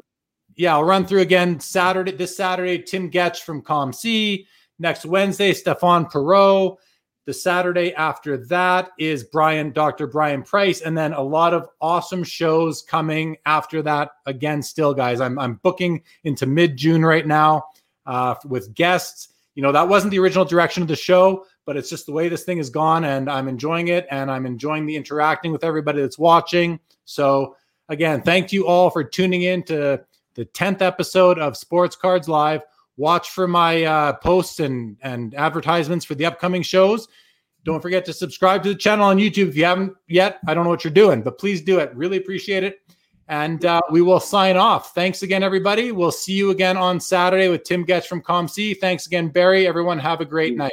yeah, 0.54 0.74
I'll 0.74 0.84
run 0.84 1.06
through 1.06 1.22
again 1.22 1.58
Saturday, 1.60 2.12
this 2.12 2.36
Saturday, 2.36 2.82
Tim 2.82 3.10
Getsch 3.10 3.38
from 3.38 3.62
COMC. 3.62 4.44
Next 4.78 5.06
Wednesday, 5.06 5.54
Stefan 5.54 6.04
Perot. 6.04 6.76
The 7.24 7.32
Saturday 7.32 7.94
after 7.94 8.36
that 8.46 8.90
is 8.98 9.24
Brian, 9.24 9.72
Dr. 9.72 10.06
Brian 10.06 10.42
Price, 10.42 10.82
and 10.82 10.96
then 10.96 11.14
a 11.14 11.22
lot 11.22 11.52
of 11.54 11.68
awesome 11.80 12.22
shows 12.22 12.82
coming 12.82 13.36
after 13.46 13.82
that. 13.82 14.10
Again, 14.26 14.62
still, 14.62 14.94
guys, 14.94 15.20
I'm 15.20 15.38
I'm 15.38 15.54
booking 15.62 16.02
into 16.24 16.46
mid 16.46 16.76
June 16.76 17.04
right 17.04 17.26
now 17.26 17.64
uh, 18.06 18.34
with 18.46 18.74
guests. 18.74 19.28
You 19.54 19.62
know, 19.62 19.72
that 19.72 19.88
wasn't 19.88 20.10
the 20.10 20.20
original 20.20 20.44
direction 20.44 20.82
of 20.82 20.88
the 20.88 20.96
show, 20.96 21.44
but 21.68 21.76
it's 21.76 21.90
just 21.90 22.06
the 22.06 22.12
way 22.12 22.30
this 22.30 22.44
thing 22.44 22.56
has 22.56 22.70
gone, 22.70 23.04
and 23.04 23.28
I'm 23.28 23.46
enjoying 23.46 23.88
it, 23.88 24.06
and 24.10 24.30
I'm 24.30 24.46
enjoying 24.46 24.86
the 24.86 24.96
interacting 24.96 25.52
with 25.52 25.62
everybody 25.62 26.00
that's 26.00 26.18
watching. 26.18 26.80
So, 27.04 27.56
again, 27.90 28.22
thank 28.22 28.52
you 28.52 28.66
all 28.66 28.88
for 28.88 29.04
tuning 29.04 29.42
in 29.42 29.62
to 29.64 30.00
the 30.32 30.46
10th 30.46 30.80
episode 30.80 31.38
of 31.38 31.58
Sports 31.58 31.94
Cards 31.94 32.26
Live. 32.26 32.62
Watch 32.96 33.32
for 33.32 33.46
my 33.46 33.84
uh, 33.84 34.14
posts 34.14 34.60
and, 34.60 34.96
and 35.02 35.34
advertisements 35.34 36.06
for 36.06 36.14
the 36.14 36.24
upcoming 36.24 36.62
shows. 36.62 37.06
Don't 37.64 37.82
forget 37.82 38.06
to 38.06 38.14
subscribe 38.14 38.62
to 38.62 38.70
the 38.70 38.74
channel 38.74 39.04
on 39.04 39.18
YouTube 39.18 39.48
if 39.48 39.56
you 39.58 39.66
haven't 39.66 39.92
yet. 40.06 40.38
I 40.46 40.54
don't 40.54 40.64
know 40.64 40.70
what 40.70 40.84
you're 40.84 40.90
doing, 40.90 41.20
but 41.20 41.36
please 41.36 41.60
do 41.60 41.80
it. 41.80 41.94
Really 41.94 42.16
appreciate 42.16 42.64
it. 42.64 42.78
And 43.28 43.62
uh, 43.66 43.82
we 43.90 44.00
will 44.00 44.20
sign 44.20 44.56
off. 44.56 44.94
Thanks 44.94 45.22
again, 45.22 45.42
everybody. 45.42 45.92
We'll 45.92 46.12
see 46.12 46.32
you 46.32 46.48
again 46.48 46.78
on 46.78 46.98
Saturday 46.98 47.48
with 47.48 47.64
Tim 47.64 47.84
Getsch 47.84 48.06
from 48.06 48.22
COMC. 48.22 48.80
Thanks 48.80 49.06
again, 49.06 49.28
Barrie. 49.28 49.66
Everyone, 49.66 49.98
have 49.98 50.22
a 50.22 50.24
great 50.24 50.56
night. 50.56 50.72